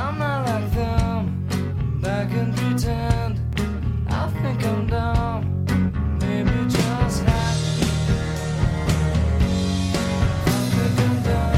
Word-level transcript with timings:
I'm 0.00 0.18
not 0.18 0.46
like 0.46 0.70
them. 0.72 2.00
Back 2.00 2.30
and 2.32 2.56
pretend. 2.56 3.40
I 4.08 4.28
think 4.42 4.64
I'm 4.64 4.86
dumb. 4.86 5.64
Maybe 6.20 6.50
just 6.68 7.24
happy. 7.24 7.88
I 10.46 10.48
think 10.74 11.00
I'm 11.00 11.22
dumb. 11.22 11.54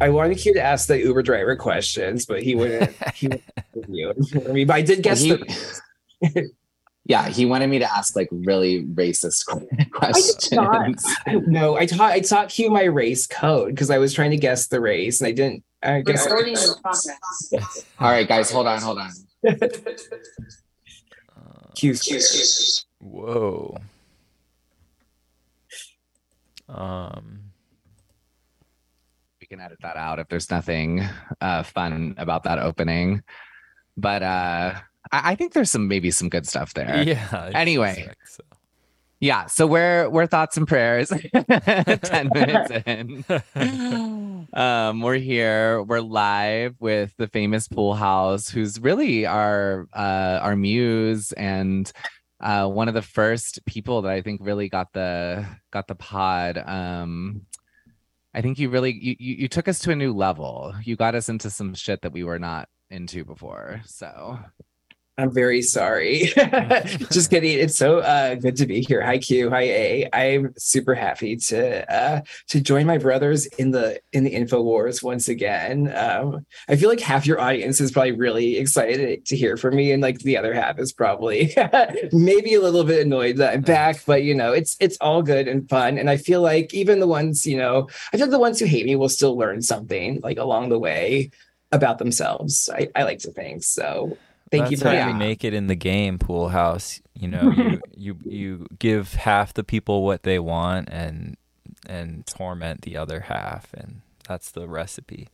I 0.00 0.08
wanted 0.08 0.44
you 0.44 0.52
to 0.54 0.60
ask 0.62 0.88
the 0.88 0.98
Uber 0.98 1.22
driver 1.22 1.54
questions, 1.56 2.26
but 2.26 2.42
he 2.42 2.54
wouldn't. 2.56 2.90
He 3.14 3.28
wouldn't 3.28 3.44
review 3.74 4.10
it 4.10 4.52
me. 4.52 4.64
But 4.64 4.74
I 4.76 4.82
did 4.82 5.02
guess 5.02 5.20
He- 5.20 5.30
the. 5.30 6.50
Yeah, 7.04 7.28
he 7.28 7.46
wanted 7.46 7.66
me 7.66 7.80
to 7.80 7.92
ask 7.92 8.14
like 8.14 8.28
really 8.30 8.84
racist 8.84 9.44
questions. 9.90 10.56
I 10.56 11.34
not. 11.34 11.46
No, 11.48 11.76
I 11.76 11.86
taught 11.86 12.12
I 12.12 12.20
taught 12.20 12.48
Q 12.48 12.70
my 12.70 12.84
race 12.84 13.26
code 13.26 13.70
because 13.70 13.90
I 13.90 13.98
was 13.98 14.14
trying 14.14 14.30
to 14.30 14.36
guess 14.36 14.68
the 14.68 14.80
race, 14.80 15.20
and 15.20 15.28
I 15.28 15.32
didn't. 15.32 15.64
I 15.82 16.00
guess 16.02 16.26
Recording 16.26 16.54
in 16.54 16.74
progress. 16.80 17.84
All 17.98 18.10
right, 18.10 18.28
guys, 18.28 18.52
hold 18.52 18.68
on, 18.68 18.80
hold 18.80 18.98
on. 18.98 19.10
Q's 21.74 22.86
Whoa. 23.00 23.76
Um. 26.68 27.40
We 29.40 29.48
can 29.48 29.60
edit 29.60 29.78
that 29.82 29.96
out 29.96 30.20
if 30.20 30.28
there's 30.28 30.52
nothing 30.52 31.02
uh, 31.40 31.64
fun 31.64 32.14
about 32.16 32.44
that 32.44 32.60
opening. 32.60 33.24
But 33.96 34.22
uh, 34.22 34.74
I, 35.12 35.32
I 35.32 35.34
think 35.36 35.52
there's 35.52 35.70
some 35.70 35.86
maybe 35.88 36.10
some 36.10 36.28
good 36.28 36.46
stuff 36.46 36.74
there. 36.74 37.02
Yeah. 37.02 37.50
Anyway. 37.54 38.10
so. 38.26 38.42
Yeah, 39.20 39.46
so 39.46 39.68
we're 39.68 40.08
we're 40.10 40.26
thoughts 40.26 40.56
and 40.56 40.66
prayers. 40.66 41.08
Ten 42.02 42.28
minutes 42.34 42.72
in. 42.84 43.24
um, 44.52 45.00
we're 45.00 45.14
here. 45.14 45.80
We're 45.84 46.00
live 46.00 46.74
with 46.80 47.14
the 47.18 47.28
famous 47.28 47.68
Poolhouse, 47.68 48.50
who's 48.50 48.80
really 48.80 49.24
our 49.24 49.86
uh, 49.92 50.40
our 50.42 50.56
muse 50.56 51.30
and 51.34 51.92
uh, 52.40 52.66
one 52.66 52.88
of 52.88 52.94
the 52.94 53.02
first 53.02 53.64
people 53.64 54.02
that 54.02 54.12
I 54.12 54.22
think 54.22 54.40
really 54.42 54.68
got 54.68 54.92
the 54.92 55.46
got 55.70 55.86
the 55.86 55.94
pod. 55.94 56.58
Um, 56.58 57.42
I 58.34 58.40
think 58.40 58.58
you 58.58 58.70
really 58.70 58.92
you, 58.92 59.14
you 59.20 59.34
you 59.36 59.48
took 59.48 59.68
us 59.68 59.78
to 59.80 59.92
a 59.92 59.96
new 59.96 60.12
level. 60.12 60.74
You 60.82 60.96
got 60.96 61.14
us 61.14 61.28
into 61.28 61.48
some 61.48 61.74
shit 61.74 62.02
that 62.02 62.12
we 62.12 62.24
were 62.24 62.40
not 62.40 62.68
into 62.90 63.24
before. 63.24 63.82
So 63.84 64.40
I'm 65.18 65.30
very 65.30 65.60
sorry. 65.60 66.24
Just 67.10 67.28
kidding. 67.28 67.58
It's 67.58 67.76
so 67.76 67.98
uh, 67.98 68.34
good 68.34 68.56
to 68.56 68.66
be 68.66 68.80
here. 68.80 69.02
Hi 69.02 69.18
Q. 69.18 69.50
Hi 69.50 69.62
A. 69.62 70.08
I'm 70.14 70.54
super 70.56 70.94
happy 70.94 71.36
to 71.36 71.92
uh, 71.94 72.22
to 72.48 72.60
join 72.62 72.86
my 72.86 72.96
brothers 72.96 73.44
in 73.44 73.72
the 73.72 74.00
in 74.14 74.24
the 74.24 74.30
info 74.30 74.62
wars 74.62 75.02
once 75.02 75.28
again. 75.28 75.92
Um, 75.94 76.46
I 76.66 76.76
feel 76.76 76.88
like 76.88 77.00
half 77.00 77.26
your 77.26 77.38
audience 77.38 77.78
is 77.78 77.92
probably 77.92 78.12
really 78.12 78.56
excited 78.56 79.26
to 79.26 79.36
hear 79.36 79.58
from 79.58 79.76
me, 79.76 79.92
and 79.92 80.02
like 80.02 80.20
the 80.20 80.38
other 80.38 80.54
half 80.54 80.78
is 80.78 80.94
probably 80.94 81.54
maybe 82.12 82.54
a 82.54 82.62
little 82.62 82.84
bit 82.84 83.04
annoyed 83.04 83.36
that 83.36 83.52
I'm 83.52 83.60
back. 83.60 84.02
But 84.06 84.22
you 84.22 84.34
know, 84.34 84.52
it's 84.52 84.78
it's 84.80 84.96
all 85.02 85.22
good 85.22 85.46
and 85.46 85.68
fun. 85.68 85.98
And 85.98 86.08
I 86.08 86.16
feel 86.16 86.40
like 86.40 86.72
even 86.72 87.00
the 87.00 87.06
ones 87.06 87.44
you 87.44 87.58
know, 87.58 87.86
I 88.14 88.16
feel 88.16 88.26
like 88.26 88.30
the 88.30 88.38
ones 88.38 88.58
who 88.58 88.64
hate 88.64 88.86
me 88.86 88.96
will 88.96 89.10
still 89.10 89.36
learn 89.36 89.60
something 89.60 90.20
like 90.22 90.38
along 90.38 90.70
the 90.70 90.78
way 90.78 91.30
about 91.70 91.98
themselves. 91.98 92.70
I, 92.72 92.88
I 92.96 93.02
like 93.02 93.18
to 93.20 93.30
think 93.30 93.62
so. 93.62 94.16
Thank 94.52 94.70
you 94.70 94.76
That's 94.76 94.82
for 94.82 94.88
how 94.90 94.94
having 94.94 95.14
you 95.14 95.18
make 95.18 95.44
it 95.44 95.54
in 95.54 95.66
the 95.66 95.74
game, 95.74 96.18
Poolhouse. 96.18 97.00
You 97.14 97.28
know, 97.28 97.52
you, 97.56 97.80
you 97.96 98.18
you 98.22 98.66
give 98.78 99.14
half 99.14 99.54
the 99.54 99.64
people 99.64 100.04
what 100.04 100.24
they 100.24 100.38
want 100.38 100.90
and 100.90 101.38
and 101.86 102.26
torment 102.26 102.82
the 102.82 102.98
other 102.98 103.20
half, 103.20 103.72
and 103.72 104.02
that's 104.28 104.50
the 104.50 104.68
recipe. 104.68 105.28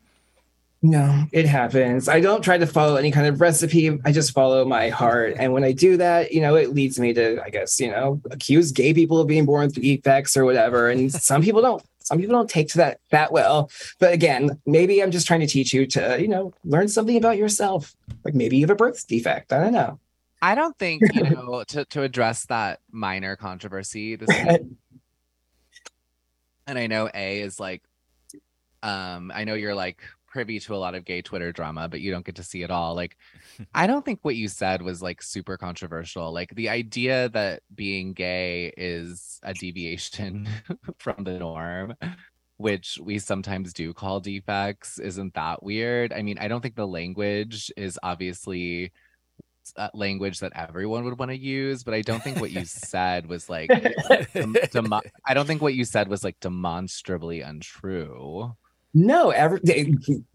No, 0.80 1.24
it 1.32 1.46
happens. 1.46 2.08
I 2.08 2.20
don't 2.20 2.42
try 2.42 2.56
to 2.56 2.66
follow 2.66 2.94
any 2.94 3.10
kind 3.10 3.26
of 3.26 3.40
recipe. 3.40 3.98
I 4.04 4.12
just 4.12 4.30
follow 4.30 4.64
my 4.64 4.90
heart. 4.90 5.34
And 5.36 5.52
when 5.52 5.64
I 5.64 5.72
do 5.72 5.96
that, 5.96 6.30
you 6.30 6.40
know, 6.40 6.54
it 6.54 6.72
leads 6.72 7.00
me 7.00 7.12
to, 7.14 7.42
I 7.42 7.50
guess, 7.50 7.80
you 7.80 7.90
know, 7.90 8.20
accuse 8.30 8.70
gay 8.70 8.94
people 8.94 9.18
of 9.18 9.26
being 9.26 9.44
born 9.44 9.66
with 9.66 9.74
defects 9.74 10.36
or 10.36 10.44
whatever. 10.44 10.88
And 10.88 11.12
some 11.12 11.42
people 11.42 11.62
don't. 11.62 11.82
Some 12.08 12.18
people 12.18 12.32
don't 12.32 12.48
take 12.48 12.68
to 12.68 12.78
that 12.78 13.00
that 13.10 13.32
well. 13.32 13.70
But 14.00 14.14
again, 14.14 14.58
maybe 14.64 15.02
I'm 15.02 15.10
just 15.10 15.26
trying 15.26 15.40
to 15.40 15.46
teach 15.46 15.74
you 15.74 15.86
to, 15.88 16.16
you 16.18 16.26
know, 16.26 16.54
learn 16.64 16.88
something 16.88 17.18
about 17.18 17.36
yourself. 17.36 17.94
Like 18.24 18.34
maybe 18.34 18.56
you 18.56 18.62
have 18.62 18.70
a 18.70 18.74
birth 18.74 19.06
defect. 19.06 19.52
I 19.52 19.60
don't 19.60 19.74
know. 19.74 20.00
I 20.40 20.54
don't 20.54 20.76
think 20.78 21.02
you 21.12 21.22
know 21.22 21.64
to 21.68 21.84
to 21.84 22.02
address 22.02 22.46
that 22.46 22.80
minor 22.90 23.36
controversy. 23.36 24.16
This 24.16 24.28
week, 24.28 24.62
and 26.66 26.78
I 26.78 26.86
know 26.86 27.10
A 27.12 27.42
is 27.42 27.60
like, 27.60 27.82
um, 28.82 29.30
I 29.34 29.44
know 29.44 29.52
you're 29.52 29.74
like 29.74 30.00
privy 30.38 30.60
to 30.60 30.72
a 30.72 30.76
lot 30.76 30.94
of 30.94 31.04
gay 31.04 31.20
Twitter 31.20 31.50
drama, 31.50 31.88
but 31.88 32.00
you 32.00 32.12
don't 32.12 32.24
get 32.24 32.36
to 32.36 32.44
see 32.44 32.62
it 32.62 32.70
all. 32.70 32.94
Like, 32.94 33.16
I 33.74 33.88
don't 33.88 34.04
think 34.04 34.20
what 34.22 34.36
you 34.36 34.46
said 34.46 34.82
was 34.82 35.02
like 35.02 35.20
super 35.20 35.56
controversial. 35.56 36.32
Like 36.32 36.54
the 36.54 36.68
idea 36.68 37.28
that 37.30 37.62
being 37.74 38.12
gay 38.12 38.72
is 38.76 39.40
a 39.42 39.52
deviation 39.52 40.48
from 40.98 41.24
the 41.24 41.40
norm. 41.40 41.96
Which 42.56 42.98
we 43.02 43.18
sometimes 43.18 43.72
do 43.72 43.92
call 43.92 44.20
defects, 44.20 44.98
isn't 44.98 45.34
that 45.34 45.62
weird? 45.62 46.12
I 46.12 46.22
mean, 46.22 46.38
I 46.38 46.46
don't 46.48 46.60
think 46.60 46.74
the 46.76 46.86
language 46.86 47.70
is 47.76 47.98
obviously 48.02 48.92
uh, 49.76 49.88
language 49.94 50.40
that 50.40 50.52
everyone 50.54 51.04
would 51.04 51.18
want 51.18 51.30
to 51.30 51.38
use, 51.38 51.84
but 51.84 51.94
I 51.94 52.02
don't 52.02 52.22
think 52.22 52.40
what 52.40 52.50
you 52.50 52.64
said 52.64 53.26
was 53.26 53.48
like, 53.48 53.70
dem- 54.34 54.56
demo- 54.72 55.02
I 55.24 55.34
don't 55.34 55.46
think 55.46 55.62
what 55.62 55.74
you 55.74 55.84
said 55.84 56.08
was 56.08 56.22
like 56.22 56.38
demonstrably 56.40 57.42
untrue. 57.42 58.56
No, 58.94 59.30
every 59.30 59.60
eh, 59.68 59.84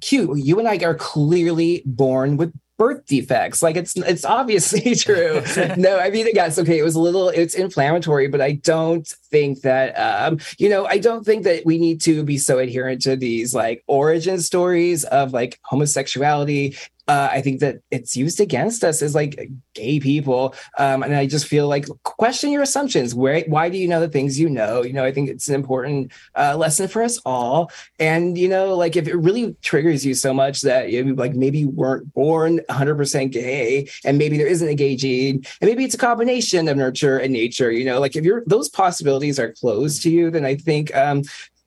cute. 0.02 0.38
you 0.38 0.60
and 0.60 0.68
I 0.68 0.78
are 0.86 0.96
clearly 0.96 1.84
born 1.86 2.38
with 2.38 2.54
birth 2.78 3.06
defects. 3.06 3.62
Like 3.64 3.76
it's 3.76 3.96
it's 3.96 4.26
obviously 4.26 4.96
true. 4.96 5.42
no, 5.78 6.00
I 6.00 6.10
mean, 6.10 6.28
yes, 6.34 6.60
okay, 6.60 6.78
it 6.78 6.84
was 6.84 6.96
a 6.96 7.00
little 7.00 7.30
it's 7.30 7.56
inflammatory, 7.56 8.28
but 8.28 8.42
I 8.42 8.54
don't 8.54 9.12
think 9.34 9.62
that 9.62 9.94
um, 9.96 10.38
you 10.60 10.70
know, 10.70 10.86
I 10.86 11.00
don't 11.00 11.26
think 11.26 11.44
that 11.44 11.66
we 11.66 11.80
need 11.80 12.00
to 12.02 12.24
be 12.24 12.38
so 12.38 12.60
adherent 12.60 13.02
to 13.02 13.16
these 13.16 13.56
like 13.56 13.84
origin 13.88 14.40
stories 14.40 15.04
of 15.06 15.34
like 15.34 15.60
homosexuality. 15.64 16.78
Uh, 17.06 17.28
I 17.30 17.42
think 17.42 17.60
that 17.60 17.80
it's 17.92 18.16
used 18.16 18.40
against 18.40 18.82
us 18.82 19.02
as 19.02 19.14
like 19.14 19.50
gay 19.74 20.00
people, 20.00 20.56
um, 20.78 21.04
and 21.04 21.14
I 21.14 21.28
just 21.28 21.48
feel 21.48 21.68
like 21.68 21.86
question 22.04 22.50
your 22.50 22.62
assumptions. 22.62 23.14
Where, 23.14 23.42
why 23.42 23.68
do 23.68 23.78
you 23.78 23.90
know 23.90 24.00
the 24.00 24.08
things 24.08 24.40
you 24.40 24.48
know? 24.48 24.84
You 24.84 24.94
know, 24.94 25.04
I 25.04 25.12
think 25.12 25.30
it's 25.30 25.50
an 25.50 25.56
important 25.56 26.14
uh, 26.38 26.56
lesson 26.56 26.88
for 26.88 27.04
us 27.04 27.20
all. 27.26 27.72
And 28.00 28.38
you 28.38 28.48
know, 28.48 28.76
like 28.78 28.96
if 28.96 29.06
it 29.10 29.18
really 29.18 29.54
triggers 29.62 30.06
you 30.06 30.14
so 30.14 30.34
much 30.34 30.62
that 30.62 30.94
you 30.94 31.14
like 31.16 31.36
maybe 31.36 31.60
you 31.60 31.70
weren't 31.70 32.14
born 32.14 32.62
100% 32.70 33.32
gay, 33.32 33.90
and 34.06 34.18
maybe 34.18 34.38
there 34.38 34.48
isn't 34.48 34.70
a 34.70 34.76
gay 34.76 34.96
gene, 34.96 35.44
and 35.60 35.70
maybe 35.70 35.84
it's 35.84 35.96
a 35.96 35.98
combination 35.98 36.70
of 36.70 36.78
nurture 36.78 37.18
and 37.18 37.34
nature. 37.34 37.70
You 37.70 37.84
know, 37.84 38.00
like 38.00 38.16
if 38.16 38.24
you're 38.24 38.44
those 38.48 38.70
possibilities 38.70 39.23
are 39.32 39.54
closed 39.54 40.04
to 40.04 40.10
you, 40.10 40.32
then 40.32 40.46
I 40.46 40.56
think 40.56 40.96
um, 40.96 41.24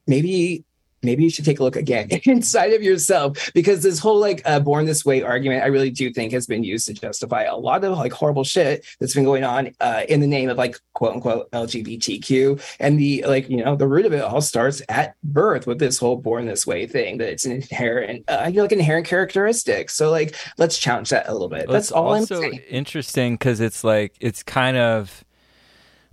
maybe 0.07 0.65
maybe 1.03 1.23
you 1.23 1.29
should 1.29 1.45
take 1.45 1.59
a 1.59 1.63
look 1.63 1.75
again 1.75 2.07
inside 2.25 2.73
of 2.73 2.81
yourself 2.81 3.51
because 3.53 3.83
this 3.83 3.99
whole 3.99 4.19
like 4.19 4.41
uh, 4.45 4.59
born 4.59 4.85
this 4.85 5.05
way 5.05 5.21
argument 5.21 5.63
i 5.63 5.67
really 5.67 5.89
do 5.89 6.11
think 6.11 6.31
has 6.31 6.47
been 6.47 6.63
used 6.63 6.87
to 6.87 6.93
justify 6.93 7.43
a 7.43 7.55
lot 7.55 7.83
of 7.83 7.97
like 7.97 8.11
horrible 8.11 8.43
shit 8.43 8.85
that's 8.99 9.13
been 9.13 9.23
going 9.23 9.43
on 9.43 9.71
uh, 9.79 10.03
in 10.09 10.19
the 10.19 10.27
name 10.27 10.49
of 10.49 10.57
like 10.57 10.79
quote 10.93 11.13
unquote 11.13 11.49
lgbtq 11.51 12.61
and 12.79 12.99
the 12.99 13.23
like 13.27 13.49
you 13.49 13.63
know 13.63 13.75
the 13.75 13.87
root 13.87 14.05
of 14.05 14.13
it 14.13 14.21
all 14.21 14.41
starts 14.41 14.81
at 14.89 15.15
birth 15.23 15.67
with 15.67 15.79
this 15.79 15.97
whole 15.97 16.17
born 16.17 16.45
this 16.45 16.65
way 16.65 16.87
thing 16.87 17.17
that 17.17 17.29
it's 17.29 17.45
an 17.45 17.51
inherent 17.51 18.23
uh, 18.27 18.45
you 18.47 18.57
know 18.57 18.63
like 18.63 18.71
inherent 18.71 19.05
characteristic 19.05 19.89
so 19.89 20.09
like 20.09 20.35
let's 20.57 20.77
challenge 20.77 21.09
that 21.09 21.27
a 21.29 21.31
little 21.31 21.49
bit. 21.49 21.67
Well, 21.67 21.73
that's 21.73 21.91
all 21.91 22.13
i'm 22.13 22.21
also 22.21 22.41
saying. 22.41 22.61
interesting 22.69 23.35
because 23.35 23.59
it's 23.59 23.83
like 23.83 24.15
it's 24.19 24.43
kind 24.43 24.77
of 24.77 25.23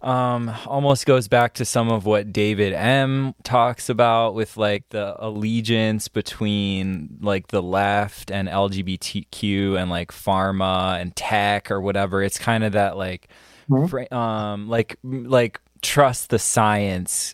um 0.04 0.54
almost 0.66 1.06
goes 1.06 1.28
back 1.28 1.54
to 1.54 1.64
some 1.64 1.90
of 1.90 2.04
what 2.04 2.32
David 2.32 2.72
M 2.74 3.34
talks 3.42 3.88
about 3.88 4.34
with 4.34 4.56
like 4.56 4.88
the 4.90 5.16
allegiance 5.18 6.08
between 6.08 7.16
like 7.20 7.48
the 7.48 7.62
left 7.62 8.30
and 8.30 8.46
LGBTQ 8.48 9.80
and 9.80 9.90
like 9.90 10.12
pharma 10.12 11.00
and 11.00 11.16
tech 11.16 11.70
or 11.70 11.80
whatever 11.80 12.22
it's 12.22 12.38
kind 12.38 12.62
of 12.64 12.72
that 12.72 12.96
like 12.96 13.28
Mhm. 13.70 13.88
fra- 13.88 14.12
um 14.16 14.68
like 14.68 14.98
like 15.02 15.58
trust 15.80 16.28
the 16.30 16.38
science 16.38 17.32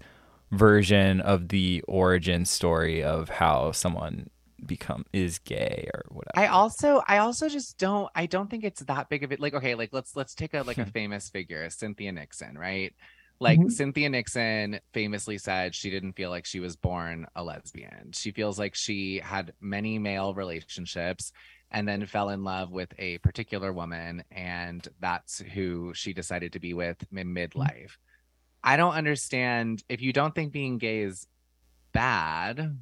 version 0.52 1.20
of 1.20 1.48
the 1.48 1.82
origin 1.88 2.44
story 2.44 3.02
of 3.02 3.28
how 3.28 3.72
someone 3.72 4.28
become 4.66 5.04
is 5.12 5.38
gay 5.38 5.88
or 5.94 6.02
whatever 6.08 6.32
I 6.34 6.46
also, 6.48 7.02
I 7.06 7.18
also 7.18 7.48
just 7.48 7.78
don't, 7.78 8.08
I 8.14 8.26
don't 8.26 8.48
think 8.50 8.64
it's 8.64 8.82
that 8.84 9.08
big 9.08 9.24
of 9.24 9.32
it. 9.32 9.40
Like, 9.40 9.54
okay, 9.54 9.74
like 9.74 9.90
let's 9.92 10.14
let's 10.16 10.34
take 10.34 10.54
a 10.54 10.62
like 10.62 10.78
a 10.78 10.86
famous 10.92 11.28
figure, 11.28 11.68
Cynthia 11.70 12.12
Nixon, 12.12 12.56
right? 12.56 12.94
Like 13.40 13.58
Mhm. 13.58 13.70
Cynthia 13.70 14.08
Nixon 14.10 14.80
famously 14.92 15.38
said 15.38 15.74
she 15.74 15.90
didn't 15.90 16.12
feel 16.12 16.30
like 16.30 16.46
she 16.46 16.60
was 16.60 16.76
born 16.76 17.26
a 17.34 17.42
lesbian. 17.42 18.12
She 18.12 18.32
feels 18.32 18.58
like 18.58 18.74
she 18.74 19.18
had 19.18 19.54
many 19.60 19.98
male 19.98 20.34
relationships 20.34 21.32
and 21.70 21.88
then 21.88 22.04
fell 22.06 22.28
in 22.28 22.44
love 22.44 22.70
with 22.70 22.92
a 22.98 23.18
particular 23.18 23.72
woman 23.72 24.24
and 24.30 24.86
that's 25.00 25.38
who 25.38 25.92
she 25.94 26.12
decided 26.12 26.52
to 26.52 26.60
be 26.60 26.74
with 26.74 27.02
in 27.12 27.34
midlife. 27.34 27.92
I 28.62 28.76
don't 28.76 28.94
understand 28.94 29.82
if 29.88 30.02
you 30.02 30.12
don't 30.12 30.34
think 30.34 30.52
being 30.52 30.78
gay 30.78 31.00
is 31.00 31.26
bad, 31.92 32.76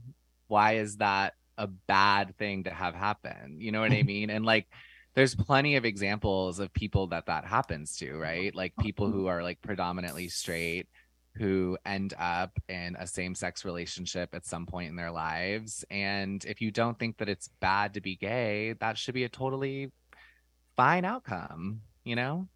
why 0.48 0.76
is 0.76 0.96
that 0.96 1.34
a 1.58 1.66
bad 1.66 2.36
thing 2.38 2.64
to 2.64 2.70
have 2.70 2.94
happen. 2.94 3.56
You 3.58 3.72
know 3.72 3.80
what 3.80 3.92
I 3.92 3.96
mm-hmm. 3.96 4.06
mean? 4.06 4.30
And 4.30 4.46
like 4.46 4.66
there's 5.14 5.34
plenty 5.34 5.76
of 5.76 5.84
examples 5.84 6.60
of 6.60 6.72
people 6.72 7.08
that 7.08 7.26
that 7.26 7.44
happens 7.44 7.96
to, 7.98 8.16
right? 8.16 8.54
Like 8.54 8.72
people 8.80 9.08
mm-hmm. 9.08 9.18
who 9.18 9.26
are 9.26 9.42
like 9.42 9.60
predominantly 9.60 10.28
straight 10.28 10.88
who 11.36 11.78
end 11.84 12.14
up 12.18 12.50
in 12.68 12.96
a 12.98 13.06
same-sex 13.06 13.64
relationship 13.64 14.34
at 14.34 14.44
some 14.44 14.66
point 14.66 14.88
in 14.88 14.96
their 14.96 15.10
lives 15.10 15.84
and 15.88 16.44
if 16.44 16.60
you 16.60 16.72
don't 16.72 16.98
think 16.98 17.16
that 17.18 17.28
it's 17.28 17.48
bad 17.60 17.94
to 17.94 18.00
be 18.00 18.16
gay, 18.16 18.74
that 18.80 18.98
should 18.98 19.14
be 19.14 19.24
a 19.24 19.28
totally 19.28 19.92
fine 20.76 21.04
outcome, 21.04 21.80
you 22.04 22.16
know? 22.16 22.48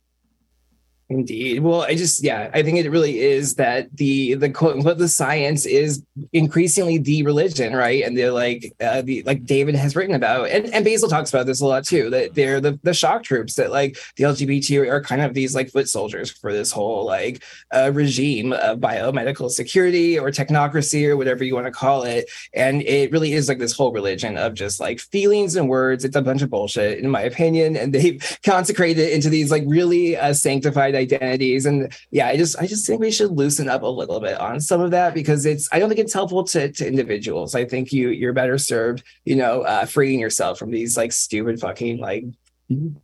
Indeed. 1.12 1.60
Well, 1.60 1.82
I 1.82 1.94
just 1.94 2.24
yeah, 2.24 2.50
I 2.54 2.62
think 2.62 2.78
it 2.78 2.90
really 2.90 3.20
is 3.20 3.56
that 3.56 3.94
the 3.94 4.32
the 4.34 4.48
quote 4.48 4.76
unquote 4.76 4.96
the 4.96 5.08
science 5.08 5.66
is 5.66 6.02
increasingly 6.32 6.96
the 6.96 7.22
religion, 7.22 7.74
right? 7.74 8.02
And 8.02 8.16
they're 8.16 8.32
like 8.32 8.74
uh, 8.80 9.02
the 9.02 9.22
like 9.24 9.44
David 9.44 9.74
has 9.74 9.94
written 9.94 10.14
about, 10.14 10.48
and, 10.48 10.72
and 10.72 10.86
Basil 10.86 11.10
talks 11.10 11.28
about 11.28 11.44
this 11.44 11.60
a 11.60 11.66
lot 11.66 11.84
too. 11.84 12.08
That 12.08 12.34
they're 12.34 12.62
the 12.62 12.80
the 12.82 12.94
shock 12.94 13.24
troops 13.24 13.56
that 13.56 13.70
like 13.70 13.98
the 14.16 14.24
LGBT 14.24 14.88
are 14.88 15.02
kind 15.02 15.20
of 15.20 15.34
these 15.34 15.54
like 15.54 15.70
foot 15.70 15.86
soldiers 15.86 16.30
for 16.30 16.50
this 16.50 16.72
whole 16.72 17.04
like 17.04 17.44
uh, 17.74 17.90
regime 17.92 18.54
of 18.54 18.78
biomedical 18.78 19.50
security 19.50 20.18
or 20.18 20.30
technocracy 20.30 21.06
or 21.06 21.18
whatever 21.18 21.44
you 21.44 21.54
want 21.54 21.66
to 21.66 21.72
call 21.72 22.04
it. 22.04 22.30
And 22.54 22.80
it 22.82 23.12
really 23.12 23.34
is 23.34 23.48
like 23.48 23.58
this 23.58 23.76
whole 23.76 23.92
religion 23.92 24.38
of 24.38 24.54
just 24.54 24.80
like 24.80 24.98
feelings 24.98 25.56
and 25.56 25.68
words. 25.68 26.06
It's 26.06 26.16
a 26.16 26.22
bunch 26.22 26.40
of 26.40 26.48
bullshit, 26.48 27.00
in 27.00 27.10
my 27.10 27.20
opinion, 27.20 27.76
and 27.76 27.92
they've 27.92 28.38
consecrated 28.46 29.02
it 29.02 29.12
into 29.12 29.28
these 29.28 29.50
like 29.50 29.64
really 29.66 30.16
uh, 30.16 30.32
sanctified 30.32 30.94
identities 31.02 31.66
and 31.66 31.92
yeah 32.10 32.28
i 32.28 32.36
just 32.36 32.58
i 32.58 32.66
just 32.66 32.86
think 32.86 33.00
we 33.00 33.10
should 33.10 33.30
loosen 33.30 33.68
up 33.68 33.82
a 33.82 33.86
little 33.86 34.20
bit 34.20 34.38
on 34.40 34.60
some 34.60 34.80
of 34.80 34.90
that 34.90 35.14
because 35.14 35.44
it's 35.44 35.68
i 35.72 35.78
don't 35.78 35.88
think 35.88 36.00
it's 36.00 36.12
helpful 36.12 36.44
to, 36.44 36.70
to 36.72 36.86
individuals 36.86 37.54
i 37.54 37.64
think 37.64 37.92
you 37.92 38.08
you're 38.08 38.32
better 38.32 38.58
served 38.58 39.02
you 39.24 39.36
know 39.36 39.62
uh 39.62 39.84
freeing 39.84 40.20
yourself 40.20 40.58
from 40.58 40.70
these 40.70 40.96
like 40.96 41.12
stupid 41.12 41.60
fucking 41.60 41.98
like 41.98 42.24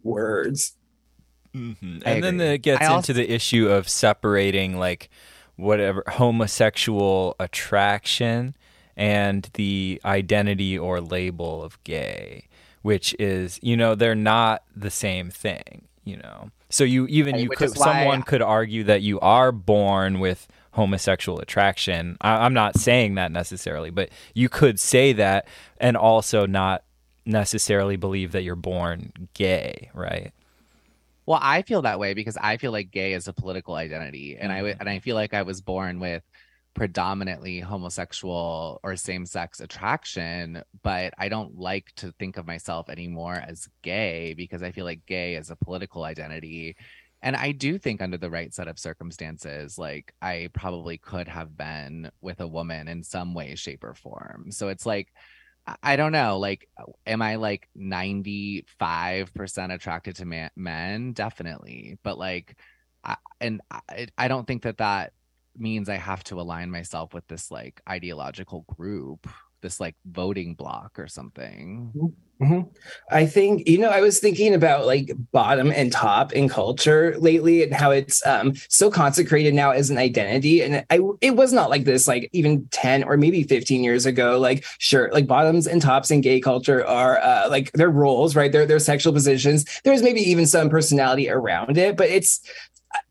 words 0.03 0.75
Mhm. 1.55 2.03
And 2.05 2.23
then 2.23 2.41
it 2.41 2.59
gets 2.59 2.83
I 2.83 2.97
into 2.97 3.13
the 3.13 3.31
issue 3.31 3.69
of 3.69 3.89
separating 3.89 4.79
like 4.79 5.09
whatever 5.57 6.05
homosexual 6.07 7.35
attraction 7.41 8.57
and 8.97 9.49
the 9.55 10.01
identity 10.05 10.79
or 10.79 11.01
label 11.01 11.63
of 11.63 11.83
gay, 11.85 12.49
which 12.83 13.15
is, 13.19 13.59
you 13.63 13.77
know, 13.77 13.95
they're 13.95 14.15
not 14.15 14.63
the 14.77 14.91
same 14.91 15.31
thing, 15.31 15.87
you 16.05 16.17
know. 16.17 16.51
So 16.71 16.85
you 16.85 17.07
even 17.07 17.37
you 17.39 17.49
could 17.49 17.77
someone 17.77 18.23
could 18.23 18.43
argue 18.43 18.85
that 18.85 19.03
you 19.03 19.19
are 19.21 19.53
born 19.53 20.21
with 20.21 20.47
homosexual 20.73 21.41
attraction. 21.41 22.17
I, 22.21 22.45
I'm 22.45 22.55
not 22.55 22.79
saying 22.79 23.15
that 23.15 23.33
necessarily, 23.33 23.91
but 23.91 24.11
you 24.35 24.49
could 24.49 24.79
say 24.79 25.13
that 25.15 25.49
and 25.79 25.97
also 25.97 26.47
not 26.47 26.85
necessarily 27.25 27.97
believe 27.97 28.33
that 28.33 28.43
you're 28.43 28.57
born 28.57 29.13
gay, 29.35 29.91
right? 29.95 30.33
Well, 31.27 31.41
I 31.43 31.61
feel 31.63 31.83
that 31.83 31.99
way 31.99 32.15
because 32.15 32.39
I 32.39 32.57
feel 32.57 32.73
like 32.73 32.91
gay 32.91 33.13
is 33.13 33.29
a 33.29 33.35
political 33.35 33.75
identity, 33.75 34.39
and 34.39 34.51
I 34.51 34.57
w- 34.59 34.75
mm. 34.75 34.81
and 34.81 34.89
I 34.89 34.99
feel 34.99 35.15
like 35.15 35.35
I 35.35 35.43
was 35.43 35.61
born 35.61 36.01
with 36.01 36.23
predominantly 36.79 37.59
homosexual 37.59 38.79
or 38.85 38.95
same-sex 38.95 39.59
attraction, 39.59 40.63
but 40.85 41.13
I 41.19 41.29
don't 41.29 41.59
like 41.59 41.93
to 41.97 42.13
think 42.21 42.37
of 42.37 42.47
myself 42.47 42.89
anymore 42.89 43.35
as 43.35 43.69
gay 43.83 44.35
because 44.35 44.63
I 44.63 44.71
feel 44.71 44.85
like 44.85 45.05
gay 45.05 45.35
is 45.35 45.51
a 45.51 45.57
political 45.57 46.05
identity. 46.05 46.77
And 47.21 47.35
I 47.35 47.51
do 47.51 47.79
think 47.79 48.01
under 48.01 48.17
the 48.17 48.31
right 48.31 48.55
set 48.55 48.69
of 48.69 48.79
circumstances, 48.79 49.77
like 49.77 50.15
I 50.23 50.51
probably 50.55 50.99
could 50.99 51.27
have 51.27 51.57
been 51.57 52.13
with 52.21 52.41
a 52.41 52.47
woman 52.47 52.87
in 52.87 53.03
some 53.03 53.35
way, 53.35 53.57
shape, 53.57 53.83
or 53.83 53.95
form. 53.95 54.53
So 54.53 54.69
it's 54.69 54.87
like 54.87 55.09
I- 55.83 55.97
don't 55.97 56.13
know. 56.13 56.39
Like, 56.39 56.69
uh, 56.79 56.85
am 57.07 57.21
I 57.23 57.35
like 57.37 57.69
95% 57.77 59.73
attracted 59.73 60.17
to 60.17 60.25
man- 60.25 60.51
men? 60.57 61.13
Definitely. 61.13 61.99
But 62.03 62.19
like, 62.19 62.57
I, 63.05 63.17
and 63.41 63.61
I, 63.71 64.07
I 64.17 64.29
don't 64.29 64.47
think 64.47 64.63
that 64.63 64.79
that 64.79 65.13
means 65.59 65.89
I 65.89 65.97
have 65.97 66.25
to 66.25 66.41
align 66.41 66.71
myself 66.71 67.15
with 67.15 67.27
this 67.29 67.51
like 67.51 67.81
ideological 67.89 68.65
group, 68.77 69.29
this 69.63 69.81
like 69.81 69.97
voting 70.07 70.55
block 70.55 70.99
or 70.99 71.09
something. 71.09 71.93
Mhm. 72.41 72.69
I 73.11 73.27
think 73.27 73.69
you 73.69 73.79
know 73.79 73.89
I 73.89 74.01
was 74.01 74.21
thinking 74.21 74.55
about 74.55 74.87
like 74.87 75.11
bottom 75.33 75.73
and 75.73 75.91
top 75.91 76.33
in 76.33 76.49
culture 76.49 77.17
lately 77.19 77.65
and 77.65 77.75
how 77.75 77.91
it's 77.91 78.25
um 78.25 78.53
so 78.69 78.93
consecrated 78.93 79.55
now 79.55 79.73
as 79.73 79.91
an 79.91 79.99
identity 79.99 80.63
and 80.63 80.85
I 80.89 81.01
it 81.21 81.35
was 81.35 81.53
not 81.53 81.69
like 81.69 81.83
this 81.83 82.07
like 82.07 82.31
even 82.33 82.69
10 82.71 83.03
or 83.03 83.17
maybe 83.17 83.43
15 83.43 83.83
years 83.83 84.07
ago 84.07 84.39
like 84.39 84.65
sure 84.79 85.11
like 85.13 85.27
bottoms 85.27 85.67
and 85.67 85.83
tops 85.83 86.13
in 86.13 86.21
gay 86.21 86.39
culture 86.41 86.87
are 86.87 87.19
uh 87.19 87.49
like 87.51 87.73
their 87.73 87.91
roles 87.91 88.37
right 88.37 88.53
their 88.53 88.67
their 88.67 88.79
sexual 88.79 89.13
positions 89.13 89.65
there's 89.83 90.03
maybe 90.03 90.21
even 90.21 90.47
some 90.47 90.71
personality 90.71 91.29
around 91.29 91.77
it 91.77 91.97
but 91.97 92.09
it's 92.09 92.41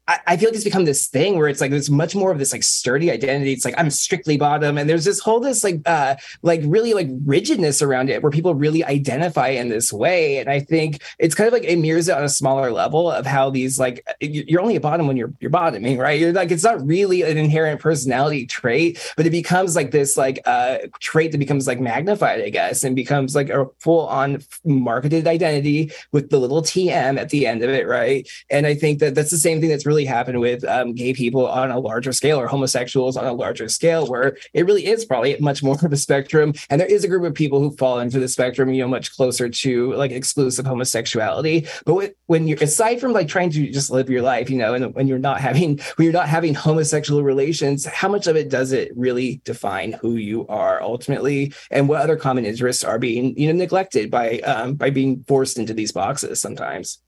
I, 0.07 0.19
I 0.27 0.37
feel 0.37 0.49
like 0.49 0.55
it's 0.55 0.63
become 0.63 0.85
this 0.85 1.07
thing 1.07 1.37
where 1.37 1.47
it's 1.47 1.59
like 1.61 1.71
there's 1.71 1.89
much 1.89 2.15
more 2.15 2.31
of 2.31 2.39
this 2.39 2.53
like 2.53 2.63
sturdy 2.63 3.11
identity. 3.11 3.51
It's 3.53 3.65
like 3.65 3.75
I'm 3.77 3.89
strictly 3.89 4.37
bottom, 4.37 4.77
and 4.77 4.89
there's 4.89 5.05
this 5.05 5.19
whole 5.19 5.39
this 5.39 5.63
like 5.63 5.81
uh 5.85 6.15
like 6.41 6.61
really 6.65 6.93
like 6.93 7.07
rigidness 7.25 7.81
around 7.81 8.09
it 8.09 8.21
where 8.21 8.31
people 8.31 8.55
really 8.55 8.83
identify 8.83 9.49
in 9.49 9.69
this 9.69 9.91
way. 9.91 10.37
And 10.37 10.49
I 10.49 10.59
think 10.59 11.01
it's 11.19 11.35
kind 11.35 11.47
of 11.47 11.53
like 11.53 11.63
it 11.63 11.77
mirrors 11.77 12.07
it 12.07 12.17
on 12.17 12.23
a 12.23 12.29
smaller 12.29 12.71
level 12.71 13.11
of 13.11 13.25
how 13.25 13.49
these 13.49 13.79
like 13.79 14.05
you- 14.21 14.45
you're 14.47 14.61
only 14.61 14.75
a 14.75 14.81
bottom 14.81 15.07
when 15.07 15.17
you're 15.17 15.33
you're 15.39 15.51
bottoming, 15.51 15.97
right? 15.97 16.19
You're 16.19 16.33
like 16.33 16.51
it's 16.51 16.63
not 16.63 16.85
really 16.85 17.23
an 17.23 17.37
inherent 17.37 17.81
personality 17.81 18.45
trait, 18.45 19.13
but 19.17 19.25
it 19.25 19.31
becomes 19.31 19.75
like 19.75 19.91
this 19.91 20.15
like 20.17 20.39
uh 20.45 20.77
trait 20.99 21.31
that 21.31 21.37
becomes 21.37 21.67
like 21.67 21.79
magnified, 21.79 22.41
I 22.41 22.49
guess, 22.49 22.83
and 22.83 22.95
becomes 22.95 23.35
like 23.35 23.49
a 23.49 23.65
full 23.79 24.07
on 24.07 24.41
marketed 24.63 25.27
identity 25.27 25.91
with 26.11 26.29
the 26.29 26.39
little 26.39 26.61
TM 26.61 27.17
at 27.19 27.29
the 27.29 27.45
end 27.45 27.63
of 27.63 27.69
it, 27.69 27.87
right? 27.87 28.27
And 28.49 28.65
I 28.65 28.73
think 28.73 28.99
that 28.99 29.15
that's 29.15 29.31
the 29.31 29.37
same 29.37 29.59
thing 29.59 29.69
that's 29.69 29.85
really 29.85 29.96
happened 30.05 30.39
with 30.39 30.63
um, 30.65 30.93
gay 30.93 31.13
people 31.13 31.47
on 31.47 31.71
a 31.71 31.79
larger 31.79 32.13
scale 32.13 32.39
or 32.39 32.47
homosexuals 32.47 33.17
on 33.17 33.25
a 33.25 33.33
larger 33.33 33.69
scale, 33.69 34.07
where 34.07 34.37
it 34.53 34.65
really 34.65 34.85
is 34.85 35.05
probably 35.05 35.37
much 35.39 35.63
more 35.63 35.77
of 35.81 35.91
a 35.91 35.97
spectrum. 35.97 36.53
And 36.69 36.81
there 36.81 36.87
is 36.87 37.03
a 37.03 37.07
group 37.07 37.23
of 37.23 37.33
people 37.33 37.59
who 37.59 37.75
fall 37.75 37.99
into 37.99 38.19
the 38.19 38.27
spectrum, 38.27 38.73
you 38.73 38.81
know, 38.81 38.87
much 38.87 39.15
closer 39.15 39.49
to 39.49 39.93
like 39.93 40.11
exclusive 40.11 40.65
homosexuality. 40.65 41.67
But 41.85 42.13
when 42.25 42.47
you're 42.47 42.61
aside 42.61 42.99
from 42.99 43.13
like 43.13 43.27
trying 43.27 43.49
to 43.51 43.71
just 43.71 43.91
live 43.91 44.09
your 44.09 44.21
life, 44.21 44.49
you 44.49 44.57
know, 44.57 44.73
and 44.73 44.93
when 44.95 45.07
you're 45.07 45.19
not 45.19 45.39
having 45.39 45.79
when 45.95 46.05
you're 46.05 46.13
not 46.13 46.29
having 46.29 46.53
homosexual 46.53 47.23
relations, 47.23 47.85
how 47.85 48.09
much 48.09 48.27
of 48.27 48.35
it 48.35 48.49
does 48.49 48.71
it 48.71 48.91
really 48.95 49.41
define 49.43 49.93
who 49.93 50.15
you 50.15 50.47
are 50.47 50.81
ultimately, 50.81 51.53
and 51.71 51.87
what 51.89 52.01
other 52.01 52.15
common 52.15 52.45
interests 52.45 52.83
are 52.83 52.99
being 52.99 53.37
you 53.37 53.47
know 53.47 53.57
neglected 53.57 54.09
by 54.11 54.39
um, 54.39 54.75
by 54.75 54.89
being 54.89 55.23
forced 55.27 55.57
into 55.57 55.73
these 55.73 55.91
boxes 55.91 56.41
sometimes. 56.41 56.99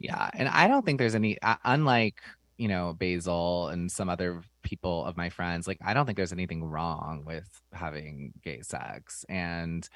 Yeah, 0.00 0.30
and 0.34 0.48
I 0.48 0.66
don't 0.68 0.84
think 0.84 0.98
there's 0.98 1.14
any 1.14 1.40
uh, 1.42 1.56
unlike 1.64 2.20
you 2.58 2.68
know 2.68 2.94
Basil 2.98 3.68
and 3.68 3.92
some 3.92 4.08
other 4.08 4.42
people 4.62 5.04
of 5.04 5.16
my 5.16 5.28
friends. 5.30 5.68
Like 5.68 5.78
I 5.84 5.94
don't 5.94 6.06
think 6.06 6.16
there's 6.16 6.32
anything 6.32 6.64
wrong 6.64 7.24
with 7.26 7.48
having 7.72 8.32
gay 8.42 8.62
sex, 8.62 9.24
and 9.28 9.88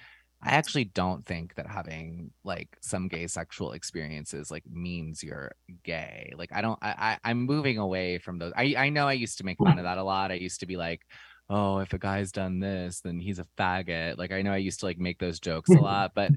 I 0.43 0.51
actually 0.57 0.85
don't 0.85 1.25
think 1.25 1.55
that 1.55 1.67
having 1.67 2.33
like 2.45 2.77
some 2.83 3.09
gay 3.09 3.27
sexual 3.29 3.73
experiences 3.73 4.51
like 4.51 4.65
means 4.71 5.23
you're 5.23 5.53
gay. 5.85 6.33
Like 6.37 6.53
I 6.53 6.61
don't. 6.63 6.79
I, 6.83 7.19
I 7.25 7.31
I'm 7.31 7.43
moving 7.43 7.79
away 7.79 8.19
from 8.19 8.39
those. 8.39 8.53
I 8.57 8.75
I 8.77 8.91
know 8.91 9.09
I 9.09 9.15
used 9.15 9.39
to 9.39 9.45
make 9.45 9.59
fun 9.65 9.79
of 9.79 9.85
that 9.85 9.99
a 9.99 10.05
lot. 10.05 10.31
I 10.31 10.35
used 10.35 10.61
to 10.61 10.67
be 10.67 10.77
like. 10.77 11.03
Oh, 11.51 11.79
if 11.79 11.93
a 11.93 11.99
guy's 11.99 12.33
done 12.33 12.59
this, 12.61 13.01
then 13.01 13.21
he's 13.21 13.39
a 13.39 13.47
faggot. 13.59 14.17
Like 14.17 14.33
I 14.33 14.41
know 14.43 14.53
I 14.53 14.57
used 14.57 14.81
to 14.81 14.87
like 14.87 14.99
make 14.99 15.19
those 15.19 15.39
jokes 15.41 15.69
a 15.71 15.75
lot, 15.81 16.13
but 16.15 16.31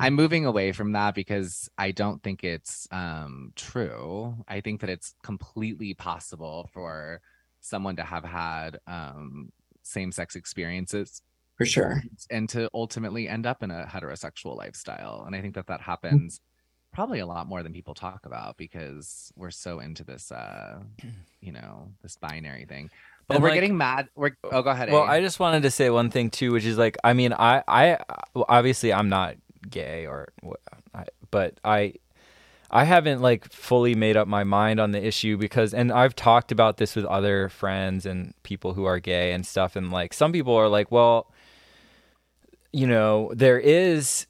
I'm 0.00 0.14
moving 0.14 0.46
away 0.46 0.72
from 0.72 0.92
that 0.92 1.14
because 1.14 1.68
I 1.76 1.90
don't 1.90 2.22
think 2.22 2.44
it's 2.44 2.88
um, 2.90 3.52
true. 3.56 4.34
I 4.48 4.60
think 4.60 4.80
that 4.80 4.90
it's 4.90 5.14
completely 5.22 5.92
possible 5.94 6.70
for 6.72 7.20
someone 7.60 7.96
to 7.96 8.02
have 8.02 8.24
had 8.24 8.78
um, 8.86 9.52
same 9.82 10.12
sex 10.12 10.34
experiences 10.34 11.22
For 11.56 11.66
sure. 11.66 12.02
and 12.30 12.48
to 12.50 12.70
ultimately 12.74 13.28
end 13.28 13.46
up 13.46 13.62
in 13.62 13.70
a 13.70 13.86
heterosexual 13.86 14.56
lifestyle. 14.56 15.24
And 15.26 15.36
I 15.36 15.40
think 15.40 15.54
that 15.54 15.66
that 15.66 15.80
happens 15.82 16.40
probably 16.92 17.18
a 17.18 17.26
lot 17.26 17.48
more 17.48 17.62
than 17.62 17.72
people 17.72 17.94
talk 17.94 18.24
about 18.24 18.56
because 18.56 19.32
we're 19.36 19.50
so 19.50 19.80
into 19.80 20.04
this, 20.04 20.30
uh, 20.30 20.78
you 21.40 21.52
know, 21.52 21.90
this 22.02 22.16
binary 22.16 22.64
thing. 22.64 22.90
But 23.26 23.36
And, 23.36 23.42
we're 23.42 23.50
like- 23.50 23.56
getting 23.56 23.76
mad. 23.76 24.08
We're 24.14 24.36
oh, 24.44 24.62
go 24.62 24.70
ahead. 24.70 24.90
Well, 24.92 25.04
Abe. 25.04 25.10
I 25.10 25.20
just 25.20 25.40
wanted 25.40 25.62
to 25.62 25.70
say 25.70 25.88
one 25.90 26.10
thing 26.10 26.30
too, 26.30 26.52
which 26.52 26.64
is 26.64 26.76
like, 26.76 26.96
I 27.02 27.12
mean, 27.14 27.32
I, 27.32 27.62
I, 27.66 27.98
obviously, 28.34 28.92
I'm 28.92 29.08
not 29.08 29.36
gay 29.70 30.06
or, 30.06 30.28
but 31.30 31.58
I, 31.64 31.94
I 32.70 32.84
haven't 32.84 33.22
like 33.22 33.50
fully 33.50 33.94
made 33.94 34.16
up 34.16 34.28
my 34.28 34.44
mind 34.44 34.78
on 34.80 34.90
the 34.90 35.02
issue 35.04 35.36
because, 35.36 35.72
and 35.72 35.90
I've 35.92 36.14
talked 36.14 36.52
about 36.52 36.76
this 36.76 36.94
with 36.96 37.04
other 37.06 37.48
friends 37.48 38.04
and 38.04 38.34
people 38.42 38.74
who 38.74 38.84
are 38.84 38.98
gay 38.98 39.32
and 39.32 39.46
stuff, 39.46 39.74
and 39.76 39.90
like 39.90 40.12
some 40.12 40.32
people 40.32 40.54
are 40.54 40.68
like, 40.68 40.90
well, 40.90 41.30
you 42.72 42.86
know, 42.86 43.30
there 43.34 43.58
is, 43.58 44.26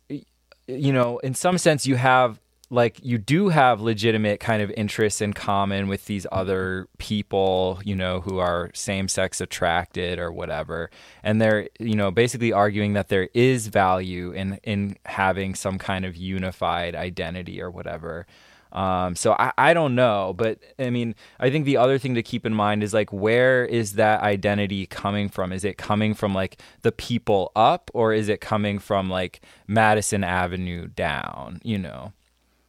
you 0.69 0.93
know, 0.93 1.19
in 1.19 1.35
some 1.35 1.57
sense, 1.59 1.87
you 1.87 1.97
have 1.97 2.39
like 2.71 2.99
you 3.03 3.19
do 3.19 3.49
have 3.49 3.81
legitimate 3.81 4.41
kind 4.41 4.63
of 4.63 4.71
interests 4.73 5.21
in 5.21 5.33
common 5.33 5.89
with 5.89 6.07
these 6.07 6.27
other 6.33 6.89
people, 6.99 7.81
you 7.85 7.95
know, 7.95 8.21
who 8.21 8.39
are 8.39 8.71
same 8.75 9.09
sex 9.09 9.41
attracted 9.41 10.19
or 10.19 10.33
whatever. 10.33 10.91
And 11.23 11.41
they're, 11.41 11.69
you 11.79 11.95
know, 11.95 12.11
basically 12.11 12.53
arguing 12.53 12.95
that 12.95 13.09
there 13.09 13.29
is 13.35 13.69
value 13.69 14.33
in 14.33 14.59
in 14.65 14.97
having 15.07 15.55
some 15.55 15.79
kind 15.79 16.05
of 16.05 16.17
unified 16.17 16.95
identity 16.95 17.61
or 17.61 17.71
whatever. 17.71 18.27
Um, 18.73 19.15
so 19.15 19.35
I, 19.39 19.53
I 19.57 19.73
don't 19.73 19.95
know, 19.95 20.35
but 20.37 20.59
I 20.81 20.91
mean, 20.91 21.15
I 21.39 21.49
think 21.49 21.65
the 21.65 21.77
other 21.77 21.97
thing 21.97 22.17
to 22.17 22.25
keep 22.25 22.45
in 22.45 22.53
mind 22.53 22.83
is 22.83 22.93
like, 22.93 23.13
where 23.13 23.65
is 23.65 23.93
that 23.93 24.21
identity 24.23 24.87
coming 24.87 25.29
from? 25.29 25.53
Is 25.53 25.65
it 25.65 25.79
coming 25.79 26.13
from 26.13 26.35
like 26.35 26.61
the 26.83 26.91
people 26.91 27.53
up, 27.55 27.89
or 27.95 28.13
is 28.13 28.29
it 28.29 28.41
coming 28.41 28.81
from 28.81 29.09
like 29.09 29.41
Madison 29.69 30.25
Avenue 30.25 30.89
down? 30.89 31.61
You 31.63 31.79
know? 31.79 32.13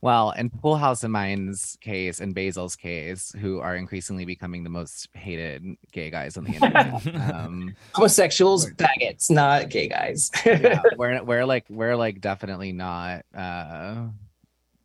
Well, 0.06 0.30
in 0.38 0.52
Poolhouse 0.52 1.04
and 1.04 1.12
Mine's 1.12 1.80
case 1.82 2.20
and 2.20 2.36
Basil's 2.36 2.76
case, 2.76 3.34
who 3.42 3.60
are 3.60 3.76
increasingly 3.76 4.24
becoming 4.24 4.64
the 4.64 4.70
most 4.70 5.10
hated 5.16 5.66
gay 5.92 6.12
guys 6.12 6.38
on 6.38 6.44
the 6.44 6.52
internet. 6.52 7.08
um, 7.34 7.74
Homosexuals, 7.96 8.70
faggots, 8.74 9.32
not 9.32 9.72
gay 9.72 9.88
guys. 9.88 10.30
yeah, 10.46 10.80
we're 10.98 11.24
we're 11.24 11.44
like 11.44 11.66
we're 11.72 11.96
like 11.96 12.22
definitely 12.22 12.72
not 12.72 13.26
uh 13.34 14.04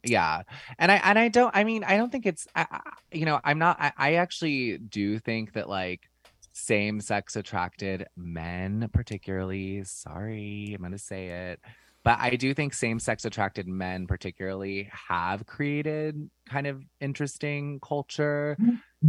yeah 0.05 0.41
and 0.79 0.91
i 0.91 0.95
and 1.05 1.19
i 1.19 1.29
don't 1.29 1.55
i 1.55 1.65
mean 1.65 1.85
i 1.85 1.99
don't 1.99 2.11
think 2.11 2.25
it's 2.25 2.49
I, 2.57 2.67
I- 2.71 2.81
you 3.13 3.27
know 3.27 3.41
i'm 3.45 3.59
not 3.59 3.77
I, 3.79 3.93
I 3.99 4.15
actually 4.15 4.79
do 4.79 5.19
think 5.19 5.53
that 5.53 5.69
like 5.69 6.09
same 6.55 6.99
sex 7.03 7.37
attracted 7.37 8.07
men 8.17 8.89
particularly 8.95 9.85
sorry 9.85 10.73
i'm 10.75 10.81
gonna 10.83 10.97
say 10.97 11.29
it 11.51 11.61
but 12.05 12.19
i 12.21 12.31
do 12.37 12.55
think 12.55 12.73
same 12.75 12.99
sex 12.99 13.25
attracted 13.25 13.67
men 13.67 14.07
particularly 14.07 14.91
have 15.09 15.47
created 15.47 16.31
kind 16.51 16.67
of 16.67 16.83
interesting 17.01 17.79
culture. 17.81 18.57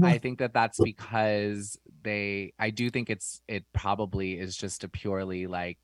I 0.03 0.19
think 0.19 0.39
that 0.39 0.53
that's 0.53 0.79
because 0.79 1.77
they 2.03 2.53
I 2.57 2.69
do 2.69 2.89
think 2.89 3.10
it's 3.10 3.41
it 3.48 3.65
probably 3.74 4.39
is 4.39 4.55
just 4.55 4.83
a 4.83 4.88
purely 4.88 5.48
like 5.48 5.79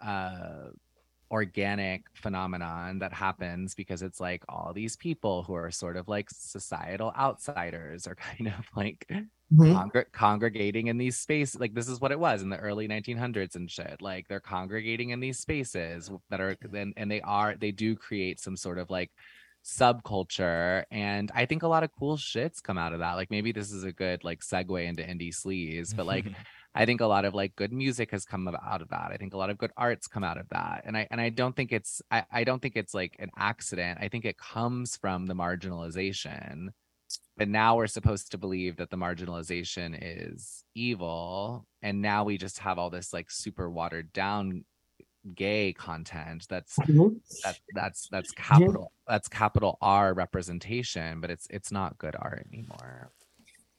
uh 0.00 0.68
organic 1.32 2.04
phenomenon 2.14 2.98
that 3.00 3.12
happens 3.12 3.74
because 3.74 4.02
it's 4.02 4.20
like 4.20 4.44
all 4.48 4.72
these 4.74 4.96
people 4.96 5.42
who 5.42 5.54
are 5.54 5.70
sort 5.70 5.96
of 5.96 6.06
like 6.06 6.28
societal 6.30 7.12
outsiders 7.18 8.06
are 8.06 8.14
kind 8.28 8.48
of 8.48 8.66
like 8.76 9.06
Mhm. 9.52 9.90
congr- 9.92 10.12
congregating 10.12 10.86
in 10.86 10.96
these 10.96 11.18
spaces 11.18 11.60
like 11.60 11.74
this 11.74 11.88
is 11.88 12.00
what 12.00 12.10
it 12.12 12.18
was 12.18 12.40
in 12.42 12.48
the 12.48 12.56
early 12.58 12.86
1900s 12.88 13.54
and 13.54 13.70
shit. 13.70 14.00
Like 14.00 14.26
they're 14.28 14.40
congregating 14.40 15.10
in 15.10 15.20
these 15.20 15.38
spaces 15.38 16.10
that 16.30 16.40
are 16.40 16.56
then 16.62 16.94
and 16.96 17.10
they 17.10 17.20
are 17.20 17.54
they 17.56 17.70
do 17.70 17.94
create 17.96 18.40
some 18.40 18.56
sort 18.56 18.78
of 18.78 18.88
like 18.90 19.10
subculture 19.64 20.84
and 20.90 21.30
i 21.34 21.46
think 21.46 21.62
a 21.62 21.68
lot 21.68 21.84
of 21.84 21.90
cool 21.98 22.16
shits 22.16 22.62
come 22.62 22.78
out 22.78 22.92
of 22.92 22.98
that. 23.00 23.14
Like 23.14 23.30
maybe 23.30 23.52
this 23.52 23.72
is 23.72 23.84
a 23.84 23.92
good 23.92 24.24
like 24.24 24.40
segue 24.40 24.84
into 24.86 25.02
indie 25.02 25.34
sleaze 25.34 25.94
but 25.94 26.06
like 26.06 26.26
I 26.74 26.86
think 26.86 27.00
a 27.02 27.06
lot 27.06 27.24
of 27.24 27.34
like 27.34 27.54
good 27.56 27.72
music 27.72 28.10
has 28.12 28.24
come 28.24 28.48
out 28.48 28.80
of 28.82 28.88
that. 28.88 29.10
I 29.12 29.16
think 29.18 29.34
a 29.34 29.36
lot 29.36 29.50
of 29.50 29.58
good 29.58 29.72
arts 29.76 30.06
come 30.06 30.24
out 30.24 30.38
of 30.38 30.48
that. 30.50 30.82
And 30.86 30.96
I 30.96 31.06
and 31.10 31.20
I 31.20 31.28
don't 31.28 31.54
think 31.54 31.72
it's 31.72 32.00
I, 32.10 32.24
I 32.32 32.44
don't 32.44 32.60
think 32.62 32.76
it's 32.76 32.94
like 32.94 33.16
an 33.18 33.30
accident. 33.36 33.98
I 34.00 34.08
think 34.08 34.24
it 34.24 34.38
comes 34.38 34.96
from 34.96 35.26
the 35.26 35.34
marginalization. 35.34 36.68
But 37.36 37.48
now 37.48 37.76
we're 37.76 37.86
supposed 37.88 38.30
to 38.32 38.38
believe 38.38 38.76
that 38.76 38.90
the 38.90 38.96
marginalization 38.96 39.98
is 40.00 40.64
evil. 40.74 41.66
And 41.82 42.00
now 42.00 42.24
we 42.24 42.38
just 42.38 42.58
have 42.60 42.78
all 42.78 42.90
this 42.90 43.12
like 43.12 43.30
super 43.30 43.70
watered 43.70 44.12
down 44.12 44.64
gay 45.34 45.72
content 45.72 46.46
that's 46.48 46.76
Mhm. 46.80 47.20
that 47.44 47.58
that's 47.74 48.08
that's 48.08 48.32
capital 48.32 48.92
that's 49.06 49.28
capital 49.28 49.78
R 49.80 50.14
representation, 50.14 51.20
but 51.20 51.30
it's 51.30 51.46
it's 51.50 51.70
not 51.70 51.98
good 51.98 52.16
art 52.18 52.46
anymore. 52.52 53.12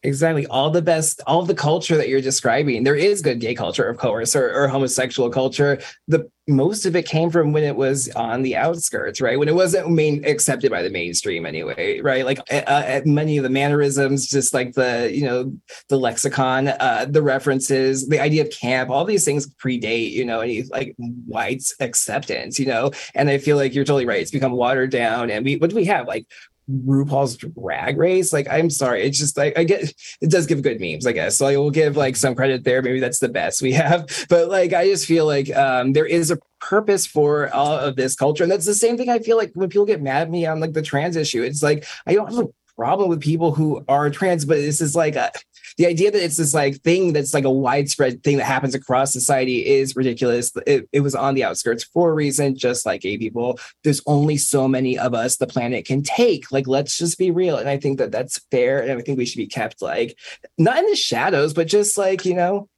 Exactly. 0.05 0.45
All 0.47 0.69
the 0.69 0.81
best, 0.81 1.21
all 1.27 1.43
the 1.43 1.55
culture 1.55 1.95
that 1.95 2.09
you're 2.09 2.19
describing, 2.19 2.83
there 2.83 2.95
is 2.95 3.21
good 3.21 3.39
gay 3.39 3.55
culture, 3.55 3.87
of 3.87 3.97
course, 3.97 4.35
or, 4.35 4.53
or 4.53 4.67
homosexual 4.67 5.29
culture. 5.29 5.79
The 6.09 6.29
most 6.45 6.85
of 6.85 6.93
it 6.97 7.05
came 7.05 7.29
from 7.29 7.53
when 7.53 7.63
it 7.63 7.77
was 7.77 8.09
on 8.09 8.41
the 8.41 8.57
outskirts, 8.57 9.21
right? 9.21 9.39
When 9.39 9.47
it 9.47 9.55
wasn't 9.55 9.89
main 9.91 10.25
accepted 10.25 10.71
by 10.71 10.81
the 10.81 10.89
mainstream 10.89 11.45
anyway, 11.45 12.01
right? 12.01 12.25
Like 12.25 12.39
uh, 12.51 12.63
uh, 12.67 13.01
many 13.05 13.37
of 13.37 13.43
the 13.43 13.49
mannerisms, 13.49 14.27
just 14.27 14.53
like 14.53 14.73
the, 14.73 15.09
you 15.13 15.23
know, 15.23 15.55
the 15.87 15.97
lexicon, 15.97 16.67
uh, 16.67 17.05
the 17.09 17.21
references, 17.21 18.09
the 18.09 18.19
idea 18.19 18.41
of 18.41 18.49
camp, 18.51 18.89
all 18.89 19.05
these 19.05 19.23
things 19.23 19.47
predate, 19.55 20.11
you 20.11 20.25
know, 20.25 20.41
any 20.41 20.63
like 20.63 20.95
white 20.97 21.63
acceptance, 21.79 22.59
you 22.59 22.65
know. 22.65 22.91
And 23.15 23.29
I 23.29 23.37
feel 23.37 23.55
like 23.55 23.73
you're 23.73 23.85
totally 23.85 24.05
right. 24.05 24.21
It's 24.21 24.31
become 24.31 24.51
watered 24.51 24.91
down. 24.91 25.31
And 25.31 25.45
we 25.45 25.55
what 25.55 25.69
do 25.69 25.77
we 25.77 25.85
have? 25.85 26.07
Like 26.07 26.25
RuPaul's 26.71 27.37
drag 27.37 27.97
race. 27.97 28.31
Like, 28.31 28.47
I'm 28.49 28.69
sorry. 28.69 29.03
It's 29.03 29.17
just 29.17 29.37
like 29.37 29.57
I 29.57 29.63
get 29.63 29.93
it 30.21 30.29
does 30.29 30.45
give 30.45 30.61
good 30.61 30.79
memes, 30.79 31.05
I 31.05 31.11
guess. 31.11 31.37
So 31.37 31.45
I 31.45 31.57
will 31.57 31.71
give 31.71 31.97
like 31.97 32.15
some 32.15 32.35
credit 32.35 32.63
there. 32.63 32.81
Maybe 32.81 32.99
that's 32.99 33.19
the 33.19 33.29
best 33.29 33.61
we 33.61 33.73
have. 33.73 34.07
But 34.29 34.49
like 34.49 34.73
I 34.73 34.87
just 34.87 35.05
feel 35.05 35.25
like 35.25 35.53
um 35.55 35.93
there 35.93 36.05
is 36.05 36.31
a 36.31 36.39
purpose 36.59 37.05
for 37.05 37.53
all 37.53 37.77
of 37.77 37.95
this 37.95 38.15
culture. 38.15 38.43
And 38.43 38.51
that's 38.51 38.65
the 38.65 38.73
same 38.73 38.97
thing 38.97 39.09
I 39.09 39.19
feel 39.19 39.37
like 39.37 39.51
when 39.53 39.69
people 39.69 39.85
get 39.85 40.01
mad 40.01 40.23
at 40.23 40.31
me 40.31 40.45
on 40.45 40.59
like 40.59 40.73
the 40.73 40.81
trans 40.81 41.15
issue. 41.15 41.43
It's 41.43 41.61
like 41.61 41.85
I 42.07 42.13
don't 42.13 42.33
have 42.33 42.45
a 42.45 42.49
problem 42.75 43.09
with 43.09 43.21
people 43.21 43.53
who 43.53 43.83
are 43.87 44.09
trans, 44.09 44.45
but 44.45 44.57
this 44.57 44.81
is 44.81 44.95
like 44.95 45.15
a 45.15 45.31
the 45.77 45.85
idea 45.85 46.11
that 46.11 46.23
it's 46.23 46.37
this 46.37 46.53
like 46.53 46.81
thing 46.81 47.13
that's 47.13 47.33
like 47.33 47.45
a 47.45 47.51
widespread 47.51 48.23
thing 48.23 48.37
that 48.37 48.45
happens 48.45 48.75
across 48.75 49.11
society 49.11 49.65
is 49.65 49.95
ridiculous. 49.95 50.51
It, 50.67 50.87
it 50.91 50.99
was 50.99 51.15
on 51.15 51.35
the 51.35 51.43
outskirts 51.43 51.83
for 51.83 52.11
a 52.11 52.13
reason, 52.13 52.55
just 52.55 52.85
like 52.85 53.01
gay 53.01 53.17
people. 53.17 53.59
There's 53.83 54.01
only 54.05 54.37
so 54.37 54.67
many 54.67 54.97
of 54.97 55.13
us 55.13 55.37
the 55.37 55.47
planet 55.47 55.85
can 55.85 56.03
take. 56.03 56.51
Like, 56.51 56.67
let's 56.67 56.97
just 56.97 57.17
be 57.17 57.31
real. 57.31 57.57
And 57.57 57.69
I 57.69 57.77
think 57.77 57.97
that 57.97 58.11
that's 58.11 58.39
fair. 58.51 58.81
And 58.81 58.91
I 58.91 59.01
think 59.01 59.17
we 59.17 59.25
should 59.25 59.37
be 59.37 59.47
kept 59.47 59.81
like 59.81 60.17
not 60.57 60.77
in 60.77 60.85
the 60.85 60.95
shadows, 60.95 61.53
but 61.53 61.67
just 61.67 61.97
like, 61.97 62.25
you 62.25 62.35
know, 62.35 62.69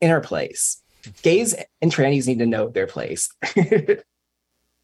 in 0.00 0.10
our 0.10 0.20
place. 0.20 0.80
Gays 1.22 1.54
and 1.82 1.92
trannies 1.92 2.26
need 2.26 2.38
to 2.38 2.46
know 2.46 2.68
their 2.68 2.86
place. 2.86 3.28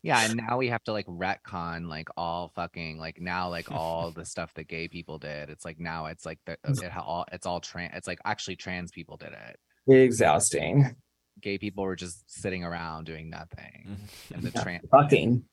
Yeah, 0.03 0.25
and 0.25 0.37
now 0.37 0.57
we 0.57 0.69
have 0.69 0.83
to 0.85 0.93
like 0.93 1.07
retcon 1.07 1.87
like 1.89 2.09
all 2.17 2.51
fucking 2.55 2.99
like 2.99 3.21
now 3.21 3.51
like 3.51 3.71
all 3.71 4.11
the 4.11 4.25
stuff 4.35 4.53
that 4.55 4.67
gay 4.69 4.89
people 4.89 5.19
did. 5.19 5.51
It's 5.51 5.65
like 5.65 5.79
now 5.79 6.07
it's 6.07 6.25
like 6.25 6.39
the, 6.47 6.53
uh, 6.67 6.73
it 6.73 6.91
ha- 6.91 7.03
all 7.05 7.27
it's 7.33 7.47
all 7.47 7.61
trans. 7.61 7.93
It's 7.95 8.07
like 8.09 8.19
actually 8.25 8.57
trans 8.57 8.91
people 8.91 9.17
did 9.19 9.33
it. 9.33 9.59
Exhausting. 9.93 10.97
Gay 11.43 11.59
people 11.59 11.85
were 11.85 11.97
just 11.97 12.23
sitting 12.31 12.65
around 12.65 13.05
doing 13.05 13.29
nothing, 13.31 13.87
mm. 13.89 14.35
and 14.35 14.43
the 14.43 14.51
Yeah, 14.55 14.63
trans 14.63 14.85
Fucking. 14.91 15.45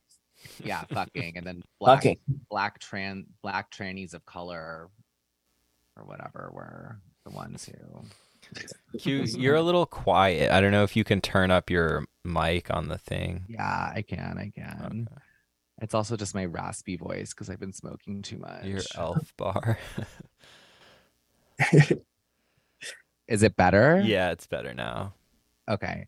yeah 0.63 0.83
fucking, 0.91 1.37
and 1.37 1.45
then 1.45 1.63
black 1.79 1.97
Fucking. 2.03 2.17
black 2.49 2.79
trans 2.79 3.25
black 3.41 3.69
trannies 3.71 4.13
of 4.13 4.25
color 4.25 4.89
or 5.97 6.03
whatever 6.05 6.51
were 6.53 6.99
the 7.25 7.31
ones 7.31 7.65
who 7.65 8.01
Q, 8.99 9.23
you're 9.23 9.55
a 9.55 9.61
little 9.61 9.85
quiet. 9.85 10.51
I 10.51 10.61
don't 10.61 10.71
know 10.71 10.83
if 10.83 10.95
you 10.95 11.03
can 11.03 11.21
turn 11.21 11.51
up 11.51 11.69
your 11.69 12.05
mic 12.23 12.73
on 12.73 12.87
the 12.87 12.97
thing. 12.97 13.45
yeah 13.47 13.91
I 13.95 14.01
can 14.01 14.37
I 14.37 14.49
can. 14.49 15.07
Okay. 15.11 15.21
It's 15.79 15.93
also 15.93 16.17
just 16.17 16.33
my 16.33 16.45
raspy 16.45 16.97
voice 16.97 17.33
because 17.33 17.49
I've 17.49 17.59
been 17.59 17.73
smoking 17.73 18.23
too 18.23 18.39
much. 18.39 18.65
Your 18.65 18.81
elf 18.95 19.31
bar. 19.37 19.77
Is 23.27 23.43
it 23.43 23.55
better? 23.55 24.01
yeah, 24.03 24.31
it's 24.31 24.47
better 24.47 24.73
now. 24.73 25.13
Okay. 25.69 26.07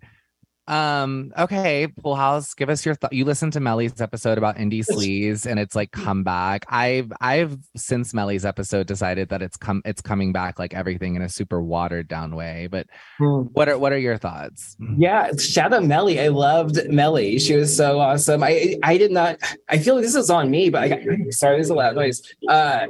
Um, 0.70 1.34
okay, 1.38 1.88
Poolhouse, 1.88 2.56
give 2.56 2.70
us 2.70 2.86
your 2.86 2.94
thought. 2.96 3.12
You 3.12 3.26
listened 3.26 3.54
to 3.54 3.60
Melly's 3.60 4.00
episode 4.00 4.38
about 4.38 4.58
indie 4.58 4.86
sleaze 4.86 5.46
and 5.46 5.60
it's 5.60 5.76
like 5.76 5.92
come 5.92 6.24
back. 6.24 6.66
I've 6.70 7.12
I've 7.20 7.58
since 7.76 8.14
Melly's 8.14 8.46
episode 8.46 8.86
decided 8.86 9.30
that 9.30 9.42
it's 9.42 9.58
come 9.58 9.82
it's 9.84 10.02
coming 10.02 10.32
back 10.32 10.60
like 10.60 10.74
everything 10.76 11.16
in 11.16 11.24
a 11.24 11.30
super 11.30 11.62
watered 11.62 12.08
down 12.08 12.36
way. 12.36 12.68
But 12.70 12.88
what 13.18 13.68
are 13.68 13.80
what 13.80 13.92
are 13.92 13.98
your 13.98 14.18
thoughts? 14.18 14.78
Yeah, 14.98 15.32
shout 15.38 15.74
out 15.74 15.84
Melly. 15.84 16.20
I 16.20 16.28
loved 16.28 16.88
Melly. 16.90 17.40
She 17.40 17.56
was 17.56 17.76
so 17.76 18.00
awesome. 18.00 18.44
I 18.44 18.78
I 18.84 18.98
did 18.98 19.12
not. 19.12 19.40
I 19.70 19.80
feel 19.80 19.96
like 19.96 20.04
this 20.04 20.16
is 20.16 20.30
on 20.30 20.52
me, 20.52 20.70
but 20.70 20.84
I 20.84 20.88
got 20.90 21.00
sorry. 21.32 21.56
There's 21.56 21.72
a 21.72 21.76
loud 21.76 21.96
noise. 21.96 22.22
Uh, 22.48 22.86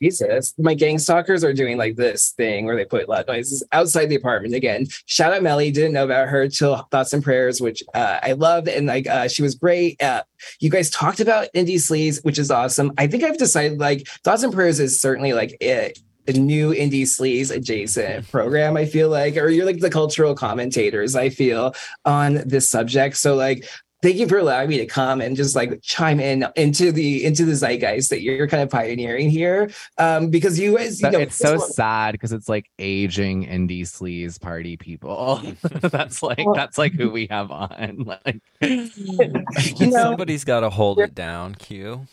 Jesus, 0.00 0.52
my 0.58 0.74
gang 0.74 0.98
stalkers 0.98 1.42
are 1.44 1.54
doing 1.54 1.78
like 1.78 1.96
this 1.96 2.32
thing 2.32 2.66
where 2.66 2.76
they 2.76 2.84
put 2.84 3.08
loud 3.08 3.26
noises 3.26 3.64
outside 3.72 4.06
the 4.06 4.16
apartment 4.16 4.54
again. 4.54 4.86
Shout 5.06 5.32
out 5.32 5.42
Melly. 5.42 5.70
Didn't 5.70 5.94
know 5.94 6.04
about 6.04 6.28
her 6.28 6.46
till 6.48 6.82
Thoughts 6.90 7.12
and 7.12 7.21
Prayers, 7.22 7.60
which 7.60 7.82
uh, 7.94 8.18
I 8.22 8.32
loved, 8.32 8.68
and 8.68 8.86
like 8.86 9.06
uh, 9.06 9.28
she 9.28 9.42
was 9.42 9.54
great. 9.54 10.02
Uh, 10.02 10.22
you 10.60 10.70
guys 10.70 10.90
talked 10.90 11.20
about 11.20 11.48
indie 11.54 11.76
sleaze, 11.76 12.22
which 12.24 12.38
is 12.38 12.50
awesome. 12.50 12.92
I 12.98 13.06
think 13.06 13.24
I've 13.24 13.38
decided 13.38 13.78
like 13.78 14.06
Thoughts 14.24 14.42
and 14.42 14.52
Prayers 14.52 14.80
is 14.80 14.98
certainly 15.00 15.32
like 15.32 15.56
it 15.60 15.98
a 16.28 16.32
new 16.32 16.70
indie 16.70 17.02
sleaze 17.02 17.50
adjacent 17.50 18.30
program 18.30 18.76
i 18.76 18.86
feel 18.86 19.08
like 19.08 19.36
or 19.36 19.48
you're 19.48 19.66
like 19.66 19.80
the 19.80 19.90
cultural 19.90 20.36
commentators 20.36 21.16
i 21.16 21.28
feel 21.28 21.74
on 22.04 22.34
this 22.46 22.68
subject 22.68 23.16
so 23.16 23.34
like 23.34 23.66
thank 24.02 24.16
you 24.16 24.28
for 24.28 24.38
allowing 24.38 24.68
me 24.68 24.78
to 24.78 24.86
come 24.86 25.20
and 25.20 25.36
just 25.36 25.54
like 25.56 25.80
chime 25.82 26.20
in 26.20 26.44
into 26.56 26.92
the 26.92 27.24
into 27.24 27.44
the 27.44 27.52
zeitgeist 27.54 28.10
that 28.10 28.20
you're 28.22 28.48
kind 28.48 28.62
of 28.62 28.68
pioneering 28.68 29.30
here. 29.30 29.70
Um, 29.98 30.28
because 30.28 30.58
you 30.58 30.76
guys, 30.76 31.00
you 31.00 31.06
So 31.06 31.10
know, 31.10 31.18
it's 31.20 31.36
so 31.36 31.56
sad 31.58 32.12
because 32.12 32.32
it's 32.32 32.48
like 32.48 32.68
aging 32.78 33.46
indie 33.46 33.82
sleaze 33.82 34.40
party 34.40 34.76
people. 34.76 35.40
that's 35.62 36.22
like 36.22 36.44
Well- 36.44 36.54
that's 36.54 36.76
like 36.78 36.92
who 36.92 37.10
we 37.10 37.28
have 37.30 37.50
on. 37.50 38.04
Like 38.04 38.40
you 38.60 39.86
know, 39.86 40.02
Somebody's 40.02 40.44
got 40.44 40.60
to 40.60 40.70
hold 40.70 40.98
it 40.98 41.14
down, 41.14 41.54
Q. 41.54 42.06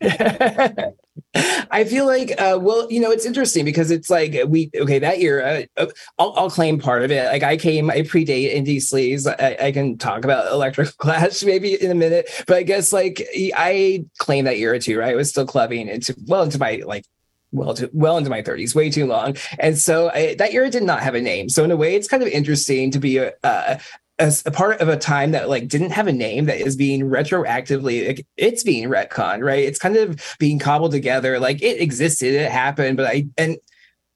I 1.34 1.84
feel 1.84 2.06
like, 2.06 2.32
uh, 2.40 2.58
well, 2.60 2.90
you 2.90 3.00
know, 3.00 3.10
it's 3.10 3.26
interesting 3.26 3.64
because 3.64 3.90
it's 3.90 4.08
like 4.10 4.36
we 4.46 4.70
okay 4.74 4.98
that 4.98 5.20
year. 5.20 5.66
Uh, 5.76 5.86
I'll, 6.18 6.34
I'll 6.36 6.50
claim 6.50 6.78
part 6.78 7.02
of 7.02 7.10
it. 7.10 7.26
Like 7.26 7.42
I 7.42 7.56
came, 7.56 7.90
I 7.90 8.02
predate 8.02 8.54
indie 8.54 8.76
sleaze. 8.76 9.26
I, 9.38 9.66
I 9.66 9.72
can 9.72 9.98
talk 9.98 10.24
about 10.24 10.46
Electroclash 10.52 11.44
maybe 11.44 11.80
in 11.80 11.90
a 11.90 11.94
minute, 11.94 12.30
but 12.46 12.56
I 12.56 12.62
guess 12.62 12.92
like 12.92 13.26
I 13.56 14.04
claim 14.18 14.44
that 14.44 14.58
year 14.58 14.74
or 14.74 14.78
two. 14.78 14.98
Right, 14.98 15.12
I 15.12 15.16
was 15.16 15.30
still 15.30 15.46
clubbing 15.46 15.88
into 15.88 16.16
well 16.26 16.42
into 16.42 16.58
my 16.58 16.82
like 16.84 17.04
well 17.52 17.74
to 17.74 17.90
well 17.92 18.18
into 18.18 18.28
my 18.28 18.42
30s 18.42 18.74
way 18.74 18.90
too 18.90 19.06
long 19.06 19.34
and 19.58 19.78
so 19.78 20.10
I, 20.10 20.34
that 20.34 20.52
year 20.52 20.68
did 20.68 20.82
not 20.82 21.00
have 21.00 21.14
a 21.14 21.20
name 21.20 21.48
so 21.48 21.64
in 21.64 21.70
a 21.70 21.76
way 21.76 21.94
it's 21.94 22.06
kind 22.06 22.22
of 22.22 22.28
interesting 22.28 22.90
to 22.90 22.98
be 22.98 23.16
a, 23.16 23.32
uh, 23.42 23.78
as 24.18 24.42
a 24.46 24.50
part 24.50 24.80
of 24.80 24.88
a 24.88 24.96
time 24.96 25.30
that 25.30 25.48
like 25.48 25.68
didn't 25.68 25.90
have 25.90 26.06
a 26.06 26.12
name 26.12 26.46
that 26.46 26.58
is 26.58 26.76
being 26.76 27.02
retroactively 27.02 28.06
like, 28.06 28.26
it's 28.36 28.62
being 28.62 28.88
retconned 28.88 29.44
right? 29.44 29.64
It's 29.64 29.78
kind 29.78 29.96
of 29.96 30.20
being 30.38 30.58
cobbled 30.58 30.92
together. 30.92 31.38
Like 31.38 31.62
it 31.62 31.80
existed 31.80 32.34
it 32.34 32.50
happened 32.50 32.96
but 32.96 33.06
i 33.06 33.26
and 33.36 33.58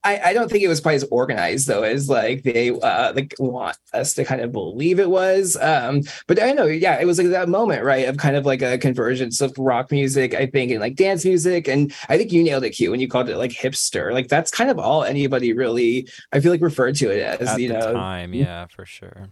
I, 0.05 0.19
I 0.25 0.33
don't 0.33 0.51
think 0.51 0.63
it 0.63 0.67
was 0.67 0.81
quite 0.81 0.95
as 0.95 1.05
organized 1.05 1.67
though 1.67 1.83
as 1.83 2.09
like 2.09 2.43
they 2.43 2.71
uh 2.71 3.13
like 3.13 3.35
want 3.39 3.77
us 3.93 4.13
to 4.15 4.25
kind 4.25 4.41
of 4.41 4.51
believe 4.51 4.99
it 4.99 5.09
was. 5.09 5.55
Um 5.61 6.01
but 6.27 6.41
i 6.41 6.51
know 6.51 6.65
yeah 6.65 6.99
it 6.99 7.05
was 7.05 7.17
like 7.17 7.29
that 7.29 7.47
moment 7.47 7.83
right 7.83 8.07
of 8.07 8.17
kind 8.17 8.35
of 8.35 8.45
like 8.45 8.61
a 8.61 8.77
convergence 8.77 9.39
of 9.39 9.57
rock 9.57 9.91
music 9.91 10.33
i 10.33 10.45
think 10.45 10.71
and 10.71 10.81
like 10.81 10.95
dance 10.95 11.23
music 11.23 11.67
and 11.67 11.93
i 12.09 12.17
think 12.17 12.31
you 12.31 12.43
nailed 12.43 12.63
it 12.63 12.71
q 12.71 12.91
when 12.91 12.99
you 12.99 13.07
called 13.07 13.29
it 13.29 13.37
like 13.37 13.51
hipster. 13.51 14.11
Like 14.11 14.27
that's 14.27 14.51
kind 14.51 14.69
of 14.69 14.77
all 14.77 15.03
anybody 15.03 15.53
really 15.53 16.07
i 16.33 16.39
feel 16.39 16.51
like 16.51 16.61
referred 16.61 16.95
to 16.95 17.09
it 17.09 17.39
as 17.41 17.49
At 17.49 17.61
you 17.61 17.69
know? 17.69 17.93
time, 17.93 18.33
yeah, 18.33 18.65
for 18.67 18.85
sure. 18.85 19.29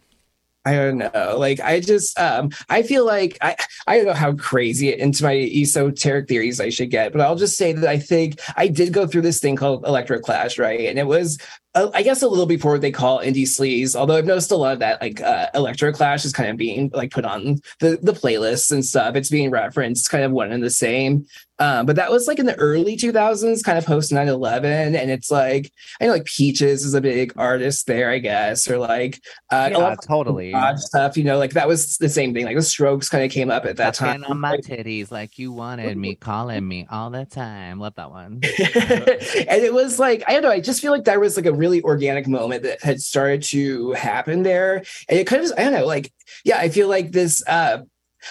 I 0.64 0.76
don't 0.76 1.00
know. 1.00 1.36
Like 1.38 1.60
I 1.60 1.80
just 1.80 2.18
um 2.20 2.52
I 2.70 2.84
feel 2.84 3.06
like 3.06 3.38
I 3.42 3.56
I 3.88 3.98
don't 3.98 4.06
know 4.06 4.14
how 4.14 4.34
crazy 4.34 4.94
into 4.98 5.24
my 5.24 5.34
esoteric 5.36 6.28
theories 6.28 6.60
I 6.60 6.70
should 6.70 6.92
get, 6.92 7.12
but 7.12 7.22
I'll 7.22 7.36
just 7.36 7.58
say 7.58 7.74
that 7.74 7.90
I 7.90 7.98
think 7.98 8.40
I 8.56 8.68
did 8.68 8.94
go 8.94 9.08
through 9.08 9.24
this 9.24 9.40
thing 9.40 9.56
called 9.56 9.84
electroclash, 9.84 10.60
right? 10.60 10.82
And 10.82 11.00
it 11.00 11.08
was 11.08 11.40
I 11.74 12.04
guess 12.04 12.22
a 12.22 12.28
little 12.28 12.46
before 12.46 12.78
they 12.78 12.92
call 12.92 13.20
indie 13.20 13.44
sleaze, 13.44 13.96
although 13.96 14.18
I've 14.18 14.26
noticed 14.26 14.52
a 14.52 14.58
lot 14.58 14.74
of 14.74 14.80
that 14.80 15.02
like 15.02 15.22
uh, 15.22 15.48
Electroclash 15.56 16.26
is 16.26 16.34
kind 16.34 16.50
of 16.50 16.58
being 16.58 16.90
like 16.94 17.12
put 17.12 17.24
on 17.24 17.60
the 17.80 17.98
the 18.02 18.12
playlists 18.12 18.72
and 18.72 18.84
stuff. 18.84 19.16
It's 19.16 19.30
being 19.30 19.52
referenced 19.52 20.10
kind 20.10 20.24
of 20.24 20.32
one 20.32 20.52
and 20.52 20.64
the 20.64 20.70
same. 20.70 21.26
Um, 21.62 21.86
but 21.86 21.96
that 21.98 22.10
was 22.10 22.28
like 22.28 22.40
in 22.40 22.48
the 22.48 22.56
early 22.56 22.98
2000s, 22.98 23.64
kind 23.64 23.78
of 23.78 23.86
post 23.86 24.12
9 24.12 24.28
11. 24.28 24.96
And 24.96 25.12
it's 25.12 25.30
like, 25.30 25.72
I 26.02 26.06
know 26.06 26.14
like 26.14 26.26
Peaches 26.26 26.84
is 26.84 26.96
a 26.96 27.02
big 27.02 27.34
artist 27.38 27.86
there, 27.86 28.10
I 28.10 28.18
guess, 28.18 28.68
or 28.68 28.80
like 28.80 29.22
uh, 29.52 29.70
yeah, 29.72 29.96
totally. 30.08 30.56
odd 30.56 30.80
stuff, 30.80 31.16
you 31.16 31.24
know, 31.24 31.38
like 31.38 31.52
that 31.52 31.68
was 31.68 31.98
the 31.98 32.10
same 32.10 32.34
thing. 32.34 32.46
Like 32.46 32.56
the 32.56 32.64
strokes 32.64 33.10
kind 33.10 33.24
of 33.24 33.30
came 33.30 33.52
up 33.52 33.66
at 33.66 33.78
that 33.78 33.94
time. 33.94 34.24
on 34.24 34.40
my 34.40 34.58
titties 34.58 35.12
like 35.12 35.38
you 35.38 35.52
wanted 35.52 35.96
me, 35.98 36.16
calling 36.16 36.68
me 36.68 36.88
all 36.90 37.12
the 37.12 37.26
time. 37.26 37.80
Love 37.80 37.94
that 37.94 38.10
one. 38.10 38.40
and 38.42 39.62
it 39.64 39.72
was 39.72 40.00
like, 40.00 40.24
I 40.28 40.34
don't 40.34 40.42
know, 40.42 40.50
I 40.50 40.62
just 40.62 40.82
feel 40.82 40.92
like 40.92 41.04
there 41.04 41.20
was 41.20 41.38
like 41.38 41.46
a 41.46 41.54
really 41.62 41.82
organic 41.84 42.28
moment 42.28 42.64
that 42.64 42.82
had 42.82 43.00
started 43.00 43.44
to 43.44 43.92
happen 43.94 44.42
there. 44.42 44.78
And 45.08 45.20
it 45.20 45.28
kind 45.28 45.44
of, 45.46 45.52
I 45.58 45.64
don't 45.64 45.74
know, 45.74 45.86
like, 45.86 46.12
yeah, 46.44 46.58
I 46.58 46.70
feel 46.70 46.90
like 46.90 47.12
this 47.12 47.44
uh 47.48 47.84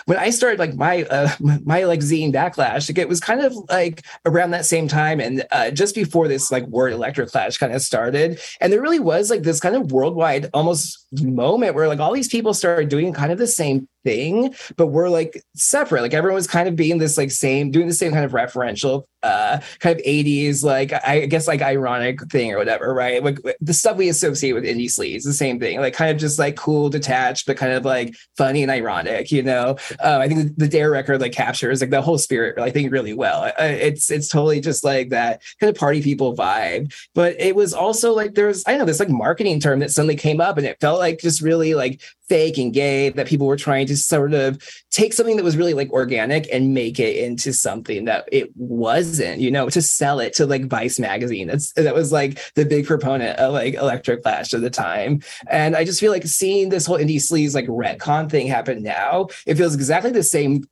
when 0.05 0.19
I 0.19 0.31
started 0.31 0.59
like 0.59 0.75
my 0.75 1.05
uh, 1.05 1.31
my 1.65 1.85
like 1.85 2.01
zine 2.01 2.33
backlash, 2.33 2.89
like 2.89 2.99
it 2.99 3.09
was 3.09 3.21
kind 3.21 3.41
of 3.41 3.55
like 3.69 4.05
around 4.25 4.51
that 4.53 4.67
same 4.67 4.89
time 4.89 5.21
and 5.21 5.45
uh, 5.51 5.71
just 5.71 5.95
before 5.95 6.29
this 6.29 6.51
like 6.51 6.67
word 6.67 6.93
electroclash 6.93 7.59
kind 7.59 7.73
of 7.73 7.83
started, 7.83 8.41
and 8.61 8.73
there 8.73 8.81
really 8.81 9.01
was 9.01 9.31
like 9.31 9.43
this 9.43 9.61
kind 9.61 9.77
of 9.77 9.93
worldwide 9.93 10.49
almost 10.55 11.07
moment 11.21 11.75
where 11.75 11.89
like 11.89 12.01
all 12.01 12.13
these 12.13 12.29
people 12.29 12.55
started 12.55 12.89
doing 12.89 13.13
kind 13.13 13.33
of 13.33 13.39
the 13.39 13.47
same 13.47 13.89
thing, 14.05 14.55
but 14.77 14.89
we're 14.89 15.09
like 15.09 15.43
separate. 15.55 16.03
Like 16.03 16.15
everyone 16.15 16.37
was 16.37 16.47
kind 16.47 16.69
of 16.69 16.77
being 16.77 16.99
this 16.99 17.19
like 17.19 17.31
same 17.31 17.71
doing 17.71 17.89
the 17.89 17.95
same 17.95 18.13
kind 18.13 18.25
of 18.25 18.33
referential 18.33 19.05
uh 19.23 19.61
kind 19.81 19.99
of 19.99 20.07
80s 20.07 20.65
like 20.65 20.93
I 21.07 21.27
guess 21.27 21.47
like 21.47 21.61
ironic 21.61 22.23
thing 22.31 22.53
or 22.53 22.59
whatever, 22.59 22.95
right? 22.95 23.23
Like 23.23 23.39
the 23.61 23.75
stuff 23.75 23.97
we 23.97 24.09
associate 24.09 24.53
with 24.53 24.65
indie 24.65 24.87
sleaze, 24.87 25.25
the 25.25 25.33
same 25.33 25.61
thing, 25.61 25.81
like 25.81 25.95
kind 25.95 26.11
of 26.11 26.17
just 26.17 26.39
like 26.39 26.57
cool, 26.57 26.89
detached, 26.89 27.47
but 27.47 27.57
kind 27.57 27.73
of 27.73 27.85
like 27.85 28.15
funny 28.37 28.63
and 28.63 28.71
ironic, 28.71 29.31
you 29.31 29.43
know. 29.43 29.77
Um, 30.01 30.21
I 30.23 30.29
think 30.29 30.41
the, 30.41 30.55
the 30.65 30.69
Dare 30.69 30.91
record 30.91 31.21
like 31.21 31.33
captures 31.33 31.81
like 31.81 31.91
the 31.91 32.01
whole 32.01 32.19
spirit, 32.19 32.59
I 32.59 32.71
think, 32.71 32.93
really 32.93 33.13
well. 33.13 33.45
Uh, 33.45 33.53
It's 33.59 34.11
it's 34.11 34.29
totally 34.29 34.61
just 34.61 34.85
like 34.85 35.11
that 35.11 35.43
kind 35.61 35.71
of 35.71 35.77
party 35.79 36.03
people 36.03 36.35
vibe. 36.35 36.95
But 37.15 37.39
it 37.39 37.55
was 37.55 37.75
also 37.75 38.15
like 38.15 38.35
there's 38.35 38.65
I 38.67 38.77
know 38.79 38.85
this 38.85 39.01
like 39.01 39.11
marketing 39.11 39.61
term 39.61 39.81
that 39.81 39.91
suddenly 39.91 40.17
came 40.17 40.41
up, 40.41 40.57
and 40.57 40.67
it 40.67 40.81
felt 40.81 40.99
like 40.99 41.19
just 41.19 41.43
really 41.43 41.75
like 41.75 42.01
fake 42.31 42.59
and 42.59 42.73
gay 42.73 43.09
that 43.11 43.27
people 43.27 43.47
were 43.47 43.57
trying 43.57 43.87
to 43.91 43.97
sort 43.97 44.35
of 44.35 44.63
take 44.91 45.13
something 45.13 45.37
that 45.37 45.45
was 45.45 45.57
really 45.57 45.75
like 45.75 45.91
organic 45.91 46.49
and 46.53 46.73
make 46.73 47.01
it 47.01 47.17
into 47.17 47.53
something 47.53 48.05
that 48.05 48.29
it 48.31 48.51
wasn't, 48.57 49.41
you 49.41 49.51
know, 49.51 49.69
to 49.69 49.83
sell 49.83 50.21
it 50.21 50.33
to 50.35 50.47
like 50.47 50.67
Vice 50.67 51.01
magazine. 51.01 51.49
That's 51.49 51.73
that 51.73 51.95
was 51.95 52.13
like 52.13 52.39
the 52.55 52.65
big 52.65 52.87
proponent 52.87 53.39
of 53.39 53.53
like 53.53 53.75
Electroclash 53.75 54.55
at 54.55 54.61
the 54.61 54.71
time. 54.71 55.23
And 55.49 55.77
I 55.77 55.85
just 55.85 55.99
feel 55.99 56.13
like 56.13 56.25
seeing 56.25 56.69
this 56.69 56.87
whole 56.87 56.99
indie 56.99 57.17
sleaze 57.17 57.55
like 57.55 57.67
retcon 57.67 58.31
thing 58.31 58.47
happen 58.47 58.83
now, 58.83 59.27
it 59.45 59.57
feels 59.57 59.75
exactly 59.75 60.13
the 60.13 60.23
same 60.23 60.65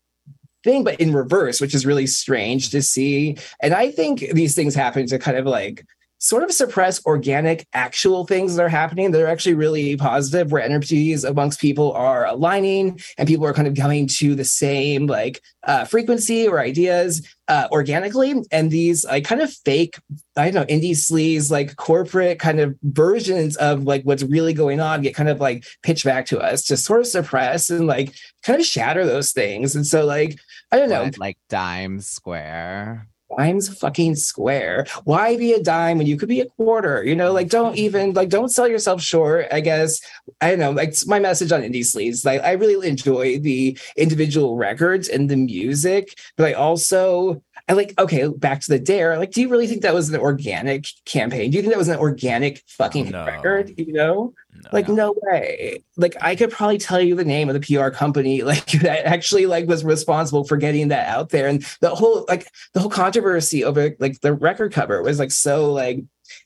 thing, 0.62 0.84
but 0.84 1.00
in 1.00 1.12
reverse, 1.12 1.60
which 1.60 1.74
is 1.74 1.86
really 1.86 2.06
strange 2.06 2.70
to 2.70 2.82
see. 2.82 3.36
And 3.60 3.74
I 3.74 3.90
think 3.90 4.20
these 4.32 4.54
things 4.54 4.74
happen 4.74 5.06
to 5.08 5.18
kind 5.18 5.36
of 5.36 5.46
like 5.46 5.84
sort 6.18 6.42
of 6.42 6.52
suppress 6.52 7.04
organic 7.06 7.66
actual 7.72 8.26
things 8.26 8.56
that 8.56 8.62
are 8.62 8.68
happening 8.68 9.12
that 9.12 9.22
are 9.22 9.28
actually 9.28 9.54
really 9.54 9.96
positive 9.96 10.50
where 10.50 10.62
energies 10.62 11.24
amongst 11.24 11.60
people 11.60 11.92
are 11.92 12.26
aligning 12.26 13.00
and 13.16 13.28
people 13.28 13.46
are 13.46 13.54
kind 13.54 13.68
of 13.68 13.76
coming 13.76 14.06
to 14.06 14.34
the 14.34 14.44
same 14.44 15.06
like 15.06 15.40
uh, 15.62 15.84
frequency 15.84 16.48
or 16.48 16.58
ideas 16.60 17.26
uh, 17.46 17.68
organically. 17.70 18.34
And 18.50 18.70
these 18.70 19.04
like 19.04 19.24
kind 19.24 19.40
of 19.40 19.52
fake 19.52 19.98
i 20.36 20.50
don't 20.50 20.54
know 20.54 20.74
indie 20.74 20.92
sleaze 20.92 21.50
like 21.50 21.76
corporate 21.76 22.38
kind 22.38 22.60
of 22.60 22.76
versions 22.82 23.56
of 23.56 23.82
like 23.84 24.02
what's 24.02 24.22
really 24.22 24.52
going 24.52 24.78
on 24.78 25.02
get 25.02 25.14
kind 25.14 25.28
of 25.28 25.40
like 25.40 25.66
pitched 25.82 26.04
back 26.04 26.26
to 26.26 26.38
us 26.38 26.64
to 26.66 26.76
sort 26.76 27.00
of 27.00 27.06
suppress 27.06 27.70
and 27.70 27.86
like 27.86 28.14
kind 28.42 28.60
of 28.60 28.66
shatter 28.66 29.04
those 29.04 29.32
things. 29.32 29.74
And 29.76 29.86
so 29.86 30.04
like 30.04 30.38
i 30.72 30.78
don't 30.78 30.90
know. 30.90 31.10
Like 31.18 31.38
dime 31.48 32.00
square. 32.00 33.08
Dime's 33.36 33.68
fucking 33.68 34.16
square. 34.16 34.86
Why 35.04 35.36
be 35.36 35.52
a 35.52 35.62
dime 35.62 35.98
when 35.98 36.06
you 36.06 36.16
could 36.16 36.28
be 36.28 36.40
a 36.40 36.46
quarter? 36.46 37.04
You 37.04 37.14
know, 37.14 37.32
like 37.32 37.48
don't 37.48 37.76
even 37.76 38.14
like 38.14 38.30
don't 38.30 38.48
sell 38.48 38.66
yourself 38.66 39.02
short. 39.02 39.46
I 39.52 39.60
guess 39.60 40.00
I 40.40 40.50
don't 40.50 40.58
know. 40.58 40.70
Like 40.70 40.94
my 41.06 41.18
message 41.18 41.52
on 41.52 41.62
indie 41.62 41.80
sleaze. 41.80 42.24
Like 42.24 42.42
I 42.42 42.52
really 42.52 42.88
enjoy 42.88 43.38
the 43.38 43.78
individual 43.96 44.56
records 44.56 45.08
and 45.08 45.28
the 45.28 45.36
music, 45.36 46.18
but 46.36 46.46
I 46.46 46.52
also 46.54 47.42
I 47.68 47.72
like 47.72 47.94
okay. 47.98 48.28
Back 48.28 48.60
to 48.62 48.70
the 48.70 48.78
dare. 48.78 49.18
Like, 49.18 49.30
do 49.32 49.40
you 49.40 49.48
really 49.48 49.66
think 49.66 49.82
that 49.82 49.94
was 49.94 50.10
an 50.10 50.20
organic 50.20 50.86
campaign? 51.04 51.50
Do 51.50 51.56
you 51.56 51.62
think 51.62 51.72
that 51.72 51.78
was 51.78 51.88
an 51.88 51.98
organic 51.98 52.62
fucking 52.66 53.10
No. 53.10 53.24
record? 53.26 53.72
You 53.76 53.92
know, 53.92 54.34
No, 54.54 54.70
like 54.72 54.88
no. 54.88 54.94
no 54.94 55.14
way 55.22 55.82
like 55.96 56.16
i 56.20 56.34
could 56.34 56.50
probably 56.50 56.78
tell 56.78 57.00
you 57.00 57.14
the 57.14 57.24
name 57.24 57.48
of 57.48 57.60
the 57.60 57.76
pr 57.76 57.88
company 57.90 58.42
like 58.52 58.66
that 58.82 59.06
actually 59.06 59.46
like 59.46 59.66
was 59.68 59.84
responsible 59.84 60.44
for 60.44 60.56
getting 60.56 60.88
that 60.88 61.06
out 61.08 61.28
there 61.30 61.46
and 61.48 61.64
the 61.80 61.90
whole 61.90 62.24
like 62.28 62.50
the 62.74 62.80
whole 62.80 62.90
controversy 62.90 63.62
over 63.64 63.94
like 64.00 64.20
the 64.20 64.32
record 64.32 64.72
cover 64.72 65.02
was 65.02 65.18
like 65.18 65.30
so 65.30 65.72
like 65.72 66.00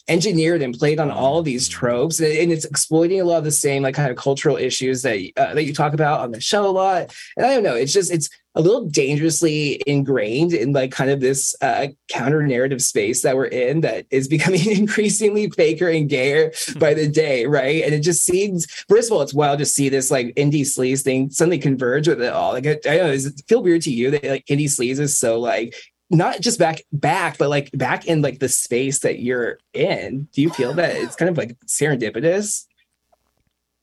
engineered 0.09 0.62
and 0.62 0.79
played 0.79 0.99
on 0.99 1.11
all 1.11 1.38
of 1.38 1.45
these 1.45 1.69
tropes 1.69 2.21
and, 2.21 2.53
it's 2.53 2.65
exploiting 2.65 3.21
a 3.21 3.25
lot 3.25 3.38
of 3.38 3.45
the 3.45 3.51
same 3.51 3.83
like 3.83 3.95
kind 3.95 4.11
of 4.11 4.17
cultural 4.17 4.57
issues 4.57 5.03
that 5.03 5.19
uh, 5.37 5.55
that 5.55 5.65
you 5.65 5.73
talk 5.73 5.95
about 5.95 6.21
on 6.21 6.33
the 6.33 6.41
show 6.41 6.67
a 6.67 6.71
lot 6.71 7.15
and 7.37 7.47
i 7.47 7.55
don't 7.55 7.62
know 7.62 7.75
it's 7.75 7.93
just 7.93 8.11
it's 8.12 8.29
a 8.55 8.61
little 8.61 8.87
dangerously 8.87 9.81
ingrained 9.87 10.53
in 10.53 10.73
like 10.73 10.93
kind 10.93 11.11
of 11.11 11.21
this 11.21 11.55
uh, 11.62 11.87
counter 12.09 12.47
narrative 12.47 12.83
space 12.83 13.23
that 13.23 13.37
we're 13.37 13.47
in 13.47 13.81
that 13.81 14.07
is 14.11 14.29
becoming 14.33 14.71
increasingly 14.71 15.49
faker 15.51 15.88
and 15.88 16.09
gayer 16.09 16.53
by 16.79 16.95
the 16.95 17.09
day, 17.09 17.47
right? 17.47 17.83
And 17.85 17.95
it 17.95 18.01
just 18.01 18.25
seems, 18.25 18.67
first 18.88 19.11
of 19.11 19.17
all, 19.17 19.23
it's 19.23 19.35
wild 19.35 19.59
to 19.61 19.67
see 19.67 19.88
this 19.88 20.11
like 20.11 20.35
indie 20.35 20.62
sleaze 20.62 21.03
thing 21.03 21.31
suddenly 21.31 21.59
converge 21.59 22.09
with 22.09 22.21
it 22.21 22.33
all. 22.33 22.53
Like, 22.53 22.67
I, 22.67 22.71
I 22.73 22.97
don't 22.97 23.07
know, 23.07 23.12
does 23.12 23.27
it 23.27 23.43
feel 23.49 23.62
weird 23.62 23.83
to 23.83 23.93
you 23.93 24.11
that 24.11 24.25
like 24.25 24.47
indie 24.47 24.65
sleaze 24.65 24.99
is 24.99 25.19
so 25.19 25.41
like 25.41 25.75
not 26.12 26.40
just 26.40 26.59
back 26.59 26.83
back, 26.92 27.38
but 27.38 27.48
like 27.48 27.70
back 27.72 28.07
in 28.07 28.22
like 28.22 28.38
the 28.38 28.48
space 28.48 29.01
that 29.01 29.20
you're 29.20 29.59
in? 29.72 30.29
Do 30.33 30.42
you 30.42 30.51
feel 30.51 30.75
that 30.75 30.94
it's 30.94 31.16
kind 31.16 31.31
of 31.31 31.38
like 31.38 31.59
serendipitous? 31.66 32.66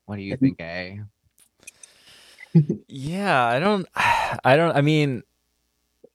What 0.06 0.18
do 0.18 0.22
you 0.22 0.38
think, 0.38 0.62
eh? 0.62 0.98
Yeah, 2.88 3.46
I 3.46 3.60
don't 3.60 3.88
I 3.96 4.56
don't 4.56 4.76
I 4.76 4.82
mean 4.82 5.24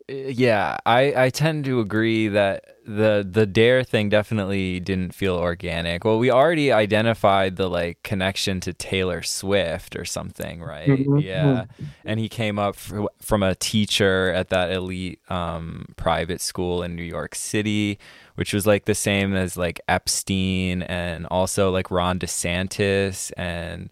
yeah, 0.09 0.77
I, 0.85 1.25
I 1.25 1.31
tend 1.31 1.65
to 1.65 1.81
agree 1.81 2.29
that 2.29 2.65
the 2.87 3.27
the 3.29 3.47
dare 3.47 3.83
thing 3.83 4.11
definitely 4.11 4.79
didn't 4.79 5.15
feel 5.15 5.37
organic. 5.37 6.05
Well, 6.05 6.19
we 6.19 6.31
already 6.31 6.71
identified 6.71 7.57
the 7.57 7.71
like 7.71 8.03
connection 8.03 8.61
to 8.61 8.75
Taylor 8.75 9.23
Swift 9.23 9.97
or 9.97 10.05
something, 10.05 10.63
right? 10.63 11.07
Mhm. 11.07 11.17
Yeah, 11.17 11.65
and 12.05 12.21
he 12.21 12.29
came 12.29 12.59
up 12.59 12.77
fr- 12.77 13.07
from 13.23 13.43
a 13.43 13.55
teacher 13.55 14.31
at 14.33 14.51
that 14.51 14.71
elite 14.73 15.21
um, 15.31 15.87
private 15.97 16.43
school 16.43 16.83
in 16.83 16.95
New 16.95 17.03
York 17.03 17.35
City, 17.35 17.99
which 18.35 18.53
was 18.53 18.67
like 18.67 18.85
the 18.85 18.95
same 18.95 19.35
as 19.35 19.57
like 19.57 19.81
Epstein 19.89 20.83
and 20.83 21.27
also 21.31 21.71
like 21.71 21.91
Ron 21.91 22.19
DeSantis 22.19 23.33
and 23.39 23.89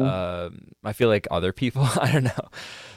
um, 0.00 0.68
I 0.84 0.92
feel 0.92 1.08
like 1.08 1.26
other 1.30 1.52
people. 1.52 1.82
I 2.00 2.12
don't 2.12 2.24
know. 2.24 2.48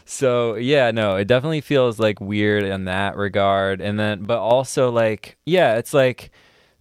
So 0.06 0.56
yeah, 0.56 0.92
no, 0.92 1.16
it 1.16 1.26
definitely 1.26 1.62
feels 1.62 2.00
like 2.00 2.22
weird 2.22 2.64
in 2.64 2.86
that 2.86 3.18
regard. 3.18 3.82
And 3.82 4.00
then, 4.00 4.24
but 4.24 4.38
also 4.38 4.92
like, 4.92 5.38
yeah, 5.46 5.78
it's 5.78 5.94
like 5.94 6.32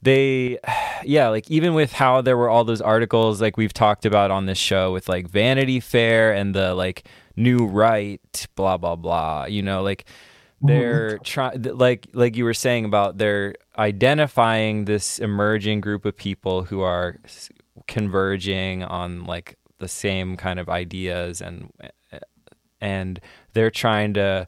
they, 0.02 0.58
yeah, 1.04 1.28
like 1.28 1.50
even 1.50 1.74
with 1.74 1.92
how 1.92 2.20
there 2.20 2.37
were 2.37 2.50
all 2.50 2.64
those 2.64 2.82
articles 2.82 3.40
like 3.40 3.56
we've 3.56 3.72
talked 3.72 4.04
about 4.04 4.30
on 4.30 4.46
this 4.46 4.58
show 4.58 4.92
with 4.92 5.08
like 5.08 5.28
Vanity 5.28 5.80
Fair 5.80 6.32
and 6.34 6.54
the 6.54 6.74
like 6.74 7.08
new 7.34 7.66
right, 7.66 8.46
blah 8.54 8.76
blah 8.76 8.96
blah. 8.96 9.46
You 9.46 9.62
know, 9.62 9.82
like 9.82 10.04
they're 10.60 11.18
trying 11.18 11.62
like 11.62 12.06
like 12.12 12.37
you 12.37 12.44
were 12.44 12.54
saying 12.54 12.84
about 12.84 13.18
they're 13.18 13.54
identifying 13.78 14.84
this 14.84 15.18
emerging 15.18 15.80
group 15.80 16.04
of 16.04 16.16
people 16.16 16.64
who 16.64 16.80
are 16.80 17.18
converging 17.87 18.82
on 18.82 19.24
like 19.24 19.58
the 19.78 19.88
same 19.88 20.37
kind 20.37 20.58
of 20.58 20.68
ideas 20.68 21.40
and 21.40 21.70
and 22.85 23.20
they're 23.55 23.70
trying 23.70 24.14
to 24.14 24.47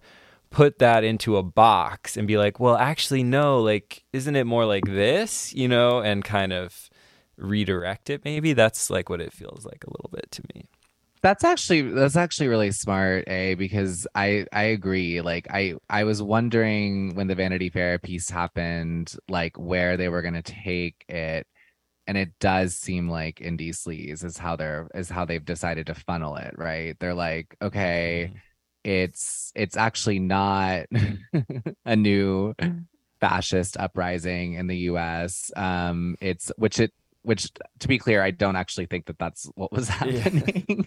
put 0.51 0.79
that 0.79 1.05
into 1.05 1.37
a 1.37 1.43
box 1.43 2.17
and 2.17 2.29
be 2.29 2.39
like 2.39 2.61
well 2.61 2.77
actually 2.77 3.23
no 3.23 3.61
like 3.61 4.05
isn't 4.13 4.37
it 4.37 4.45
more 4.45 4.65
like 4.65 4.85
this 4.87 5.53
you 5.55 5.69
know 5.69 6.01
and 6.01 6.25
kind 6.25 6.53
of 6.53 6.89
redirect 7.37 8.09
it 8.11 8.25
maybe 8.25 8.53
that's 8.53 8.89
like 8.91 9.09
what 9.11 9.21
it 9.21 9.33
feels 9.33 9.65
like 9.67 9.85
a 9.85 9.91
little 9.91 10.11
bit 10.13 10.31
to 10.31 10.43
me 10.55 10.69
That's 11.23 11.45
actually 11.45 11.83
that's 11.83 12.17
actually 12.17 12.49
really 12.49 12.71
smart, 12.73 13.25
A, 13.29 13.55
because 13.55 14.07
I 14.15 14.47
I 14.53 14.65
agree. 14.65 15.21
Like 15.23 15.49
I 15.51 15.75
I 15.91 16.05
was 16.05 16.23
wondering 16.23 17.15
when 17.17 17.27
the 17.27 17.35
Vanity 17.35 17.71
Fair 17.71 17.99
piece 17.99 18.31
happened, 18.31 19.13
like 19.29 19.59
where 19.59 19.97
they 19.97 20.09
were 20.09 20.23
gonna 20.23 20.43
take 20.43 21.05
it. 21.09 21.47
And 22.07 22.17
it 22.17 22.31
does 22.39 22.77
seem 22.77 23.09
like 23.09 23.37
indie 23.37 23.71
sleaze 23.71 24.25
is 24.25 24.39
how 24.39 24.57
they're 24.57 24.89
is 24.95 25.09
how 25.09 25.25
they've 25.25 25.45
decided 25.45 25.89
to 25.89 25.95
funnel 25.95 26.37
it, 26.37 26.55
right? 26.57 26.97
They're 27.01 27.15
like, 27.15 27.57
okay, 27.61 28.33
it's 28.85 29.53
it's 29.57 29.77
actually 29.77 30.21
not 30.21 30.87
a 31.85 31.97
new 31.97 32.55
fascist 33.21 33.77
uprising 33.77 34.55
in 34.55 34.69
the 34.69 34.77
US. 34.91 35.51
Um, 35.57 36.17
it's 36.21 36.53
which 36.57 36.79
it 36.79 36.93
which 37.27 37.51
to 37.81 37.89
be 37.89 37.99
clear, 37.99 38.23
I 38.23 38.31
don't 38.31 38.55
actually 38.55 38.87
think 38.87 39.07
that 39.07 39.19
that's 39.19 39.51
what 39.57 39.73
was 39.73 39.89
happening. 39.89 40.87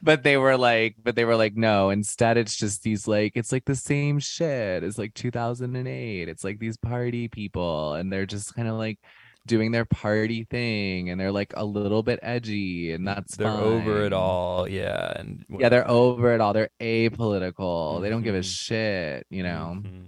but 0.00 0.22
they 0.22 0.36
were 0.36 0.56
like, 0.56 0.94
but 1.02 1.16
they 1.16 1.24
were 1.24 1.34
like, 1.34 1.56
no. 1.56 1.90
Instead, 1.90 2.36
it's 2.36 2.56
just 2.56 2.84
these 2.84 3.08
like, 3.08 3.32
it's 3.34 3.50
like 3.50 3.64
the 3.64 3.74
same 3.74 4.20
shit. 4.20 4.84
It's 4.84 4.96
like 4.96 5.12
2008. 5.14 6.28
It's 6.28 6.44
like 6.44 6.60
these 6.60 6.76
party 6.76 7.26
people, 7.26 7.94
and 7.94 8.12
they're 8.12 8.26
just 8.26 8.54
kind 8.54 8.68
of 8.68 8.76
like 8.76 9.00
doing 9.46 9.72
their 9.72 9.84
party 9.84 10.44
thing, 10.44 11.10
and 11.10 11.20
they're 11.20 11.32
like 11.32 11.52
a 11.56 11.64
little 11.64 12.02
bit 12.02 12.18
edgy, 12.22 12.92
and 12.92 13.06
that's 13.06 13.36
they're 13.36 13.48
over 13.50 14.04
it 14.04 14.12
all 14.12 14.68
yeah 14.68 15.12
and 15.18 15.44
Yeah, 15.58 15.68
they're 15.68 15.88
over 15.90 16.34
it 16.34 16.40
all. 16.40 16.52
They're 16.52 16.70
apolitical. 16.80 18.00
They 18.00 18.10
don't 18.10 18.22
give 18.22 18.34
a 18.34 18.40
Mhm. 18.40 18.44
shit, 18.44 19.26
you 19.30 19.42
know. 19.42 19.78
Mhm. 19.82 20.02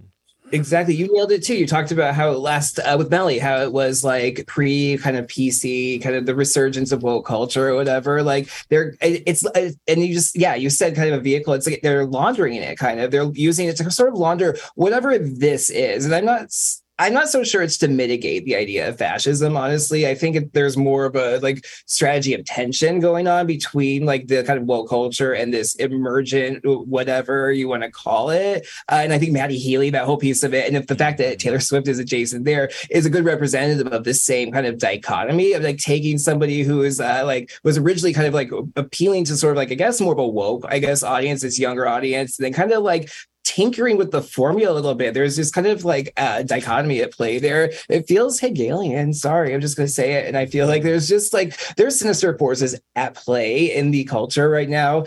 Exactly. 0.51 0.93
You 0.93 1.11
nailed 1.11 1.31
it 1.31 1.43
too. 1.43 1.55
You 1.55 1.65
talked 1.65 1.91
about 1.91 2.13
how 2.13 2.29
last 2.29 2.77
uh, 2.77 2.95
with 2.99 3.09
Melly, 3.09 3.39
how 3.39 3.61
it 3.63 3.73
was 3.73 4.03
like 4.03 4.45
pre 4.45 4.95
kind 4.97 5.17
of 5.17 5.25
PC, 5.25 5.99
kind 6.03 6.15
of 6.15 6.27
the 6.27 6.35
resurgence 6.35 6.91
of 6.91 7.01
woke 7.01 7.25
culture 7.25 7.67
or 7.69 7.73
whatever. 7.75 8.21
Like 8.21 8.47
they're, 8.69 8.93
it's, 9.01 9.43
uh, 9.43 9.71
and 9.87 10.05
you 10.05 10.13
just, 10.13 10.37
yeah, 10.37 10.53
you 10.53 10.69
said 10.69 10.95
kind 10.95 11.11
of 11.11 11.19
a 11.19 11.23
vehicle. 11.23 11.53
It's 11.53 11.65
like 11.65 11.81
they're 11.81 12.05
laundering 12.05 12.53
it 12.53 12.77
kind 12.77 12.99
of. 12.99 13.09
They're 13.09 13.29
using 13.33 13.67
it 13.67 13.75
to 13.77 13.89
sort 13.89 14.09
of 14.09 14.19
launder 14.19 14.55
whatever 14.75 15.17
this 15.17 15.71
is. 15.71 16.05
And 16.05 16.13
I'm 16.13 16.25
not, 16.25 16.43
s- 16.43 16.83
I'm 16.97 17.13
not 17.13 17.27
so 17.27 17.43
sure 17.43 17.61
it's 17.61 17.77
to 17.79 17.89
mitigate 17.89 18.45
the 18.45 18.55
idea 18.55 18.87
of 18.87 18.97
fascism. 18.97 19.57
Honestly, 19.57 20.07
I 20.07 20.15
think 20.15 20.53
there's 20.53 20.77
more 20.77 21.05
of 21.05 21.15
a 21.17 21.39
like 21.39 21.65
strategy 21.85 22.33
of 22.33 22.45
tension 22.45 23.01
going 23.01 23.27
on 23.27 23.47
between 23.47 24.05
like 24.05 24.27
the 24.27 24.43
kind 24.43 24.57
of 24.57 24.65
woke 24.65 24.89
culture 24.89 25.33
and 25.33 25.53
this 25.53 25.75
emergent, 25.75 26.61
whatever 26.63 27.51
you 27.51 27.67
want 27.67 27.83
to 27.83 27.91
call 27.91 28.29
it. 28.29 28.65
Uh, 28.89 29.01
and 29.03 29.11
I 29.11 29.19
think 29.19 29.33
Matty 29.33 29.57
Healy, 29.57 29.89
that 29.89 30.05
whole 30.05 30.17
piece 30.17 30.41
of 30.43 30.53
it, 30.53 30.67
and 30.67 30.77
if 30.77 30.87
the 30.87 30.95
fact 30.95 31.17
that 31.17 31.37
Taylor 31.39 31.59
Swift 31.59 31.87
is 31.89 31.99
adjacent 31.99 32.45
there 32.45 32.69
is 32.89 33.05
a 33.05 33.09
good 33.09 33.25
representative 33.25 33.91
of 33.91 34.05
the 34.05 34.13
same 34.13 34.51
kind 34.51 34.65
of 34.65 34.77
dichotomy 34.77 35.51
of 35.51 35.63
like 35.63 35.77
taking 35.77 36.17
somebody 36.17 36.63
who 36.63 36.81
is 36.81 37.01
uh, 37.01 37.23
like 37.25 37.51
was 37.63 37.77
originally 37.77 38.13
kind 38.13 38.27
of 38.27 38.33
like 38.33 38.51
appealing 38.77 39.25
to 39.25 39.35
sort 39.35 39.51
of 39.51 39.57
like 39.57 39.71
I 39.71 39.75
guess 39.75 39.99
more 39.99 40.13
of 40.13 40.19
a 40.19 40.27
woke 40.27 40.65
I 40.69 40.79
guess 40.79 41.03
audience, 41.03 41.41
this 41.41 41.59
younger 41.59 41.87
audience, 41.87 42.39
and 42.39 42.45
then 42.45 42.53
kind 42.53 42.71
of 42.71 42.83
like 42.83 43.09
tinkering 43.45 43.95
with 43.95 44.11
the 44.11 44.21
formula 44.21 44.73
a 44.73 44.75
little 44.75 44.95
bit. 44.95 45.13
There's 45.13 45.37
this 45.37 45.51
kind 45.51 45.67
of 45.67 45.85
like 45.85 46.11
uh, 46.17 46.41
dichotomy 46.41 47.01
at 47.01 47.13
play 47.13 47.39
there. 47.39 47.71
It 47.87 48.07
feels 48.07 48.39
Hegelian. 48.39 49.13
Sorry, 49.13 49.53
I'm 49.53 49.61
just 49.61 49.77
going 49.77 49.87
to 49.87 49.93
say 49.93 50.13
it. 50.13 50.27
And 50.27 50.35
I 50.35 50.47
feel 50.47 50.67
like 50.67 50.83
there's 50.83 51.07
just 51.07 51.33
like 51.33 51.57
there's 51.77 51.97
sinister 51.97 52.37
forces 52.37 52.79
at 52.95 53.15
play 53.15 53.73
in 53.73 53.91
the 53.91 54.03
culture 54.03 54.49
right 54.49 54.67
now. 54.67 55.05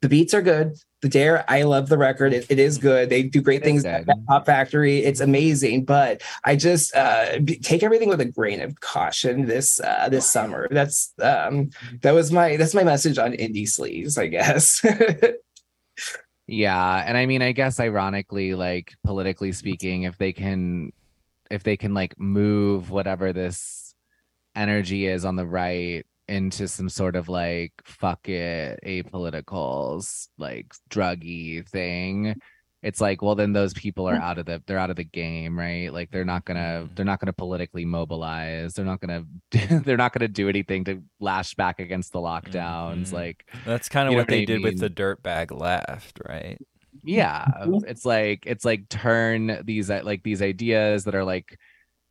The 0.00 0.08
beats 0.08 0.34
are 0.34 0.42
good. 0.42 0.76
The 1.00 1.08
Dare, 1.08 1.44
I 1.48 1.62
love 1.62 1.88
the 1.88 1.98
record. 1.98 2.32
It, 2.32 2.46
it 2.48 2.58
is 2.58 2.76
good. 2.76 3.08
They 3.08 3.22
do 3.22 3.40
great 3.40 3.62
things 3.62 3.84
at 3.84 4.04
Pop 4.26 4.46
Factory. 4.46 4.98
It's 4.98 5.20
amazing, 5.20 5.84
but 5.84 6.22
I 6.44 6.56
just 6.56 6.94
uh, 6.94 7.38
be- 7.38 7.58
take 7.58 7.84
everything 7.84 8.08
with 8.08 8.20
a 8.20 8.24
grain 8.24 8.60
of 8.60 8.80
caution 8.80 9.46
this 9.46 9.80
uh, 9.80 10.08
this 10.08 10.28
summer. 10.28 10.66
That's 10.72 11.12
um, 11.22 11.70
that 12.02 12.12
was 12.12 12.32
my 12.32 12.56
that's 12.56 12.74
my 12.74 12.82
message 12.82 13.16
on 13.16 13.32
indie 13.32 13.62
sleaze, 13.62 14.18
I 14.18 14.26
guess. 14.26 14.84
Yeah, 16.48 17.04
and 17.06 17.16
I 17.16 17.26
mean, 17.26 17.42
I 17.42 17.52
guess 17.52 17.78
ironically, 17.78 18.54
like 18.54 18.94
politically 19.04 19.52
speaking, 19.52 20.04
if 20.04 20.16
they 20.16 20.32
can, 20.32 20.92
if 21.50 21.62
they 21.62 21.76
can 21.76 21.92
like 21.92 22.18
move 22.18 22.90
whatever 22.90 23.34
this 23.34 23.94
energy 24.56 25.06
is 25.06 25.24
on 25.26 25.36
the 25.36 25.46
right 25.46 26.06
into 26.28 26.68
some 26.68 26.88
sort 26.88 27.16
of 27.16 27.28
like 27.28 27.72
fuck 27.84 28.28
it 28.28 28.80
apoliticals 28.84 30.28
like 30.38 30.74
druggy 30.90 31.66
thing 31.68 32.34
it's 32.82 33.00
like 33.00 33.22
well 33.22 33.34
then 33.34 33.52
those 33.52 33.74
people 33.74 34.08
are 34.08 34.14
out 34.14 34.38
of 34.38 34.46
the 34.46 34.62
they're 34.66 34.78
out 34.78 34.90
of 34.90 34.96
the 34.96 35.04
game 35.04 35.58
right 35.58 35.92
like 35.92 36.10
they're 36.12 36.24
not 36.24 36.44
gonna 36.44 36.86
Mhm. 36.86 36.94
they're 36.96 37.04
not 37.04 37.18
gonna 37.20 37.32
politically 37.32 37.84
mobilize 37.84 38.74
they're 38.74 38.84
not 38.84 39.00
gonna 39.00 39.24
they're 39.84 39.96
not 39.96 40.12
gonna 40.12 40.28
do 40.28 40.48
anything 40.48 40.84
to 40.84 41.02
lash 41.20 41.54
back 41.54 41.80
against 41.80 42.12
the 42.12 42.20
lockdowns 42.20 43.08
Mhm. 43.08 43.12
like 43.14 43.46
that's 43.64 43.88
kind 43.88 44.08
of 44.08 44.14
what 44.14 44.30
I 44.30 44.34
they 44.36 44.44
did 44.44 44.62
with 44.62 44.74
mean? 44.74 44.80
the 44.80 44.90
dirtbag 44.90 45.50
left 45.58 46.20
right 46.28 46.58
yeah 47.04 47.46
it's 47.86 48.04
like 48.04 48.44
it's 48.46 48.64
like 48.64 48.88
turn 48.88 49.60
these 49.64 49.88
like 49.90 50.22
these 50.22 50.42
ideas 50.42 51.04
that 51.04 51.14
are 51.14 51.24
like 51.24 51.58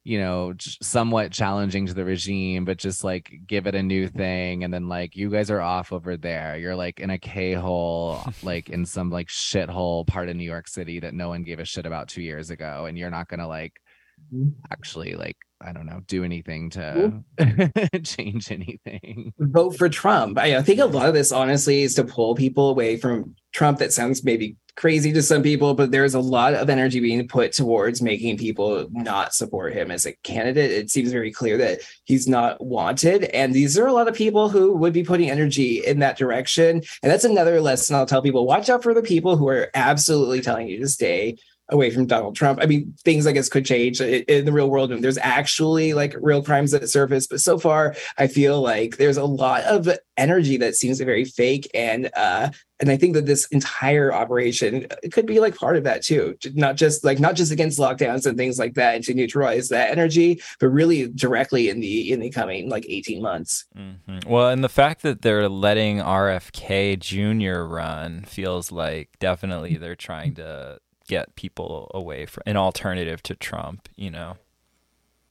you 0.08 0.18
know 0.18 0.54
somewhat 0.82 1.34
challenging 1.34 1.86
to 1.86 1.94
the 1.94 2.06
regime 2.06 2.64
but 2.64 2.78
just 2.78 3.04
like 3.04 3.30
give 3.46 3.68
it 3.68 3.76
a 3.76 3.84
new 3.84 4.08
thing 4.08 4.64
and 4.64 4.74
then 4.74 4.88
like 4.88 5.18
you 5.18 5.30
guys 5.30 5.52
are 5.52 5.60
off 5.60 5.92
over 5.92 6.16
there. 6.16 6.58
You're 6.58 6.78
like 6.78 7.02
in 7.02 7.10
a 7.10 7.18
k-hole 7.18 8.24
like 8.44 8.70
in 8.70 8.86
some 8.86 9.10
like 9.10 9.28
shithole 9.28 10.08
part 10.08 10.30
of 10.30 10.38
new 10.38 10.46
york 10.46 10.70
city 10.70 11.02
that 11.02 11.14
no 11.14 11.28
one 11.28 11.44
gave 11.44 11.60
a 11.60 11.66
shit 11.66 11.86
about 11.86 12.08
two 12.08 12.22
years 12.22 12.50
ago 12.52 12.86
and 12.86 12.98
you're 12.98 13.10
not 13.10 13.28
gonna 13.28 13.50
like 13.50 13.82
Mm-hmm. 14.34 14.50
actually 14.72 15.14
like 15.14 15.38
i 15.62 15.72
don't 15.72 15.86
know 15.86 16.02
do 16.08 16.26
anything 16.26 16.70
to 16.72 17.24
change 18.04 18.52
anything 18.52 19.34
vote 19.58 19.78
for 19.78 19.90
Trump. 19.90 20.38
I, 20.38 20.58
I 20.58 20.62
think 20.62 20.80
a 20.80 20.86
lot 20.86 21.08
of 21.08 21.14
this, 21.14 21.32
honestly, 21.32 21.82
is 21.82 21.96
to 21.96 22.04
pull 22.04 22.36
people 22.36 22.70
away 22.70 22.98
from 22.98 23.36
Trump. 23.54 23.80
That 23.80 23.94
sounds 23.94 24.24
maybe 24.24 24.56
crazy 24.76 25.12
to 25.12 25.24
some 25.24 25.42
people, 25.42 25.74
but 25.74 25.90
there's 25.90 26.14
a 26.14 26.20
lot 26.20 26.54
of 26.54 26.70
energy 26.70 27.00
being 27.00 27.28
put 27.28 27.52
towards 27.52 28.02
making 28.02 28.38
people 28.38 28.88
not 28.92 29.34
support 29.34 29.74
him 29.74 29.90
as 29.90 30.06
a 30.06 30.14
candidate. 30.24 30.72
It 30.72 30.92
seems 30.92 31.12
very 31.12 31.32
clear 31.32 31.58
that 31.58 31.82
he's 32.06 32.28
not 32.28 32.64
wanted. 32.64 33.24
And 33.26 33.54
these 33.54 33.78
are 33.78 33.88
a 33.88 33.94
lot 33.94 34.08
of 34.08 34.14
people 34.14 34.50
who 34.50 34.74
would 34.78 34.94
be 34.94 35.04
putting 35.04 35.32
energy 35.32 35.84
in 35.84 36.00
that 36.00 36.18
direction. 36.18 36.84
And 37.02 37.12
that's 37.12 37.24
another 37.24 37.60
lesson 37.60 37.96
I'll 37.96 38.06
tell 38.06 38.22
people 38.22 38.46
watch 38.46 38.70
out 38.70 38.84
for 38.84 38.94
the 38.94 39.02
people 39.02 39.36
who 39.36 39.48
are 39.48 39.72
absolutely 39.74 40.42
telling 40.42 40.68
you 40.68 40.80
to 40.80 40.88
stay 40.88 41.38
away 41.70 41.90
from 41.92 42.06
Donald 42.06 42.36
Trump. 42.36 42.60
I 42.62 42.66
mean, 42.66 42.94
things 43.04 43.28
I 43.28 43.32
guess 43.32 43.50
could 43.50 43.66
change 43.66 44.00
in 44.02 44.46
the 44.46 44.52
real 44.52 44.70
world. 44.70 44.92
And 44.92 45.04
there's 45.04 45.18
actually 45.18 45.94
like 45.94 46.16
real 46.20 46.44
crimes 46.44 46.72
that 46.72 46.90
surface, 46.90 47.28
but 47.28 47.42
so 47.42 47.58
far 47.58 47.96
I 48.18 48.28
feel 48.28 48.62
like 48.62 48.98
there's 48.98 49.18
a 49.18 49.26
lot 49.26 49.64
of 49.64 49.90
energy 50.18 50.58
that 50.58 50.76
seems 50.76 51.00
very 51.00 51.24
fake, 51.26 51.70
and 51.74 52.10
uh, 52.16 52.50
and 52.80 52.90
I 52.90 52.98
think 52.98 53.14
that 53.14 53.26
this 53.26 53.46
entire 53.48 54.14
operation 54.14 54.88
could 55.12 55.26
be 55.26 55.40
like 55.40 55.56
part 55.56 55.78
of 55.78 55.84
that 55.84 56.04
too. 56.04 56.36
Not 56.54 56.76
just 56.76 57.04
like 57.04 57.20
not 57.20 57.36
just 57.36 57.52
against 57.52 57.80
lockdowns 57.80 58.26
and 58.26 58.38
things 58.38 58.60
like 58.60 58.74
that, 58.76 58.96
and 58.96 59.04
to 59.06 59.14
neutralize 59.14 59.70
that 59.70 59.92
energy, 59.92 60.42
but 60.60 60.70
really 60.70 61.08
directly 61.08 61.70
in 61.70 61.80
the 61.80 62.12
in 62.12 62.20
the 62.20 62.30
coming 62.30 62.70
like 62.70 62.86
18 62.88 63.22
months. 63.22 63.66
Mhm. 63.78 64.26
Well, 64.26 64.50
and 64.50 64.64
the 64.64 64.70
fact 64.70 65.02
that 65.04 65.22
they're 65.22 65.50
letting 65.50 66.00
RFK 66.00 66.96
Jr. 66.98 67.62
run 67.62 68.24
feels 68.24 68.72
like 68.72 69.10
definitely 69.20 69.78
they're 69.78 69.96
trying 69.96 70.36
to 70.36 70.80
get 71.08 71.36
people 71.36 71.90
away 71.94 72.26
from 72.26 72.44
an 72.46 72.58
alternative 72.58 73.24
to 73.24 73.36
Trump, 73.36 73.90
you 73.96 74.12
know. 74.12 74.38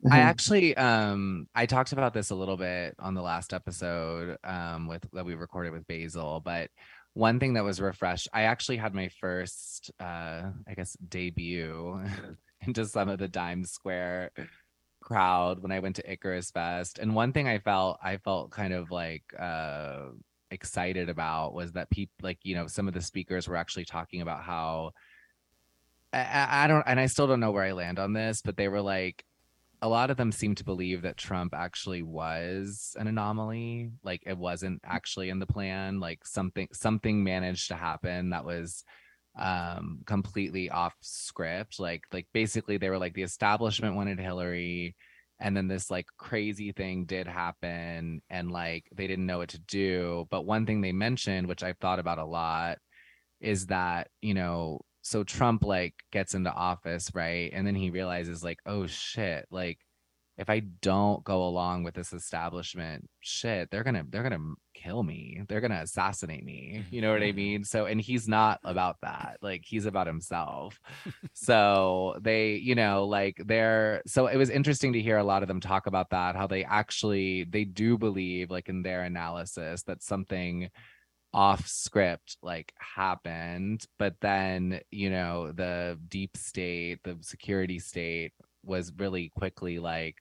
Mm-hmm. 0.05 0.13
I 0.13 0.19
actually 0.19 0.77
um 0.77 1.49
I 1.55 1.67
talked 1.67 1.93
about 1.93 2.13
this 2.13 2.31
a 2.31 2.35
little 2.35 2.57
bit 2.57 2.95
on 2.99 3.15
the 3.15 3.23
last 3.23 3.53
episode 3.53 4.37
um 4.45 4.87
with 4.89 5.07
that 5.13 5.25
we 5.25 5.35
recorded 5.35 5.73
with 5.73 5.87
Basil, 5.87 6.41
but 6.45 6.71
one 7.15 7.41
thing 7.41 7.55
that 7.55 7.65
was 7.65 7.81
refreshed, 7.81 8.29
I 8.33 8.43
actually 8.43 8.77
had 8.77 8.95
my 8.95 9.09
first 9.21 9.91
uh 10.01 10.51
I 10.69 10.75
guess 10.75 10.97
debut 11.09 12.05
into 12.67 12.85
some 12.85 13.09
of 13.09 13.19
the 13.19 13.29
Dime 13.29 13.65
Square 13.65 14.33
crowd 15.03 15.63
when 15.63 15.73
I 15.73 15.79
went 15.79 15.97
to 15.97 16.13
Icarus 16.13 16.51
Fest. 16.51 16.99
And 16.99 17.15
one 17.15 17.33
thing 17.33 17.49
I 17.49 17.59
felt 17.59 17.99
I 18.03 18.19
felt 18.19 18.51
kind 18.51 18.75
of 18.75 18.91
like 18.91 19.25
uh 19.39 20.09
excited 20.51 21.09
about 21.09 21.55
was 21.55 21.73
that 21.73 21.91
people 21.91 22.13
like 22.23 22.39
you 22.43 22.55
know 22.55 22.67
some 22.67 22.87
of 22.87 22.95
the 22.95 23.01
speakers 23.01 23.49
were 23.49 23.57
actually 23.57 23.85
talking 23.85 24.21
about 24.21 24.43
how 24.43 24.93
I- 26.23 26.65
I, 26.65 26.67
don't 26.67 26.85
and 26.87 27.01
I 27.01 27.07
still 27.07 27.27
don't 27.27 27.41
know 27.41 27.51
where 27.51 27.65
I 27.65 27.73
land 27.73 27.99
on 27.99 28.13
this, 28.13 28.43
but 28.43 28.57
they 28.57 28.69
were 28.69 28.83
like 28.83 29.25
a 29.83 29.89
lot 29.89 30.11
of 30.11 30.17
them 30.17 30.33
seem 30.33 30.55
to 30.57 30.65
believe 30.65 31.03
that 31.03 31.17
Trump 31.19 31.55
actually 31.55 32.03
was 32.03 32.97
an 32.99 33.07
anomaly, 33.07 33.91
like 34.03 34.23
it 34.27 34.39
wasn't 34.39 34.81
actually 34.85 35.29
in 35.29 35.39
the 35.39 35.47
plan, 35.47 36.01
like 36.01 36.27
something 36.27 36.69
something 36.73 37.23
managed 37.25 37.69
to 37.69 37.75
happen 37.77 38.31
that 38.31 38.45
was 38.45 38.85
um 39.39 40.01
completely 40.07 40.71
off 40.71 40.95
script. 41.03 41.79
Like 41.79 42.05
like 42.13 42.27
basically 42.33 42.79
they 42.79 42.91
were 42.91 42.99
like 42.99 43.15
the 43.15 43.23
establishment 43.23 43.97
wanted 43.97 44.19
Hillary 44.19 44.97
and 45.39 45.55
then 45.57 45.69
this 45.69 45.91
like 45.91 46.07
crazy 46.17 46.73
thing 46.73 47.05
did 47.05 47.27
happen 47.27 48.23
and 48.31 48.51
like 48.51 48.85
they 48.95 49.07
didn't 49.07 49.27
know 49.27 49.39
what 49.39 49.51
to 49.51 49.59
do. 49.61 50.27
But 50.31 50.47
one 50.47 50.65
thing 50.67 50.81
they 50.81 50.93
mentioned 50.93 51.47
which 51.49 51.63
I've 51.63 51.79
thought 51.79 51.99
about 51.99 52.19
a 52.19 52.25
lot 52.25 52.79
is 53.41 53.67
that 53.67 54.09
you 54.23 54.35
know 54.35 54.81
so 55.07 55.23
Trump 55.23 55.63
like 55.63 55.95
gets 56.11 56.35
into 56.35 56.53
office, 56.53 57.13
right? 57.15 57.51
And 57.53 57.65
then 57.65 57.77
he 57.77 57.91
realizes 57.91 58.43
like, 58.43 58.59
oh 58.67 58.89
shit, 58.89 59.47
like 59.53 59.79
if 60.37 60.51
I 60.51 60.61
don't 60.83 61.23
go 61.23 61.45
along 61.47 61.85
with 61.85 61.95
this 61.95 62.13
establishment, 62.13 63.09
shit, 63.21 63.71
they're 63.71 63.85
gonna 63.85 64.05
they're 64.11 64.25
gonna 64.25 64.55
kill 64.75 65.05
me. 65.05 65.43
They're 65.49 65.61
gonna 65.61 65.81
assassinate 65.81 66.45
me. 66.45 66.85
You 66.91 67.03
know 67.03 67.13
what 67.13 67.23
I 67.23 67.31
mean? 67.37 67.63
So 67.63 67.87
and 67.87 68.01
he's 68.01 68.27
not 68.27 68.59
about 68.65 68.97
that. 69.03 69.39
Like 69.43 69.63
he's 69.65 69.87
about 69.87 70.09
himself. 70.09 70.81
so 71.35 72.17
they, 72.21 72.57
you 72.57 72.75
know, 72.75 73.05
like 73.05 73.41
they're 73.47 74.03
so 74.09 74.27
it 74.27 74.37
was 74.37 74.51
interesting 74.51 74.93
to 74.95 75.01
hear 75.01 75.19
a 75.19 75.25
lot 75.25 75.43
of 75.43 75.49
them 75.49 75.61
talk 75.61 75.87
about 75.87 76.11
that, 76.11 76.35
how 76.35 76.49
they 76.49 76.65
actually 76.65 77.45
they 77.45 77.65
do 77.65 77.97
believe, 77.97 78.51
like 78.51 78.69
in 78.69 78.83
their 78.83 79.05
analysis, 79.05 79.85
that 79.85 80.03
something 80.03 80.69
off 81.37 81.69
script 81.69 82.39
like 82.43 82.73
happened 82.79 83.85
but 83.99 84.15
then 84.23 84.81
you 84.91 85.11
know 85.11 85.53
the 85.53 85.99
deep 86.09 86.37
state 86.37 86.99
the 87.05 87.17
security 87.21 87.79
state 87.79 88.33
was 88.65 88.91
really 88.97 89.31
quickly 89.37 89.79
like 89.79 90.17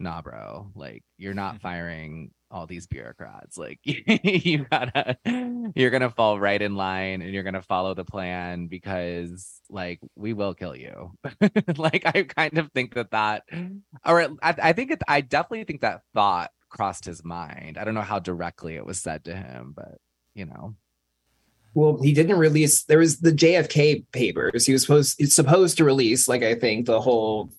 nah 0.00 0.20
bro 0.20 0.68
like 0.74 1.04
you're 1.18 1.34
not 1.34 1.60
firing 1.62 2.32
all 2.50 2.66
these 2.66 2.86
bureaucrats. 2.86 3.56
Like 3.56 3.78
you 3.84 4.66
gotta 4.70 5.16
you're 5.74 5.90
gonna 5.90 6.10
fall 6.10 6.38
right 6.38 6.60
in 6.60 6.74
line 6.74 7.22
and 7.22 7.32
you're 7.32 7.42
gonna 7.42 7.62
follow 7.62 7.94
the 7.94 8.04
plan 8.04 8.66
because 8.66 9.60
like 9.70 10.00
we 10.16 10.32
will 10.32 10.54
kill 10.54 10.76
you. 10.76 11.12
Like 11.76 12.02
i 12.04 12.24
kind 12.24 12.58
of 12.58 12.70
think 12.72 12.94
that 12.94 13.10
that 13.12 13.44
or 14.04 14.22
i, 14.42 14.54
I 14.62 14.72
think 14.72 14.90
it 14.90 15.02
i 15.08 15.20
definitely 15.20 15.64
think 15.64 15.80
that 15.80 16.02
thought 16.14 16.50
crossed 16.68 17.04
his 17.04 17.24
mind. 17.24 17.78
I 17.78 17.84
don't 17.84 17.94
know 17.94 18.00
how 18.00 18.18
directly 18.18 18.76
it 18.76 18.84
was 18.84 19.00
said 19.00 19.24
to 19.24 19.34
him 19.34 19.72
but 19.74 19.98
you 20.40 20.46
know 20.46 20.74
Well, 21.74 22.02
he 22.02 22.12
didn't 22.12 22.38
release. 22.38 22.82
There 22.84 22.98
was 22.98 23.20
the 23.20 23.30
JFK 23.42 24.04
papers. 24.10 24.66
He 24.66 24.72
was 24.72 24.82
supposed 24.82 25.16
he's 25.18 25.34
supposed 25.34 25.76
to 25.76 25.84
release, 25.84 26.26
like 26.26 26.42
I 26.42 26.54
think 26.56 26.86
the 26.86 27.00
whole 27.00 27.50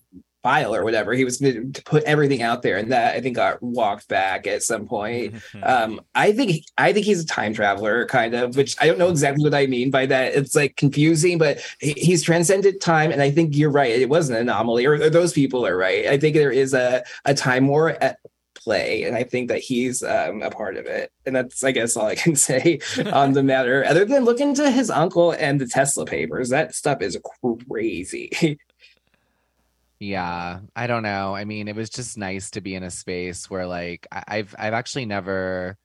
file 0.42 0.74
or 0.74 0.82
whatever. 0.84 1.12
He 1.14 1.24
was 1.24 1.40
uh, 1.40 1.52
to 1.72 1.82
put 1.84 2.02
everything 2.02 2.42
out 2.42 2.62
there, 2.62 2.76
and 2.76 2.90
that 2.92 3.14
I 3.14 3.20
think 3.20 3.36
got 3.36 3.62
walked 3.62 4.08
back 4.08 4.46
at 4.46 4.62
some 4.62 4.86
point. 4.86 5.34
Mm-hmm. 5.34 5.64
Um, 5.64 6.00
I 6.14 6.32
think 6.32 6.64
I 6.76 6.92
think 6.92 7.06
he's 7.06 7.22
a 7.22 7.26
time 7.26 7.54
traveler, 7.54 8.06
kind 8.06 8.34
of, 8.34 8.56
which 8.56 8.76
I 8.80 8.86
don't 8.86 8.98
know 8.98 9.08
exactly 9.08 9.44
what 9.44 9.54
I 9.54 9.66
mean 9.66 9.90
by 9.90 10.06
that. 10.06 10.34
It's 10.34 10.54
like 10.54 10.76
confusing, 10.76 11.38
but 11.38 11.60
he- 11.80 11.92
he's 11.92 12.22
transcended 12.22 12.80
time, 12.80 13.12
and 13.12 13.22
I 13.22 13.30
think 13.30 13.56
you're 13.56 13.70
right. 13.70 13.90
It 13.92 14.08
was 14.08 14.28
an 14.28 14.36
anomaly, 14.36 14.84
or, 14.86 14.94
or 14.94 15.10
those 15.10 15.32
people 15.32 15.66
are 15.66 15.76
right. 15.76 16.06
I 16.06 16.18
think 16.18 16.34
there 16.34 16.50
is 16.50 16.74
a 16.74 17.02
a 17.24 17.34
time 17.34 17.68
war 17.68 17.90
at 18.02 18.18
play, 18.62 19.04
and 19.04 19.16
I 19.16 19.24
think 19.24 19.48
that 19.48 19.60
he's 19.60 20.02
um, 20.02 20.42
a 20.42 20.50
part 20.50 20.76
of 20.76 20.86
it. 20.86 21.10
And 21.26 21.34
that's, 21.34 21.62
I 21.64 21.72
guess, 21.72 21.96
all 21.96 22.06
I 22.06 22.14
can 22.14 22.36
say 22.48 22.80
on 23.12 23.32
the 23.32 23.42
matter. 23.42 23.84
Other 23.84 24.04
than 24.04 24.24
look 24.24 24.40
into 24.40 24.70
his 24.70 24.90
uncle 24.90 25.32
and 25.32 25.60
the 25.60 25.66
Tesla 25.66 26.04
papers, 26.06 26.50
that 26.50 26.74
stuff 26.74 27.02
is 27.02 27.18
crazy. 27.68 28.58
Yeah, 30.02 30.58
I 30.74 30.88
don't 30.88 31.04
know. 31.04 31.32
I 31.36 31.44
mean, 31.44 31.68
it 31.68 31.76
was 31.76 31.88
just 31.88 32.18
nice 32.18 32.50
to 32.50 32.60
be 32.60 32.74
in 32.74 32.82
a 32.82 32.90
space 32.90 33.48
where 33.48 33.68
like 33.68 34.08
I, 34.10 34.24
I've 34.26 34.52
I've 34.58 34.72
actually 34.72 35.06
never 35.06 35.78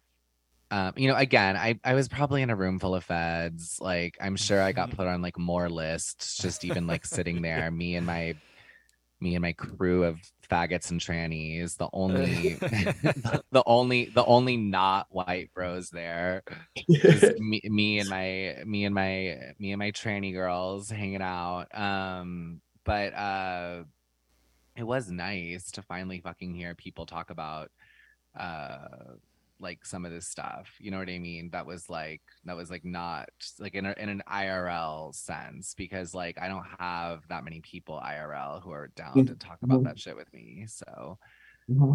um 0.71 0.93
you 0.95 1.07
know 1.07 1.15
again 1.15 1.55
I 1.55 1.79
I 1.83 1.93
was 1.93 2.07
probably 2.07 2.41
in 2.41 2.49
a 2.49 2.55
room 2.55 2.79
full 2.79 2.95
of 2.95 3.03
feds 3.03 3.77
like 3.79 4.17
I'm 4.19 4.35
sure 4.35 4.59
I 4.59 4.71
got 4.71 4.89
put 4.97 5.05
on 5.05 5.21
like 5.21 5.37
more 5.37 5.69
lists 5.69 6.37
just 6.37 6.65
even 6.65 6.87
like 6.87 7.05
sitting 7.05 7.43
there 7.43 7.69
me 7.69 7.95
and 7.95 8.07
my 8.07 8.33
me 9.19 9.35
and 9.35 9.41
my 9.43 9.53
crew 9.53 10.03
of 10.03 10.19
faggots 10.49 10.91
and 10.91 10.99
trannies 11.01 11.77
the 11.77 11.89
only 11.93 12.53
the 13.51 13.63
only 13.65 14.05
the 14.05 14.25
only 14.25 14.57
not 14.57 15.07
white 15.09 15.51
bros 15.53 15.89
there. 15.89 16.43
me, 17.39 17.61
me 17.63 17.99
and 17.99 18.09
my 18.09 18.57
me 18.65 18.85
and 18.85 18.95
my 18.95 19.37
me 19.59 19.71
and 19.71 19.79
my 19.79 19.91
tranny 19.91 20.33
girls 20.33 20.89
hanging 20.89 21.21
out 21.21 21.67
um 21.73 22.61
but 22.83 23.13
uh 23.13 23.83
it 24.75 24.83
was 24.83 25.09
nice 25.09 25.71
to 25.71 25.81
finally 25.81 26.19
fucking 26.19 26.53
hear 26.53 26.75
people 26.75 27.05
talk 27.05 27.29
about 27.29 27.71
uh 28.39 28.77
like 29.59 29.85
some 29.85 30.05
of 30.05 30.11
this 30.11 30.27
stuff 30.27 30.69
you 30.79 30.91
know 30.91 30.99
what 30.99 31.09
i 31.09 31.17
mean 31.19 31.49
that 31.51 31.65
was 31.65 31.89
like 31.89 32.21
that 32.45 32.55
was 32.55 32.69
like 32.69 32.85
not 32.85 33.29
like 33.59 33.75
in, 33.75 33.85
a, 33.85 33.93
in 33.97 34.09
an 34.09 34.21
irl 34.31 35.13
sense 35.15 35.73
because 35.75 36.13
like 36.13 36.37
i 36.39 36.47
don't 36.47 36.65
have 36.79 37.27
that 37.27 37.43
many 37.43 37.61
people 37.61 37.99
irl 38.03 38.61
who 38.61 38.71
are 38.71 38.89
down 38.95 39.25
to 39.25 39.35
talk 39.35 39.57
about 39.63 39.79
Mhm. 39.81 39.85
that 39.85 39.99
shit 39.99 40.15
with 40.15 40.31
me 40.33 40.65
so 40.67 41.17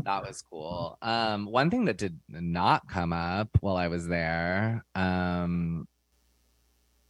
that 0.05 0.23
was 0.27 0.43
cool. 0.43 0.99
Um, 1.01 1.47
one 1.47 1.71
thing 1.71 1.87
that 1.87 1.97
did 1.97 2.21
not 2.29 2.89
come 2.89 3.13
up 3.13 3.49
while 3.61 3.77
I 3.77 3.89
was 3.89 4.07
there, 4.07 4.85
um, 4.95 5.89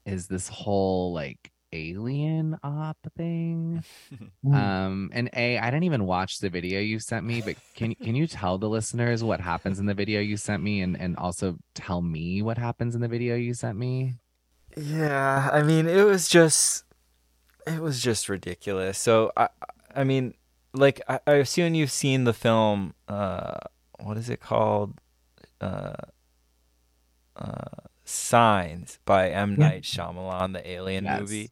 is 0.04 0.26
this 0.26 0.48
whole 0.48 1.12
like 1.12 1.51
alien 1.72 2.58
op 2.62 2.98
thing. 3.16 3.82
Um, 4.44 5.10
and 5.12 5.30
a, 5.34 5.56
I 5.58 5.66
didn't 5.66 5.84
even 5.84 6.04
watch 6.04 6.40
the 6.40 6.50
video 6.50 6.80
you 6.80 6.98
sent 6.98 7.24
me, 7.24 7.40
but 7.42 7.54
can 7.76 7.94
can 7.94 8.16
you 8.16 8.26
tell 8.26 8.58
the 8.58 8.68
listeners 8.68 9.22
what 9.22 9.40
happens 9.40 9.78
in 9.78 9.86
the 9.86 9.94
video 9.94 10.20
you 10.20 10.36
sent 10.36 10.62
me, 10.62 10.80
and 10.82 11.00
and 11.00 11.16
also 11.16 11.58
tell 11.74 12.02
me 12.02 12.42
what 12.42 12.58
happens 12.58 12.96
in 12.96 13.00
the 13.00 13.08
video 13.08 13.36
you 13.36 13.54
sent 13.54 13.78
me? 13.78 14.14
Yeah, 14.76 15.48
I 15.52 15.62
mean, 15.62 15.86
it 15.86 16.04
was 16.04 16.28
just, 16.28 16.84
it 17.66 17.78
was 17.78 18.02
just 18.02 18.28
ridiculous. 18.28 18.98
So 18.98 19.30
I, 19.36 19.48
I 19.94 20.04
mean, 20.04 20.34
like 20.74 21.00
I, 21.08 21.20
I 21.26 21.32
assume 21.34 21.74
you've 21.74 21.92
seen 21.92 22.24
the 22.24 22.32
film. 22.32 22.94
Uh, 23.06 23.58
what 24.00 24.16
is 24.16 24.30
it 24.30 24.40
called? 24.40 24.98
Uh, 25.60 25.94
uh, 27.36 27.86
Signs 28.04 28.98
by 29.04 29.30
M 29.30 29.52
Yeah. 29.52 29.68
Night 29.68 29.82
Shyamalan, 29.82 30.52
the 30.52 30.68
Alien 30.68 31.04
Yes. 31.04 31.20
movie. 31.20 31.50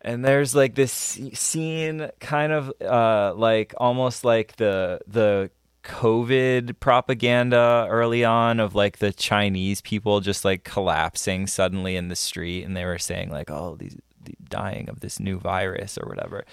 And 0.00 0.24
there's 0.24 0.54
like 0.54 0.74
this 0.76 0.92
scene, 0.92 2.10
kind 2.20 2.52
of 2.52 2.72
uh, 2.80 3.34
like 3.34 3.74
almost 3.78 4.24
like 4.24 4.56
the 4.56 5.00
the 5.06 5.50
COVID 5.82 6.78
propaganda 6.80 7.86
early 7.90 8.24
on 8.24 8.60
of 8.60 8.74
like 8.74 8.98
the 8.98 9.12
Chinese 9.12 9.80
people 9.80 10.20
just 10.20 10.44
like 10.44 10.62
collapsing 10.64 11.46
suddenly 11.46 11.96
in 11.96 12.08
the 12.08 12.16
street, 12.16 12.64
and 12.64 12.76
they 12.76 12.84
were 12.84 12.98
saying 12.98 13.30
like, 13.30 13.50
"Oh, 13.50 13.76
these 13.78 13.96
the- 14.22 14.34
dying 14.48 14.88
of 14.88 15.00
this 15.00 15.18
new 15.18 15.38
virus 15.38 15.98
or 15.98 16.06
whatever." 16.08 16.44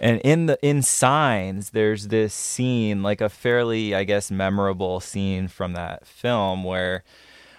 And 0.00 0.20
in 0.22 0.46
the 0.46 0.58
in 0.62 0.80
signs, 0.82 1.70
there's 1.70 2.08
this 2.08 2.32
scene, 2.32 3.02
like 3.02 3.20
a 3.20 3.28
fairly, 3.28 3.94
I 3.94 4.04
guess, 4.04 4.30
memorable 4.30 5.00
scene 5.00 5.48
from 5.48 5.72
that 5.74 6.06
film 6.06 6.62
where 6.64 7.02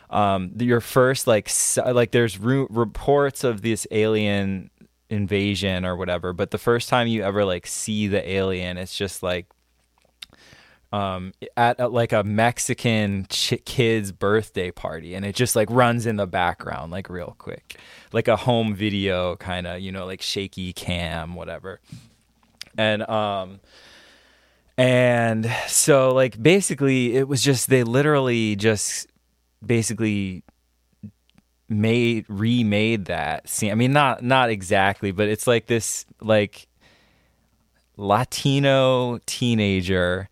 um 0.09 0.51
your 0.59 0.81
first 0.81 1.27
like 1.27 1.49
like 1.85 2.11
there's 2.11 2.39
reports 2.39 3.43
of 3.43 3.61
this 3.61 3.85
alien 3.91 4.69
invasion 5.09 5.85
or 5.85 5.95
whatever 5.95 6.33
but 6.33 6.51
the 6.51 6.57
first 6.57 6.89
time 6.89 7.07
you 7.07 7.23
ever 7.23 7.45
like 7.45 7.65
see 7.65 8.07
the 8.07 8.29
alien 8.29 8.77
it's 8.77 8.95
just 8.95 9.23
like 9.23 9.47
um 10.91 11.31
at, 11.55 11.79
at 11.79 11.91
like 11.91 12.11
a 12.11 12.23
mexican 12.23 13.25
ch- 13.29 13.53
kid's 13.65 14.11
birthday 14.11 14.71
party 14.71 15.13
and 15.13 15.25
it 15.25 15.35
just 15.35 15.55
like 15.55 15.69
runs 15.69 16.05
in 16.05 16.15
the 16.15 16.25
background 16.27 16.91
like 16.91 17.09
real 17.09 17.35
quick. 17.37 17.79
Like 18.11 18.27
a 18.27 18.35
home 18.35 18.73
video 18.73 19.35
kind 19.35 19.67
of 19.67 19.79
you 19.81 19.91
know 19.91 20.05
like 20.05 20.21
shaky 20.21 20.73
cam 20.73 21.35
whatever. 21.35 21.79
And 22.77 23.07
um 23.07 23.59
and 24.77 25.51
so 25.67 26.13
like 26.13 26.41
basically 26.41 27.15
it 27.15 27.27
was 27.27 27.43
just 27.43 27.69
they 27.69 27.83
literally 27.83 28.55
just 28.55 29.08
basically 29.65 30.43
made 31.67 32.25
remade 32.27 33.05
that 33.05 33.47
scene. 33.47 33.71
I 33.71 33.75
mean, 33.75 33.93
not 33.93 34.23
not 34.23 34.49
exactly, 34.49 35.11
but 35.11 35.27
it's 35.27 35.47
like 35.47 35.67
this 35.67 36.05
like 36.21 36.67
Latino 37.97 39.19
teenager 39.25 40.29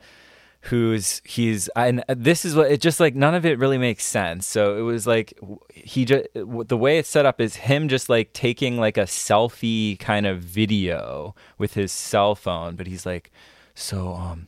who's 0.61 1.21
he's 1.23 1.69
and 1.77 2.03
this 2.09 2.43
is 2.43 2.53
what 2.53 2.69
it 2.69 2.81
just 2.81 2.99
like 2.99 3.15
none 3.15 3.33
of 3.33 3.45
it 3.45 3.57
really 3.57 3.77
makes 3.77 4.03
sense 4.03 4.45
so 4.45 4.77
it 4.77 4.81
was 4.81 5.07
like 5.07 5.33
he 5.73 6.03
just 6.03 6.25
the 6.33 6.77
way 6.77 6.97
it's 6.97 7.07
set 7.07 7.25
up 7.25 7.39
is 7.39 7.55
him 7.55 7.87
just 7.87 8.09
like 8.09 8.33
taking 8.33 8.77
like 8.77 8.97
a 8.97 9.03
selfie 9.03 9.97
kind 9.99 10.25
of 10.25 10.39
video 10.39 11.33
with 11.57 11.75
his 11.75 11.91
cell 11.91 12.35
phone 12.35 12.75
but 12.75 12.85
he's 12.85 13.05
like 13.05 13.31
so 13.75 14.13
um 14.13 14.47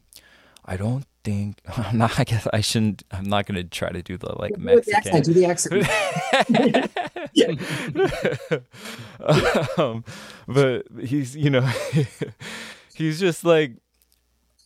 i 0.66 0.76
don't 0.76 1.06
think 1.24 1.60
i'm 1.78 1.98
not 1.98 2.20
i 2.20 2.24
guess 2.24 2.48
i 2.54 2.62
shouldn't 2.62 3.04
i'm 3.12 3.26
not 3.26 3.46
gonna 3.46 3.64
try 3.64 3.90
to 3.90 4.02
do 4.02 4.18
the 4.18 4.34
like 4.40 4.56
Do 4.56 4.64
the 4.82 4.94
accent. 4.96 5.28
mexican 5.28 5.34
Do 5.34 5.34
the 5.34 5.46
accent. 5.46 6.90
um, 9.78 10.04
but 10.48 10.86
he's 11.02 11.36
you 11.36 11.50
know 11.50 11.68
he's 12.94 13.20
just 13.20 13.44
like 13.44 13.74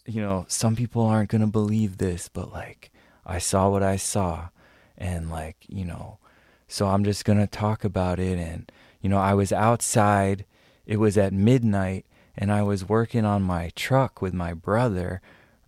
you 0.05 0.21
know 0.21 0.45
some 0.47 0.75
people 0.75 1.03
aren't 1.03 1.29
gonna 1.29 1.47
believe 1.47 1.97
this 1.97 2.29
but 2.29 2.51
like 2.51 2.91
i 3.25 3.37
saw 3.37 3.69
what 3.69 3.83
i 3.83 3.95
saw 3.95 4.49
and 4.97 5.29
like 5.29 5.57
you 5.67 5.85
know 5.85 6.19
so 6.67 6.87
i'm 6.87 7.03
just 7.03 7.25
gonna 7.25 7.47
talk 7.47 7.83
about 7.83 8.19
it 8.19 8.37
and 8.37 8.71
you 9.01 9.09
know 9.09 9.17
i 9.17 9.33
was 9.33 9.51
outside 9.51 10.45
it 10.85 10.97
was 10.97 11.17
at 11.17 11.33
midnight 11.33 12.05
and 12.35 12.51
i 12.51 12.61
was 12.61 12.87
working 12.87 13.25
on 13.25 13.41
my 13.41 13.71
truck 13.75 14.21
with 14.21 14.33
my 14.33 14.53
brother 14.53 15.21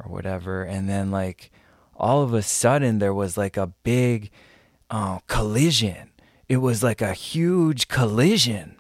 or 0.04 0.12
whatever. 0.12 0.64
And 0.64 0.90
then 0.90 1.12
like 1.12 1.52
all 1.96 2.22
of 2.22 2.34
a 2.34 2.42
sudden 2.42 3.00
there 3.00 3.14
was 3.14 3.38
like 3.38 3.58
a 3.58 3.68
big 3.68 4.32
uh, 4.90 5.20
collision. 5.28 6.12
It 6.48 6.58
was 6.58 6.84
like 6.84 7.02
a 7.02 7.14
huge 7.14 7.88
collision 7.88 8.76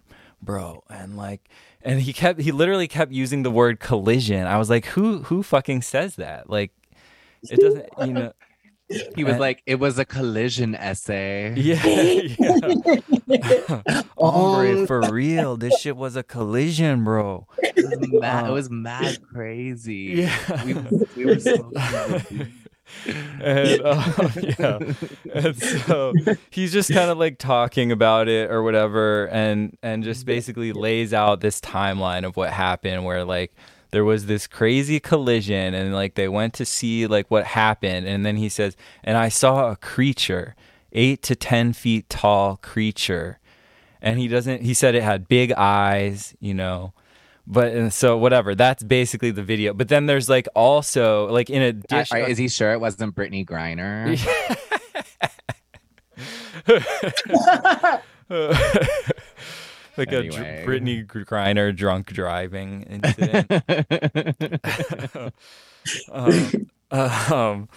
bro. 0.45 0.83
And 0.89 1.17
like 1.17 1.49
and 1.81 1.99
he 2.01 2.13
kept 2.13 2.39
he 2.39 2.51
literally 2.51 2.87
kept 2.87 3.11
using 3.11 3.43
the 3.43 3.51
word 3.51 3.79
collision. 3.79 4.47
I 4.47 4.57
was 4.57 4.69
like 4.69 4.85
who 4.85 5.23
who 5.23 5.43
fucking 5.43 5.81
says 5.81 6.15
that? 6.15 6.49
Like 6.49 6.71
it 7.43 7.59
doesn't 7.59 7.89
you 8.07 8.13
know 8.13 8.33
He 9.15 9.23
was 9.23 9.35
Uh, 9.35 9.39
like, 9.39 9.63
it 9.65 9.75
was 9.79 9.97
a 9.97 10.05
collision 10.05 10.75
essay. 10.75 11.53
yeah, 11.57 11.83
yeah. 11.85 13.81
Hombre, 14.17 14.81
Um, 14.81 14.87
for 14.87 15.01
real 15.11 15.57
this 15.57 15.79
shit 15.79 15.95
was 15.97 16.15
a 16.15 16.23
collision 16.23 17.03
bro 17.03 17.47
It 17.59 17.75
was 17.75 17.97
mad, 18.21 18.45
Uh, 18.45 18.49
it 18.49 18.51
was 18.53 18.69
mad 18.69 19.17
crazy. 19.33 20.27
yeah 20.27 20.63
We, 20.65 20.73
we 21.15 21.25
were 21.25 21.39
smoking 21.39 22.51
and 23.41 23.81
um, 23.81 24.31
yeah 24.59 24.79
and 25.33 25.55
so 25.57 26.13
he's 26.51 26.71
just 26.71 26.93
kind 26.93 27.09
of 27.09 27.17
like 27.17 27.39
talking 27.39 27.91
about 27.91 28.27
it 28.27 28.51
or 28.51 28.61
whatever 28.61 29.27
and 29.29 29.75
and 29.81 30.03
just 30.03 30.25
basically 30.27 30.71
lays 30.71 31.11
out 31.13 31.41
this 31.41 31.59
timeline 31.59 32.25
of 32.25 32.37
what 32.37 32.51
happened 32.51 33.03
where 33.03 33.25
like 33.25 33.53
there 33.95 34.03
was 34.03 34.25
this 34.25 34.45
crazy 34.45 34.99
collision 34.99 35.73
and 35.73 35.93
like 35.93 36.15
they 36.15 36.27
went 36.27 36.53
to 36.53 36.65
see 36.65 37.07
like 37.07 37.31
what 37.31 37.45
happened 37.45 38.05
and 38.05 38.25
then 38.25 38.35
he 38.35 38.49
says 38.49 38.75
and 39.05 39.15
i 39.17 39.29
saw 39.29 39.71
a 39.71 39.77
creature 39.77 40.53
eight 40.91 41.21
to 41.21 41.33
ten 41.33 41.71
feet 41.71 42.09
tall 42.09 42.57
creature 42.57 43.39
and 44.01 44.19
he 44.19 44.27
doesn't 44.27 44.63
he 44.63 44.73
said 44.73 44.95
it 44.95 45.01
had 45.01 45.29
big 45.29 45.53
eyes 45.53 46.35
you 46.41 46.53
know 46.53 46.91
but 47.47 47.71
and 47.71 47.93
so 47.93 48.17
whatever 48.17 48.53
that's 48.53 48.83
basically 48.83 49.31
the 49.31 49.41
video 49.41 49.73
but 49.73 49.87
then 49.87 50.07
there's 50.07 50.27
like 50.27 50.49
also 50.55 51.27
like 51.31 51.49
in 51.49 51.61
addition 51.61 52.17
are- 52.17 52.27
is 52.27 52.37
he 52.37 52.49
sure 52.49 52.73
it 52.73 52.81
wasn't 52.81 53.15
Brittney 53.15 53.45
Griner? 53.45 54.19
like 59.97 60.11
a 60.11 60.17
Anyway. 60.19 60.63
dr- 60.63 60.67
Brittney 60.67 61.05
Griner 61.05 61.75
drunk 61.75 62.13
driving 62.13 62.83
incident. 62.83 63.51
um, 66.11 66.69
um, 66.91 67.69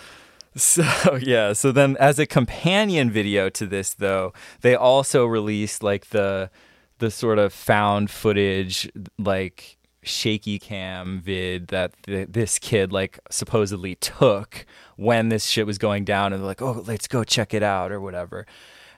so 0.56 1.18
yeah, 1.20 1.52
so 1.52 1.72
then 1.72 1.96
as 1.98 2.18
a 2.18 2.26
companion 2.26 3.10
video 3.10 3.48
to 3.50 3.66
this, 3.66 3.94
though, 3.94 4.32
they 4.62 4.74
also 4.74 5.24
released 5.26 5.82
like 5.82 6.10
the 6.10 6.50
the 6.98 7.10
sort 7.10 7.38
of 7.38 7.52
found 7.52 8.10
footage, 8.10 8.90
like 9.18 9.76
shaky 10.02 10.58
cam 10.58 11.20
vid 11.20 11.68
that 11.68 11.92
th- 12.04 12.28
this 12.30 12.58
kid 12.58 12.92
like 12.92 13.18
supposedly 13.30 13.94
took 13.96 14.64
when 14.96 15.28
this 15.28 15.44
shit 15.44 15.66
was 15.66 15.76
going 15.76 16.04
down 16.04 16.32
and 16.32 16.40
they're 16.40 16.46
like 16.46 16.62
oh 16.62 16.82
let's 16.86 17.06
go 17.06 17.22
check 17.24 17.52
it 17.52 17.62
out 17.62 17.92
or 17.92 18.00
whatever 18.00 18.46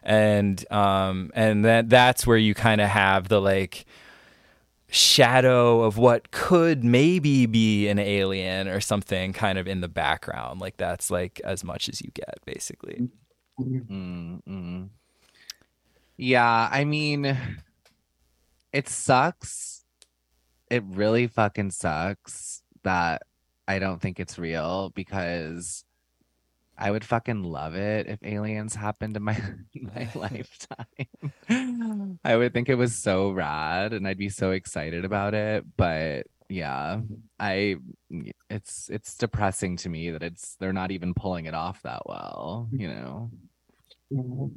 and 0.03 0.71
um 0.73 1.31
and 1.35 1.65
that 1.65 1.89
that's 1.89 2.27
where 2.27 2.37
you 2.37 2.55
kind 2.55 2.81
of 2.81 2.89
have 2.89 3.29
the 3.29 3.41
like 3.41 3.85
shadow 4.89 5.83
of 5.83 5.99
what 5.99 6.31
could 6.33 6.83
maybe 6.83 7.47
be 7.47 7.87
an 7.89 7.99
alien 7.99 8.67
or 8.67 8.81
something 8.81 9.33
kind 9.33 9.57
of 9.57 9.69
in 9.69 9.81
the 9.81 9.89
background 9.89 10.61
like 10.61 10.77
that's 10.79 11.11
like 11.11 11.41
as 11.45 11.63
much 11.63 11.89
as 11.89 12.03
you 12.03 12.11
get 12.13 12.39
basically 12.45 13.09
Mm, 13.61 14.41
mm. 14.49 14.89
Yeah, 16.17 16.69
I 16.71 16.85
mean, 16.85 17.37
it 18.73 18.89
sucks. 18.89 19.85
It 20.71 20.83
really 20.87 21.27
fucking 21.27 21.73
sucks 21.73 22.63
that 22.85 23.23
I 23.67 23.79
don't 23.79 24.01
think 24.01 24.21
it's 24.21 24.39
real 24.39 24.91
because 24.95 25.85
I 26.81 26.91
would 26.91 27.05
fucking 27.05 27.45
love 27.45 27.75
it 27.75 28.07
if 28.09 28.19
aliens 28.23 28.75
happened 28.75 29.17
in 29.17 29.23
my 29.23 29.37
my 29.75 30.09
lifetime. 30.15 32.19
I 32.25 32.37
would 32.37 32.53
think 32.55 32.69
it 32.69 32.77
was 32.77 32.97
so 32.97 33.31
rad 33.31 33.93
and 33.93 34.09
I'd 34.09 34.19
be 34.19 34.31
so 34.31 34.51
excited 34.53 35.05
about 35.05 35.35
it, 35.35 35.65
but 35.77 36.27
yeah, 36.49 37.01
I 37.39 37.77
it's 38.49 38.89
it's 38.91 39.17
depressing 39.17 39.77
to 39.79 39.89
me 39.89 40.11
that 40.11 40.23
it's 40.23 40.57
they're 40.57 40.73
not 40.73 40.91
even 40.91 41.15
pulling 41.15 41.47
it 41.47 41.55
off 41.55 41.83
that 41.83 42.03
well, 42.07 42.69
you 42.73 42.89
know. 42.89 43.31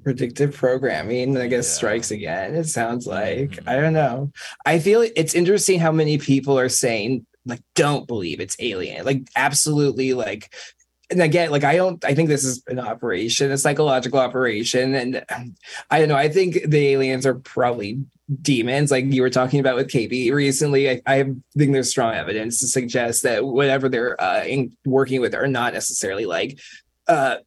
predictive 0.03 0.55
programming 0.55 1.37
i 1.37 1.45
guess 1.45 1.67
Yeah. 1.69 1.75
strikes 1.75 2.09
again 2.09 2.55
it 2.55 2.63
sounds 2.63 3.05
like 3.05 3.51
Mhm. 3.51 3.67
i 3.67 3.75
don't 3.79 3.93
know 3.93 4.31
i 4.65 4.79
feel 4.79 5.07
it's 5.15 5.35
interesting 5.35 5.79
how 5.79 5.91
many 5.91 6.17
people 6.17 6.57
are 6.57 6.69
saying 6.69 7.27
like 7.45 7.61
don't 7.75 8.07
believe 8.07 8.39
it's 8.39 8.55
alien 8.59 9.05
like 9.05 9.21
absolutely 9.35 10.15
like 10.15 10.51
and 11.13 11.21
again 11.21 11.49
like 11.49 11.63
i 11.63 11.75
don't 11.75 12.03
i 12.03 12.13
think 12.13 12.27
this 12.29 12.43
is 12.43 12.61
an 12.67 12.79
operation 12.79 13.51
a 13.51 13.57
psychological 13.57 14.19
operation. 14.19 14.93
And 14.95 15.25
i 15.89 15.99
don't 15.99 16.09
know 16.09 16.15
i 16.15 16.29
think 16.29 16.59
the 16.67 16.87
aliens 16.87 17.25
are 17.25 17.35
probably 17.35 18.03
demons 18.41 18.91
like 18.91 19.05
you 19.05 19.21
were 19.21 19.29
talking 19.29 19.59
about 19.59 19.75
with 19.75 19.89
KB 19.89 20.31
recently. 20.31 20.89
I, 20.89 21.01
I 21.05 21.23
think 21.57 21.73
there's 21.73 21.89
strong 21.89 22.13
evidence 22.13 22.59
to 22.59 22.67
suggest 22.67 23.23
that 23.23 23.45
whatever 23.45 23.89
they're 23.89 24.19
uh, 24.21 24.43
in, 24.45 24.75
working 24.85 25.19
with 25.21 25.35
are 25.35 25.47
not 25.47 25.73
necessarily 25.73 26.25
like 26.25 26.59
uh 27.07 27.37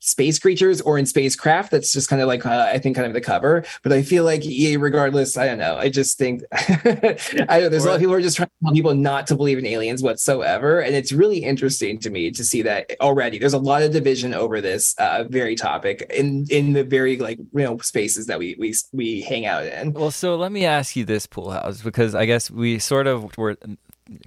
space 0.00 0.38
creatures 0.38 0.80
or 0.80 0.98
in 0.98 1.06
spacecraft 1.06 1.70
that's 1.70 1.92
just 1.92 2.08
kind 2.08 2.22
of 2.22 2.28
like 2.28 2.44
uh, 2.46 2.70
i 2.72 2.78
think 2.78 2.96
kind 2.96 3.06
of 3.06 3.12
the 3.12 3.20
cover. 3.20 3.64
But 3.82 3.92
i 3.92 4.02
feel 4.02 4.24
like 4.24 4.42
yeah, 4.44 4.76
regardless 4.78 5.36
i 5.36 5.46
don't 5.46 5.58
know 5.58 5.76
i 5.76 5.88
just 5.88 6.18
think 6.18 6.42
i 6.52 7.60
know 7.60 7.68
there's 7.68 7.84
a 7.84 7.88
lot 7.88 7.94
of 7.94 8.00
people 8.00 8.12
who 8.12 8.18
are 8.18 8.22
just 8.22 8.36
trying 8.36 8.48
to 8.48 8.64
tell 8.64 8.72
people 8.72 8.94
not 8.94 9.26
to 9.28 9.34
believe 9.34 9.58
in 9.58 9.66
aliens 9.66 10.02
whatsoever 10.02 10.80
and 10.80 10.94
it's 10.94 11.12
really 11.12 11.38
interesting 11.38 11.98
to 11.98 12.10
me 12.10 12.30
to 12.30 12.44
see 12.44 12.62
that 12.62 12.96
already. 13.00 13.38
There's 13.38 13.54
a 13.54 13.58
lot 13.58 13.82
of 13.82 13.92
division 13.92 14.34
over 14.34 14.60
this 14.60 14.94
uh, 14.98 15.24
very 15.28 15.54
topic 15.54 16.10
in 16.14 16.46
in 16.50 16.72
the 16.72 16.84
very 16.84 17.16
like 17.18 17.38
you 17.38 17.64
know 17.64 17.78
spaces 17.78 18.26
that 18.26 18.38
we 18.38 18.56
we 18.58 18.74
we 18.92 19.20
hang 19.22 19.46
out 19.46 19.66
in. 19.66 19.92
Well 19.92 20.10
so 20.10 20.36
let 20.36 20.52
me 20.52 20.64
ask 20.64 20.96
you 20.96 21.04
this 21.04 21.26
Poolhouse 21.26 21.82
because 21.82 22.14
i 22.14 22.24
guess 22.24 22.50
we 22.50 22.78
sort 22.78 23.06
of 23.06 23.36
were 23.36 23.56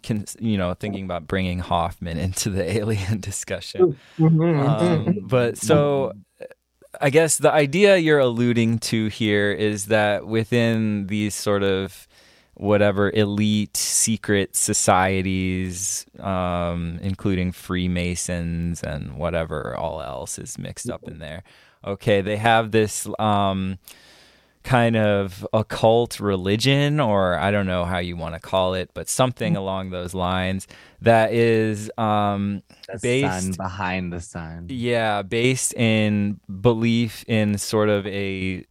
can 0.03 0.25
you 0.39 0.57
know 0.57 0.73
thinking 0.73 1.05
about 1.05 1.27
bringing 1.27 1.59
hoffman 1.59 2.17
into 2.25 2.49
the 2.49 2.77
alien 2.77 3.19
discussion 3.19 3.97
um, 4.19 5.19
but 5.23 5.57
so 5.57 6.13
I 6.99 7.09
guess 7.09 7.37
the 7.37 7.51
idea 7.51 7.97
you're 7.97 8.19
alluding 8.19 8.79
to 8.79 9.07
here 9.07 9.51
is 9.51 9.85
that 9.85 10.27
within 10.27 11.07
these 11.07 11.33
sort 11.33 11.63
of 11.63 12.07
whatever 12.55 13.09
elite 13.11 13.77
secret 13.77 14.55
societies, 14.55 16.05
um, 16.19 16.99
including 17.01 17.51
Freemasons 17.51 18.83
and 18.83 19.15
whatever 19.15 19.75
all 19.75 20.01
else 20.01 20.37
is 20.37 20.59
mixed 20.59 20.89
up 20.89 21.03
in 21.07 21.19
there. 21.19 21.43
Okay, 21.85 22.21
they 22.21 22.37
have 22.37 22.71
this 22.71 23.07
um, 23.17 23.79
kind 24.63 24.95
of 24.95 25.45
occult 25.53 26.19
religion, 26.19 26.99
or 26.99 27.37
I 27.37 27.51
don't 27.51 27.65
know 27.65 27.85
how 27.85 27.97
you 27.97 28.15
want 28.15 28.35
to 28.35 28.39
call 28.39 28.73
it, 28.75 28.91
but 28.93 29.09
something 29.09 29.55
along 29.57 29.89
those 29.89 30.13
lines 30.13 30.67
that 31.01 31.33
is 31.33 31.89
um, 31.97 32.61
The 32.93 32.99
based 33.01 33.57
behind 33.57 34.13
the 34.13 34.21
sun. 34.21 34.67
yeah, 34.69 35.21
based 35.23 35.73
in 35.73 36.39
belief 36.61 37.23
in 37.27 37.57
sort 37.57 37.89
of 37.89 38.05
a 38.07 38.65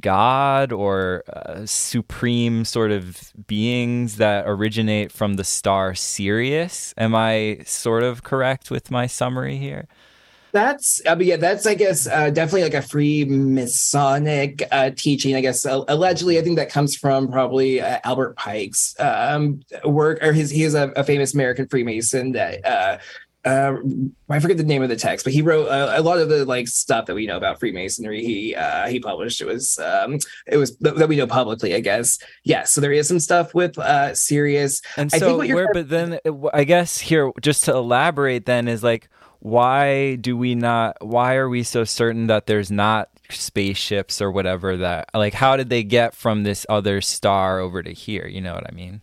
god 0.00 0.72
or 0.72 1.24
uh, 1.32 1.66
supreme 1.66 2.64
sort 2.64 2.90
of 2.92 3.32
beings 3.46 4.16
that 4.16 4.44
originate 4.46 5.10
from 5.12 5.34
the 5.34 5.44
star 5.44 5.94
Sirius. 5.94 6.94
Am 6.96 7.14
I 7.14 7.60
sort 7.66 8.02
of 8.02 8.22
correct 8.22 8.70
with 8.70 8.90
my 8.90 9.06
summary 9.06 9.56
here? 9.56 9.88
That's, 10.52 11.00
I 11.06 11.14
mean, 11.14 11.28
yeah, 11.28 11.36
that's, 11.36 11.66
I 11.66 11.74
guess, 11.74 12.06
uh, 12.06 12.30
definitely 12.30 12.62
like 12.62 12.74
a 12.74 12.82
free 12.82 13.24
Masonic 13.24 14.66
uh, 14.72 14.90
teaching. 14.90 15.36
I 15.36 15.40
guess 15.40 15.64
uh, 15.64 15.84
allegedly, 15.88 16.38
I 16.38 16.42
think 16.42 16.56
that 16.56 16.70
comes 16.70 16.96
from 16.96 17.30
probably 17.30 17.80
uh, 17.80 18.00
Albert 18.04 18.36
Pike's 18.36 18.94
um, 18.98 19.60
work, 19.84 20.22
or 20.22 20.32
his. 20.32 20.50
He 20.50 20.64
is 20.64 20.74
a, 20.74 20.90
a 20.96 21.04
famous 21.04 21.34
American 21.34 21.68
Freemason 21.68 22.32
that. 22.32 22.64
Uh, 22.66 22.98
uh, 23.42 23.74
I 24.28 24.38
forget 24.38 24.58
the 24.58 24.64
name 24.64 24.82
of 24.82 24.90
the 24.90 24.96
text, 24.96 25.24
but 25.24 25.32
he 25.32 25.40
wrote 25.40 25.66
uh, 25.68 25.94
a 25.96 26.02
lot 26.02 26.18
of 26.18 26.28
the 26.28 26.44
like 26.44 26.68
stuff 26.68 27.06
that 27.06 27.14
we 27.14 27.26
know 27.26 27.38
about 27.38 27.58
Freemasonry. 27.58 28.22
He 28.22 28.54
uh, 28.54 28.86
he 28.88 29.00
published. 29.00 29.40
It 29.40 29.46
was 29.46 29.78
um, 29.78 30.18
it 30.46 30.58
was 30.58 30.76
that 30.78 31.08
we 31.08 31.16
know 31.16 31.26
publicly, 31.26 31.74
I 31.74 31.80
guess. 31.80 32.18
Yeah, 32.44 32.64
so 32.64 32.82
there 32.82 32.92
is 32.92 33.08
some 33.08 33.18
stuff 33.18 33.54
with 33.54 33.78
uh, 33.78 34.14
Sirius. 34.14 34.82
And 34.98 35.10
I 35.14 35.18
so, 35.18 35.26
think 35.26 35.38
what 35.38 35.48
you're 35.48 35.56
where, 35.56 35.68
but 35.72 35.88
then 35.88 36.18
I 36.52 36.64
guess 36.64 36.98
here, 36.98 37.32
just 37.40 37.64
to 37.64 37.74
elaborate, 37.74 38.44
then 38.44 38.68
is 38.68 38.82
like, 38.82 39.08
why 39.40 40.16
do 40.16 40.36
we 40.36 40.54
not? 40.54 40.96
Why 41.00 41.36
are 41.36 41.48
we 41.48 41.62
so 41.62 41.84
certain 41.84 42.26
that 42.28 42.46
there's 42.46 42.70
not 42.70 43.08
spaceships 43.30 44.20
or 44.20 44.30
whatever 44.30 44.76
that? 44.76 45.10
Like, 45.14 45.34
how 45.34 45.56
did 45.56 45.70
they 45.70 45.82
get 45.82 46.14
from 46.14 46.42
this 46.42 46.64
other 46.68 47.00
star 47.00 47.58
over 47.58 47.82
to 47.82 47.92
here? 47.92 48.26
You 48.26 48.40
know 48.40 48.54
what 48.54 48.70
I 48.70 48.74
mean? 48.74 49.00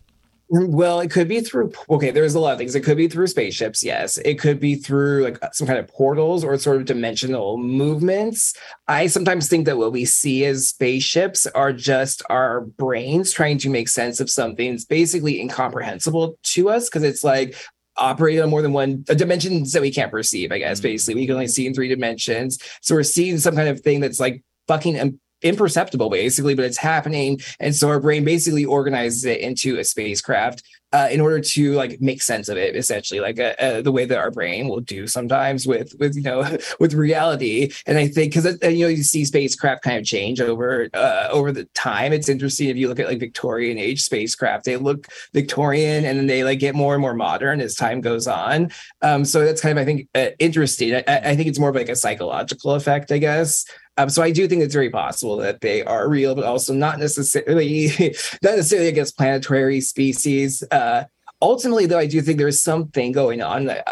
Well, 0.49 1.01
it 1.01 1.11
could 1.11 1.27
be 1.27 1.41
through. 1.41 1.73
Okay, 1.89 2.09
there's 2.09 2.35
a 2.35 2.39
lot 2.39 2.53
of 2.53 2.57
things. 2.57 2.73
It 2.73 2.81
could 2.81 2.95
be 2.95 3.09
through 3.09 3.27
spaceships. 3.27 3.83
Yes, 3.83 4.17
it 4.19 4.39
could 4.39 4.61
be 4.61 4.75
through 4.75 5.23
like 5.23 5.39
some 5.51 5.67
kind 5.67 5.77
of 5.77 5.89
portals 5.89 6.41
or 6.41 6.57
sort 6.57 6.77
of 6.77 6.85
dimensional 6.85 7.57
movements. 7.57 8.53
I 8.87 9.07
sometimes 9.07 9.49
think 9.49 9.65
that 9.65 9.77
what 9.77 9.91
we 9.91 10.05
see 10.05 10.45
as 10.45 10.67
spaceships 10.67 11.47
are 11.47 11.73
just 11.73 12.21
our 12.29 12.61
brains 12.61 13.33
trying 13.33 13.57
to 13.57 13.69
make 13.69 13.89
sense 13.89 14.21
of 14.21 14.29
something 14.29 14.71
that's 14.71 14.85
basically 14.85 15.41
incomprehensible 15.41 16.37
to 16.43 16.69
us 16.69 16.87
because 16.87 17.03
it's 17.03 17.25
like 17.25 17.55
operating 17.97 18.41
on 18.41 18.49
more 18.49 18.61
than 18.61 18.73
one 18.73 19.05
uh, 19.09 19.13
dimensions 19.13 19.71
that 19.73 19.81
we 19.81 19.91
can't 19.91 20.11
perceive. 20.11 20.51
I 20.51 20.59
guess 20.59 20.79
basically 20.79 21.15
we 21.15 21.25
can 21.25 21.35
only 21.35 21.47
see 21.47 21.65
in 21.65 21.73
three 21.73 21.87
dimensions. 21.87 22.59
So 22.81 22.95
we're 22.95 23.03
seeing 23.03 23.37
some 23.37 23.55
kind 23.55 23.69
of 23.69 23.81
thing 23.81 23.99
that's 23.99 24.19
like 24.19 24.43
fucking 24.67 24.95
im- 24.95 25.19
imperceptible 25.41 26.09
basically 26.09 26.55
but 26.55 26.65
it's 26.65 26.77
happening. 26.77 27.39
And 27.59 27.75
so 27.75 27.89
our 27.89 27.99
brain 27.99 28.23
basically 28.23 28.65
organizes 28.65 29.25
it 29.25 29.39
into 29.39 29.77
a 29.79 29.83
spacecraft 29.83 30.63
uh, 30.93 31.09
in 31.11 31.19
order 31.19 31.39
to 31.41 31.73
like 31.73 31.99
make 31.99 32.21
sense 32.21 32.47
of 32.47 32.57
it 32.57 32.75
essentially 32.75 33.19
like 33.19 33.39
uh, 33.39 33.53
uh, 33.59 33.81
the 33.81 33.91
way 33.91 34.05
that 34.05 34.17
our 34.17 34.31
brain 34.31 34.69
will 34.69 34.79
do 34.79 35.05
sometimes 35.05 35.67
with 35.67 35.93
with 35.99 36.15
you 36.15 36.21
know 36.21 36.57
with 36.79 36.93
reality. 36.93 37.71
And 37.85 37.97
i 37.97 38.07
think 38.07 38.33
because 38.33 38.57
you 38.63 38.85
know 38.85 38.87
you 38.87 39.03
see 39.03 39.25
spacecraft 39.25 39.83
kind 39.83 39.97
of 39.97 40.05
change 40.05 40.39
over 40.39 40.89
uh, 40.93 41.27
over 41.29 41.51
the 41.51 41.65
time. 41.75 42.13
It's 42.13 42.29
interesting 42.29 42.69
if 42.69 42.77
you 42.77 42.87
look 42.87 42.99
at 42.99 43.07
like 43.07 43.19
victorian 43.19 43.77
age 43.77 44.01
spacecraft 44.01 44.65
they 44.65 44.77
look 44.77 45.07
victorian 45.33 46.05
and 46.05 46.17
then 46.17 46.27
they 46.27 46.43
like 46.43 46.59
get 46.59 46.75
more 46.75 46.93
and 46.93 47.01
more 47.01 47.13
modern 47.13 47.59
as 47.59 47.75
time 47.75 48.01
goes 48.01 48.27
on. 48.27 48.71
Um 49.01 49.25
so 49.25 49.43
that's 49.43 49.61
kind 49.61 49.77
of 49.77 49.81
i 49.81 49.85
think 49.85 50.07
uh, 50.15 50.29
interesting. 50.39 50.95
I, 50.95 51.03
I 51.07 51.35
think 51.35 51.47
it's 51.47 51.59
more 51.59 51.69
of 51.69 51.75
like 51.75 51.89
a 51.89 51.95
psychological 51.95 52.71
effect 52.71 53.11
i 53.11 53.17
guess 53.17 53.65
um, 53.97 54.09
so 54.09 54.21
I 54.21 54.31
do 54.31 54.47
think 54.47 54.61
it's 54.61 54.73
very 54.73 54.91
possible 54.91 55.37
that 55.37 55.61
they 55.61 55.83
are 55.83 56.07
real, 56.07 56.35
but 56.35 56.43
also 56.43 56.73
not 56.73 56.99
necessarily 56.99 57.87
not 58.43 58.55
necessarily 58.55 58.87
against 58.87 59.17
planetary 59.17 59.81
species. 59.81 60.63
Uh, 60.71 61.05
ultimately, 61.41 61.87
though, 61.87 61.97
I 61.97 62.05
do 62.05 62.21
think 62.21 62.37
there's 62.37 62.61
something 62.61 63.11
going 63.11 63.41
on. 63.41 63.69
I, 63.71 63.83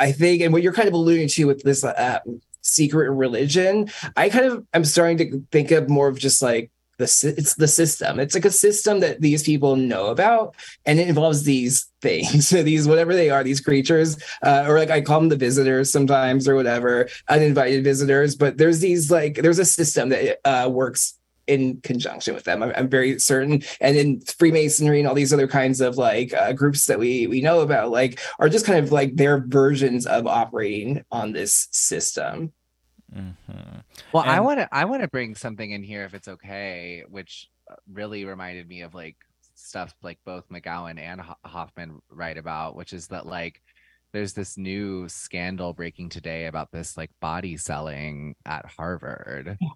I 0.00 0.10
think, 0.10 0.42
and 0.42 0.52
what 0.52 0.62
you're 0.62 0.72
kind 0.72 0.88
of 0.88 0.94
alluding 0.94 1.28
to 1.28 1.44
with 1.44 1.62
this 1.62 1.84
uh, 1.84 2.18
secret 2.62 3.10
religion, 3.12 3.88
I 4.16 4.30
kind 4.30 4.46
of 4.46 4.66
am 4.74 4.84
starting 4.84 5.18
to 5.18 5.46
think 5.52 5.70
of 5.70 5.88
more 5.88 6.08
of 6.08 6.18
just 6.18 6.42
like 6.42 6.71
the 7.02 7.34
it's 7.36 7.54
the 7.54 7.68
system. 7.68 8.18
It's 8.18 8.34
like 8.34 8.44
a 8.44 8.50
system 8.50 9.00
that 9.00 9.20
these 9.20 9.42
people 9.42 9.76
know 9.76 10.06
about, 10.06 10.54
and 10.86 10.98
it 10.98 11.08
involves 11.08 11.44
these 11.44 11.86
things, 12.02 12.50
these 12.50 12.88
whatever 12.88 13.14
they 13.14 13.30
are, 13.30 13.44
these 13.44 13.60
creatures, 13.60 14.16
uh, 14.42 14.64
or 14.66 14.78
like 14.78 14.90
I 14.90 15.00
call 15.00 15.20
them 15.20 15.28
the 15.28 15.36
visitors 15.36 15.90
sometimes, 15.90 16.48
or 16.48 16.54
whatever, 16.54 17.08
uninvited 17.28 17.84
visitors. 17.84 18.36
But 18.36 18.58
there's 18.58 18.80
these 18.80 19.10
like 19.10 19.36
there's 19.36 19.58
a 19.58 19.64
system 19.64 20.08
that 20.10 20.38
uh, 20.44 20.68
works 20.68 21.18
in 21.46 21.80
conjunction 21.80 22.34
with 22.34 22.44
them. 22.44 22.62
I'm, 22.62 22.72
I'm 22.76 22.88
very 22.88 23.18
certain, 23.18 23.62
and 23.80 23.96
in 23.96 24.20
Freemasonry 24.20 25.00
and 25.00 25.08
all 25.08 25.14
these 25.14 25.32
other 25.32 25.48
kinds 25.48 25.80
of 25.80 25.96
like 25.98 26.32
uh, 26.32 26.52
groups 26.52 26.86
that 26.86 26.98
we 26.98 27.26
we 27.26 27.40
know 27.40 27.60
about, 27.60 27.90
like 27.90 28.20
are 28.38 28.48
just 28.48 28.66
kind 28.66 28.84
of 28.84 28.92
like 28.92 29.16
their 29.16 29.44
versions 29.46 30.06
of 30.06 30.26
operating 30.26 31.04
on 31.10 31.32
this 31.32 31.68
system. 31.72 32.52
Hmm 33.12 33.78
Well, 34.12 34.24
I 34.26 34.40
want 34.40 34.60
to 34.60 34.68
I 34.74 34.84
want 34.86 35.02
to 35.02 35.08
bring 35.08 35.34
something 35.34 35.70
in 35.70 35.82
here 35.82 36.04
if 36.04 36.14
it's 36.14 36.28
okay, 36.28 37.04
which 37.08 37.48
uh, 37.70 37.76
really 37.92 38.24
reminded 38.24 38.68
me 38.68 38.82
of 38.82 38.94
like 38.94 39.16
stuff 39.54 39.94
like 40.02 40.18
both 40.24 40.48
McGowan 40.48 40.98
and 40.98 41.20
Ho- 41.20 41.34
Hoffman 41.44 42.00
write 42.10 42.38
about, 42.38 42.76
which 42.76 42.92
is 42.92 43.08
that 43.08 43.26
like 43.26 43.60
there's 44.12 44.34
this 44.34 44.58
new 44.58 45.08
scandal 45.08 45.72
breaking 45.72 46.10
today 46.10 46.46
about 46.46 46.70
this 46.72 46.96
like 46.96 47.10
body 47.20 47.56
selling 47.56 48.34
at 48.46 48.64
Harvard. 48.66 49.58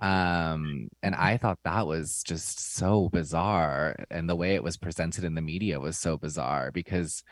Um 0.00 0.88
and 1.02 1.14
I 1.14 1.36
thought 1.36 1.58
that 1.64 1.86
was 1.86 2.22
just 2.26 2.74
so 2.74 3.08
bizarre 3.10 3.94
and 4.10 4.28
the 4.28 4.34
way 4.36 4.54
it 4.54 4.64
was 4.64 4.76
presented 4.76 5.24
in 5.24 5.34
the 5.34 5.42
media 5.42 5.78
was 5.78 5.98
so 5.98 6.16
bizarre 6.18 6.72
because 6.72 7.22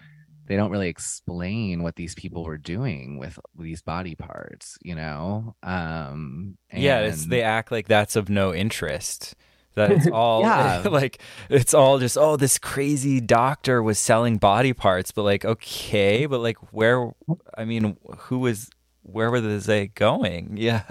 they 0.49 0.57
don't 0.57 0.70
really 0.70 0.88
explain 0.88 1.82
what 1.82 1.96
these 1.96 2.14
people 2.14 2.44
were 2.44 2.59
doing 2.59 3.18
with 3.18 3.38
these 3.59 3.82
body 3.82 4.14
parts, 4.16 4.78
you 4.82 4.94
know? 4.94 5.55
Um 5.62 6.57
Yeah, 6.72 7.01
it's, 7.01 7.26
they 7.26 7.42
act 7.42 7.70
like 7.70 7.86
that's 7.86 8.16
of 8.16 8.28
no 8.28 8.53
interest. 8.55 9.34
That 9.74 9.92
it's 9.92 10.07
all 10.12 10.40
Yeah. 10.40 10.82
like 10.90 11.20
it's 11.49 11.74
all 11.74 11.99
just 11.99 12.18
oh 12.18 12.36
this 12.36 12.59
crazy 12.59 13.20
doctor 13.20 13.82
was 13.82 13.99
selling 13.99 14.38
body 14.38 14.72
parts, 14.72 15.12
but 15.12 15.22
like 15.22 15.44
okay, 15.44 16.26
but 16.26 16.40
like 16.40 16.57
where? 16.72 17.12
I 17.57 17.64
mean, 17.64 17.96
who 18.18 18.40
was? 18.40 18.70
Where 19.03 19.30
were 19.30 19.40
they 19.40 19.86
going? 19.88 20.57
Yeah, 20.59 20.82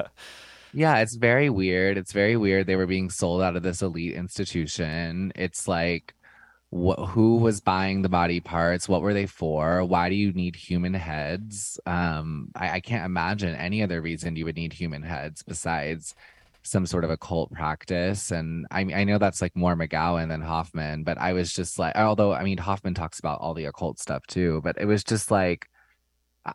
Yeah, 0.73 0.97
it's 0.99 1.15
very 1.15 1.49
weird. 1.49 1.97
It's 1.97 2.11
very 2.13 2.35
weird. 2.37 2.67
They 2.67 2.75
were 2.75 2.85
being 2.87 3.09
sold 3.09 3.41
out 3.41 3.55
of 3.55 3.63
this 3.63 3.81
elite 3.81 4.13
institution. 4.15 5.31
It's 5.35 5.67
like, 5.67 6.13
wh- 6.72 7.07
who 7.09 7.38
was 7.38 7.61
buying 7.61 8.01
the 8.01 8.09
body 8.09 8.39
parts? 8.39 8.89
What 8.89 9.01
were 9.01 9.13
they 9.13 9.26
for? 9.26 9.84
Why 9.84 10.09
do 10.09 10.15
you 10.15 10.32
need 10.34 10.55
human 10.55 10.93
heads? 10.93 11.80
Um, 11.86 12.49
I, 12.55 12.72
I 12.72 12.80
can't 12.80 13.05
imagine 13.05 13.55
any 13.55 13.84
other 13.84 14.01
reason 14.01 14.36
you 14.36 14.45
would 14.45 14.55
need 14.55 14.74
human 14.74 15.03
heads 15.03 15.43
besides 15.43 16.15
some 16.63 16.86
sort 16.86 17.05
of 17.05 17.09
occult 17.09 17.51
practice. 17.51 18.32
And 18.32 18.68
I 18.72 18.82
I 18.82 19.03
know 19.05 19.18
that's 19.18 19.41
like 19.41 19.55
more 19.55 19.76
McGowan 19.76 20.28
than 20.30 20.41
Hoffman, 20.41 21.03
but 21.03 21.18
I 21.18 21.34
was 21.34 21.53
just 21.53 21.80
like, 21.80 21.95
although 21.95 22.34
I 22.34 22.43
mean 22.43 22.57
Hoffman 22.57 22.93
talks 22.93 23.20
about 23.20 23.39
all 23.39 23.53
the 23.53 23.65
occult 23.65 23.99
stuff 23.99 24.26
too, 24.28 24.61
but 24.63 24.78
it 24.80 24.86
was 24.86 25.03
just 25.03 25.32
like. 25.32 25.68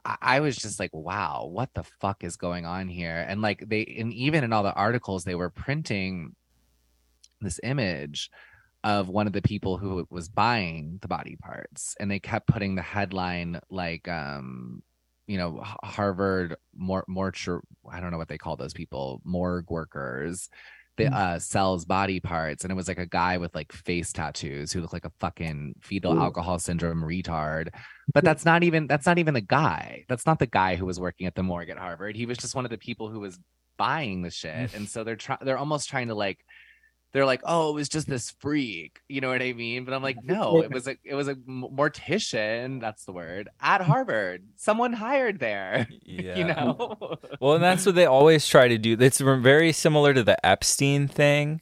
I 0.07 0.41
was 0.41 0.57
just 0.57 0.81
like, 0.81 0.89
wow, 0.95 1.47
what 1.51 1.69
the 1.75 1.83
fuck 1.83 2.25
is 2.25 2.37
going 2.39 2.65
on 2.65 2.89
here? 2.89 3.27
And 3.29 3.43
like 3.43 3.69
they, 3.69 3.85
and 3.99 4.11
even 4.15 4.43
in 4.43 4.51
all 4.51 4.63
the 4.63 4.73
articles, 4.73 5.25
they 5.25 5.35
were 5.35 5.51
printing 5.51 6.35
this 7.43 7.61
image 7.63 8.31
of 8.85 9.09
one 9.09 9.27
of 9.27 9.33
the 9.33 9.43
people 9.43 9.79
who 9.79 10.07
was 10.11 10.29
buying 10.29 10.99
the 11.03 11.09
body 11.09 11.37
parts, 11.37 11.95
and 12.01 12.11
they 12.11 12.19
kept 12.19 12.47
putting 12.49 12.75
the 12.75 12.83
headline 12.83 13.61
like, 13.71 14.09
um, 14.09 14.83
you 15.27 15.39
know, 15.39 15.63
Harvard 15.85 16.57
mor- 16.75 17.05
mortuary, 17.09 17.61
I 17.91 18.01
don't 18.01 18.11
know 18.11 18.19
what 18.19 18.29
they 18.29 18.39
call 18.39 18.57
those 18.57 18.75
people, 18.75 19.21
morgue 19.25 19.71
workers. 19.71 20.49
That 20.99 21.11
Mm. 21.11 21.15
uh, 21.15 21.39
sells 21.39 21.87
body 21.87 22.21
parts, 22.21 22.65
and 22.65 22.71
it 22.71 22.75
was 22.75 22.87
like 22.87 22.99
a 22.99 23.07
guy 23.07 23.39
with 23.39 23.55
like 23.55 23.73
face 23.73 24.13
tattoos 24.13 24.73
who 24.73 24.83
looked 24.83 24.93
like 24.93 25.07
a 25.07 25.13
fucking 25.21 25.77
fetal 25.81 26.13
Ooh. 26.13 26.21
alcohol 26.21 26.59
syndrome 26.59 27.01
retard 27.03 27.69
but 28.13 28.23
that's 28.25 28.45
not 28.45 28.63
even 28.63 28.87
that's 28.89 29.07
not 29.07 29.17
even 29.19 29.33
the 29.33 29.41
guy 29.41 30.05
that's 30.07 30.27
not 30.27 30.39
the 30.39 30.47
guy 30.47 30.77
who 30.77 30.85
was 30.85 31.01
working 31.01 31.27
at 31.27 31.35
the 31.35 31.43
morgue 31.43 31.71
at 31.71 31.79
harvard 31.79 32.15
he 32.15 32.27
was 32.27 32.37
just 32.37 32.55
one 32.55 32.67
of 32.67 32.71
the 32.71 32.77
people 32.77 33.09
who 33.09 33.21
was 33.21 33.39
buying 33.79 34.21
the 34.21 34.31
shit 34.31 34.75
and 34.75 34.87
so 34.87 35.03
they're 35.03 35.17
trying 35.17 35.39
they're 35.41 35.57
almost 35.57 35.89
trying 35.89 36.09
to 36.09 36.15
like 36.15 36.45
they're 37.13 37.27
like 37.27 37.43
oh 37.45 37.71
it 37.71 37.75
was 37.75 37.89
just 37.89 38.09
this 38.09 38.31
freak 38.39 39.01
you 39.09 39.21
know 39.21 39.29
what 39.29 39.43
i 39.43 39.53
mean 39.53 39.85
but 39.85 39.95
i'm 39.95 40.03
like 40.03 40.23
no 40.25 40.63
it 40.63 40.73
was 40.73 40.87
a 40.89 40.97
it 41.05 41.15
was 41.15 41.29
a 41.29 41.35
mortician 41.35 42.81
that's 42.81 43.05
the 43.05 43.13
word 43.13 43.49
at 43.61 43.81
harvard 43.81 44.43
someone 44.57 44.93
hired 44.93 45.39
there 45.39 45.87
yeah. 46.05 46.37
you 46.37 46.45
know 46.45 47.19
Well, 47.41 47.55
and 47.55 47.65
that's 47.65 47.85
what 47.87 47.95
they 47.95 48.07
always 48.07 48.47
try 48.47 48.69
to 48.69 48.79
do. 48.79 48.97
It's 48.99 49.19
very 49.19 49.73
similar 49.73 50.15
to 50.15 50.23
the 50.23 50.45
Epstein 50.47 51.09
thing, 51.09 51.61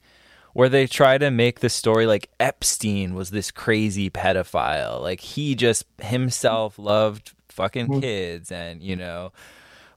where 0.53 0.69
they 0.69 0.87
try 0.87 1.17
to 1.17 1.31
make 1.31 1.61
the 1.61 1.71
story 1.71 2.07
like 2.07 2.29
Epstein 2.39 3.15
was 3.15 3.31
this 3.31 3.51
crazy 3.51 4.11
pedophile. 4.11 5.01
Like 5.01 5.21
he 5.21 5.55
just 5.55 5.85
himself 6.03 6.79
loved 6.79 7.33
fucking 7.49 7.87
mm-hmm. 7.87 8.01
kids 8.01 8.53
and, 8.53 8.83
you 8.83 8.97
know, 8.97 9.33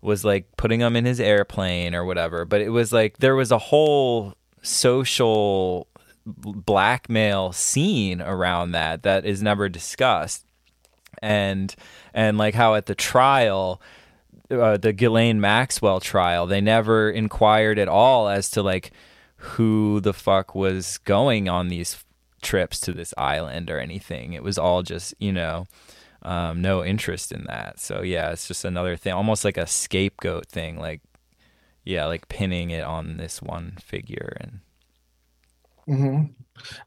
was 0.01 0.23
like 0.23 0.55
putting 0.57 0.79
them 0.79 0.95
in 0.95 1.05
his 1.05 1.19
airplane 1.19 1.95
or 1.95 2.05
whatever. 2.05 2.45
But 2.45 2.61
it 2.61 2.69
was 2.69 2.93
like 2.93 3.17
there 3.17 3.35
was 3.35 3.51
a 3.51 3.57
whole 3.57 4.35
social 4.63 5.87
blackmail 6.25 7.51
scene 7.51 8.21
around 8.21 8.71
that 8.71 9.03
that 9.03 9.25
is 9.25 9.43
never 9.43 9.69
discussed. 9.69 10.45
And 11.21 11.75
and 12.13 12.37
like 12.37 12.55
how 12.55 12.75
at 12.75 12.87
the 12.87 12.95
trial 12.95 13.81
uh, 14.49 14.77
the 14.77 14.93
Ghislaine 14.93 15.39
Maxwell 15.39 15.99
trial, 15.99 16.47
they 16.47 16.61
never 16.61 17.09
inquired 17.09 17.79
at 17.79 17.87
all 17.87 18.27
as 18.27 18.49
to 18.51 18.61
like 18.61 18.91
who 19.37 19.99
the 19.99 20.13
fuck 20.13 20.55
was 20.55 20.97
going 20.99 21.49
on 21.49 21.67
these 21.67 22.03
trips 22.41 22.79
to 22.81 22.93
this 22.93 23.13
island 23.17 23.69
or 23.69 23.79
anything. 23.79 24.33
It 24.33 24.43
was 24.43 24.57
all 24.57 24.83
just, 24.83 25.13
you 25.19 25.31
know, 25.31 25.65
um, 26.21 26.61
no 26.61 26.83
interest 26.83 27.31
in 27.31 27.45
that. 27.45 27.79
So 27.79 28.01
yeah, 28.01 28.31
it's 28.31 28.47
just 28.47 28.65
another 28.65 28.95
thing, 28.95 29.13
almost 29.13 29.43
like 29.43 29.57
a 29.57 29.67
scapegoat 29.67 30.47
thing. 30.47 30.79
Like 30.79 31.01
yeah, 31.83 32.05
like 32.05 32.27
pinning 32.29 32.69
it 32.71 32.83
on 32.83 33.17
this 33.17 33.41
one 33.41 33.77
figure 33.81 34.37
and. 34.39 34.59
hmm 35.87 36.23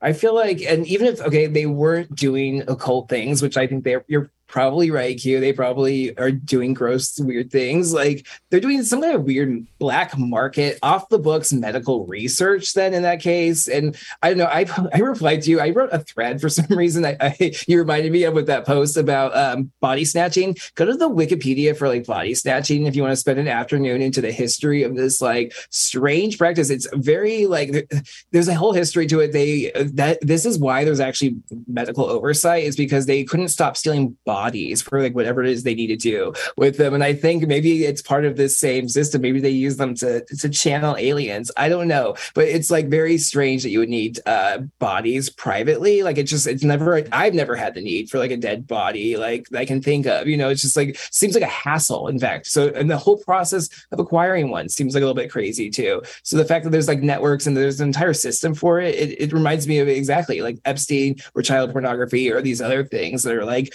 I 0.03 0.13
feel 0.15 0.35
like, 0.35 0.63
and 0.63 0.87
even 0.87 1.07
if 1.09 1.21
okay, 1.23 1.47
they 1.47 1.67
weren't 1.67 2.15
doing 2.15 2.63
occult 2.69 3.09
things, 3.09 3.43
which 3.43 3.57
I 3.57 3.67
think 3.67 3.85
they're 3.85 4.05
you're 4.09 4.31
probably 4.49 4.91
right, 4.91 5.19
Q. 5.19 5.41
They 5.41 5.53
probably 5.53 6.17
are 6.19 6.31
doing 6.31 6.75
gross, 6.75 7.19
weird 7.19 7.51
things. 7.51 7.93
Like 7.93 8.27
they're 8.51 8.61
doing 8.61 8.83
some 8.83 9.03
kind 9.03 9.15
of 9.15 9.25
weird 9.25 9.67
black 9.79 10.17
market, 10.17 10.79
off 10.83 11.09
the 11.09 11.19
books 11.19 11.53
medical 11.53 12.07
research. 12.07 12.73
Then 12.73 12.95
in 12.95 13.03
that 13.03 13.21
case, 13.21 13.69
and 13.69 13.97
I 14.23 14.29
don't 14.29 14.39
know. 14.39 14.47
I 14.47 14.67
I 14.95 14.99
replied 14.99 15.43
to 15.43 15.51
you. 15.51 15.61
I 15.61 15.71
wrote 15.71 15.91
a 15.93 15.99
thread 15.99 16.41
for 16.41 16.49
some 16.57 16.67
reason. 16.67 17.05
I, 17.05 17.17
I 17.21 17.53
you 17.67 17.79
reminded 17.79 18.13
me 18.13 18.25
of 18.25 18.35
with 18.35 18.47
that 18.47 18.67
post 18.67 18.97
about 18.97 19.37
um, 19.37 19.73
body 19.81 20.05
snatching. 20.05 20.57
Go 20.75 20.85
to 20.85 20.95
the 20.95 21.09
Wikipedia 21.09 21.77
for 21.77 21.89
like 21.89 22.07
body 22.07 22.35
snatching 22.35 22.87
if 22.87 22.95
you 22.95 23.03
want 23.03 23.13
to 23.13 23.17
spend 23.17 23.39
an 23.39 23.49
afternoon 23.49 24.01
into 24.01 24.21
the 24.21 24.33
history 24.33 24.83
of 24.83 24.97
this 24.97 25.21
like 25.21 25.55
strange 25.71 26.39
practice. 26.39 26.71
It's 26.71 26.87
very 26.95 27.47
like 27.47 27.91
there's 28.33 28.49
a 28.49 28.55
whole 28.55 28.73
history 28.73 29.07
to 29.09 29.21
it. 29.21 29.33
They 29.33 29.73
that 29.95 30.19
this 30.23 30.47
is 30.47 30.59
why 30.59 30.85
there's 30.85 31.01
actually 31.01 31.37
medical 31.67 32.05
oversight 32.05 32.65
is 32.65 32.77
because 32.77 33.07
they 33.07 33.25
couldn't 33.25 33.49
stop 33.49 33.77
stealing 33.77 34.17
bodies 34.25 34.36
for 34.83 35.03
like 35.03 35.15
whatever 35.15 35.43
it 35.43 35.51
is 35.51 35.63
they 35.63 35.75
need 35.75 35.89
to 35.89 35.97
do 35.97 36.33
with 36.57 36.77
them. 36.77 36.95
And 36.95 37.05
I 37.05 37.15
think 37.15 37.47
maybe 37.47 37.85
it's 37.85 38.03
part 38.03 38.25
of 38.25 38.37
this 38.37 38.59
same 38.59 38.89
system. 38.89 39.23
Maybe 39.23 39.41
they 39.41 39.51
use 39.51 39.77
them 39.77 39.95
to 39.97 40.25
to 40.25 40.49
channel 40.49 40.97
aliens. 40.97 41.51
I 41.57 41.69
don't 41.69 41.89
know, 41.89 42.17
but 42.35 42.45
it's 42.45 42.71
like 42.71 42.89
very 42.89 43.19
strange 43.19 43.63
that 43.63 43.71
you 43.71 43.79
would 43.79 43.89
need 43.89 44.21
uh, 44.27 44.59
bodies 44.79 45.31
privately. 45.31 46.03
Like 46.03 46.19
it 46.19 46.25
just 46.25 46.47
it's 46.47 46.65
never 46.65 47.05
I've 47.13 47.35
never 47.35 47.57
had 47.57 47.75
the 47.75 47.81
need 47.81 48.11
for 48.11 48.19
like 48.19 48.31
a 48.31 48.37
dead 48.37 48.67
body 48.67 49.17
like 49.17 49.47
I 49.55 49.65
can 49.65 49.83
think 49.83 50.07
of. 50.07 50.27
You 50.27 50.37
know, 50.37 50.49
it's 50.49 50.63
just 50.63 50.77
like 50.77 50.99
seems 51.11 51.35
like 51.35 51.45
a 51.45 51.47
hassle. 51.47 52.09
In 52.09 52.19
fact, 52.19 52.47
so 52.47 52.69
and 52.69 52.91
the 52.91 52.99
whole 52.99 53.19
process 53.19 53.69
of 53.93 53.99
acquiring 53.99 54.51
one 54.51 54.69
seems 54.69 54.95
like 54.95 55.03
a 55.03 55.07
little 55.07 55.21
bit 55.21 55.31
crazy 55.31 55.71
too. 55.71 56.03
So 56.23 56.37
the 56.37 56.45
fact 56.45 56.65
that 56.65 56.71
there's 56.71 56.89
like 56.89 57.03
networks 57.03 57.47
and 57.47 57.57
there's 57.57 57.81
an 57.81 57.89
entire 57.89 58.15
system 58.15 58.55
for 58.55 58.81
it, 58.81 58.95
it, 58.95 59.21
it 59.21 59.33
reminds 59.33 59.67
me 59.67 59.79
of 59.79 59.89
exactly 59.89 60.43
like 60.43 60.59
Epstein 60.65 61.17
or 61.35 61.43
child 61.43 61.73
pornography 61.73 62.31
or 62.31 62.41
these 62.43 62.61
other 62.61 62.85
things 62.85 63.23
that 63.23 63.35
are 63.35 63.45
like, 63.45 63.73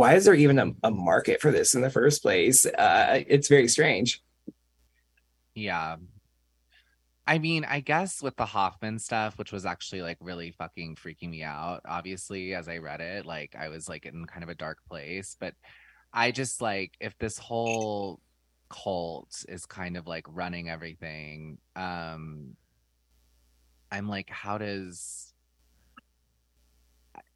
why 0.00 0.14
is 0.14 0.24
there 0.24 0.32
even 0.32 0.58
a, 0.58 0.72
a 0.82 0.90
market 0.90 1.42
for 1.42 1.52
this 1.52 1.74
in 1.74 1.82
the 1.82 1.90
first 1.90 2.22
place? 2.22 2.64
Uh, 2.64 3.22
it's 3.26 3.48
very 3.48 3.68
strange. 3.68 4.22
Yeah. 5.54 5.96
I 7.26 7.38
mean, 7.38 7.66
I 7.66 7.80
guess 7.80 8.22
with 8.22 8.34
the 8.36 8.46
Hoffman 8.46 8.98
stuff, 8.98 9.36
which 9.36 9.52
was 9.52 9.66
actually 9.66 10.00
like 10.00 10.16
really 10.22 10.52
fucking 10.52 10.96
freaking 10.96 11.28
me 11.28 11.42
out, 11.42 11.82
obviously, 11.86 12.54
as 12.54 12.66
I 12.66 12.78
read 12.78 13.02
it, 13.02 13.26
like 13.26 13.54
I 13.54 13.68
was 13.68 13.90
like 13.90 14.06
in 14.06 14.24
kind 14.24 14.42
of 14.42 14.48
a 14.48 14.54
dark 14.54 14.78
place. 14.88 15.36
But 15.38 15.52
I 16.14 16.30
just 16.30 16.62
like, 16.62 16.96
if 16.98 17.18
this 17.18 17.36
whole 17.36 18.20
cult 18.70 19.44
is 19.50 19.66
kind 19.66 19.98
of 19.98 20.06
like 20.06 20.24
running 20.30 20.70
everything, 20.70 21.58
um, 21.76 22.56
I'm 23.92 24.08
like, 24.08 24.30
how 24.30 24.56
does. 24.56 25.29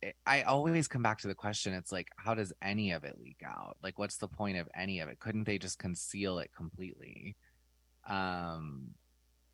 I- 0.05 0.13
I 0.27 0.43
always 0.43 0.89
come 0.89 1.03
back 1.03 1.19
to 1.21 1.29
the 1.29 1.35
question 1.35 1.73
it's 1.73 1.93
like, 1.93 2.09
how 2.17 2.35
does 2.35 2.53
any 2.61 2.93
of 2.93 3.05
it 3.05 3.19
leak 3.21 3.43
out? 3.45 3.77
Like, 3.83 3.99
what's 3.99 4.17
the 4.19 4.29
point 4.29 4.59
of 4.59 4.69
any 4.75 5.01
of 5.01 5.09
it? 5.09 5.19
Couldn't 5.19 5.45
they 5.45 5.59
just 5.59 5.79
conceal 5.79 6.39
it 6.39 6.51
completely? 6.57 7.37
um 8.07 8.91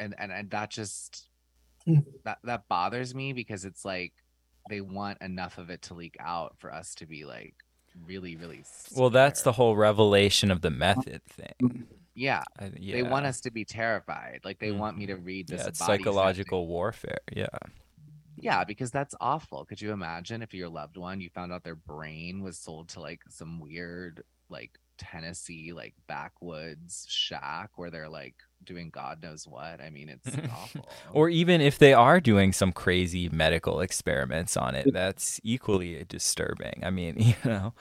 and 0.00 0.14
and, 0.18 0.32
and 0.32 0.50
that 0.50 0.70
just 0.70 1.28
Hmm. 1.86 2.00
that 2.24 2.38
that 2.44 2.68
bothers 2.68 3.14
me 3.14 3.32
because 3.32 3.64
it's 3.64 3.84
like 3.84 4.12
they 4.68 4.80
want 4.80 5.22
enough 5.22 5.56
of 5.56 5.70
it 5.70 5.82
to 5.82 5.94
leak 5.94 6.16
out 6.20 6.56
for 6.58 6.72
us 6.72 6.94
to 6.96 7.06
be 7.06 7.24
like 7.24 7.54
really 8.04 8.36
really 8.36 8.64
Well, 8.94 9.08
that's 9.10 9.42
the 9.42 9.52
whole 9.52 9.76
revelation 9.76 10.50
of 10.50 10.60
the 10.62 10.70
method 10.70 11.22
thing. 11.24 11.86
yeah 12.14 12.42
I, 12.58 12.72
yeah. 12.78 12.96
they 12.96 13.02
want 13.04 13.24
us 13.24 13.40
to 13.42 13.50
be 13.50 13.64
terrified 13.64 14.40
like 14.44 14.58
they 14.58 14.72
want 14.72 14.98
me 14.98 15.06
to 15.06 15.14
read 15.16 15.46
this 15.48 15.62
Yeah, 15.62 15.68
it's 15.68 15.78
body 15.78 16.02
psychological 16.02 16.66
warfare. 16.66 17.18
Yeah. 17.32 17.46
Yeah 18.42 18.64
because 18.64 18.90
that's 18.90 19.14
awful 19.20 19.64
could 19.64 19.80
you 19.80 19.92
imagine 19.92 20.42
if 20.42 20.54
your 20.54 20.68
loved 20.68 20.96
one 20.96 21.20
you 21.20 21.28
found 21.30 21.52
out 21.52 21.64
their 21.64 21.74
brain 21.74 22.42
was 22.42 22.58
sold 22.58 22.88
to 22.88 23.00
like 23.00 23.20
some 23.28 23.60
weird 23.60 24.22
like 24.48 24.78
tennessee 24.98 25.72
like 25.72 25.94
backwoods 26.06 27.06
shack 27.08 27.70
where 27.76 27.90
they're 27.90 28.08
like 28.08 28.34
doing 28.64 28.90
god 28.90 29.22
knows 29.22 29.46
what 29.46 29.80
i 29.80 29.88
mean 29.88 30.08
it's 30.10 30.36
awful 30.52 30.88
Or 31.12 31.28
even 31.28 31.60
if 31.60 31.78
they 31.78 31.94
are 31.94 32.20
doing 32.20 32.52
some 32.52 32.72
crazy 32.72 33.28
medical 33.28 33.80
experiments 33.80 34.56
on 34.56 34.74
it, 34.74 34.92
that's 34.92 35.40
equally 35.42 36.04
disturbing. 36.08 36.82
I 36.84 36.90
mean, 36.90 37.14
you 37.18 37.34
know. 37.44 37.74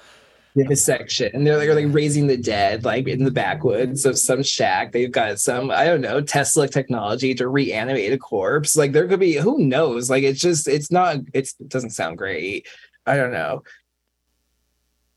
Vivisection. 0.55 1.31
And 1.33 1.45
they're 1.45 1.57
like, 1.57 1.69
like 1.69 1.93
raising 1.93 2.27
the 2.27 2.37
dead, 2.37 2.83
like 2.83 3.07
in 3.07 3.23
the 3.23 3.31
backwoods 3.31 4.05
of 4.05 4.17
some 4.17 4.43
shack. 4.43 4.91
They've 4.91 5.11
got 5.11 5.39
some, 5.39 5.71
I 5.71 5.85
don't 5.85 6.01
know, 6.01 6.21
Tesla 6.21 6.67
technology 6.67 7.33
to 7.35 7.47
reanimate 7.47 8.13
a 8.13 8.17
corpse. 8.17 8.75
Like 8.75 8.91
there 8.91 9.07
could 9.07 9.19
be, 9.19 9.35
who 9.35 9.59
knows? 9.59 10.09
Like 10.09 10.23
it's 10.23 10.41
just, 10.41 10.67
it's 10.67 10.91
not, 10.91 11.17
it's, 11.33 11.55
it 11.59 11.69
doesn't 11.69 11.91
sound 11.91 12.17
great. 12.17 12.67
I 13.05 13.15
don't 13.15 13.31
know. 13.31 13.63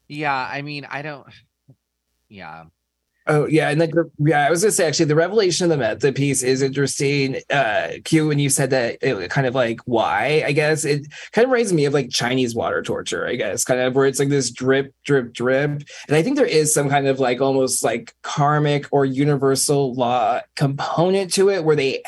Yeah, 0.09 0.35
I 0.35 0.61
mean, 0.61 0.87
I 0.89 1.01
don't. 1.01 1.27
Yeah, 2.29 2.65
Oh 3.29 3.47
yeah, 3.47 3.71
and 3.71 3.79
like 3.79 3.95
yeah, 4.19 4.47
I 4.47 4.51
was 4.51 4.63
gonna 4.63 4.73
say 4.73 4.87
actually 4.87 5.07
the 5.07 5.15
revelation 5.15 5.65
of 5.65 5.71
the 5.71 5.77
method 5.77 6.17
piece 6.17 6.43
is 6.43 6.61
interesting. 6.61 7.37
Uh, 7.51 7.93
Q, 8.05 8.27
when 8.27 8.41
you 8.41 8.49
said 8.51 8.71
that, 8.71 8.99
it 9.01 9.31
kind 9.31 9.47
of 9.47 9.55
like 9.55 9.79
why? 9.85 10.43
I 10.45 10.51
guess 10.51 10.85
it 10.85 11.07
kind 11.31 11.45
of 11.45 11.53
reminds 11.53 11.73
me 11.73 11.85
of 11.85 11.95
like 11.95 12.11
Chinese 12.11 12.55
water 12.55 12.83
torture. 12.83 13.27
I 13.27 13.37
guess 13.37 13.65
kind 13.65 13.81
of 13.81 13.95
where 13.95 14.07
it's 14.07 14.19
like 14.19 14.29
this 14.29 14.51
drip, 14.51 14.93
drip, 15.05 15.33
drip, 15.33 15.71
and 16.09 16.17
I 16.17 16.23
think 16.23 16.37
there 16.37 16.47
is 16.47 16.75
some 16.75 16.89
kind 16.89 17.07
of 17.07 17.21
like 17.21 17.41
almost 17.41 17.85
like 17.85 18.13
karmic 18.23 18.87
or 18.91 19.05
universal 19.05 19.95
law 19.95 20.41
component 20.57 21.33
to 21.35 21.49
it 21.49 21.65
where 21.65 21.77
they 21.77 22.03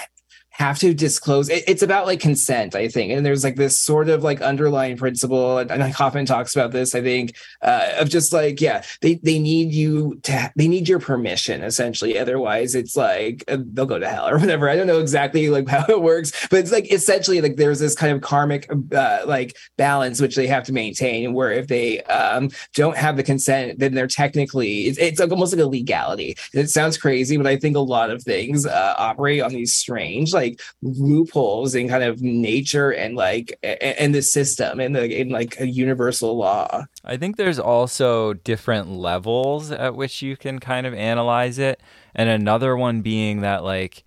have 0.55 0.79
to 0.79 0.95
disclose 0.95 1.49
it, 1.49 1.65
it's 1.67 1.83
about 1.83 2.07
like 2.07 2.21
consent 2.21 2.77
i 2.77 2.87
think. 2.87 3.11
And 3.13 3.27
there's 3.27 3.43
like 3.43 3.57
this 3.57 3.77
sort 3.77 4.09
of 4.09 4.23
like 4.23 4.41
underlying 4.41 4.97
principle 4.97 5.59
and, 5.59 5.71
and 5.71 5.83
hoffman 5.93 6.27
talks 6.27 6.55
about 6.55 6.71
this 6.71 6.95
i 6.95 7.03
think 7.03 7.35
uh, 7.63 7.91
of 7.99 8.09
just 8.09 8.33
like 8.33 8.61
yeah 8.61 8.83
they 9.01 9.15
they 9.17 9.39
need 9.41 9.73
you 9.73 10.21
to 10.23 10.53
they 10.55 10.69
need 10.69 10.89
your 10.89 11.01
permission 11.01 11.63
essentially. 11.63 12.19
Otherwise 12.19 12.75
it's 12.77 12.97
like 12.97 13.43
uh, 13.49 13.59
they'll 13.73 13.87
go 13.87 13.99
to 13.99 14.09
hell 14.09 14.29
or 14.29 14.39
whatever. 14.39 14.69
I 14.69 14.77
don't 14.77 14.87
know 14.87 15.01
exactly 15.01 15.49
like 15.49 15.69
how 15.75 15.85
it 15.89 16.01
works 16.01 16.31
but 16.49 16.61
it's 16.61 16.73
like 16.73 16.93
essentially 16.93 17.41
like 17.41 17.57
there's 17.57 17.81
this 17.81 17.97
kind 17.97 18.13
of 18.13 18.23
karmic 18.23 18.71
uh, 18.95 19.23
like 19.27 19.57
balance 19.77 20.21
which 20.21 20.37
they 20.37 20.47
have 20.47 20.63
to 20.65 20.73
maintain 20.73 21.35
where 21.35 21.51
if 21.51 21.67
they 21.67 22.03
um, 22.05 22.49
don't 22.75 22.97
have 22.97 23.17
the 23.17 23.25
consent 23.25 23.81
then 23.81 23.95
they're 23.95 24.07
technically 24.07 24.87
it's, 24.87 24.99
it's 24.99 25.21
almost 25.21 25.53
like 25.53 25.63
a 25.63 25.67
legality. 25.67 26.37
It 26.53 26.69
sounds 26.71 26.97
crazy 26.97 27.37
but 27.37 27.47
i 27.47 27.57
think 27.57 27.77
a 27.77 27.81
lot 27.81 28.11
of 28.11 28.23
things 28.23 28.67
uh, 28.67 28.95
operate 28.99 29.41
on 29.43 29.53
these 29.53 29.75
strange 29.75 30.33
like 30.33 30.44
loopholes 30.83 31.75
in 31.75 31.89
kind 31.89 32.05
of 32.05 32.23
nature 32.23 32.91
and 32.91 33.17
like 33.17 33.59
and 33.63 34.15
the 34.15 34.23
system 34.23 34.81
and 34.81 34.95
the 34.95 35.21
in 35.21 35.29
like 35.29 35.59
a 35.61 35.67
universal 35.67 36.37
law 36.37 36.85
I 37.05 37.19
think 37.19 37.37
there's 37.37 37.59
also 37.59 38.33
different 38.33 38.89
levels 38.91 39.71
at 39.71 39.95
which 39.95 40.23
you 40.23 40.37
can 40.37 40.59
kind 40.59 40.87
of 40.87 40.95
analyze 40.95 41.59
it. 41.59 41.81
And 42.15 42.29
another 42.29 42.77
one 42.77 43.03
being 43.03 43.43
that, 43.43 43.63
like, 43.63 44.05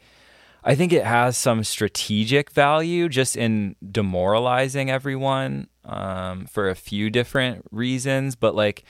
I 0.63 0.75
think 0.75 0.91
it 0.91 1.05
has 1.05 1.37
some 1.37 1.63
strategic 1.63 2.49
value 2.51 3.07
just 3.07 3.37
in 3.37 3.75
demoralizing 3.91 4.89
everyone 4.89 5.67
um, 5.85 6.47
for 6.47 6.69
a 6.69 6.75
few 6.75 7.09
different 7.09 7.65
reasons. 7.71 8.35
But, 8.35 8.55
like, 8.55 8.83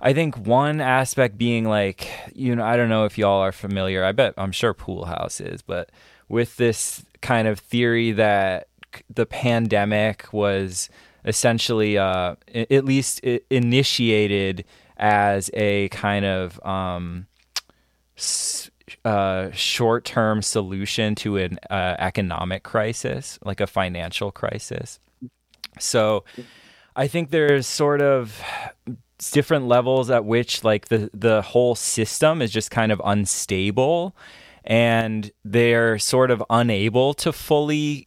I 0.00 0.12
think 0.12 0.36
one 0.36 0.80
aspect 0.80 1.38
being 1.38 1.64
like, 1.64 2.08
you 2.34 2.54
know, 2.54 2.64
I 2.64 2.76
don't 2.76 2.90
know 2.90 3.06
if 3.06 3.16
y'all 3.16 3.40
are 3.40 3.52
familiar. 3.52 4.04
I 4.04 4.12
bet 4.12 4.34
I'm 4.36 4.52
sure 4.52 4.74
Poolhouse 4.74 5.40
is, 5.40 5.62
but 5.62 5.90
with 6.28 6.56
this 6.56 7.04
kind 7.20 7.48
of 7.48 7.58
theory 7.58 8.12
that 8.12 8.68
the 9.12 9.26
pandemic 9.26 10.32
was 10.32 10.88
essentially, 11.24 11.98
uh, 11.98 12.36
at 12.54 12.84
least 12.84 13.20
initiated 13.20 14.64
as 14.96 15.50
a 15.54 15.88
kind 15.90 16.24
of 16.24 16.64
um, 16.64 17.26
uh, 19.04 19.50
short-term 19.52 20.42
solution 20.42 21.14
to 21.16 21.36
an 21.36 21.58
uh, 21.70 21.96
economic 21.98 22.62
crisis, 22.62 23.38
like 23.44 23.60
a 23.60 23.66
financial 23.66 24.30
crisis. 24.30 24.98
So, 25.78 26.24
I 26.96 27.06
think 27.06 27.30
there's 27.30 27.66
sort 27.66 28.02
of 28.02 28.42
different 29.18 29.66
levels 29.66 30.10
at 30.10 30.24
which 30.24 30.64
like 30.64 30.88
the 30.88 31.10
the 31.14 31.42
whole 31.42 31.74
system 31.74 32.42
is 32.42 32.50
just 32.50 32.70
kind 32.70 32.90
of 32.90 33.00
unstable 33.04 34.16
and 34.68 35.32
they're 35.44 35.98
sort 35.98 36.30
of 36.30 36.44
unable 36.50 37.14
to 37.14 37.32
fully 37.32 38.06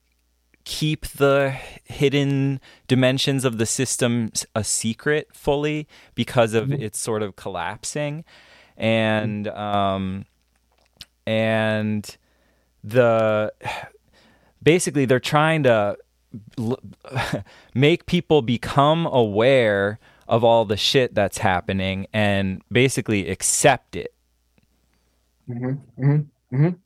keep 0.64 1.08
the 1.08 1.50
hidden 1.86 2.62
dimensions 2.88 3.44
of 3.44 3.58
the 3.58 3.66
system 3.66 4.32
a 4.56 4.64
secret 4.64 5.28
fully 5.34 5.88
because 6.14 6.54
of 6.54 6.72
its 6.72 7.00
sort 7.00 7.24
of 7.24 7.36
collapsing. 7.36 8.24
And 8.78 9.48
um 9.48 10.26
and 11.26 12.16
the 12.84 13.52
basically 14.62 15.06
they're 15.06 15.20
trying 15.20 15.64
to 15.64 15.98
make 17.74 18.06
people 18.06 18.44
become 18.44 19.08
aware 19.08 20.00
of 20.28 20.44
all 20.44 20.64
the 20.66 20.78
shit 20.78 21.16
that's 21.16 21.40
happening 21.40 22.06
and 22.14 22.62
basically 22.72 23.30
accept 23.30 23.96
it. 23.96 24.14
Mhm, 25.50 25.80
mhm, 26.00 26.26
mhm. 26.52 26.78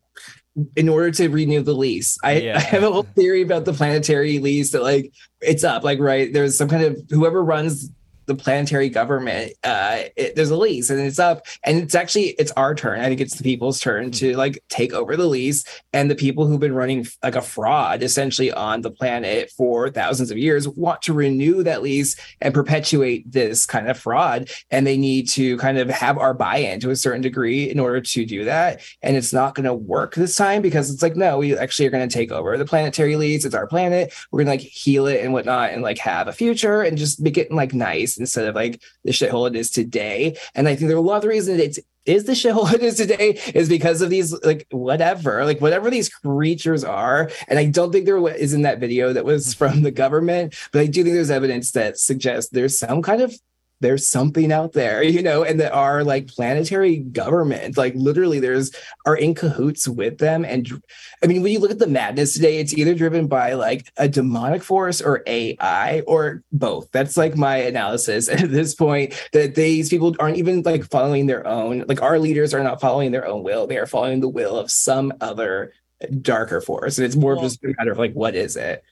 In 0.78 0.88
order 0.88 1.12
to 1.12 1.28
renew 1.28 1.62
the 1.62 1.74
lease, 1.74 2.18
I, 2.24 2.38
Yeah. 2.40 2.58
I 2.58 2.62
have 2.62 2.84
a 2.84 2.90
whole 2.90 3.04
theory 3.04 3.42
about 3.42 3.66
the 3.66 3.74
planetary 3.74 4.40
lease 4.40 4.72
that 4.72 4.84
like 4.84 5.12
it's 5.42 5.66
up, 5.66 5.84
like 5.84 6.00
right 6.00 6.32
there's 6.32 6.58
some 6.58 6.70
kind 6.70 6.84
of 6.84 6.98
whoever 7.10 7.44
runs 7.44 7.92
the 8.26 8.36
planetary 8.36 8.90
government, 8.90 9.54
uh, 9.64 10.04
it, 10.16 10.36
there's 10.36 10.50
a 10.50 10.58
lease 10.58 10.90
and 10.90 11.00
it's 11.00 11.20
up, 11.20 11.46
and 11.64 11.78
it's 11.78 11.96
actually 11.96 12.30
it's 12.40 12.52
our 12.52 12.76
turn. 12.76 13.00
I 13.00 13.08
think 13.08 13.22
it's 13.22 13.36
the 13.36 13.44
people's 13.44 13.80
turn 13.80 14.12
to 14.12 14.36
like 14.36 14.64
take 14.70 14.94
over 14.94 15.16
the 15.16 15.28
lease, 15.28 15.64
and 15.94 16.10
the 16.10 16.16
people 16.16 16.46
who've 16.46 16.60
been 16.60 16.76
running 16.76 17.08
like 17.24 17.36
a 17.36 17.42
fraud 17.42 18.04
essentially 18.04 18.52
on 18.52 18.82
the 18.82 18.92
planet 18.92 19.52
for 19.52 19.90
thousands 19.90 20.32
of 20.32 20.38
years 20.38 20.68
want 20.68 21.02
to 21.04 21.14
renew 21.14 21.64
that 21.64 21.82
lease 21.82 22.16
and 22.42 22.54
perpetuate 22.54 23.32
this 23.32 23.66
kind 23.66 23.90
of 23.90 23.98
fraud, 23.98 24.50
and 24.72 24.86
they 24.86 24.98
need 24.98 25.30
to 25.30 25.58
kind 25.58 25.78
of 25.78 25.90
have 25.90 26.18
our 26.18 26.34
buy-in 26.34 26.80
to 26.80 26.90
a 26.90 26.96
certain 26.96 27.22
degree 27.22 27.70
in 27.70 27.80
order 27.80 28.02
to 28.02 28.26
do 28.26 28.46
that. 28.46 28.82
And 29.02 29.16
it's 29.16 29.34
not 29.34 29.56
going 29.56 29.66
to 29.66 29.74
work 29.74 30.16
this 30.16 30.36
time 30.36 30.62
because 30.62 30.92
it's 30.92 31.04
like 31.04 31.16
no 31.16 31.38
we 31.38 31.58
actually 31.58 31.86
are 31.86 31.92
going 31.92 32.08
to 32.08 32.14
take 32.14 32.32
over 32.32 32.58
the 32.58 32.66
planetary 32.66 33.16
lease. 33.16 33.46
It's 33.46 33.56
our 33.56 33.68
planet. 33.68 34.14
We're 34.32 34.44
going 34.44 34.58
to 34.58 34.64
like 34.64 34.72
heal 34.72 35.08
it 35.08 35.24
and 35.24 35.34
whatnot 35.34 35.72
and 35.72 35.82
like 35.82 35.98
have 36.00 36.28
a 36.28 36.34
future 36.34 36.82
and 36.82 36.98
just 36.98 37.22
make 37.22 37.38
it 37.38 37.52
like 37.52 37.74
nice 37.74 38.15
instead 38.18 38.48
of 38.48 38.56
like 38.56 38.82
the 39.04 39.12
shithole 39.12 39.48
it 39.48 39.56
is 39.56 39.70
today. 39.72 40.38
And 40.54 40.68
i 40.68 40.76
think 40.76 40.88
there 40.88 40.98
are 40.98 41.00
a 41.00 41.04
lot 41.04 41.24
of 41.24 41.30
reasons 41.30 41.60
it's 41.60 41.80
is 42.06 42.26
the 42.26 42.34
shithole 42.34 42.72
it 42.74 42.84
is 42.84 42.98
today 42.98 43.40
is 43.54 43.68
because 43.68 44.02
of 44.02 44.10
these 44.10 44.34
like 44.44 44.68
whatever 44.72 45.44
like 45.46 45.62
whatever 45.62 45.90
these 45.90 46.10
creatures 46.10 46.84
are. 46.84 47.30
And 47.48 47.60
i 47.60 47.66
don't 47.66 47.92
think 47.92 48.06
there 48.06 48.26
is 48.36 48.54
in 48.54 48.64
that 48.64 48.80
video 48.80 49.14
that 49.14 49.26
was 49.26 49.48
mm-hmm. 49.48 49.58
from 49.58 49.82
the 49.84 49.92
government 49.92 50.56
but 50.72 50.82
i 50.82 50.86
do 50.86 51.04
think 51.04 51.16
there's 51.16 51.32
evidence 51.32 51.72
that 51.72 51.98
suggests 51.98 52.52
there's 52.52 52.78
some 52.78 53.02
kind 53.02 53.22
of 53.22 53.36
there's 53.82 54.08
something 54.08 54.52
out 54.52 54.74
there, 54.74 55.04
you 55.04 55.22
know, 55.22 55.44
and 55.44 55.60
that 55.60 55.74
our 55.74 56.04
like 56.04 56.28
planetary 56.28 56.98
government, 56.98 57.78
like 57.78 57.94
literally 57.96 58.40
there's 58.40 58.72
are 59.06 59.16
in 59.16 59.36
cahoots 59.36 59.88
with 59.88 60.18
them. 60.18 60.46
And 60.46 60.82
I 61.24 61.28
mean, 61.28 61.42
when 61.42 61.52
you 61.52 61.60
look 61.60 61.72
at 61.72 61.80
the 61.80 61.88
madness 61.88 62.34
today, 62.34 62.58
it's 62.60 62.74
either 62.74 62.96
driven 62.96 63.28
by 63.28 63.54
like 63.54 63.92
a 63.98 64.08
demonic 64.08 64.64
force 64.64 65.02
or 65.02 65.24
AI 65.28 66.02
or 66.08 66.42
both. 66.52 66.90
That's 66.92 67.18
like 67.18 67.36
my 67.36 67.58
analysis 67.58 68.30
at 68.30 68.50
this 68.50 68.76
point 68.76 69.14
that 69.34 69.56
these 69.56 69.90
people 69.90 70.16
aren't 70.20 70.38
even 70.38 70.62
like 70.62 70.90
following 70.90 71.26
their 71.28 71.46
own, 71.46 71.86
like 71.88 72.02
our 72.02 72.18
leaders 72.20 72.54
are 72.54 72.64
not 72.64 72.82
following 72.82 73.12
their 73.12 73.28
own 73.28 73.44
will. 73.44 73.68
They 73.68 73.78
are 73.78 73.88
following 73.88 74.22
the 74.22 74.30
will 74.30 74.58
of 74.58 74.72
some 74.72 75.14
other 75.22 75.74
darker 76.22 76.62
force. 76.62 76.98
And 76.98 77.06
it's 77.06 77.16
more 77.16 77.36
Well- 77.36 77.46
of 77.46 77.52
just 77.52 77.64
a 77.64 77.74
matter 77.78 77.92
of 77.92 77.98
like, 77.98 78.14
what 78.14 78.36
is 78.36 78.56
it? 78.56 78.84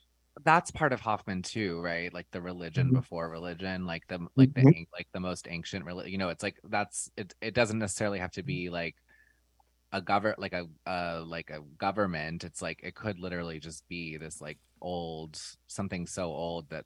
That's 0.43 0.71
part 0.71 0.93
of 0.93 0.99
Hoffman 1.01 1.41
too, 1.41 1.81
right? 1.81 2.13
Like 2.13 2.27
the 2.31 2.41
religion 2.41 2.91
Mhm. 2.91 2.93
before 2.93 3.29
religion, 3.29 3.85
like 3.85 4.07
the 4.07 4.27
like 4.35 4.53
the 4.55 4.61
Mhm. 4.61 4.73
an- 4.73 4.87
like 4.93 5.07
the 5.13 5.19
most 5.19 5.47
ancient 5.49 5.85
religion. 5.85 6.11
You 6.11 6.17
know, 6.17 6.29
it's 6.29 6.43
like 6.43 6.59
that's 6.65 7.09
it. 7.17 7.33
It 7.41 7.53
doesn't 7.55 7.79
necessarily 7.79 8.19
have 8.19 8.31
to 8.31 8.43
be 8.43 8.69
like 8.69 8.95
a 9.93 10.01
govern 10.01 10.35
like 10.39 10.53
a 10.53 10.67
uh 10.87 11.23
like 11.25 11.49
a 11.51 11.61
government. 11.77 12.43
It's 12.43 12.61
like 12.61 12.81
it 12.83 12.95
could 12.95 13.19
literally 13.19 13.59
just 13.59 13.87
be 13.89 14.17
this 14.17 14.41
like 14.41 14.59
old 14.81 15.39
something 15.67 16.07
so 16.07 16.25
old 16.33 16.69
that 16.69 16.85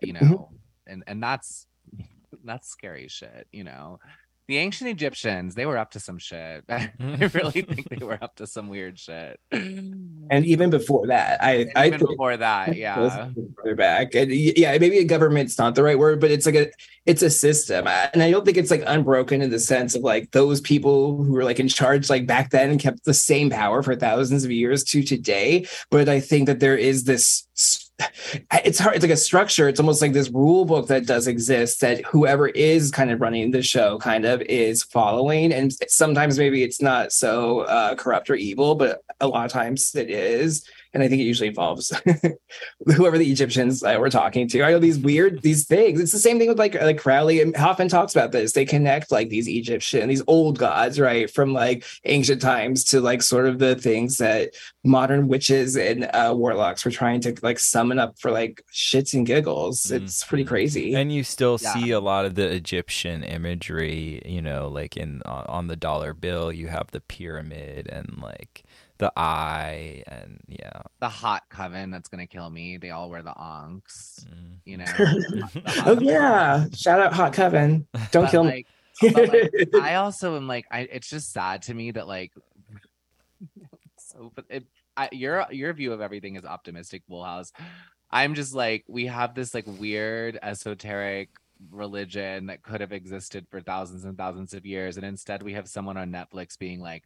you 0.00 0.12
know, 0.14 0.52
and 0.86 1.04
and 1.06 1.22
that's 1.22 1.66
that's 2.44 2.68
scary 2.68 3.08
shit. 3.08 3.48
You 3.52 3.64
know. 3.64 3.98
The 4.46 4.58
ancient 4.58 4.90
Egyptians, 4.90 5.54
they 5.54 5.64
were 5.64 5.78
up 5.78 5.92
to 5.92 6.00
some 6.00 6.18
shit. 6.18 6.64
I 6.68 6.90
really 7.32 7.62
think 7.62 7.88
they 7.88 8.04
were 8.04 8.18
up 8.22 8.36
to 8.36 8.46
some 8.46 8.68
weird 8.68 8.98
shit. 8.98 9.40
And 9.50 10.44
even 10.44 10.68
before 10.68 11.06
that, 11.06 11.42
I, 11.42 11.52
And 11.52 11.72
I 11.76 11.86
even 11.86 12.00
before 12.00 12.36
that, 12.36 12.76
yeah. 12.76 13.30
further 13.56 13.74
back 13.74 14.14
and 14.14 14.30
yeah 14.30 14.76
maybe 14.78 14.98
a 14.98 15.04
government's 15.04 15.58
not 15.58 15.74
the 15.74 15.82
right 15.82 15.98
word 15.98 16.20
but 16.20 16.30
it's 16.30 16.46
like 16.46 16.54
a 16.54 16.68
it's 17.06 17.22
a 17.22 17.30
system 17.30 17.86
and 17.88 18.22
i 18.22 18.30
don't 18.30 18.44
think 18.44 18.56
it's 18.56 18.70
like 18.70 18.82
unbroken 18.86 19.42
in 19.42 19.50
the 19.50 19.58
sense 19.58 19.94
of 19.94 20.02
like 20.02 20.30
those 20.30 20.60
people 20.60 21.22
who 21.24 21.32
were 21.32 21.44
like 21.44 21.58
in 21.58 21.68
charge 21.68 22.08
like 22.08 22.26
back 22.26 22.50
then 22.50 22.70
and 22.70 22.80
kept 22.80 23.04
the 23.04 23.14
same 23.14 23.50
power 23.50 23.82
for 23.82 23.96
thousands 23.96 24.44
of 24.44 24.50
years 24.50 24.84
to 24.84 25.02
today 25.02 25.66
but 25.90 26.08
i 26.08 26.20
think 26.20 26.46
that 26.46 26.60
there 26.60 26.76
is 26.76 27.04
this 27.04 27.46
s- 27.56 27.83
it's 28.64 28.78
hard 28.78 28.96
it's 28.96 29.04
like 29.04 29.12
a 29.12 29.16
structure 29.16 29.68
it's 29.68 29.78
almost 29.78 30.02
like 30.02 30.12
this 30.12 30.28
rule 30.30 30.64
book 30.64 30.88
that 30.88 31.06
does 31.06 31.28
exist 31.28 31.80
that 31.80 32.04
whoever 32.04 32.48
is 32.48 32.90
kind 32.90 33.10
of 33.10 33.20
running 33.20 33.52
the 33.52 33.62
show 33.62 33.98
kind 33.98 34.24
of 34.24 34.42
is 34.42 34.82
following 34.82 35.52
and 35.52 35.72
sometimes 35.88 36.36
maybe 36.36 36.64
it's 36.64 36.82
not 36.82 37.12
so 37.12 37.60
uh, 37.60 37.94
corrupt 37.94 38.28
or 38.28 38.34
evil 38.34 38.74
but 38.74 39.02
a 39.20 39.28
lot 39.28 39.44
of 39.44 39.52
times 39.52 39.94
it 39.94 40.10
is 40.10 40.68
and 40.94 41.02
I 41.02 41.08
think 41.08 41.20
it 41.20 41.24
usually 41.24 41.48
involves 41.48 41.92
whoever 42.96 43.18
the 43.18 43.30
Egyptians 43.30 43.82
uh, 43.82 43.96
were 43.98 44.10
talking 44.10 44.48
to. 44.48 44.62
I 44.62 44.70
know 44.70 44.78
these 44.78 44.98
weird 44.98 45.42
these 45.42 45.66
things. 45.66 46.00
It's 46.00 46.12
the 46.12 46.18
same 46.18 46.38
thing 46.38 46.48
with 46.48 46.58
like 46.58 46.74
like 46.80 46.98
Crowley 46.98 47.40
and 47.42 47.54
Hoffman 47.56 47.88
talks 47.88 48.14
about 48.14 48.32
this. 48.32 48.52
They 48.52 48.64
connect 48.64 49.10
like 49.12 49.28
these 49.28 49.48
Egyptian, 49.48 50.08
these 50.08 50.22
old 50.26 50.58
gods, 50.58 50.98
right, 51.00 51.30
from 51.30 51.52
like 51.52 51.84
ancient 52.04 52.40
times 52.40 52.84
to 52.84 53.00
like 53.00 53.22
sort 53.22 53.46
of 53.46 53.58
the 53.58 53.74
things 53.76 54.18
that 54.18 54.54
modern 54.84 55.28
witches 55.28 55.76
and 55.76 56.04
uh, 56.12 56.32
warlocks 56.36 56.84
were 56.84 56.90
trying 56.90 57.20
to 57.22 57.34
like 57.42 57.58
summon 57.58 57.98
up 57.98 58.18
for 58.18 58.30
like 58.30 58.62
shits 58.72 59.14
and 59.14 59.26
giggles. 59.26 59.90
It's 59.90 60.24
pretty 60.24 60.44
Mhm. 60.44 60.48
crazy. 60.48 60.94
And 60.94 61.12
you 61.12 61.24
still 61.24 61.58
Yeah. 61.60 61.72
see 61.74 61.90
a 61.90 62.00
lot 62.00 62.24
of 62.26 62.34
the 62.34 62.46
Egyptian 62.50 63.22
imagery, 63.24 64.22
you 64.26 64.42
know, 64.42 64.68
like 64.68 64.96
in 64.96 65.22
on 65.24 65.44
on 65.48 65.66
the 65.68 65.76
dollar 65.76 66.12
bill, 66.14 66.52
you 66.52 66.68
have 66.68 66.90
the 66.90 67.00
pyramid 67.00 67.88
and 67.88 68.18
like 68.20 68.63
the 68.98 69.12
eye 69.16 70.02
and 70.06 70.40
yeah. 70.46 70.82
the 71.00 71.08
hot 71.08 71.42
coven 71.48 71.90
that's 71.90 72.08
gonna 72.08 72.26
kill 72.26 72.48
me. 72.48 72.76
They 72.76 72.90
all 72.90 73.10
wear 73.10 73.22
the 73.22 73.34
ankhs, 73.38 74.24
Mm. 74.28 74.56
you 74.64 74.76
know. 74.78 74.84
the 74.84 75.62
hot- 75.66 75.86
oh 75.88 76.00
yeah, 76.00 76.66
shout 76.74 77.00
out 77.00 77.12
Hot 77.12 77.32
Coven. 77.32 77.86
Don't 78.12 78.24
but, 78.24 78.30
kill 78.30 78.44
me. 78.44 78.50
like, 79.02 79.14
but, 79.14 79.28
like, 79.28 79.74
I 79.82 79.94
also 79.96 80.36
am 80.36 80.46
like, 80.46 80.66
I 80.70 80.80
it's 80.80 81.08
just 81.10 81.32
sad 81.32 81.62
to 81.62 81.74
me 81.74 81.90
that 81.92 82.06
like, 82.06 82.32
so 83.98 84.32
but 84.34 84.44
it, 84.48 84.64
I, 84.96 85.08
your 85.12 85.46
your 85.50 85.72
view 85.72 85.92
of 85.92 86.00
everything 86.00 86.36
is 86.36 86.44
optimistic, 86.44 87.02
Poolhouse. 87.10 87.52
I'm 88.10 88.34
just 88.34 88.54
like, 88.54 88.84
we 88.88 89.06
have 89.06 89.34
this 89.34 89.54
like 89.54 89.64
weird 89.66 90.38
esoteric 90.40 91.30
religion 91.70 92.46
that 92.46 92.62
could 92.62 92.80
have 92.80 92.92
existed 92.92 93.46
for 93.50 93.60
thousands 93.60 94.04
and 94.04 94.16
thousands 94.16 94.54
of 94.54 94.64
years, 94.64 94.96
and 94.96 95.04
instead 95.04 95.42
we 95.42 95.54
have 95.54 95.66
someone 95.68 95.96
on 95.96 96.12
Netflix 96.12 96.56
being 96.56 96.80
like, 96.80 97.02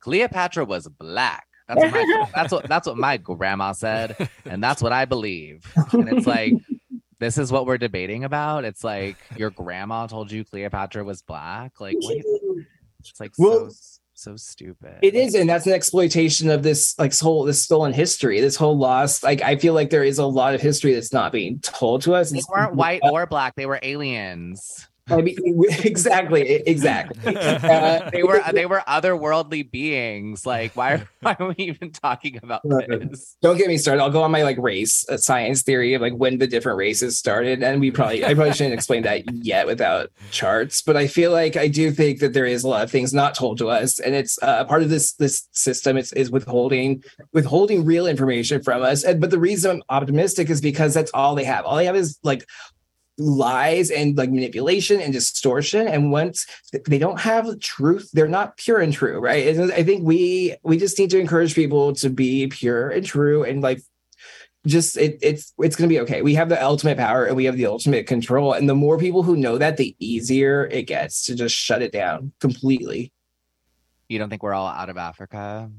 Cleopatra 0.00 0.64
was 0.64 0.88
black. 0.88 1.46
That's 1.68 1.80
what 1.80 1.92
my, 1.92 2.30
that's 2.34 2.52
what 2.52 2.68
that's 2.68 2.86
what 2.86 2.96
my 2.96 3.16
grandma 3.16 3.72
said, 3.72 4.28
and 4.44 4.62
that's 4.62 4.82
what 4.82 4.92
I 4.92 5.04
believe. 5.04 5.64
And 5.92 6.08
it's 6.08 6.26
like, 6.26 6.54
this 7.18 7.38
is 7.38 7.52
what 7.52 7.66
we're 7.66 7.78
debating 7.78 8.24
about. 8.24 8.64
It's 8.64 8.82
like 8.82 9.16
your 9.36 9.50
grandma 9.50 10.06
told 10.06 10.32
you 10.32 10.44
Cleopatra 10.44 11.04
was 11.04 11.22
black. 11.22 11.80
Like, 11.80 11.96
what? 12.00 12.16
It's 12.98 13.20
like 13.20 13.32
Well, 13.38 13.70
so 13.70 14.00
so 14.20 14.36
stupid. 14.36 14.98
It 15.00 15.14
is, 15.14 15.34
and 15.34 15.48
that's 15.48 15.66
an 15.66 15.72
exploitation 15.72 16.50
of 16.50 16.62
this 16.62 16.98
like 16.98 17.18
whole 17.18 17.44
this 17.44 17.62
stolen 17.62 17.92
history, 17.92 18.40
this 18.40 18.56
whole 18.56 18.76
lost. 18.76 19.22
Like 19.22 19.40
I 19.40 19.56
feel 19.56 19.72
like 19.72 19.90
there 19.90 20.04
is 20.04 20.18
a 20.18 20.26
lot 20.26 20.54
of 20.54 20.60
history 20.60 20.92
that's 20.92 21.12
not 21.12 21.32
being 21.32 21.58
told 21.60 22.02
to 22.02 22.14
us. 22.14 22.30
They 22.30 22.42
weren't 22.48 22.74
white 22.74 23.00
or 23.02 23.26
black. 23.26 23.54
They 23.56 23.66
were 23.66 23.80
aliens. 23.82 24.88
I 25.10 25.20
mean, 25.22 25.36
exactly, 25.84 26.42
exactly. 26.66 27.36
Uh, 27.70 28.10
They 28.10 28.22
were 28.22 28.42
they 28.52 28.66
were 28.66 28.82
otherworldly 28.88 29.70
beings. 29.70 30.46
Like, 30.46 30.74
why 30.76 31.04
why 31.20 31.36
are 31.38 31.48
we 31.48 31.54
even 31.58 31.90
talking 31.90 32.38
about 32.42 32.62
this? 32.64 33.36
Don't 33.42 33.56
get 33.56 33.68
me 33.68 33.76
started. 33.76 34.02
I'll 34.02 34.10
go 34.10 34.22
on 34.22 34.30
my 34.30 34.42
like 34.42 34.58
race 34.58 35.08
uh, 35.08 35.16
science 35.16 35.62
theory 35.62 35.94
of 35.94 36.02
like 36.02 36.14
when 36.14 36.38
the 36.38 36.46
different 36.46 36.78
races 36.78 37.18
started, 37.18 37.62
and 37.62 37.80
we 37.80 37.90
probably 37.90 38.24
I 38.24 38.34
probably 38.34 38.52
shouldn't 38.52 38.74
explain 38.74 39.02
that 39.02 39.22
yet 39.32 39.66
without 39.66 40.10
charts. 40.30 40.82
But 40.82 40.96
I 40.96 41.06
feel 41.06 41.32
like 41.32 41.56
I 41.56 41.68
do 41.68 41.90
think 41.90 42.20
that 42.20 42.32
there 42.32 42.46
is 42.46 42.64
a 42.64 42.68
lot 42.68 42.82
of 42.82 42.90
things 42.90 43.12
not 43.12 43.34
told 43.34 43.58
to 43.58 43.68
us, 43.68 43.98
and 43.98 44.14
it's 44.14 44.38
uh, 44.42 44.64
part 44.64 44.82
of 44.82 44.90
this 44.90 45.12
this 45.14 45.48
system. 45.52 45.96
It's 45.96 46.12
is 46.12 46.30
withholding 46.30 47.02
withholding 47.32 47.84
real 47.84 48.06
information 48.06 48.62
from 48.62 48.82
us. 48.82 49.04
And 49.04 49.20
but 49.20 49.30
the 49.30 49.38
reason 49.38 49.70
I'm 49.70 49.82
optimistic 49.88 50.50
is 50.50 50.60
because 50.60 50.94
that's 50.94 51.10
all 51.12 51.34
they 51.34 51.44
have. 51.44 51.64
All 51.64 51.76
they 51.76 51.86
have 51.86 51.96
is 51.96 52.18
like 52.22 52.44
lies 53.20 53.90
and 53.90 54.16
like 54.16 54.30
manipulation 54.30 55.00
and 55.00 55.12
distortion. 55.12 55.86
And 55.86 56.10
once 56.10 56.46
they 56.86 56.98
don't 56.98 57.20
have 57.20 57.58
truth 57.60 58.10
they're 58.12 58.28
not 58.28 58.56
pure 58.56 58.80
and 58.80 58.92
true 58.92 59.18
right? 59.18 59.46
And 59.46 59.72
i 59.72 59.82
think 59.82 60.04
we 60.04 60.56
we 60.62 60.78
just 60.78 60.98
need 60.98 61.10
to 61.10 61.18
encourage 61.18 61.54
people 61.54 61.94
to 61.96 62.10
be 62.10 62.46
pure 62.48 62.90
and 62.90 63.04
true 63.04 63.44
and 63.44 63.60
like 63.62 63.80
just 64.66 64.96
it, 64.96 65.18
it's 65.22 65.52
it's 65.58 65.76
going 65.76 65.88
to 65.88 65.94
be 65.94 66.00
okay. 66.00 66.22
We 66.22 66.34
have 66.34 66.48
the 66.48 66.62
ultimate 66.62 66.98
power 66.98 67.24
and 67.24 67.36
we 67.36 67.44
have 67.44 67.56
the 67.56 67.66
ultimate 67.66 68.06
control. 68.06 68.52
And 68.52 68.68
the 68.68 68.74
more 68.74 68.98
people 68.98 69.22
who 69.22 69.36
know 69.36 69.58
that 69.58 69.76
the 69.76 69.96
easier 69.98 70.66
it 70.66 70.82
gets 70.82 71.24
to 71.26 71.34
just 71.34 71.54
shut 71.54 71.82
it 71.82 71.92
down 71.92 72.32
completely. 72.40 73.12
You 74.08 74.18
don't 74.18 74.28
think 74.28 74.42
we're 74.42 74.54
all 74.54 74.66
out 74.66 74.90
of 74.90 74.96
Africa? 74.96 75.70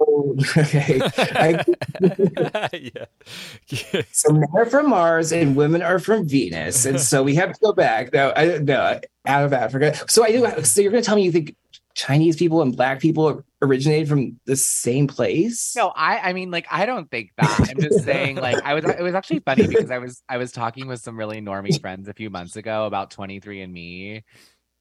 Oh, 0.00 0.36
okay 0.56 1.00
I, 1.16 1.64
yeah. 2.72 4.02
so 4.12 4.32
men 4.32 4.48
are 4.54 4.66
from 4.66 4.90
mars 4.90 5.32
and 5.32 5.56
women 5.56 5.82
are 5.82 5.98
from 5.98 6.26
venus 6.26 6.84
and 6.84 7.00
so 7.00 7.22
we 7.22 7.34
have 7.34 7.52
to 7.52 7.60
go 7.60 7.72
back 7.72 8.12
no 8.12 8.32
i 8.36 8.58
no 8.58 9.00
out 9.26 9.44
of 9.44 9.52
africa 9.52 9.94
so 10.08 10.24
i 10.24 10.30
do 10.30 10.64
so 10.64 10.80
you're 10.80 10.92
going 10.92 11.02
to 11.02 11.06
tell 11.06 11.16
me 11.16 11.24
you 11.24 11.32
think 11.32 11.56
chinese 11.94 12.36
people 12.36 12.62
and 12.62 12.76
black 12.76 13.00
people 13.00 13.42
originated 13.62 14.08
from 14.08 14.38
the 14.44 14.56
same 14.56 15.06
place? 15.06 15.74
No, 15.76 15.88
I 15.88 16.30
I 16.30 16.32
mean 16.32 16.50
like 16.50 16.66
I 16.70 16.86
don't 16.86 17.10
think 17.10 17.32
that. 17.36 17.70
I'm 17.70 17.80
just 17.80 18.04
saying 18.04 18.36
like 18.36 18.62
I 18.64 18.74
was 18.74 18.84
it 18.84 19.02
was 19.02 19.14
actually 19.14 19.40
funny 19.40 19.66
because 19.66 19.90
I 19.90 19.98
was 19.98 20.22
I 20.28 20.36
was 20.36 20.52
talking 20.52 20.86
with 20.86 21.00
some 21.00 21.16
really 21.16 21.40
normie 21.40 21.78
friends 21.80 22.08
a 22.08 22.14
few 22.14 22.30
months 22.30 22.56
ago 22.56 22.86
about 22.86 23.10
23andMe. 23.10 24.22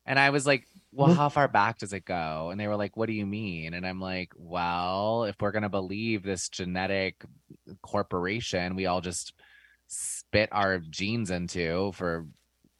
And 0.06 0.20
I 0.20 0.30
was 0.30 0.46
like, 0.46 0.66
well, 0.98 1.14
how 1.14 1.30
far 1.30 1.48
back 1.48 1.78
does 1.80 1.93
it 1.93 2.06
go? 2.06 2.50
And 2.52 2.60
they 2.60 2.68
were 2.68 2.76
like, 2.76 2.98
what 2.98 3.08
do 3.08 3.14
you 3.14 3.26
mean? 3.26 3.74
And 3.74 3.86
I'm 3.86 4.00
like, 4.02 4.32
well, 4.36 5.24
if 5.26 5.36
we're 5.39 5.52
gonna 5.52 5.70
believe 5.70 6.24
this 6.24 6.50
genetic 6.50 7.24
corporation, 7.82 8.76
we 8.76 8.86
all 8.88 9.02
just 9.02 9.34
spit 9.88 10.50
our 10.52 10.80
genes 10.80 11.32
into 11.32 11.91
for 11.93 12.26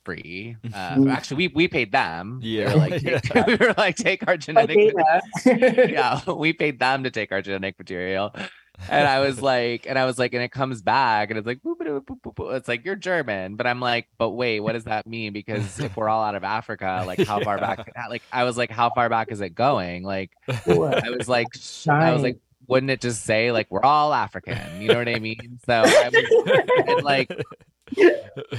free. 0.06 0.56
Uh, 0.74 0.96
Mhm. 0.98 1.12
actually, 1.12 1.48
we 1.48 1.54
we 1.54 1.68
paid 1.68 1.92
them. 1.92 2.40
They 2.42 2.48
Yeah. 2.50 2.74
were 2.74 2.80
like, 2.80 3.02
Yeah. 3.36 3.46
we 3.48 3.56
were 3.56 3.74
like, 3.78 3.96
take 3.96 4.28
our 4.28 4.38
genetic 4.38 4.78
data. 4.78 5.22
yeah, 5.90 6.22
we 6.32 6.54
paid 6.54 6.80
them 6.80 7.04
to 7.04 7.12
take 7.12 7.32
our 7.32 7.42
genetic 7.42 7.78
material. 7.78 8.34
And 8.90 9.08
I 9.08 9.20
was 9.20 9.42
like, 9.42 9.86
and 9.88 9.98
I 9.98 10.06
was 10.06 10.20
like, 10.20 10.34
and 10.34 10.44
it 10.44 10.52
comes 10.52 10.82
back 10.82 11.30
and 11.30 11.38
it's 11.38 11.48
like, 11.48 11.60
it's 11.64 12.68
like, 12.68 12.86
you're 12.86 12.96
German. 12.96 13.56
But 13.56 13.68
I'm 13.68 13.80
like, 13.80 14.08
but 14.18 14.32
wait, 14.32 14.60
what 14.60 14.74
does 14.74 14.86
that 14.86 15.08
mean? 15.08 15.34
Because 15.34 15.80
if 15.80 15.96
we're 15.98 16.10
all 16.10 16.24
out 16.24 16.36
of 16.36 16.44
Africa, 16.44 17.04
like 17.08 17.20
how 17.20 17.42
far 17.42 17.58
back, 17.58 17.92
like 18.10 18.24
I 18.32 18.44
was 18.44 18.58
like, 18.58 18.70
how 18.70 18.90
far 18.90 19.10
back 19.10 19.32
is 19.32 19.42
it 19.42 19.56
going? 19.56 20.04
Like, 20.04 20.32
I 20.48 21.10
was 21.10 21.28
like, 21.28 21.48
I 21.88 22.14
was 22.14 22.22
like, 22.22 22.40
wouldn't 22.68 22.92
it 22.92 23.02
just 23.02 23.24
say 23.24 23.52
like 23.52 23.68
we're 23.70 23.84
all 23.84 24.14
African? 24.14 24.82
You 24.82 24.90
know 24.90 24.98
what 24.98 25.08
I 25.08 25.20
mean? 25.20 25.60
So 25.66 25.74
I 25.74 26.10
was 26.10 26.84
and 26.88 27.04
like 27.04 27.32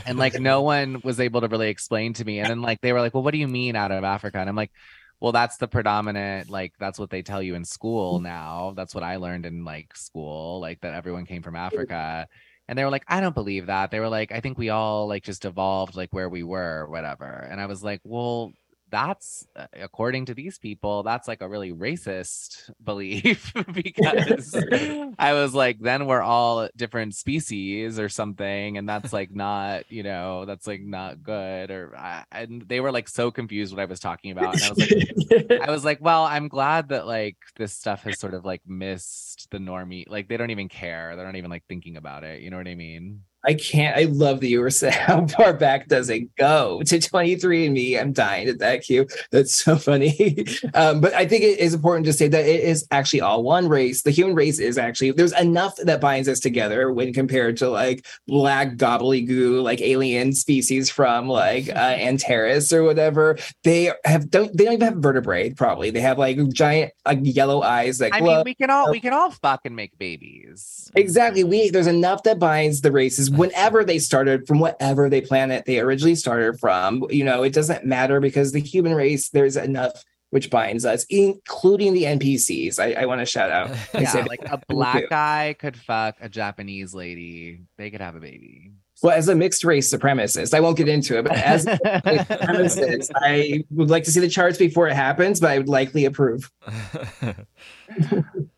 and 0.06 0.18
like 0.18 0.40
no 0.40 0.62
one 0.62 1.00
was 1.04 1.20
able 1.20 1.42
to 1.42 1.48
really 1.48 1.68
explain 1.68 2.14
to 2.14 2.24
me. 2.24 2.38
And 2.38 2.48
then 2.48 2.62
like 2.62 2.80
they 2.80 2.92
were 2.92 3.00
like, 3.00 3.14
Well, 3.14 3.22
what 3.22 3.32
do 3.32 3.38
you 3.38 3.48
mean 3.48 3.76
out 3.76 3.92
of 3.92 4.04
Africa? 4.04 4.38
And 4.38 4.48
I'm 4.48 4.56
like, 4.56 4.72
Well, 5.20 5.32
that's 5.32 5.56
the 5.56 5.66
predominant, 5.66 6.48
like 6.48 6.74
that's 6.78 6.98
what 6.98 7.10
they 7.10 7.22
tell 7.22 7.42
you 7.42 7.54
in 7.54 7.64
school 7.64 8.16
mm-hmm. 8.16 8.24
now. 8.24 8.72
That's 8.76 8.94
what 8.94 9.04
I 9.04 9.16
learned 9.16 9.46
in 9.46 9.64
like 9.64 9.96
school, 9.96 10.60
like 10.60 10.80
that 10.82 10.94
everyone 10.94 11.26
came 11.26 11.42
from 11.42 11.54
mm-hmm. 11.54 11.64
Africa. 11.66 12.28
And 12.68 12.78
they 12.78 12.84
were 12.84 12.90
like, 12.90 13.04
I 13.08 13.20
don't 13.20 13.34
believe 13.34 13.66
that. 13.66 13.90
They 13.90 13.98
were 13.98 14.10
like, 14.10 14.30
I 14.30 14.40
think 14.40 14.58
we 14.58 14.68
all 14.68 15.08
like 15.08 15.24
just 15.24 15.46
evolved 15.46 15.96
like 15.96 16.12
where 16.12 16.28
we 16.28 16.42
were, 16.42 16.86
whatever. 16.88 17.48
And 17.50 17.60
I 17.60 17.66
was 17.66 17.82
like, 17.82 18.00
Well, 18.04 18.52
that's 18.90 19.46
uh, 19.56 19.66
according 19.80 20.26
to 20.26 20.34
these 20.34 20.58
people 20.58 21.02
that's 21.02 21.28
like 21.28 21.40
a 21.40 21.48
really 21.48 21.72
racist 21.72 22.70
belief 22.82 23.52
because 23.72 24.54
i 25.18 25.32
was 25.32 25.54
like 25.54 25.78
then 25.80 26.06
we're 26.06 26.22
all 26.22 26.68
different 26.76 27.14
species 27.14 27.98
or 27.98 28.08
something 28.08 28.78
and 28.78 28.88
that's 28.88 29.12
like 29.12 29.30
not 29.30 29.90
you 29.90 30.02
know 30.02 30.44
that's 30.44 30.66
like 30.66 30.80
not 30.82 31.22
good 31.22 31.70
or 31.70 31.96
I, 31.96 32.24
and 32.32 32.62
they 32.68 32.80
were 32.80 32.92
like 32.92 33.08
so 33.08 33.30
confused 33.30 33.74
what 33.74 33.82
i 33.82 33.86
was 33.86 34.00
talking 34.00 34.30
about 34.30 34.54
and 34.54 34.64
i 34.64 34.68
was 34.70 34.78
like 34.78 35.08
I 35.62 35.70
was 35.70 35.84
like, 35.84 35.98
well, 36.00 36.24
I'm 36.24 36.48
glad 36.48 36.88
that 36.88 37.06
like 37.06 37.36
this 37.56 37.72
stuff 37.72 38.02
has 38.04 38.18
sort 38.18 38.34
of 38.34 38.44
like 38.44 38.62
missed 38.66 39.48
the 39.50 39.58
normie. 39.58 40.08
Like 40.08 40.28
they 40.28 40.36
don't 40.36 40.50
even 40.50 40.68
care. 40.68 41.14
They're 41.16 41.26
not 41.26 41.36
even 41.36 41.50
like 41.50 41.64
thinking 41.68 41.96
about 41.96 42.24
it. 42.24 42.40
You 42.40 42.50
know 42.50 42.56
what 42.56 42.68
I 42.68 42.74
mean? 42.74 43.22
I 43.48 43.54
can't. 43.54 43.96
I 43.96 44.02
love 44.02 44.40
that 44.40 44.48
you 44.48 44.60
were 44.60 44.68
saying 44.78 44.92
how 44.92 45.26
far 45.26 45.54
back 45.54 45.88
does 45.88 46.10
it 46.10 46.34
go 46.36 46.82
to 46.84 46.98
23andMe. 46.98 47.98
I'm 47.98 48.12
dying 48.12 48.46
at 48.46 48.58
that 48.58 48.82
Q. 48.82 49.06
That's 49.32 49.54
so 49.54 49.76
funny. 49.76 50.44
um, 50.74 51.00
but 51.00 51.14
I 51.14 51.26
think 51.26 51.42
it 51.42 51.58
is 51.58 51.72
important 51.72 52.04
to 52.06 52.12
say 52.12 52.28
that 52.28 52.44
it 52.44 52.60
is 52.60 52.86
actually 52.90 53.22
all 53.22 53.42
one 53.42 53.68
race. 53.68 54.02
The 54.02 54.10
human 54.10 54.36
race 54.36 54.58
is 54.58 54.76
actually 54.76 55.12
there's 55.12 55.32
enough 55.32 55.76
that 55.76 56.00
binds 56.00 56.28
us 56.28 56.40
together 56.40 56.92
when 56.92 57.14
compared 57.14 57.56
to 57.58 57.70
like 57.70 58.04
black 58.26 58.76
gobbledygoo, 58.76 59.62
like 59.62 59.80
alien 59.80 60.34
species 60.34 60.90
from 60.90 61.26
like 61.26 61.70
uh, 61.70 61.72
Antares 61.98 62.70
or 62.70 62.82
whatever. 62.82 63.38
They 63.64 63.92
have 64.04 64.30
don't 64.30 64.54
they 64.54 64.64
don't 64.64 64.74
even 64.74 64.92
have 64.92 64.98
vertebrae. 64.98 65.54
Probably 65.54 65.90
they 65.90 66.00
have 66.00 66.18
like 66.18 66.36
giant 66.52 66.92
like 67.06 67.20
yellow 67.22 67.62
eyes 67.62 67.96
that 67.98 68.12
I 68.12 68.20
glow. 68.20 68.36
mean, 68.36 68.44
we 68.44 68.54
can 68.54 68.68
all 68.68 68.90
we 68.90 69.00
can 69.00 69.14
all 69.14 69.30
fucking 69.30 69.74
make 69.74 69.96
babies. 69.96 70.90
Exactly. 70.94 71.44
We 71.44 71.70
there's 71.70 71.86
enough 71.86 72.24
that 72.24 72.38
binds 72.38 72.82
the 72.82 72.92
races 72.92 73.30
whenever 73.38 73.84
they 73.84 73.98
started 73.98 74.46
from 74.46 74.58
whatever 74.58 75.08
they 75.08 75.20
planet 75.20 75.64
they 75.66 75.80
originally 75.80 76.14
started 76.14 76.58
from. 76.58 77.04
You 77.10 77.24
know, 77.24 77.42
it 77.42 77.52
doesn't 77.52 77.84
matter 77.84 78.20
because 78.20 78.52
the 78.52 78.60
human 78.60 78.94
race 78.94 79.30
there's 79.30 79.56
enough 79.56 80.04
which 80.30 80.50
binds 80.50 80.84
us, 80.84 81.06
including 81.08 81.94
the 81.94 82.02
NPCs. 82.04 82.78
I, 82.78 83.02
I 83.02 83.06
want 83.06 83.20
to 83.20 83.26
shout 83.26 83.50
out. 83.50 83.70
Yeah, 83.94 84.24
like 84.28 84.44
a 84.44 84.60
black 84.68 85.08
guy 85.08 85.56
could 85.58 85.76
fuck 85.76 86.16
a 86.20 86.28
Japanese 86.28 86.94
lady. 86.94 87.62
They 87.78 87.90
could 87.90 88.00
have 88.00 88.14
a 88.14 88.20
baby. 88.20 88.72
Well, 89.02 89.16
as 89.16 89.28
a 89.28 89.34
mixed 89.34 89.64
race 89.64 89.92
supremacist, 89.92 90.54
I 90.54 90.60
won't 90.60 90.76
get 90.76 90.88
into 90.88 91.18
it, 91.18 91.22
but 91.22 91.36
as 91.36 91.66
a 91.66 91.78
supremacist, 91.78 93.10
I 93.14 93.64
would 93.70 93.90
like 93.90 94.04
to 94.04 94.10
see 94.10 94.20
the 94.20 94.28
charts 94.28 94.58
before 94.58 94.88
it 94.88 94.94
happens, 94.94 95.38
but 95.40 95.50
I 95.50 95.58
would 95.58 95.68
likely 95.68 96.04
approve. 96.04 96.50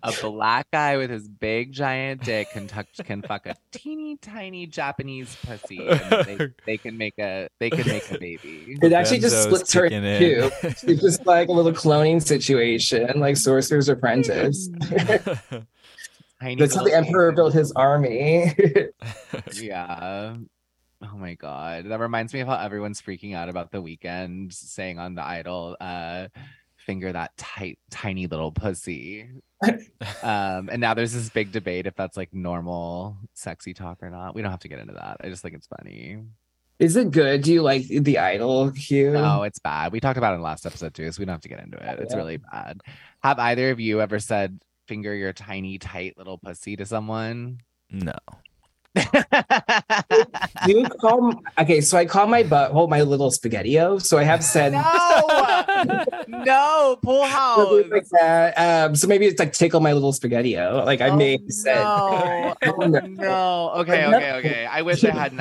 a 0.02 0.12
black 0.22 0.66
guy 0.72 0.96
with 0.96 1.10
his 1.10 1.28
big 1.28 1.72
giant 1.72 2.22
dick 2.22 2.50
can 2.52 2.66
tuck, 2.66 2.86
can 3.04 3.20
fuck 3.22 3.46
a 3.46 3.54
teeny 3.70 4.16
tiny 4.16 4.66
Japanese 4.66 5.36
pussy. 5.44 5.78
They, 5.78 6.48
they 6.66 6.78
can 6.78 6.96
make 6.96 7.18
a 7.18 7.48
they 7.58 7.68
can 7.68 7.86
make 7.86 8.10
a 8.10 8.18
baby. 8.18 8.78
It 8.80 8.92
actually 8.92 9.20
just 9.20 9.42
splits 9.42 9.72
her 9.74 9.84
in 9.84 10.02
two. 10.18 10.50
It's 10.62 10.82
just 11.02 11.26
like 11.26 11.48
a 11.48 11.52
little 11.52 11.72
cloning 11.72 12.22
situation, 12.22 13.20
like 13.20 13.36
Sorcerer's 13.36 13.88
Apprentice. 13.88 14.70
That's 16.40 16.74
how 16.74 16.84
the 16.84 16.94
emperor 16.94 17.32
built 17.32 17.52
his 17.54 17.72
army. 17.72 18.54
Yeah. 19.54 20.36
Oh 21.02 21.16
my 21.16 21.34
god. 21.34 21.86
That 21.86 22.00
reminds 22.00 22.34
me 22.34 22.40
of 22.40 22.48
how 22.48 22.56
everyone's 22.56 23.00
freaking 23.00 23.34
out 23.34 23.48
about 23.48 23.70
the 23.72 23.82
Weeknd 23.82 24.52
saying 24.52 24.98
on 24.98 25.14
the 25.14 25.24
idol, 25.26 25.76
uh, 25.80 26.28
finger 26.76 27.12
that 27.12 27.36
tight, 27.36 27.78
tiny 27.90 28.26
little 28.26 28.52
pussy. 28.52 29.28
um, 30.22 30.68
and 30.70 30.78
now 30.80 30.94
there's 30.94 31.12
this 31.12 31.28
big 31.30 31.52
debate 31.52 31.86
if 31.86 31.94
that's 31.94 32.16
like 32.16 32.32
normal 32.34 33.16
sexy 33.34 33.72
talk 33.74 33.98
or 34.02 34.10
not. 34.10 34.34
We 34.34 34.42
don't 34.42 34.50
have 34.50 34.60
to 34.60 34.68
get 34.68 34.78
into 34.78 34.94
that. 34.94 35.18
I 35.22 35.28
just 35.28 35.42
think 35.42 35.54
it's 35.54 35.68
funny. 35.68 36.18
Is 36.78 36.96
it 36.96 37.10
good? 37.10 37.42
Do 37.42 37.52
you 37.52 37.62
like 37.62 37.86
the 37.88 38.18
idol, 38.18 38.70
Hugh? 38.70 39.10
No, 39.12 39.42
it's 39.42 39.58
bad. 39.58 39.92
We 39.92 40.00
talked 40.00 40.16
about 40.16 40.32
it 40.32 40.36
in 40.36 40.40
the 40.40 40.44
last 40.46 40.64
episode 40.64 40.94
too, 40.94 41.10
so 41.12 41.20
we 41.20 41.26
don't 41.26 41.34
have 41.34 41.42
to 41.42 41.48
get 41.48 41.60
into 41.60 41.76
it. 41.76 41.98
It's 42.00 42.12
Yeah. 42.14 42.18
really 42.18 42.38
bad. 42.38 42.80
Have 43.22 43.38
either 43.38 43.70
of 43.70 43.80
you 43.80 44.00
ever 44.00 44.18
said 44.18 44.58
finger 44.90 45.14
your 45.14 45.32
tiny, 45.32 45.78
tight 45.78 46.18
little 46.18 46.36
pussy 46.36 46.74
to 46.74 46.84
someone? 46.84 47.60
no. 47.90 48.18
Do 50.66 50.72
you 50.72 50.84
call 51.00 51.32
okay? 51.58 51.80
So 51.80 51.96
I 51.96 52.04
call 52.04 52.26
my 52.26 52.42
butthole 52.42 52.88
my 52.88 53.02
little 53.02 53.30
spaghettio. 53.30 54.02
So 54.02 54.18
I 54.18 54.24
have 54.24 54.42
said 54.42 54.72
no, 54.72 56.04
no, 56.28 56.98
Poolhouse. 57.04 57.88
like 57.90 58.08
that. 58.10 58.54
Um, 58.58 58.96
so 58.96 59.06
maybe 59.06 59.26
it's 59.26 59.38
like 59.38 59.52
tickle 59.52 59.80
my 59.80 59.92
little 59.92 60.12
spaghettio. 60.12 60.84
Like 60.84 61.00
I 61.00 61.14
may 61.14 61.32
have 61.32 61.50
said. 61.50 61.74
No. 61.82 62.54
Oh, 62.66 62.86
no. 62.86 63.70
Okay, 63.76 64.06
okay, 64.06 64.32
okay. 64.38 64.66
I 64.66 64.82
wish 64.82 65.04
I 65.04 65.10
hadn't. 65.10 65.40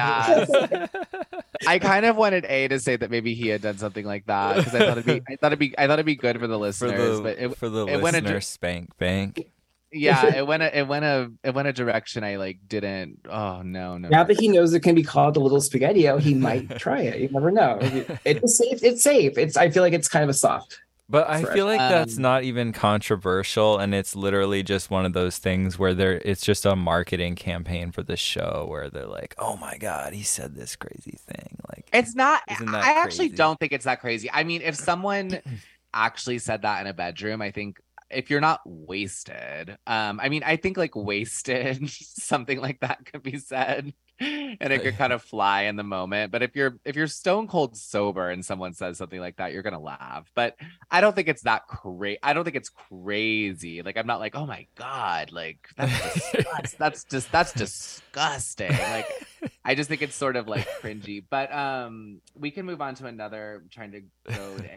I 1.67 1.79
kind 1.79 2.05
of 2.05 2.15
wanted 2.15 2.45
A 2.45 2.67
to 2.67 2.79
say 2.79 2.95
that 2.97 3.09
maybe 3.09 3.33
he 3.33 3.47
had 3.47 3.61
done 3.61 3.77
something 3.77 4.05
like 4.05 4.25
that 4.27 4.57
because 4.57 4.75
I 4.75 4.79
thought 4.79 4.97
it'd 4.99 5.05
be, 5.05 5.21
I 5.27 5.35
thought 5.35 5.47
it'd 5.47 5.59
be, 5.59 5.77
I 5.77 5.87
thought 5.87 5.93
it'd 5.93 6.05
be 6.05 6.15
good 6.15 6.39
for 6.39 6.47
the 6.47 6.53
For 6.53 6.59
listeners. 6.59 7.17
the 7.17 7.23
but 7.23 7.37
it, 7.39 7.57
for 7.57 7.69
the 7.69 7.87
it 7.87 8.01
went 8.01 8.15
a 8.15 8.41
spank 8.41 8.95
bank. 8.97 9.49
Yeah, 9.91 10.35
it 10.35 10.45
went, 10.47 10.63
a, 10.63 10.77
it 10.79 10.87
went 10.87 11.05
a, 11.05 11.31
it 11.43 11.53
went 11.53 11.67
a 11.67 11.73
direction 11.73 12.23
I 12.23 12.37
like 12.37 12.59
didn't. 12.67 13.19
Oh 13.29 13.61
no, 13.63 13.97
no. 13.97 14.09
Now 14.09 14.23
that 14.23 14.39
he 14.39 14.47
knows 14.47 14.73
it 14.73 14.81
can 14.81 14.95
be 14.95 15.03
called 15.03 15.37
a 15.37 15.39
little 15.39 15.59
spaghettio, 15.59 16.19
he 16.19 16.33
might 16.33 16.69
try 16.75 17.01
it. 17.01 17.19
You 17.21 17.29
never 17.31 17.51
know. 17.51 17.77
It's 18.25 18.57
safe. 18.57 18.79
It's 18.83 19.03
safe. 19.03 19.37
It's. 19.37 19.55
I 19.57 19.69
feel 19.69 19.83
like 19.83 19.93
it's 19.93 20.07
kind 20.07 20.23
of 20.23 20.29
a 20.29 20.33
soft. 20.33 20.79
But 21.11 21.27
I 21.27 21.43
Fresh. 21.43 21.53
feel 21.53 21.65
like 21.65 21.87
that's 21.87 22.17
Um, 22.17 22.21
not 22.21 22.43
even 22.43 22.71
controversial, 22.71 23.79
and 23.79 23.95
it's 23.95 24.15
literally 24.15 24.61
just 24.61 24.91
one 24.91 25.05
of 25.05 25.13
those 25.13 25.39
things 25.39 25.79
where 25.79 25.93
they're 25.95 26.21
it's 26.23 26.41
just 26.41 26.65
a 26.67 26.75
marketing 26.75 27.35
campaign 27.35 27.91
for 27.91 28.03
the 28.03 28.15
show 28.17 28.67
where 28.69 28.89
they're 28.91 29.07
like, 29.07 29.33
"Oh 29.39 29.57
my 29.57 29.77
god, 29.77 30.13
he 30.13 30.21
said 30.23 30.55
this 30.55 30.75
crazy 30.75 31.17
thing." 31.17 31.57
Like, 31.67 31.89
It's 31.91 32.15
not. 32.15 32.43
Isn't 32.47 32.71
that 32.71 32.85
I 32.85 32.93
actually 33.01 33.29
crazy? 33.29 33.35
don't 33.35 33.59
think 33.59 33.71
it's 33.73 33.85
that 33.85 34.01
crazy. 34.01 34.29
I 34.31 34.43
mean, 34.43 34.61
if 34.61 34.75
someone 34.75 35.39
actually 35.93 36.39
said 36.39 36.61
that 36.61 36.81
in 36.81 36.87
a 36.87 36.93
bedroom, 36.93 37.41
I 37.41 37.51
think 37.51 37.79
if 38.09 38.29
you're 38.29 38.41
not 38.41 38.61
wasted, 38.65 39.77
um, 39.85 40.19
I 40.21 40.29
mean, 40.29 40.43
I 40.45 40.55
think 40.55 40.77
like 40.77 40.95
wasted, 40.95 41.89
something 41.89 42.59
like 42.59 42.79
that 42.81 43.05
could 43.05 43.23
be 43.23 43.37
said, 43.37 43.93
and 44.19 44.73
it 44.73 44.81
could 44.83 44.97
kind 44.97 45.13
of 45.13 45.21
fly 45.29 45.63
in 45.63 45.75
the 45.75 45.83
moment. 45.83 46.31
But 46.31 46.41
if 46.43 46.55
you're 46.55 46.77
if 46.85 46.95
you're 46.95 47.07
stone 47.07 47.47
cold 47.47 47.77
sober 47.77 48.29
and 48.29 48.43
someone 48.43 48.73
says 48.73 48.97
something 48.97 49.19
like 49.19 49.37
that, 49.37 49.53
you're 49.53 49.63
gonna 49.63 49.79
laugh. 49.79 50.29
But 50.35 50.55
I 50.89 51.01
don't 51.01 51.15
think 51.15 51.27
it's 51.27 51.43
that 51.43 51.67
crazy. 51.67 52.19
I 52.23 52.33
don't 52.33 52.43
think 52.43 52.55
it's 52.55 52.69
crazy. 52.69 53.81
Like 53.81 53.97
I'm 53.97 54.07
not 54.07 54.19
like, 54.19 54.35
oh 54.35 54.45
my 54.45 54.67
god, 54.75 55.31
like 55.31 55.59
that's 55.77 56.31
disgust- 56.31 56.77
that's 56.79 57.03
just 57.03 57.31
that's 57.31 57.53
disgusting. 57.53 58.71
Like 58.71 59.07
I 59.63 59.75
just 59.75 59.89
think 59.89 60.01
it's 60.01 60.15
sort 60.15 60.35
of 60.35 60.47
like 60.47 60.67
cringy. 60.81 61.23
But 61.29 61.53
um 61.53 62.21
we 62.35 62.51
can 62.51 62.65
move 62.65 62.81
on 62.81 62.95
to 62.95 63.05
another 63.05 63.63
trying 63.71 63.91
to 63.91 64.01
go 64.25 64.57
to 64.57 64.69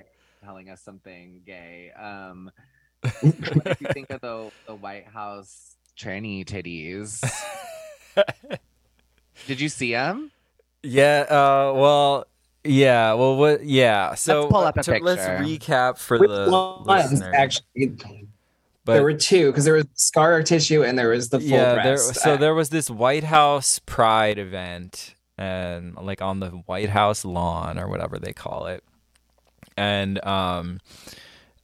telling 0.45 0.69
us 0.71 0.83
something 0.83 1.43
gay. 1.47 1.91
Um 1.93 2.51
what 3.03 3.65
did 3.65 3.77
you 3.81 3.87
think 3.93 4.11
of 4.11 4.21
the 4.23 4.51
the 4.67 4.75
White 4.75 5.07
House 5.07 5.77
tranny 5.97 6.45
titties? 6.45 7.23
Did 9.47 9.61
you 9.61 9.69
see 9.69 9.93
them? 9.93 10.31
yeah, 10.83 11.25
uh, 11.29 11.73
well, 11.75 12.27
yeah, 12.65 13.15
well, 13.15 13.37
what? 13.37 13.65
Yeah, 13.65 14.15
so 14.15 14.49
pull 14.49 14.61
up 14.65 14.77
a 14.77 14.83
to- 14.83 14.99
let's 15.01 15.23
recap 15.23 15.99
for 15.99 16.19
Which 16.19 16.31
the 16.31 16.49
ones 16.51 17.13
listener. 17.13 17.33
actually? 17.35 17.97
But 18.85 18.95
there 18.95 19.03
were 19.03 19.15
two 19.15 19.47
because 19.51 19.65
there 19.65 19.75
was 19.75 19.87
scar 19.95 20.43
tissue 20.43 20.83
and 20.83 20.99
there 20.99 21.09
was 21.09 21.29
the 21.29 21.39
full 21.41 21.49
yeah, 21.49 21.83
there, 21.83 21.97
so 21.97 22.37
there 22.37 22.55
was 22.55 22.69
this 22.69 22.91
White 22.91 23.25
House 23.25 23.79
Pride 23.81 24.39
event, 24.39 25.15
and 25.39 25.97
like 25.97 26.21
on 26.21 26.41
the 26.41 26.51
White 26.51 26.91
House 26.91 27.25
lawn 27.25 27.79
or 27.79 27.89
whatever 27.89 28.19
they 28.19 28.33
call 28.33 28.67
it, 28.67 28.83
and 29.77 30.25
um, 30.25 30.81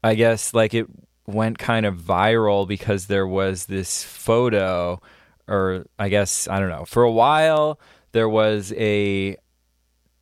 I 0.02 0.14
guess 0.14 0.54
like 0.54 0.74
it 0.74 0.86
went 1.28 1.58
kind 1.58 1.84
of 1.84 1.96
viral 2.00 2.66
because 2.66 3.06
there 3.06 3.26
was 3.26 3.66
this 3.66 4.02
photo, 4.02 5.00
or 5.46 5.84
I 5.98 6.08
guess 6.08 6.48
I 6.48 6.58
don't 6.58 6.70
know. 6.70 6.86
For 6.86 7.02
a 7.02 7.12
while, 7.12 7.78
there 8.12 8.28
was 8.28 8.72
a 8.72 9.36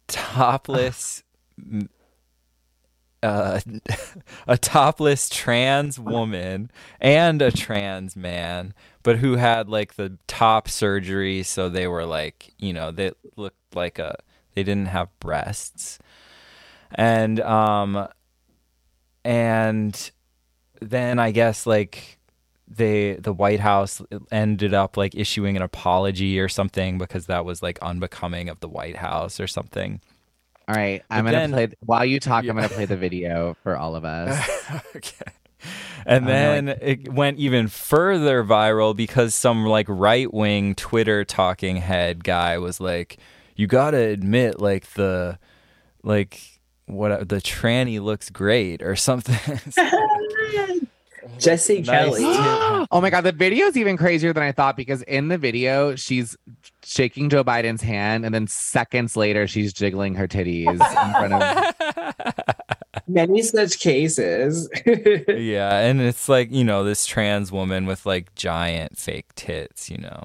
topless. 0.09 1.23
Uh, 3.23 3.59
a 4.47 4.59
topless 4.59 5.29
trans 5.29 5.99
woman 5.99 6.71
and 7.01 7.41
a 7.43 7.51
trans 7.51 8.15
man, 8.15 8.73
but 9.03 9.17
who 9.19 9.35
had 9.37 9.69
like 9.69 9.95
the 9.95 10.17
top 10.29 10.69
surgery, 10.69 11.43
so 11.43 11.69
they 11.69 11.89
were 11.89 12.05
like, 12.05 12.53
you 12.59 12.73
know, 12.73 12.93
they 12.93 13.11
looked 13.35 13.75
like 13.75 13.99
a 13.99 14.17
they 14.55 14.63
didn't 14.63 14.89
have 14.89 15.09
breasts. 15.19 15.99
And 16.95 17.41
um 17.41 18.07
and 19.25 20.11
then 20.81 21.19
I 21.19 21.31
guess 21.31 21.67
like 21.67 22.19
they 22.69 23.15
the 23.15 23.33
White 23.33 23.61
House 23.61 24.03
ended 24.33 24.75
up 24.75 24.97
like 24.97 25.15
issuing 25.15 25.57
an 25.57 25.63
apology 25.63 26.41
or 26.41 26.49
something 26.49 26.99
because 26.99 27.27
that 27.27 27.45
was 27.45 27.63
like 27.63 27.79
unbecoming 27.81 28.49
of 28.49 28.61
the 28.61 28.69
White 28.69 28.97
House 28.97 29.39
or 29.41 29.47
something. 29.47 30.01
All 30.69 30.75
right, 30.75 31.03
I'm 31.09 31.25
But 31.25 31.31
gonna 31.31 31.43
then- 31.43 31.53
play 31.53 31.69
while 31.81 32.05
you 32.05 32.19
talk. 32.19 32.43
Yeah. 32.45 32.51
I'm 32.51 32.57
gonna 32.57 32.69
play 32.69 32.87
the 32.87 32.97
video 32.97 33.57
for 33.63 33.77
all 33.77 33.95
of 33.95 34.05
us. 34.05 34.49
okay. 34.97 35.31
And 36.05 36.29
then 36.29 36.69
it 36.69 37.13
went 37.13 37.39
even 37.39 37.67
further 37.69 38.45
viral 38.45 38.95
because 38.95 39.35
some 39.35 39.65
like 39.65 39.87
right 39.89 40.33
wing 40.33 40.75
Twitter 40.75 41.25
talking 41.25 41.77
head 41.77 42.23
guy 42.25 42.59
was 42.59 42.81
like, 42.81 43.19
"You 43.57 43.67
gotta 43.67 43.97
admit, 43.99 44.61
like 44.61 44.93
the, 44.93 45.39
like 46.03 46.56
what 46.87 47.29
the 47.29 47.37
tranny 47.37 48.01
looks 48.01 48.31
great 48.31 48.83
or 48.83 48.97
something." 48.97 49.61
Jesse 51.39 51.83
Nice 51.83 51.87
Kelly. 51.87 52.23
oh 52.91 53.01
my 53.01 53.11
god, 53.11 53.23
the 53.23 53.33
video 53.33 53.67
is 53.67 53.77
even 53.77 53.97
crazier 53.97 54.33
than 54.33 54.43
I 54.43 54.53
thought 54.53 54.77
because 54.77 55.03
in 55.03 55.29
the 55.29 55.39
video 55.39 55.97
she's 55.97 56.37
shaking 56.85 57.29
Joe 57.29 57.45
Biden's 57.45 57.83
hand, 57.83 58.25
and 58.25 58.35
then 58.35 58.47
seconds 58.47 59.17
later 59.17 59.47
she's 59.47 59.73
jiggling 59.73 60.15
her 60.15 60.29
titties 60.29 60.71
in 60.71 60.79
front 60.79 61.33
of. 61.35 62.45
Many 63.09 63.43
such 63.43 63.79
cases. 63.79 64.69
yeah, 65.29 65.79
and 65.79 66.01
it's 66.01 66.29
like 66.29 66.51
you 66.53 66.65
know 66.65 66.85
this 66.85 67.07
trans 67.07 67.53
woman 67.53 67.87
with 67.87 68.07
like 68.07 68.35
giant 68.35 68.97
fake 68.97 69.35
tits, 69.35 69.91
you 69.91 69.99
know. 69.99 70.25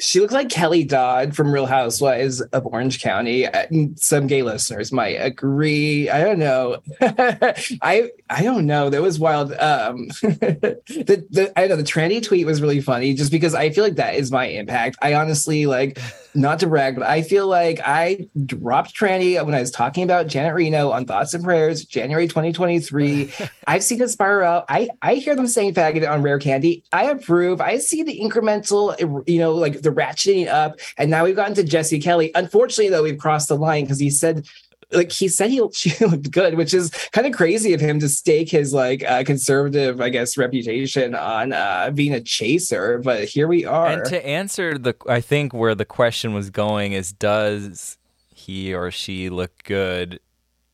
She 0.00 0.20
looked 0.20 0.32
like 0.32 0.48
Kelly 0.48 0.82
Dodd 0.82 1.36
from 1.36 1.52
Real 1.52 1.66
Housewives 1.66 2.40
of 2.40 2.66
Orange 2.66 3.00
County. 3.00 3.46
Uh, 3.46 3.66
Some 3.96 4.26
gay 4.26 4.42
listeners 4.42 4.90
might 4.90 5.16
agree. 5.20 6.10
I 6.10 6.24
don't 6.24 6.38
know. 6.38 6.78
I 7.00 8.10
I 8.28 8.42
don't 8.42 8.66
know. 8.66 8.90
That 8.90 9.02
was 9.02 9.18
wild. 9.20 9.52
Um, 9.52 10.08
the, 10.22 11.26
the 11.30 11.52
I 11.56 11.68
know 11.68 11.76
the 11.76 11.82
tranny 11.84 12.22
tweet 12.22 12.46
was 12.46 12.60
really 12.60 12.80
funny 12.80 13.14
just 13.14 13.30
because 13.30 13.54
I 13.54 13.70
feel 13.70 13.84
like 13.84 13.96
that 13.96 14.16
is 14.16 14.32
my 14.32 14.46
impact. 14.46 14.96
I 15.00 15.14
honestly 15.14 15.66
like 15.66 15.98
not 16.34 16.58
to 16.60 16.66
brag, 16.66 16.96
but 16.96 17.06
I 17.06 17.22
feel 17.22 17.46
like 17.46 17.80
I 17.84 18.28
dropped 18.44 18.94
tranny 18.94 19.42
when 19.44 19.54
I 19.54 19.60
was 19.60 19.70
talking 19.70 20.02
about 20.02 20.26
Janet 20.26 20.54
Reno 20.54 20.90
on 20.90 21.06
Thots 21.06 21.34
and 21.34 21.44
Prayers, 21.44 21.84
January 21.84 22.26
2023. 22.26 23.32
I've 23.66 23.84
seen 23.84 24.02
it 24.02 24.08
spiral 24.08 24.48
out. 24.48 24.64
I 24.68 24.88
I 25.02 25.14
hear 25.14 25.36
them 25.36 25.46
saying 25.46 25.74
faggot 25.74 26.08
on 26.08 26.22
Rare 26.22 26.38
Candy. 26.38 26.82
I 26.92 27.04
approve. 27.04 27.60
I 27.60 27.78
see 27.78 28.02
the 28.02 28.18
incremental, 28.18 28.94
eh, 29.00 29.22
you 29.30 29.38
know, 29.38 29.54
like 29.54 29.82
the 29.82 29.90
ratcheting 29.90 30.48
up. 30.48 30.80
And 30.98 31.10
now 31.10 31.24
we've 31.24 31.36
gotten 31.36 31.54
to 31.54 31.64
Jesse 31.64 32.00
Kelly. 32.00 32.32
Unfortunately, 32.34 32.90
though, 32.90 33.02
we've 33.02 33.18
crossed 33.18 33.48
the 33.48 33.56
line 33.56 33.84
because 33.84 33.98
he 33.98 34.10
said. 34.10 34.46
Like 34.94 35.12
he 35.12 35.28
said, 35.28 35.50
he 35.50 35.62
she 35.72 36.04
looked 36.04 36.30
good, 36.30 36.54
which 36.54 36.74
is 36.74 36.90
kind 37.12 37.26
of 37.26 37.32
crazy 37.32 37.72
of 37.72 37.80
him 37.80 38.00
to 38.00 38.08
stake 38.08 38.50
his 38.50 38.72
like 38.72 39.02
uh, 39.04 39.24
conservative, 39.24 40.00
I 40.00 40.08
guess, 40.08 40.36
reputation 40.36 41.14
on 41.14 41.52
uh, 41.52 41.90
being 41.94 42.14
a 42.14 42.20
chaser. 42.20 42.98
But 42.98 43.24
here 43.24 43.48
we 43.48 43.64
are. 43.64 43.88
And 43.88 44.04
to 44.06 44.26
answer 44.26 44.78
the, 44.78 44.94
I 45.08 45.20
think 45.20 45.52
where 45.52 45.74
the 45.74 45.84
question 45.84 46.34
was 46.34 46.50
going 46.50 46.92
is, 46.92 47.12
does 47.12 47.98
he 48.34 48.74
or 48.74 48.90
she 48.90 49.28
look 49.30 49.62
good? 49.64 50.20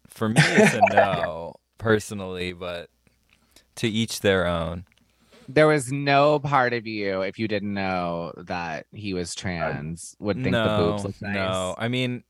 For 0.09 0.29
me, 0.29 0.41
it's 0.41 0.75
a 0.75 0.81
no, 0.93 1.55
personally, 1.79 2.53
but 2.53 2.91
to 3.77 3.89
each 3.89 4.21
their 4.21 4.47
own. 4.47 4.85
There 5.49 5.67
was 5.67 5.91
no 5.91 6.39
part 6.39 6.73
of 6.73 6.87
you, 6.87 7.23
if 7.23 7.39
you 7.39 7.49
didn't 7.49 7.75
know 7.75 8.33
that 8.37 8.87
he 8.93 9.15
was 9.15 9.35
trans, 9.35 10.15
would 10.21 10.37
think 10.37 10.51
no, 10.51 10.63
the 10.63 10.93
boobs 10.93 11.05
look 11.05 11.23
nice. 11.23 11.35
no. 11.35 11.75
I 11.77 11.89
mean, 11.89 12.23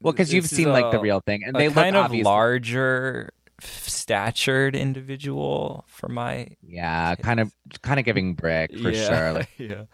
Well, 0.00 0.12
because 0.12 0.32
you've 0.32 0.44
this 0.44 0.52
is 0.52 0.58
seen 0.58 0.70
like 0.70 0.90
the 0.90 0.98
real 1.00 1.20
thing, 1.20 1.42
and 1.44 1.54
a 1.54 1.58
they 1.58 1.68
look 1.68 1.74
kind 1.76 1.96
of 1.96 2.04
obviously- 2.06 2.24
larger, 2.24 3.30
statured 3.60 4.74
individual 4.74 5.84
for 5.88 6.08
my 6.08 6.48
Yeah, 6.66 7.14
kind 7.16 7.40
of, 7.40 7.52
kind 7.82 7.98
of 8.00 8.06
giving 8.06 8.34
brick 8.34 8.70
for 8.78 8.90
yeah, 8.90 9.08
sure. 9.08 9.32
Like, 9.34 9.48
yeah. 9.58 9.84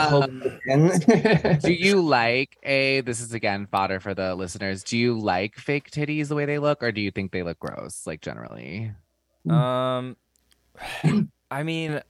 Um, 0.00 0.42
do 1.62 1.72
you 1.72 2.00
like 2.00 2.56
a? 2.64 3.02
This 3.02 3.20
is 3.20 3.32
again 3.34 3.68
fodder 3.70 4.00
for 4.00 4.14
the 4.14 4.34
listeners. 4.34 4.82
Do 4.82 4.96
you 4.98 5.16
like 5.18 5.56
fake 5.56 5.90
titties 5.90 6.28
the 6.28 6.34
way 6.34 6.46
they 6.46 6.58
look, 6.58 6.82
or 6.82 6.90
do 6.90 7.00
you 7.00 7.10
think 7.10 7.30
they 7.30 7.42
look 7.44 7.60
gross? 7.60 8.06
Like 8.06 8.22
generally, 8.22 8.90
Um, 9.48 10.16
I 11.50 11.62
mean, 11.62 12.00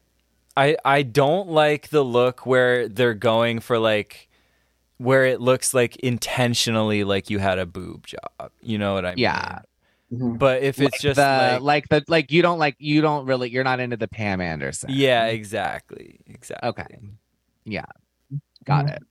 I 0.56 0.76
I 0.84 1.02
don't 1.02 1.48
like 1.50 1.88
the 1.88 2.04
look 2.04 2.46
where 2.46 2.88
they're 2.88 3.14
going 3.14 3.58
for 3.60 3.78
like 3.78 4.28
where 5.00 5.24
it 5.24 5.40
looks 5.40 5.72
like 5.72 5.96
intentionally 5.96 7.04
like 7.04 7.30
you 7.30 7.38
had 7.38 7.58
a 7.58 7.64
boob 7.64 8.06
job. 8.06 8.50
You 8.60 8.76
know 8.76 8.92
what 8.92 9.06
I 9.06 9.10
mean? 9.10 9.18
Yeah. 9.18 9.60
But 10.10 10.62
if 10.62 10.78
it's 10.78 10.92
Like 10.92 11.00
just 11.00 11.16
the 11.16 11.58
like, 11.62 11.62
like 11.62 11.88
the 11.88 12.04
like 12.06 12.32
you 12.32 12.42
don't 12.42 12.58
like 12.58 12.76
you 12.78 13.00
don't 13.00 13.24
really 13.24 13.48
you're 13.48 13.64
not 13.64 13.80
into 13.80 13.96
the 13.96 14.08
Pam 14.08 14.40
Anderson. 14.42 14.90
yeah, 14.92 15.26
exactly, 15.26 16.20
exactly. 16.26 16.68
Okay. 16.68 16.98
Yeah. 17.64 17.84
Mm-hmm. 18.30 18.36
Got 18.64 18.90
it. 18.90 19.02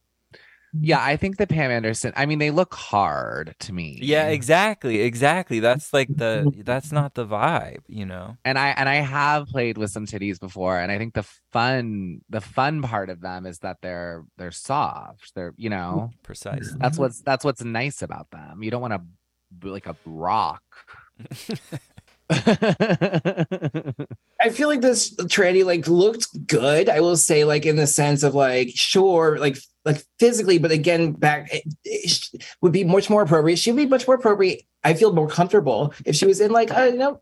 Yeah, 0.79 1.03
I 1.03 1.15
think 1.17 1.37
the 1.37 1.47
Pam 1.47 1.71
Anderson. 1.71 2.13
I 2.15 2.25
mean, 2.25 2.39
they 2.39 2.51
look 2.51 2.73
hard 2.73 3.55
to 3.59 3.73
me. 3.73 3.99
Yeah, 4.01 4.27
exactly, 4.27 5.01
exactly. 5.01 5.59
That's 5.59 5.93
like 5.93 6.07
the 6.09 6.51
that's 6.65 6.91
not 6.91 7.15
the 7.15 7.25
vibe, 7.25 7.81
you 7.87 8.05
know. 8.05 8.37
and 8.45 8.57
I 8.57 8.69
and 8.69 8.87
I 8.87 8.95
have 8.95 9.47
played 9.47 9.77
with 9.77 9.91
some 9.91 10.05
titties 10.05 10.39
before, 10.39 10.79
and 10.79 10.91
I 10.91 10.97
think 10.97 11.13
the 11.13 11.23
fun 11.51 12.21
the 12.29 12.41
fun 12.41 12.81
part 12.81 13.09
of 13.09 13.21
them 13.21 13.45
is 13.45 13.59
that 13.59 13.77
they're 13.81 14.23
they're 14.37 14.51
soft. 14.51 15.33
They're 15.35 15.53
you 15.57 15.69
know 15.69 16.11
Precisely. 16.23 16.77
that's 16.79 16.97
what's 16.97 17.21
that's 17.21 17.43
what's 17.43 17.63
nice 17.63 18.01
about 18.01 18.29
them. 18.31 18.61
You 18.61 18.71
don't 18.71 18.81
want 18.81 18.93
to 18.93 19.01
be 19.57 19.69
like 19.69 19.87
a 19.87 19.95
rock. 20.05 20.63
I 24.41 24.49
feel 24.51 24.67
like 24.67 24.81
this 24.81 25.15
tranny 25.15 25.65
like 25.65 25.87
looked 25.87 26.47
good. 26.47 26.87
I 26.87 26.99
will 26.99 27.17
say, 27.17 27.43
like 27.43 27.65
in 27.65 27.75
the 27.75 27.87
sense 27.87 28.21
of 28.23 28.35
like, 28.35 28.69
sure, 28.75 29.39
like 29.39 29.57
like 29.83 30.03
physically, 30.19 30.59
but 30.59 30.71
again, 30.71 31.13
back 31.13 31.51
it, 31.51 31.63
it 31.83 32.43
would 32.61 32.71
be 32.71 32.83
much 32.83 33.09
more 33.09 33.23
appropriate. 33.23 33.57
She'd 33.57 33.75
be 33.75 33.87
much 33.87 34.05
more 34.07 34.15
appropriate. 34.15 34.63
I 34.83 34.93
feel 34.93 35.11
more 35.11 35.27
comfortable 35.27 35.93
if 36.05 36.15
she 36.15 36.25
was 36.25 36.39
in 36.39 36.51
like 36.51 36.69
a 36.71 36.91
you 36.91 36.97
know 36.97 37.21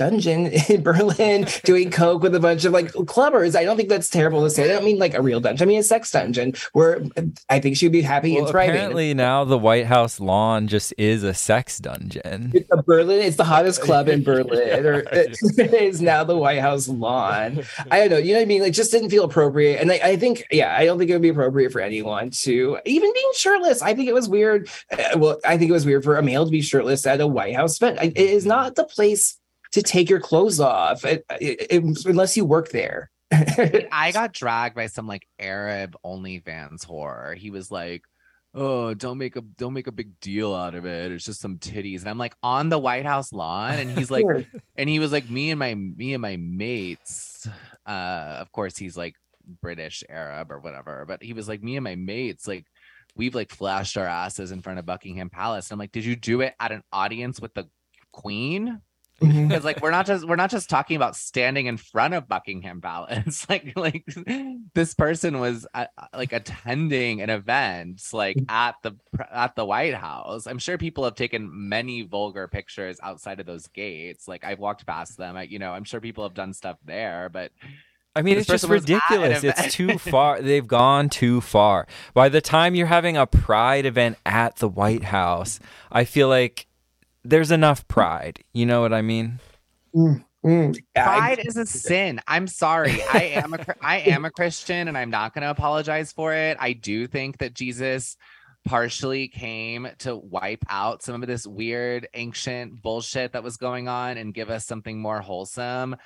dungeon 0.00 0.46
in 0.68 0.82
Berlin 0.90 1.46
doing 1.64 1.90
coke 1.90 2.22
with 2.22 2.34
a 2.34 2.40
bunch 2.40 2.64
of 2.64 2.72
like 2.72 2.88
clubbers. 2.92 3.54
I 3.54 3.64
don't 3.64 3.76
think 3.76 3.90
that's 3.90 4.08
terrible 4.08 4.42
to 4.44 4.48
say. 4.50 4.64
I 4.64 4.68
don't 4.68 4.84
mean 4.84 4.98
like 4.98 5.12
a 5.14 5.20
real 5.20 5.40
dungeon. 5.40 5.66
I 5.66 5.68
mean 5.68 5.80
a 5.80 5.82
sex 5.82 6.10
dungeon 6.10 6.54
where 6.72 7.02
I 7.50 7.60
think 7.60 7.76
she'd 7.76 7.92
be 7.92 8.00
happy 8.00 8.32
Well, 8.32 8.44
and 8.44 8.50
thriving. 8.50 8.74
apparently 8.76 9.12
now 9.14 9.44
the 9.44 9.58
White 9.58 9.84
House 9.86 10.18
lawn 10.20 10.68
just 10.68 10.94
is 10.96 11.22
a 11.22 11.34
sex 11.34 11.78
dungeon. 11.78 12.52
It's 12.54 12.68
a 12.72 12.82
Berlin. 12.82 13.20
It's 13.20 13.36
the 13.36 13.44
hottest 13.44 13.82
club 13.82 14.08
in 14.08 14.22
Berlin, 14.24 14.86
or 14.86 15.02
Yeah. 15.02 15.08
it 15.12 15.38
is 15.74 16.00
now 16.00 16.24
the 16.24 16.36
White 16.36 16.60
House 16.60 16.88
lawn. 16.88 17.62
I 17.90 17.98
don't 18.00 18.10
know. 18.10 18.16
You 18.16 18.32
know 18.32 18.38
what 18.38 18.42
I 18.44 18.46
mean? 18.46 18.62
Like, 18.62 18.72
just 18.72 18.90
didn't 18.92 19.10
feel 19.10 19.24
appropriate. 19.24 19.80
And 19.80 19.92
I, 19.92 20.00
I 20.02 20.16
think, 20.16 20.46
yeah, 20.50 20.74
I 20.76 20.86
don't 20.86 20.98
think 20.98 21.10
it 21.10 21.14
would 21.14 21.22
be 21.22 21.28
appropriate 21.28 21.72
for 21.72 21.80
anyone 21.80 22.30
to 22.30 22.78
even 22.86 23.12
being 23.12 23.30
shirtless. 23.36 23.82
I 23.82 23.94
think 23.94 24.08
it 24.08 24.14
was 24.14 24.28
weird. 24.28 24.68
Uh, 24.90 25.18
well, 25.18 25.38
I 25.44 25.58
think 25.58 25.68
it 25.68 25.74
was 25.74 25.84
weird 25.84 26.04
for 26.04 26.16
a 26.16 26.22
male 26.22 26.44
to 26.46 26.50
be 26.50 26.62
shirtless 26.62 27.06
at 27.06 27.20
a 27.20 27.26
White 27.26 27.54
House 27.54 27.76
event. 27.76 27.98
It 28.02 28.16
is 28.16 28.46
not 28.46 28.76
the 28.76 28.84
place 28.84 29.36
to 29.72 29.82
take 29.82 30.10
your 30.10 30.20
clothes 30.20 30.60
off 30.60 31.04
it- 31.04 31.24
it- 31.40 32.04
unless 32.06 32.36
you 32.36 32.44
work 32.44 32.70
there. 32.70 33.10
I 33.32 34.10
got 34.12 34.32
dragged 34.32 34.74
by 34.74 34.86
some 34.86 35.06
like 35.06 35.26
Arab 35.38 35.96
OnlyFans 36.04 36.84
whore. 36.86 37.36
He 37.36 37.50
was 37.50 37.70
like, 37.70 38.02
"Oh, 38.54 38.92
don't 38.94 39.18
make 39.18 39.36
a 39.36 39.40
don't 39.40 39.72
make 39.72 39.86
a 39.86 39.92
big 39.92 40.18
deal 40.20 40.52
out 40.52 40.74
of 40.74 40.84
it. 40.84 41.12
It's 41.12 41.24
just 41.24 41.40
some 41.40 41.58
titties." 41.58 42.00
And 42.00 42.08
I'm 42.08 42.18
like 42.18 42.34
on 42.42 42.68
the 42.70 42.78
White 42.78 43.06
House 43.06 43.32
lawn, 43.32 43.74
and 43.74 43.96
he's 43.96 44.10
like, 44.10 44.24
and 44.76 44.88
he 44.88 44.98
was 44.98 45.12
like, 45.12 45.30
"Me 45.30 45.50
and 45.50 45.58
my 45.60 45.74
me 45.76 46.12
and 46.14 46.22
my 46.22 46.36
mates." 46.38 47.46
Uh, 47.86 48.36
of 48.40 48.50
course, 48.50 48.76
he's 48.76 48.96
like 48.96 49.14
British 49.62 50.02
Arab 50.08 50.50
or 50.50 50.58
whatever, 50.58 51.04
but 51.06 51.22
he 51.22 51.32
was 51.32 51.48
like, 51.48 51.62
"Me 51.62 51.76
and 51.76 51.84
my 51.84 51.94
mates, 51.96 52.48
like." 52.48 52.66
We've 53.16 53.34
like 53.34 53.50
flashed 53.50 53.96
our 53.96 54.06
asses 54.06 54.52
in 54.52 54.62
front 54.62 54.78
of 54.78 54.86
Buckingham 54.86 55.30
Palace. 55.30 55.66
And 55.66 55.72
I'm 55.72 55.78
like, 55.80 55.90
did 55.90 56.04
you 56.04 56.14
do 56.14 56.42
it 56.42 56.54
at 56.60 56.70
an 56.70 56.84
audience 56.92 57.40
with 57.40 57.52
the 57.54 57.68
Queen? 58.12 58.80
Mm-hmm. 59.20 59.48
Because 59.48 59.64
like 59.64 59.82
we're 59.82 59.90
not 59.90 60.06
just 60.06 60.26
we're 60.26 60.36
not 60.36 60.50
just 60.50 60.70
talking 60.70 60.96
about 60.96 61.14
standing 61.14 61.66
in 61.66 61.76
front 61.76 62.14
of 62.14 62.28
Buckingham 62.28 62.80
Palace. 62.80 63.46
like 63.48 63.72
like 63.76 64.04
this 64.74 64.94
person 64.94 65.40
was 65.40 65.66
uh, 65.74 65.86
uh 65.98 66.06
like 66.14 66.32
attending 66.32 67.20
an 67.20 67.30
event 67.30 68.02
like 68.12 68.36
mm-hmm. 68.36 68.50
at 68.50 68.76
the 68.82 68.92
at 69.30 69.56
the 69.56 69.64
White 69.64 69.94
House. 69.94 70.46
I'm 70.46 70.58
sure 70.58 70.78
people 70.78 71.04
have 71.04 71.14
taken 71.14 71.68
many 71.68 72.02
vulgar 72.02 72.48
pictures 72.48 72.98
outside 73.02 73.40
of 73.40 73.46
those 73.46 73.66
gates. 73.68 74.26
Like 74.26 74.44
I've 74.44 74.58
walked 74.58 74.86
past 74.86 75.18
them. 75.18 75.36
I, 75.36 75.42
you 75.42 75.58
know, 75.58 75.72
I'm 75.72 75.84
sure 75.84 76.00
people 76.00 76.24
have 76.24 76.34
done 76.34 76.54
stuff 76.54 76.78
there, 76.84 77.28
but 77.30 77.52
I 78.14 78.22
mean, 78.22 78.34
This 78.34 78.42
it's 78.42 78.50
just 78.50 78.64
person 78.64 78.70
was 78.70 78.84
at 78.84 78.90
an 78.90 79.20
ridiculous. 79.20 79.44
It's 79.44 79.74
too 79.74 79.98
far. 80.10 80.40
They've 80.40 80.66
gone 80.66 81.08
too 81.08 81.40
far. 81.40 81.86
By 82.12 82.28
the 82.28 82.40
time 82.40 82.74
you're 82.74 82.86
having 82.88 83.16
a 83.16 83.26
pride 83.26 83.86
event 83.86 84.18
at 84.26 84.56
the 84.56 84.68
White 84.68 85.04
House, 85.04 85.60
I 85.92 86.04
feel 86.04 86.28
like 86.28 86.66
there's 87.24 87.50
enough 87.50 87.86
pride. 87.88 88.42
You 88.52 88.66
know 88.66 88.80
what 88.80 88.92
I 88.92 89.02
mean? 89.02 89.40
Mm, 89.94 90.24
I- 90.96 91.00
pride 91.02 91.40
is 91.44 91.56
a 91.56 91.66
sin. 91.66 92.20
I'm 92.26 92.46
sorry. 92.46 93.02
I 93.12 93.32
am 93.34 93.54
a 93.54 93.64
I 93.80 93.98
am 94.06 94.24
a 94.24 94.30
Christian 94.30 94.88
and 94.88 94.96
I'm 94.96 95.10
not 95.10 95.34
going 95.34 95.42
to 95.42 95.50
apologize 95.50 96.12
for 96.12 96.32
it. 96.32 96.56
I 96.60 96.72
do 96.72 97.06
think 97.06 97.38
that 97.38 97.54
Jesus 97.54 98.16
partially 98.66 99.28
came 99.28 99.88
to 99.98 100.14
wipe 100.16 100.64
out 100.68 101.02
some 101.02 101.22
of 101.22 101.26
this 101.28 101.46
weird 101.46 102.06
ancient 102.14 102.82
bullshit 102.82 103.32
that 103.32 103.42
was 103.42 103.56
going 103.56 103.88
on 103.88 104.18
and 104.18 104.34
give 104.34 104.50
us 104.50 104.66
something 104.66 105.00
more 105.00 105.20
wholesome. 105.20 105.96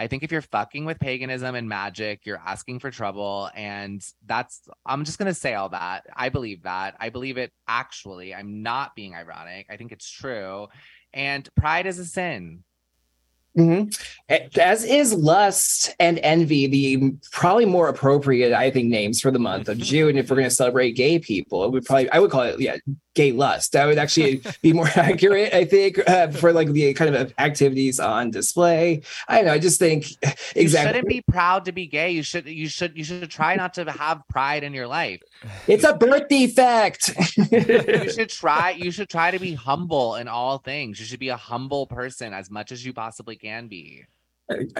I 0.00 0.06
think 0.06 0.22
if 0.22 0.32
you're 0.32 0.40
fucking 0.40 0.86
with 0.86 0.98
paganism 0.98 1.54
and 1.54 1.68
magic, 1.68 2.24
you're 2.24 2.40
asking 2.44 2.80
for 2.80 2.90
trouble. 2.90 3.50
And 3.54 4.02
that's, 4.24 4.62
I'm 4.86 5.04
just 5.04 5.18
going 5.18 5.30
to 5.30 5.38
say 5.38 5.52
all 5.52 5.68
that. 5.68 6.06
I 6.16 6.30
believe 6.30 6.62
that. 6.62 6.96
I 6.98 7.10
believe 7.10 7.36
it 7.36 7.52
actually. 7.68 8.34
I'm 8.34 8.62
not 8.62 8.96
being 8.96 9.14
ironic. 9.14 9.66
I 9.68 9.76
think 9.76 9.92
it's 9.92 10.10
true. 10.10 10.68
And 11.12 11.46
pride 11.54 11.84
is 11.86 11.98
a 11.98 12.06
sin. 12.06 12.64
Mhm. 13.58 13.94
As 14.56 14.84
is 14.84 15.12
lust 15.12 15.94
and 15.98 16.18
envy, 16.22 16.66
the 16.66 17.12
probably 17.32 17.64
more 17.66 17.88
appropriate, 17.88 18.52
I 18.54 18.70
think, 18.70 18.88
names 18.88 19.20
for 19.20 19.32
the 19.32 19.40
month 19.40 19.68
of 19.68 19.76
June. 19.76 20.16
If 20.16 20.30
we're 20.30 20.36
going 20.36 20.48
to 20.48 20.54
celebrate 20.54 20.92
gay 20.92 21.18
people, 21.18 21.68
would 21.70 21.84
probably 21.84 22.08
I 22.10 22.20
would 22.20 22.30
call 22.30 22.44
it 22.44 22.60
yeah, 22.60 22.76
gay 23.20 23.32
lust. 23.32 23.72
That 23.72 23.86
would 23.86 23.98
actually 23.98 24.42
be 24.62 24.72
more 24.72 24.88
accurate, 24.96 25.52
I 25.52 25.64
think, 25.64 25.98
uh, 26.08 26.28
for 26.28 26.52
like 26.52 26.72
the 26.72 26.94
kind 26.94 27.14
of 27.14 27.34
activities 27.38 28.00
on 28.00 28.30
display. 28.30 29.02
I 29.28 29.36
don't 29.36 29.46
know. 29.46 29.52
I 29.52 29.58
just 29.58 29.78
think 29.78 30.10
You 30.10 30.30
exactly. 30.56 30.88
shouldn't 30.88 31.08
be 31.08 31.22
proud 31.22 31.66
to 31.66 31.72
be 31.72 31.86
gay. 31.86 32.10
You 32.10 32.22
should 32.22 32.46
you 32.46 32.68
should 32.68 32.96
you 32.96 33.04
should 33.04 33.30
try 33.30 33.56
not 33.56 33.74
to 33.74 33.90
have 33.90 34.22
pride 34.28 34.62
in 34.64 34.72
your 34.72 34.86
life. 34.86 35.20
It's 35.66 35.84
a 35.84 35.94
birth 35.94 36.28
defect. 36.28 37.12
You 37.36 38.10
should 38.16 38.30
try 38.30 38.70
you 38.70 38.90
should 38.90 39.10
try 39.10 39.30
to 39.30 39.38
be 39.38 39.54
humble 39.54 40.16
in 40.16 40.28
all 40.28 40.58
things. 40.58 40.98
You 40.98 41.06
should 41.06 41.20
be 41.20 41.28
a 41.28 41.36
humble 41.36 41.86
person 41.86 42.32
as 42.32 42.50
much 42.50 42.72
as 42.72 42.84
you 42.84 42.92
possibly 42.92 43.36
can 43.36 43.68
be. 43.68 44.04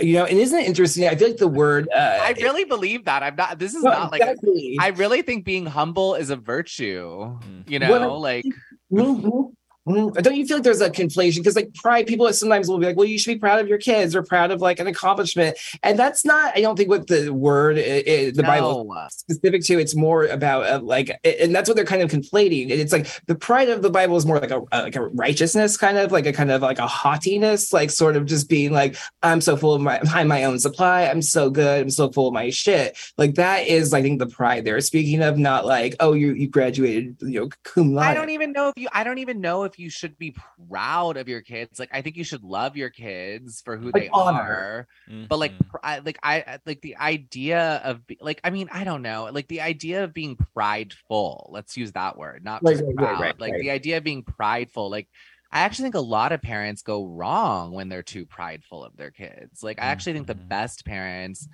You 0.01 0.15
know, 0.15 0.25
and 0.25 0.39
isn't 0.39 0.59
it 0.59 0.67
interesting? 0.67 1.07
I 1.07 1.15
feel 1.15 1.29
like 1.29 1.37
the 1.37 1.49
word. 1.49 1.89
Uh, 1.95 2.19
I 2.23 2.35
really 2.41 2.65
believe 2.65 3.05
that. 3.05 3.23
I'm 3.23 3.37
not 3.37 3.59
this 3.59 3.75
is 3.75 3.83
no, 3.85 3.91
not 3.91 4.13
like 4.13 4.21
exactly. 4.23 4.77
I 4.81 4.89
really 4.89 5.23
think 5.23 5.45
being 5.45 5.67
humble 5.67 6.15
is 6.15 6.31
a 6.31 6.37
virtue. 6.37 7.39
You 7.67 7.79
Well, 7.79 8.01
know, 8.01 8.17
like 8.19 8.45
Mhm, 8.93 9.23
mhm. 9.23 9.53
Don't 9.87 10.37
you 10.37 10.47
feel 10.47 10.59
like 10.59 10.65
there's 10.65 10.83
a 10.83 10.91
conflation? 10.91 11.39
Because 11.39 11.57
like 11.57 11.73
pride, 11.75 12.07
people 12.07 12.31
sometimes 12.33 12.69
will 12.69 12.79
be 12.79 12.87
like, 12.87 12.97
"Well, 12.97 13.07
you 13.07 13.19
should 13.19 13.33
be 13.33 13.39
proud 13.39 13.61
of 13.61 13.69
your 13.69 13.79
kids 13.79 14.15
or 14.15 14.23
proud 14.23 14.51
of 14.51 14.61
like 14.61 14.79
an 14.79 14.87
accomplishment," 14.87 15.57
and 15.83 15.99
that's 15.99 16.25
not. 16.25 16.57
I 16.57 16.61
don't 16.61 16.77
think 16.77 16.91
what 16.91 17.07
the 17.07 17.31
word 17.31 17.77
the 17.77 18.43
Bible 18.43 18.85
no. 18.85 19.07
specific 19.11 19.63
to. 19.65 19.79
It's 19.79 19.95
more 19.95 20.27
about 20.27 20.67
uh, 20.67 20.81
like, 20.83 21.19
and 21.25 21.55
that's 21.55 21.69
what 21.69 21.77
they're 21.77 21.87
kind 21.87 22.03
of 22.03 22.11
conflating. 22.11 22.69
It's 22.69 22.93
like 22.93 23.09
the 23.25 23.35
pride 23.35 23.71
of 23.71 23.81
the 23.81 23.89
Bible 23.91 24.17
is 24.17 24.27
more 24.27 24.39
like 24.39 24.51
a 24.51 24.59
uh, 24.59 24.83
like 24.83 24.97
a 24.97 25.07
righteousness, 25.07 25.79
kind 25.79 25.97
of 25.97 26.13
like 26.13 26.27
a 26.27 26.33
kind 26.33 26.51
of 26.51 26.61
like 26.61 26.79
a 26.79 26.87
haughtiness, 26.87 27.73
like 27.73 27.91
sort 27.91 28.17
of 28.17 28.27
just 28.27 28.51
being 28.51 28.73
like, 28.73 28.97
I'm 29.23 29.41
so 29.41 29.57
full 29.57 29.75
of 29.75 29.81
my 29.81 29.99
I'm 30.13 30.29
my 30.29 30.45
own 30.45 30.59
supply. 30.59 31.05
I'm 31.05 31.23
so 31.23 31.49
good. 31.49 31.81
I'm 31.81 31.91
so 31.91 32.11
full 32.11 32.29
of 32.29 32.35
my 32.35 32.51
shit. 32.51 32.99
Like 33.17 33.37
that 33.37 33.67
is, 33.67 33.95
I 33.95 34.03
think, 34.03 34.19
the 34.19 34.27
pride 34.27 34.67
they're 34.67 34.81
speaking 34.83 35.23
of, 35.23 35.39
not 35.39 35.65
like, 35.65 35.97
oh, 36.01 36.13
you 36.13 36.35
you 36.35 36.49
graduated, 36.49 37.17
you 37.21 37.41
know, 37.41 37.49
cum 37.65 37.95
laude. 37.95 38.05
I 38.05 38.15
don't 38.15 38.31
even 38.31 38.53
know 38.53 38.69
if 38.69 38.75
you 38.77 38.89
I 38.93 39.05
don't 39.05 39.19
even 39.19 39.41
know 39.41 39.65
if 39.65 39.70
you 39.79 39.91
should 39.91 40.19
be 40.19 40.35
proud 40.69 41.17
of 41.17 41.29
your 41.29 41.41
kids. 41.43 41.79
Like 41.79 41.91
I 41.93 42.03
think 42.03 42.17
you 42.17 42.25
should 42.25 42.43
love 42.43 42.77
your 42.77 42.91
kids 42.91 43.61
for 43.63 43.77
who 43.77 43.87
Like 43.87 43.95
they 43.95 44.09
honor. 44.13 44.41
are. 44.43 44.89
but 45.29 45.39
like 45.39 45.53
Mhm. 45.53 45.69
pr- 45.71 45.77
I, 45.83 45.99
like 46.01 46.19
I 46.23 46.37
I- 46.47 46.59
like 46.67 46.81
the 46.81 46.97
idea 46.97 47.81
of 47.85 48.07
be- 48.07 48.19
like 48.21 48.41
I 48.45 48.51
mean 48.51 48.69
I 48.73 48.85
don't 48.85 49.03
know 49.03 49.29
like 49.33 49.49
the 49.49 49.61
idea 49.61 50.05
of 50.05 50.15
being 50.15 50.37
prideful 50.37 51.49
let's 51.53 51.77
use 51.77 51.93
that 51.93 52.17
word 52.17 52.45
not 52.45 52.63
Right, 52.63 52.73
just 52.73 52.85
right, 52.85 52.95
right, 52.97 52.97
proud 52.97 53.21
right, 53.21 53.41
like 53.41 53.53
right. 53.53 53.61
the 53.61 53.71
idea 53.71 53.97
of 53.99 54.05
being 54.05 54.23
prideful 54.23 54.91
like 54.91 55.09
I 55.53 55.61
actually 55.61 55.85
think 55.87 55.97
a 55.97 56.01
lot 56.01 56.31
of 56.33 56.41
parents 56.43 56.83
go 56.83 57.05
wrong 57.05 57.73
when 57.73 57.89
they're 57.89 58.05
too 58.05 58.25
prideful 58.25 58.85
of 58.85 58.97
their 58.97 59.11
kids 59.11 59.63
like 59.63 59.81
I 59.81 59.87
actually 59.87 60.13
think 60.15 60.27
the 60.29 60.35
Mhm. 60.35 60.49
best 60.49 60.85
parents 60.85 61.49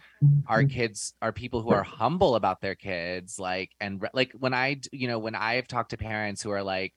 are 0.46 0.62
kids 0.64 1.14
are 1.22 1.32
people 1.32 1.62
who 1.62 1.70
are 1.70 1.82
humble 1.82 2.36
about 2.36 2.60
their 2.60 2.74
kids 2.76 3.38
like 3.38 3.70
and 3.80 4.00
re- 4.02 4.10
like 4.12 4.32
when 4.32 4.54
I 4.54 4.80
you 4.92 5.08
know 5.08 5.18
when 5.18 5.34
I've 5.34 5.66
talked 5.66 5.90
to 5.90 5.96
parents 5.96 6.42
who 6.42 6.50
are 6.50 6.62
like 6.62 6.94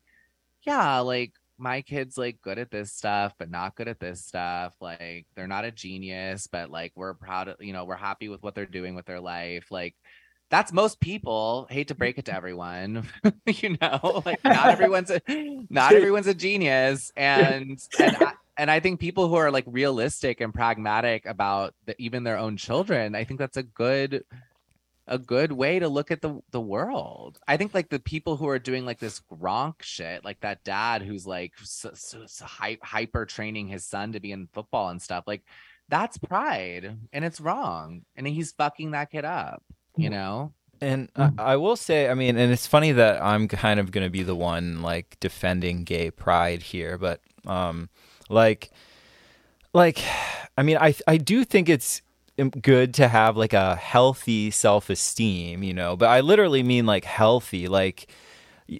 yeah 0.66 1.00
like 1.00 1.34
my 1.58 1.82
kid's 1.82 2.18
like 2.18 2.42
good 2.42 2.58
at 2.58 2.72
this 2.72 2.94
stuff 2.94 3.34
but 3.38 3.52
not 3.52 3.76
good 3.76 3.88
at 3.88 4.00
this 4.00 4.26
stuff 4.26 4.74
like 4.80 5.26
they're 5.36 5.48
not 5.48 5.66
a 5.66 5.72
genius 5.72 6.48
but 6.48 6.72
like 6.72 6.94
we're 6.96 7.14
proud 7.14 7.50
of 7.50 7.58
you 7.60 7.74
know 7.74 7.86
we're 7.86 7.96
happy 7.96 8.30
with 8.30 8.42
what 8.42 8.56
they're 8.56 8.66
doing 8.66 8.96
with 8.96 9.06
their 9.06 9.20
life 9.20 9.68
like 9.70 9.96
that's 10.50 10.74
most 10.74 11.00
people 11.00 11.68
hate 11.70 11.90
to 11.90 11.96
break 11.96 12.18
it 12.18 12.26
to 12.26 12.34
everyone 12.34 13.08
you 13.46 13.78
know 13.82 14.24
like 14.26 14.44
not 14.44 14.68
everyone's 14.70 15.12
a 15.12 15.22
not 15.70 15.94
everyone's 15.94 16.28
a 16.28 16.34
genius 16.34 17.12
and 17.16 17.80
and 18.00 18.18
I, 18.18 18.34
and 18.58 18.72
I 18.72 18.80
think 18.80 19.00
people 19.00 19.28
who 19.28 19.36
are 19.36 19.52
like 19.52 19.66
realistic 19.68 20.42
and 20.42 20.54
pragmatic 20.54 21.26
about 21.26 21.76
the, 21.86 21.96
even 22.02 22.24
their 22.24 22.38
own 22.38 22.58
children 22.58 23.16
i 23.16 23.26
think 23.26 23.40
that's 23.40 23.58
a 23.58 23.64
good 23.64 24.24
a 25.10 25.18
good 25.18 25.52
way 25.52 25.80
to 25.80 25.90
look 25.90 26.12
at 26.12 26.22
the 26.22 26.40
the 26.52 26.62
world. 26.62 27.40
I 27.48 27.58
think 27.58 27.74
like 27.74 27.90
the 27.90 28.00
people 28.00 28.38
who 28.38 28.48
are 28.48 28.60
doing 28.60 28.86
like 28.86 29.00
this 29.00 29.22
Gronk 29.32 29.82
shit, 29.82 30.24
like 30.24 30.40
that 30.42 30.64
dad 30.64 31.02
who's 31.02 31.28
like 31.28 31.54
so, 31.62 31.92
so, 31.96 32.26
so 32.28 32.46
hyper 32.48 33.26
training 33.26 33.68
his 33.68 33.86
son 33.86 34.14
to 34.14 34.20
be 34.20 34.32
in 34.32 34.48
football 34.54 34.90
and 34.90 35.02
stuff, 35.02 35.26
like 35.28 35.44
that's 35.90 36.18
pride 36.18 36.96
and 37.12 37.26
it's 37.26 37.42
wrong. 37.42 38.04
And 38.16 38.28
he's 38.28 38.52
fucking 38.54 38.92
that 38.92 39.12
kid 39.12 39.26
up, 39.26 39.64
you 39.98 40.10
know? 40.10 40.54
And 40.82 41.10
I, 41.16 41.32
I 41.38 41.56
will 41.58 41.76
say, 41.76 42.08
I 42.08 42.14
mean, 42.14 42.38
and 42.38 42.54
it's 42.54 42.68
funny 42.68 42.94
that 42.94 43.22
I'm 43.22 43.48
kind 43.50 43.80
of 43.80 43.92
going 43.92 44.06
to 44.06 44.10
be 44.10 44.24
the 44.24 44.36
one 44.36 44.82
like 44.82 45.18
defending 45.20 45.84
gay 45.84 46.10
pride 46.10 46.62
here, 46.62 46.98
but 46.98 47.20
um, 47.46 47.90
like, 48.30 48.72
like, 49.74 50.02
I 50.58 50.64
mean, 50.64 50.78
I 50.78 50.94
I 51.08 51.18
do 51.18 51.46
think 51.46 51.70
it's 51.70 52.02
im- 52.02 52.09
good 52.48 52.94
to 52.96 53.08
have 53.08 53.38
like 53.38 53.54
a 53.54 53.76
healthy 53.76 54.52
self-esteem, 54.52 55.64
you 55.64 55.74
know, 55.74 55.96
but 55.96 56.10
I 56.10 56.22
literally 56.22 56.64
mean 56.64 56.86
like 56.86 57.06
healthy, 57.06 57.68
like 57.68 58.08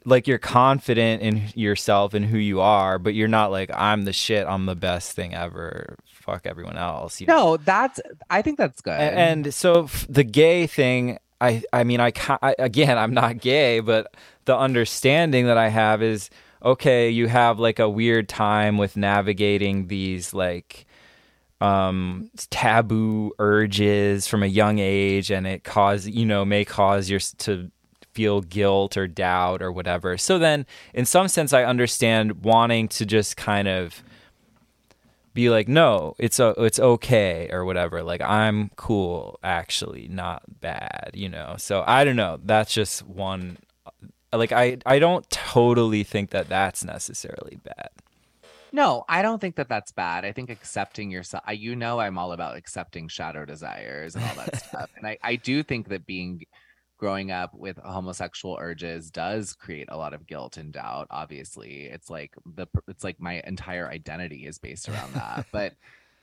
like 0.06 0.28
you're 0.28 0.38
confident 0.38 1.22
in 1.24 1.42
yourself 1.56 2.14
and 2.14 2.24
who 2.26 2.38
you 2.38 2.62
are, 2.62 3.00
but 3.00 3.16
you're 3.16 3.28
not 3.28 3.52
like 3.52 3.72
I'm 3.74 4.06
the 4.06 4.14
shit, 4.14 4.46
I'm 4.48 4.66
the 4.66 4.76
best 4.76 5.14
thing 5.14 5.34
ever. 5.34 5.98
Fuck 6.06 6.46
everyone 6.46 6.78
else. 6.78 7.20
You 7.20 7.28
know? 7.28 7.36
No, 7.36 7.58
that's 7.58 8.00
I 8.30 8.42
think 8.42 8.58
that's 8.58 8.82
good. 8.82 8.92
A- 8.92 9.18
and 9.18 9.54
so 9.54 9.86
f- 9.86 10.06
the 10.10 10.24
gay 10.24 10.68
thing 10.68 11.18
i 11.42 11.64
i 11.72 11.86
mean 11.86 12.02
I, 12.02 12.12
I 12.42 12.54
again 12.60 12.98
i'm 12.98 13.14
not 13.14 13.40
gay 13.40 13.80
but 13.80 14.14
the 14.44 14.58
understanding 14.58 15.46
that 15.46 15.58
i 15.58 15.70
have 15.70 16.04
is 16.04 16.30
okay 16.62 17.10
you 17.10 17.28
have 17.28 17.60
like 17.60 17.80
a 17.80 17.88
weird 17.88 18.28
time 18.28 18.78
with 18.78 18.98
navigating 18.98 19.88
these 19.88 20.34
like 20.34 20.86
um 21.62 22.30
taboo 22.50 23.34
urges 23.40 24.28
from 24.28 24.44
a 24.44 24.48
young 24.48 24.80
age 24.80 25.30
and 25.30 25.46
it 25.46 25.64
cause 25.64 26.08
you 26.08 26.26
know 26.26 26.46
may 26.46 26.64
cause 26.64 27.10
your 27.10 27.20
to 27.20 27.70
feel 28.14 28.42
guilt 28.42 28.98
or 28.98 29.08
doubt 29.08 29.62
or 29.62 29.72
whatever. 29.72 30.18
So 30.18 30.40
then 30.40 30.66
in 30.94 31.06
some 31.06 31.28
sense 31.28 31.54
i 31.54 31.64
understand 31.64 32.44
wanting 32.44 32.88
to 32.90 33.06
just 33.06 33.38
kind 33.38 33.68
of 33.68 34.04
be 35.34 35.50
like 35.50 35.68
no 35.68 36.16
it's 36.18 36.40
a, 36.40 36.54
it's 36.58 36.80
okay 36.80 37.50
or 37.52 37.66
whatever. 37.66 38.04
Like 38.04 38.22
i'm 38.22 38.72
cool 38.78 39.40
actually 39.44 40.08
not 40.08 40.44
bad 40.62 41.12
you 41.14 41.30
know? 41.30 41.56
So 41.58 41.84
i 41.86 42.04
don't 42.04 42.16
know. 42.16 42.40
That's 42.44 42.74
just 42.74 43.06
one 43.06 43.58
like 44.32 44.52
i 44.52 44.78
i 44.86 45.00
don't 45.00 45.28
totally 45.30 46.04
think 46.04 46.30
that 46.30 46.48
that's 46.50 46.84
necessarily 46.84 47.60
bad 47.64 47.90
No, 48.72 49.04
I 49.10 49.22
don't 49.22 49.40
think 49.40 49.56
that 49.56 49.70
that's 49.70 49.92
bad. 49.92 50.26
I 50.26 50.32
think 50.32 50.50
accepting 50.50 51.10
yourself, 51.10 51.44
I, 51.46 51.54
you 51.54 51.76
know, 51.76 52.00
I'm 52.00 52.18
all 52.18 52.34
about 52.34 52.56
accepting 52.56 53.08
shadow 53.08 53.46
desires 53.46 54.16
and 54.16 54.24
all 54.24 54.36
that 54.36 54.58
stuff. 54.58 54.90
And 54.96 55.08
I, 55.08 55.18
I 55.24 55.36
do 55.36 55.64
think 55.64 55.90
that 55.90 56.06
being 56.06 56.46
growing 56.98 57.32
up 57.32 57.54
with 57.54 57.78
homosexual 57.78 58.58
urges 58.60 59.10
does 59.10 59.54
create 59.54 59.88
a 59.90 59.98
lot 59.98 60.14
of 60.14 60.28
guilt 60.28 60.58
and 60.58 60.74
doubt. 60.74 61.08
Obviously, 61.10 61.86
it's 61.86 62.10
like 62.10 62.36
the, 62.46 62.68
it's 62.88 63.04
like 63.04 63.20
my 63.20 63.42
entire 63.48 63.88
identity 63.88 64.46
is 64.46 64.60
based 64.60 64.90
around 64.90 65.14
that. 65.14 65.46
but 65.52 65.74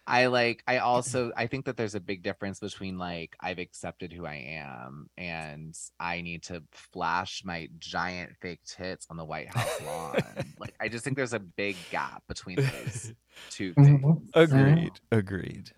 I 0.07 0.27
like 0.27 0.63
I 0.67 0.79
also 0.93 1.33
I 1.37 1.47
think 1.47 1.65
that 1.67 1.77
there's 1.77 1.95
a 1.95 2.01
big 2.01 2.23
difference 2.23 2.61
between 2.61 2.99
like 2.99 3.37
I've 3.41 3.59
accepted 3.59 4.13
who 4.13 4.25
I 4.27 4.37
am 4.61 5.09
and 5.17 5.77
I 5.99 6.21
need 6.21 6.43
to 6.45 6.63
flash 6.73 7.43
my 7.45 7.69
giant 7.79 8.33
fake 8.41 8.61
tits 8.65 9.07
on 9.11 9.17
the 9.17 9.25
White 9.25 9.49
House 9.55 9.81
lawn. 9.85 10.17
like 10.59 10.75
I 10.81 10.89
just 10.89 11.05
think 11.05 11.17
there's 11.17 11.33
a 11.33 11.41
big 11.41 11.77
gap 11.91 12.23
between 12.29 12.57
those 12.57 13.13
two 13.51 13.75
things. 13.75 14.01
Mhm. 14.03 14.21
Agreed. 14.35 14.93
Agreed. 15.11 15.71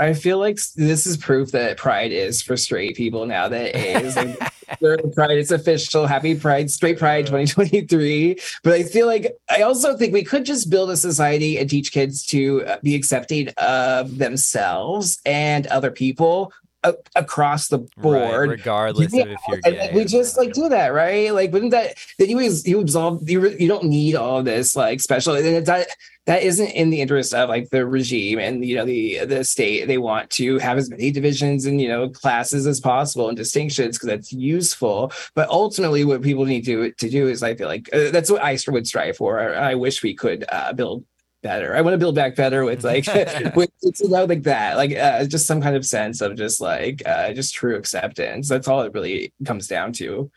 I 0.00 0.14
feel 0.14 0.38
like 0.38 0.58
this 0.76 1.06
is 1.06 1.18
proof 1.18 1.52
that 1.52 1.76
Pride 1.76 2.10
is 2.10 2.40
for 2.40 2.56
straight 2.56 2.96
people 2.96 3.26
now. 3.26 3.48
That 3.48 3.76
it 3.76 4.02
is 4.02 4.16
like 4.16 4.38
Pride 5.14 5.36
It's 5.38 5.50
official. 5.50 6.06
Happy 6.06 6.34
Pride, 6.34 6.70
Straight 6.70 6.98
Pride 6.98 7.26
2023. 7.26 8.38
But 8.64 8.72
I 8.72 8.82
feel 8.84 9.06
like 9.06 9.36
I 9.50 9.60
also 9.62 9.96
think 9.96 10.14
we 10.14 10.24
could 10.24 10.46
just 10.46 10.70
build 10.70 10.90
a 10.90 10.96
society 10.96 11.58
and 11.58 11.68
teach 11.68 11.92
kids 11.92 12.24
to 12.28 12.64
uh, 12.64 12.78
be 12.82 12.94
accepting 12.94 13.48
of 13.58 14.16
themselves 14.16 15.20
and 15.26 15.66
other 15.66 15.90
people 15.90 16.52
a- 16.84 16.94
across 17.16 17.68
the 17.68 17.78
Right, 17.96 18.30
board. 18.30 18.50
regardless 18.50 19.12
Yeah, 19.12 19.22
of 19.24 19.30
if 19.30 19.40
you're 19.48 19.60
gay. 19.60 19.90
we 19.94 20.04
just 20.04 20.36
like 20.38 20.52
do 20.52 20.68
that, 20.68 20.88
right? 20.88 21.32
Like, 21.32 21.52
wouldn't 21.52 21.72
that 21.72 21.96
then 22.18 22.30
you 22.30 22.40
you 22.64 22.80
absolve 22.80 23.28
you 23.28 23.40
re- 23.40 23.56
you 23.58 23.68
don't 23.68 23.84
need 23.84 24.14
all 24.14 24.42
this 24.42 24.74
like 24.76 25.00
special 25.00 25.34
and 25.34 25.66
that 25.66 25.88
that 26.26 26.42
isn't 26.42 26.68
in 26.70 26.90
the 26.90 27.00
interest 27.00 27.34
of 27.34 27.48
like 27.48 27.70
the 27.70 27.84
regime 27.86 28.38
and 28.38 28.64
you 28.64 28.76
know 28.76 28.84
the 28.84 29.24
the 29.24 29.44
state. 29.44 29.86
They 29.86 29.98
want 29.98 30.30
to 30.30 30.58
have 30.58 30.78
as 30.78 30.88
many 30.90 31.10
divisions 31.10 31.66
and 31.66 31.80
you 31.80 31.88
know 31.88 32.08
classes 32.08 32.66
as 32.66 32.80
possible 32.80 33.28
and 33.28 33.36
distinctions 33.36 33.96
because 33.96 34.08
that's 34.08 34.32
useful. 34.32 35.12
But 35.34 35.48
ultimately, 35.48 36.04
what 36.04 36.22
people 36.22 36.44
need 36.44 36.64
to 36.66 36.92
to 36.92 37.10
do 37.10 37.28
is 37.28 37.42
I 37.42 37.54
feel 37.54 37.68
like 37.68 37.88
uh, 37.92 38.10
that's 38.10 38.30
what 38.30 38.42
I 38.42 38.56
would 38.68 38.86
strive 38.86 39.16
for. 39.16 39.40
I, 39.40 39.72
I 39.72 39.74
wish 39.74 40.02
we 40.02 40.14
could 40.14 40.44
uh, 40.50 40.72
build 40.72 41.04
better. 41.42 41.74
I 41.74 41.80
want 41.80 41.94
to 41.94 41.98
build 41.98 42.14
back 42.14 42.36
better 42.36 42.64
with 42.64 42.84
like 42.84 43.06
with 43.56 43.70
it's 43.82 44.00
you 44.00 44.08
know, 44.08 44.24
like 44.24 44.42
that, 44.44 44.76
like 44.76 44.96
uh, 44.96 45.24
just 45.24 45.46
some 45.46 45.60
kind 45.60 45.76
of 45.76 45.84
sense 45.86 46.20
of 46.20 46.36
just 46.36 46.60
like 46.60 47.02
uh, 47.06 47.32
just 47.32 47.54
true 47.54 47.76
acceptance. 47.76 48.48
That's 48.48 48.68
all 48.68 48.82
it 48.82 48.92
really 48.94 49.32
comes 49.44 49.66
down 49.66 49.92
to. 49.94 50.30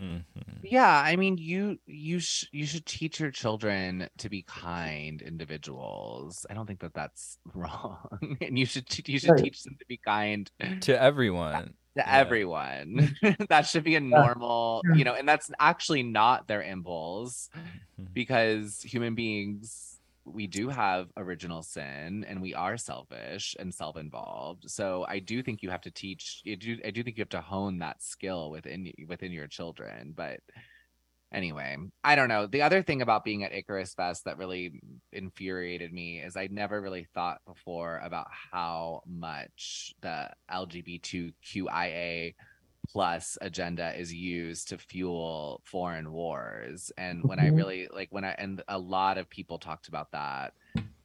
Mhm. 0.00 0.24
Yeah, 0.64 1.02
I 1.04 1.16
mean, 1.16 1.38
you 1.38 1.78
you 1.86 2.18
sh- 2.18 2.46
you 2.52 2.66
should 2.66 2.86
teach 2.86 3.20
your 3.20 3.30
children 3.30 4.08
to 4.18 4.28
be 4.28 4.42
kind 4.42 5.22
individuals. 5.22 6.44
I 6.50 6.54
don't 6.54 6.66
think 6.66 6.80
that 6.80 6.94
that's 6.94 7.38
wrong, 7.54 8.36
and 8.40 8.58
you 8.58 8.66
should 8.66 8.86
t- 8.88 9.10
you 9.12 9.18
should 9.18 9.30
Right. 9.30 9.44
teach 9.44 9.62
them 9.62 9.76
to 9.78 9.86
be 9.86 9.98
kind 9.98 10.50
To 10.82 11.00
everyone. 11.00 11.66
to 11.66 11.72
Yeah. 11.96 12.04
everyone. 12.08 13.14
that 13.48 13.66
should 13.66 13.84
be 13.84 13.94
a 13.96 14.00
normal, 14.00 14.82
you 14.94 15.04
know, 15.04 15.14
and 15.14 15.28
that's 15.28 15.50
actually 15.60 16.02
not 16.02 16.48
their 16.48 16.62
impulse 16.62 17.48
Mhm. 18.00 18.12
because 18.14 18.80
human 18.82 19.14
beings 19.14 19.91
we 20.24 20.46
do 20.46 20.68
have 20.68 21.08
original 21.16 21.62
sin 21.62 22.24
and 22.28 22.40
we 22.40 22.54
are 22.54 22.76
selfish 22.76 23.56
and 23.58 23.74
self-involved. 23.74 24.70
So 24.70 25.04
i 25.08 25.18
do 25.18 25.42
think 25.42 25.62
you 25.62 25.70
have 25.70 25.80
to 25.82 25.90
teach 25.90 26.40
you 26.44 26.56
do 26.56 26.78
i 26.84 26.90
do 26.90 27.02
think 27.02 27.16
you 27.16 27.22
have 27.22 27.28
to 27.30 27.40
hone 27.40 27.78
that 27.80 28.02
skill 28.02 28.50
within 28.50 28.92
within 29.08 29.32
your 29.32 29.46
children 29.48 30.12
but 30.16 30.40
anyway 31.32 31.76
i 32.04 32.14
don't 32.14 32.28
know. 32.28 32.46
The 32.46 32.62
other 32.62 32.82
thing 32.82 33.02
about 33.02 33.24
being 33.24 33.44
at 33.44 33.52
icarus 33.52 33.94
fest 33.94 34.24
that 34.24 34.38
really 34.38 34.80
infuriated 35.12 35.92
me 35.92 36.20
is 36.20 36.36
i 36.36 36.48
never 36.50 36.80
really 36.80 37.06
thought 37.14 37.40
before 37.46 38.00
about 38.04 38.28
how 38.52 39.02
much 39.06 39.94
the 40.02 40.30
lgbtqia 40.50 42.34
plus 42.92 43.38
agenda 43.40 43.98
is 43.98 44.12
used 44.12 44.68
to 44.68 44.76
fuel 44.78 45.60
foreign 45.64 46.12
wars 46.12 46.92
and 46.98 47.26
when 47.26 47.38
i 47.38 47.48
Mhm. 47.48 47.56
really 47.56 47.88
like 47.92 48.08
when 48.10 48.24
i 48.24 48.32
and 48.32 48.62
a 48.68 48.78
lot 48.78 49.16
of 49.18 49.30
people 49.30 49.58
talked 49.58 49.88
about 49.88 50.10
that 50.12 50.52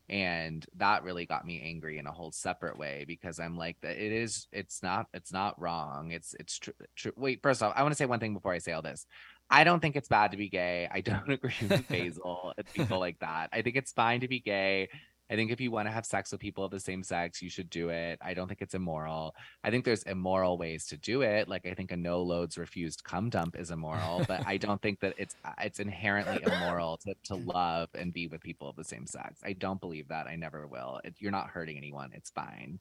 and 0.10 0.66
that 0.78 1.04
really 1.04 1.26
got 1.26 1.46
me 1.46 1.62
angry 1.62 1.98
in 1.98 2.08
a 2.08 2.12
whole 2.12 2.32
separate 2.32 2.78
way 2.78 3.04
because 3.08 3.40
i'm 3.40 3.58
like 3.58 3.78
that 3.82 3.98
it 3.98 4.12
is 4.12 4.48
it's 4.52 4.82
not 4.82 5.08
it's 5.14 5.34
not 5.34 5.60
wrong. 5.62 6.12
It's 6.12 6.34
it's 6.40 6.58
true 6.60 6.74
true 6.96 7.12
wait 7.18 7.42
first 7.44 7.62
off 7.62 7.74
i 7.76 7.82
want 7.84 7.92
to 7.94 7.98
say 7.98 8.06
one 8.06 8.20
thing 8.20 8.34
before 8.34 8.54
i 8.54 8.58
say 8.60 8.72
all 8.74 8.82
this. 8.82 9.06
I 9.50 9.64
don't 9.64 9.80
think 9.80 9.96
it's 9.96 10.10
bad 10.10 10.32
to 10.32 10.38
be 10.38 10.50
gay. 10.50 10.90
I 10.92 11.00
don't 11.00 11.30
agree 11.38 11.54
with 11.62 11.88
basil 11.88 12.54
and 12.58 12.68
people 12.74 13.00
like 13.00 13.18
that. 13.20 13.50
I 13.54 13.62
think 13.62 13.78
it's 13.78 13.94
fine 13.94 14.20
to 14.22 14.28
be 14.28 14.42
gay 14.42 14.90
I 15.30 15.36
think 15.36 15.52
if 15.52 15.60
you 15.60 15.72
want 15.72 15.88
to 15.88 15.92
have 15.92 16.06
sex 16.06 16.32
with 16.32 16.40
people 16.42 16.64
of 16.64 16.72
the 16.72 16.80
same 16.80 17.04
sex, 17.04 17.42
you 17.42 17.50
should 17.50 17.70
do 17.70 17.90
it. 17.90 18.20
I 18.22 18.34
don't 18.34 18.48
think 18.48 18.62
it's 18.62 18.74
immoral. 18.74 19.36
I 19.64 19.70
think 19.70 19.84
there's 19.84 20.04
immoral 20.04 20.58
ways 20.58 20.86
to 20.88 20.98
do 20.98 21.22
it. 21.22 21.48
Like 21.48 21.66
I 21.66 21.74
think 21.74 21.92
a 21.92 21.98
no 21.98 22.22
loads 22.22 22.58
refused 22.58 23.04
cum 23.04 23.30
dump 23.30 23.58
is 23.58 23.72
immoral, 23.72 24.24
but 24.28 24.46
I 24.48 24.58
don't 24.58 24.82
think 24.82 25.00
that 25.02 25.14
it's 25.18 25.36
uh, 25.44 25.52
it's 25.62 25.80
inherently 25.80 26.40
immoral 26.44 26.98
to, 26.98 27.14
to 27.26 27.36
love 27.36 27.90
and 27.94 28.14
be 28.14 28.28
with 28.28 28.42
people 28.42 28.70
of 28.70 28.76
the 28.76 28.84
same 28.84 29.06
sex. 29.06 29.42
I 29.44 29.54
don't 29.54 29.82
believe 29.82 30.08
that. 30.08 30.28
I 30.28 30.36
never 30.36 30.68
will. 30.68 31.02
It, 31.04 31.16
you're 31.20 31.32
not 31.32 31.50
hurting 31.50 31.78
anyone. 31.78 32.12
It's 32.14 32.30
fine. 32.30 32.80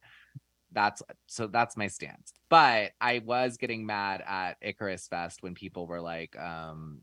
That's 0.72 1.03
so 1.26 1.47
that's 1.47 1.76
my 1.76 1.88
stance. 1.88 2.32
But 2.49 2.92
I 3.01 3.22
was 3.24 3.57
getting 3.57 3.86
mad 3.86 4.22
at 4.26 4.57
Icarus 4.61 5.09
Fest 5.09 5.42
when 5.42 5.55
people 5.55 5.86
were 5.86 6.01
like 6.01 6.38
um 6.38 7.03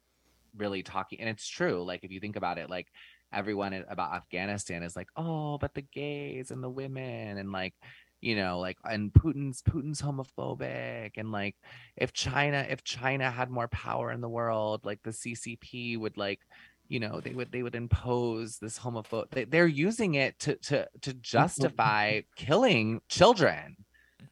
really 0.58 0.84
talking 0.84 1.20
and 1.20 1.30
it's 1.30 1.48
true. 1.48 1.84
Like 1.84 2.04
if 2.04 2.12
you 2.12 2.20
think 2.20 2.36
about 2.36 2.58
it, 2.58 2.70
like 2.70 2.88
everyone 3.34 3.86
about 3.90 4.14
Afghanistan 4.14 4.84
is 4.84 4.96
like, 4.96 5.10
oh, 5.16 5.58
but 5.58 5.74
the 5.74 5.82
gays 5.82 6.52
and 6.52 6.64
the 6.64 6.70
women 6.70 7.38
and 7.38 7.52
like, 7.52 7.74
you 8.22 8.36
know, 8.36 8.60
like 8.60 8.78
and 8.86 9.12
Putin's 9.12 9.62
Putin's 9.62 10.02
homophobic 10.02 11.12
and 11.18 11.32
like 11.32 11.56
if 11.98 12.14
China 12.14 12.66
if 12.70 12.84
China 12.84 13.30
had 13.30 13.50
more 13.50 13.68
power 13.68 14.12
in 14.12 14.22
the 14.22 14.30
world, 14.30 14.86
like 14.86 15.04
the 15.04 15.12
CCP 15.12 16.00
would 16.00 16.18
like, 16.18 16.40
you 16.88 17.00
know, 17.00 17.20
they 17.20 17.32
would 17.32 17.52
they 17.52 17.64
would 17.64 17.76
impose 17.76 18.60
this 18.60 18.80
homophobe. 18.80 19.30
They, 19.32 19.44
they're 19.44 19.68
using 19.68 20.16
it 20.16 20.40
to 20.40 20.56
to 20.56 20.88
to 21.02 21.14
justify 21.16 22.22
killing 22.38 23.02
children. 23.10 23.76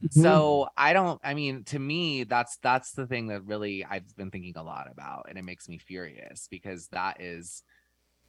So 0.10 0.30
mm-hmm. 0.30 0.74
I 0.78 0.94
don't 0.94 1.20
I 1.24 1.34
mean 1.34 1.64
to 1.66 1.80
me 1.80 2.24
that's 2.24 2.58
that's 2.64 2.94
the 2.94 3.06
thing 3.06 3.28
that 3.28 3.44
really 3.46 3.86
I've 3.86 4.16
been 4.16 4.32
thinking 4.32 4.54
a 4.56 4.64
lot 4.64 4.88
about 4.92 5.26
and 5.30 5.38
it 5.38 5.44
makes 5.44 5.68
me 5.68 5.78
furious 5.78 6.48
because 6.50 6.88
that 6.88 7.22
is 7.22 7.64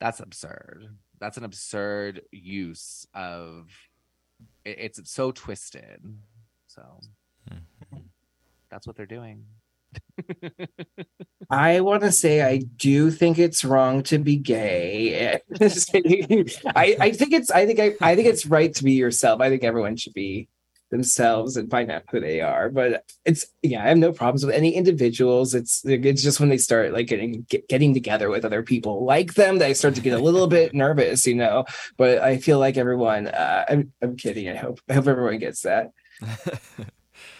that's 0.03 0.18
absurd. 0.18 0.88
That's 1.20 1.36
an 1.36 1.44
absurd 1.44 2.22
use 2.32 3.07
of 3.14 3.68
it, 4.64 4.76
it's 4.80 5.11
so 5.12 5.30
twisted. 5.30 6.00
So 6.66 6.82
Mhm. 7.48 8.03
that's 8.68 8.84
what 8.84 8.96
they're 8.96 9.07
doing. 9.07 9.44
I 11.50 11.80
want 11.80 12.03
to 12.03 12.11
say 12.11 12.42
I 12.42 12.59
do 12.59 13.12
think 13.12 13.38
it's 13.38 13.64
wrong 13.64 14.03
to 14.05 14.18
be 14.18 14.36
gay. 14.36 15.38
I, 15.61 16.96
I 16.98 17.11
think 17.12 17.32
it's 17.32 17.50
I 17.53 17.64
think 17.66 17.78
I, 17.78 17.94
I 18.00 18.16
think 18.16 18.26
it's 18.26 18.44
right 18.46 18.74
to 18.74 18.82
be 18.82 18.92
yourself. 18.94 19.40
I 19.40 19.50
think 19.50 19.62
everyone 19.62 19.96
should 19.96 20.14
be 20.14 20.48
themselves 20.93 21.57
and 21.57 21.70
find 21.70 21.90
out 21.90 22.05
who 22.11 22.20
they 22.20 22.40
are. 22.40 22.68
But 22.68 23.05
it's 23.24 23.47
yeah, 23.62 23.82
I 23.82 23.88
have 23.88 23.99
no 23.99 24.12
problems 24.12 24.47
with 24.47 24.55
any 24.55 24.74
individuals. 24.74 25.55
It's 25.55 25.82
it's 25.84 26.22
just 26.22 26.38
when 26.38 26.51
they 26.51 26.59
start 26.59 26.93
like 26.93 27.09
getting 27.09 27.45
get, 27.49 27.68
getting 27.68 27.95
together 27.95 28.30
with 28.30 28.45
other 28.45 28.62
people 28.62 29.05
like 29.05 29.34
them 29.34 29.59
that 29.59 29.66
I 29.66 29.72
start 29.72 29.97
to 29.97 30.01
get 30.01 30.18
a 30.18 30.22
little 30.22 30.47
bit 30.47 30.74
nervous, 30.74 31.26
you 31.26 31.34
know. 31.34 31.64
But 31.97 32.18
I 32.18 32.36
feel 32.36 32.61
like 32.61 32.76
everyone. 32.76 33.26
Uh, 33.26 33.64
I'm 33.68 33.93
I'm 34.01 34.16
kidding. 34.16 34.49
I 34.49 34.55
hope 34.55 34.80
I 34.88 34.95
hope 34.95 35.09
everyone 35.09 35.38
gets 35.38 35.62
that. 35.62 35.90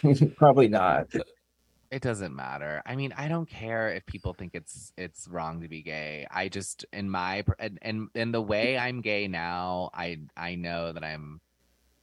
Probably 0.35 0.67
not. 0.67 1.07
It 1.91 2.01
doesn't 2.01 2.35
matter. 2.35 2.81
I 2.87 2.95
mean, 2.95 3.13
I 3.15 3.27
don't 3.27 3.47
care 3.47 3.93
if 3.93 4.03
people 4.07 4.33
think 4.33 4.55
it's 4.55 4.91
it's 4.97 5.27
wrong 5.27 5.61
to 5.61 5.67
be 5.67 5.83
gay. 5.83 6.25
I 6.31 6.49
just 6.49 6.85
in 6.91 7.07
my 7.07 7.43
and 7.59 7.77
and, 7.83 8.07
and 8.15 8.33
the 8.33 8.41
way 8.41 8.79
I'm 8.79 9.01
gay 9.01 9.27
now, 9.27 9.91
I 9.93 10.21
I 10.35 10.55
know 10.55 10.91
that 10.91 11.03
I'm 11.03 11.39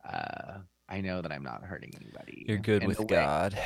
uh 0.08 0.58
I 0.90 1.00
know 1.00 1.22
that 1.22 1.30
I'm 1.32 1.44
not 1.44 1.62
hurting 1.62 1.92
anybody. 1.94 2.44
You're 2.48 2.58
good 2.58 2.82
And 2.82 2.88
with 2.88 2.96
the 2.98 3.02
way- 3.04 3.08
God. 3.08 3.58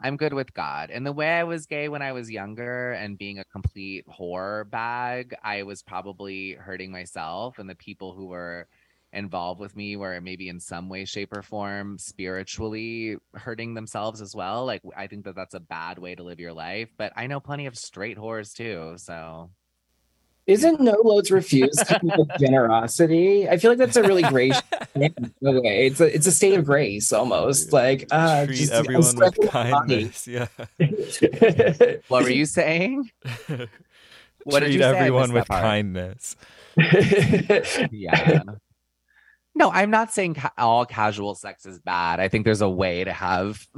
I'm 0.00 0.16
good 0.16 0.34
with 0.34 0.52
God. 0.52 0.90
And 0.90 1.06
the 1.06 1.12
way 1.12 1.28
I 1.30 1.44
was 1.44 1.66
gay 1.66 1.88
when 1.88 2.02
I 2.02 2.12
was 2.12 2.30
younger 2.30 2.92
and 2.92 3.16
being 3.16 3.38
a 3.38 3.44
complete 3.44 4.04
whore 4.06 4.68
bag, 4.68 5.34
I 5.42 5.62
was 5.62 5.82
probably 5.82 6.52
hurting 6.54 6.90
myself 6.90 7.58
and 7.58 7.70
the 7.70 7.74
people 7.76 8.12
who 8.12 8.26
were 8.26 8.66
involved 9.12 9.60
with 9.60 9.76
me 9.76 9.96
were 9.96 10.20
maybe 10.20 10.48
in 10.48 10.58
some 10.58 10.88
way 10.88 11.04
shape 11.04 11.32
or 11.36 11.42
form 11.42 11.98
spiritually 11.98 13.16
hurting 13.34 13.74
themselves 13.74 14.20
as 14.20 14.34
well. 14.34 14.64
Like 14.66 14.82
I 14.96 15.06
think 15.06 15.24
that 15.24 15.36
that's 15.36 15.54
a 15.54 15.60
bad 15.60 15.98
way 15.98 16.14
to 16.14 16.22
live 16.22 16.40
your 16.40 16.52
life, 16.54 16.88
but 16.96 17.12
I 17.14 17.26
know 17.26 17.38
plenty 17.38 17.66
of 17.66 17.76
straight 17.76 18.16
whores 18.16 18.54
too, 18.54 18.94
so 18.96 19.50
Isn't 20.46 20.80
no 20.80 21.00
loads 21.04 21.30
refused 21.30 21.86
kind 21.86 22.12
of 22.18 22.28
generosity? 22.40 23.48
I 23.48 23.58
feel 23.58 23.70
like 23.70 23.78
that's 23.78 23.96
a 23.96 24.02
really 24.02 24.22
gracious 24.22 24.60
thing, 24.92 25.14
in 25.40 25.62
way. 25.62 25.86
It's 25.86 26.00
a 26.00 26.12
it's 26.12 26.26
a 26.26 26.32
state 26.32 26.58
of 26.58 26.64
grace 26.64 27.12
almost. 27.12 27.72
Like 27.72 28.08
uh 28.10 28.46
Treat 28.46 28.56
just 28.56 28.72
everyone 28.72 29.02
with 29.04 29.10
stretching 29.34 29.46
body. 29.46 29.70
kindness. 29.70 30.26
Yeah. 30.26 30.46
what 32.08 32.24
were 32.24 32.30
you 32.30 32.44
saying? 32.46 33.08
What 34.44 34.60
did 34.60 34.66
Treat 34.66 34.72
you 34.74 34.80
say? 34.80 34.96
Everyone 34.96 35.20
missed 35.22 35.34
with 35.34 35.46
part. 35.48 35.62
kindness. 35.62 36.36
yeah 37.92 38.42
no 39.54 39.70
i'm 39.70 39.90
not 39.90 40.10
saying 40.10 40.32
ca- 40.32 40.50
all 40.56 40.86
casual 40.86 41.34
sex 41.34 41.66
is 41.66 41.78
bad 41.80 42.18
i 42.18 42.26
think 42.26 42.46
there's 42.46 42.62
a 42.62 42.68
way 42.68 43.04
to 43.04 43.12
have 43.12 43.68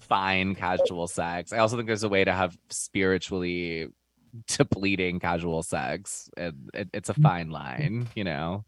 fine 0.00 0.56
casual 0.56 1.06
sex 1.06 1.52
i 1.52 1.58
also 1.58 1.76
think 1.76 1.86
there's 1.86 2.02
a 2.02 2.08
way 2.08 2.24
to 2.24 2.32
have 2.32 2.58
spiritually 2.70 3.86
depleting 4.46 5.18
casual 5.20 5.62
sex 5.62 6.28
and 6.36 6.70
it, 6.74 6.88
it's 6.92 7.08
a 7.08 7.14
fine 7.14 7.50
line 7.50 8.08
you 8.14 8.24
know 8.24 8.64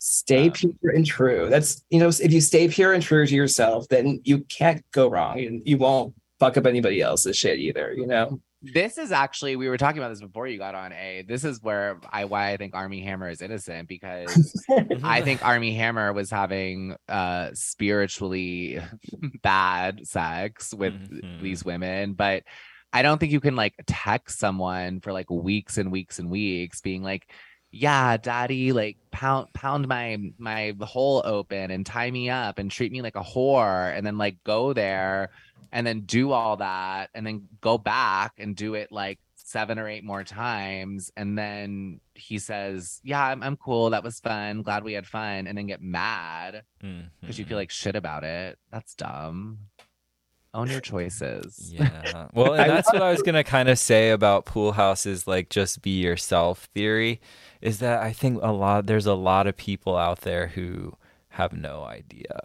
Stay 0.00 0.46
Um, 0.46 0.52
pure 0.52 0.92
and 0.94 1.04
true. 1.04 1.48
That's 1.50 1.84
you 1.90 1.98
know, 1.98 2.06
if 2.06 2.30
you 2.32 2.40
stay 2.40 2.68
pure 2.68 2.92
and 2.92 3.02
true 3.02 3.26
to 3.26 3.34
yourself, 3.34 3.88
then 3.88 4.20
you 4.22 4.44
can't 4.44 4.84
go 4.92 5.10
wrong, 5.10 5.40
and 5.40 5.60
you 5.66 5.76
won't 5.76 6.14
fuck 6.38 6.56
up 6.56 6.66
anybody 6.66 7.00
else's 7.00 7.36
shit 7.36 7.58
either. 7.58 7.92
You 7.96 8.06
know. 8.06 8.40
This 8.62 8.96
is 8.96 9.10
actually 9.10 9.56
we 9.56 9.68
were 9.68 9.76
talking 9.76 9.98
about 10.00 10.10
this 10.10 10.20
before 10.20 10.46
you 10.46 10.56
got 10.56 10.76
on. 10.76 10.92
A 10.92 11.24
this 11.26 11.42
is 11.42 11.60
where 11.62 11.98
I 12.12 12.26
why 12.26 12.50
I 12.52 12.56
think 12.56 12.76
Armie 12.76 13.00
Hammer 13.02 13.28
is 13.28 13.42
innocent 13.42 13.88
because 13.88 14.64
I 15.02 15.20
think 15.22 15.44
Armie 15.44 15.74
Hammer 15.74 16.12
was 16.12 16.30
having 16.30 16.94
uh 17.08 17.50
spiritually 17.54 18.80
bad 19.42 20.06
sex 20.06 20.72
with 20.72 20.92
Mhm. 20.94 21.42
these 21.42 21.64
women, 21.64 22.12
but 22.12 22.44
I 22.92 23.02
don't 23.02 23.18
think 23.18 23.32
you 23.32 23.40
can 23.40 23.54
like 23.56 23.74
text 23.86 24.38
someone 24.38 25.00
for 25.00 25.12
like 25.12 25.30
weeks 25.30 25.76
and 25.78 25.92
weeks 25.92 26.18
and 26.18 26.30
weeks 26.30 26.80
being 26.80 27.02
like, 27.02 27.30
yeah, 27.70 28.16
daddy, 28.16 28.72
like 28.72 28.96
pound 29.10 29.52
pound 29.52 29.86
my 29.88 30.16
my 30.38 30.74
hole 30.80 31.20
open 31.24 31.70
and 31.70 31.84
tie 31.84 32.10
me 32.10 32.30
up 32.30 32.58
and 32.58 32.70
treat 32.70 32.90
me 32.92 33.02
like 33.02 33.16
a 33.16 33.22
whore 33.22 33.94
and 33.94 34.06
then 34.06 34.16
like 34.16 34.42
go 34.42 34.72
there 34.72 35.30
and 35.70 35.86
then 35.86 36.00
do 36.00 36.32
all 36.32 36.56
that 36.56 37.10
and 37.14 37.26
then 37.26 37.46
go 37.60 37.76
back 37.76 38.32
and 38.38 38.56
do 38.56 38.72
it 38.74 38.90
like 38.90 39.18
seven 39.34 39.78
or 39.78 39.86
eight 39.88 40.04
more 40.04 40.24
times 40.24 41.10
and 41.16 41.36
then 41.38 42.00
he 42.14 42.38
says 42.38 43.00
yeah 43.02 43.22
i'm, 43.26 43.42
I'm 43.42 43.56
cool. 43.56 43.90
That 43.90 44.02
was 44.04 44.18
fun. 44.20 44.62
Glad 44.62 44.82
we 44.84 44.94
had 44.94 45.06
fun. 45.06 45.46
And 45.46 45.56
then 45.58 45.66
get 45.66 45.82
mad 45.82 46.62
because 47.20 47.38
you 47.38 47.44
Mhm. 47.44 47.48
feel 47.48 47.58
like 47.58 47.70
shit 47.70 47.96
about 47.96 48.24
it. 48.24 48.58
That's 48.72 48.94
dumb 48.94 49.58
own 50.54 50.68
your 50.68 50.80
choices 50.80 51.72
Yeah. 51.74 52.28
Well, 52.34 52.54
and 52.54 52.70
that's 52.70 52.92
what 52.92 53.02
I 53.02 53.10
was 53.10 53.22
gonna 53.22 53.44
kind 53.44 53.68
of 53.68 53.78
say 53.78 54.10
about 54.10 54.46
Poolhouse's, 54.46 55.26
like 55.26 55.50
just 55.50 55.82
be 55.82 56.00
yourself 56.00 56.68
theory, 56.74 57.20
is 57.60 57.78
that 57.80 58.02
I 58.02 58.12
think 58.12 58.40
a 58.42 58.52
lot 58.52 58.86
there's 58.86 59.06
a 59.06 59.14
lot 59.14 59.46
of 59.46 59.56
people 59.56 59.96
out 59.96 60.22
there 60.22 60.48
who 60.48 60.94
have 61.30 61.52
no 61.52 61.84
idea 61.84 62.40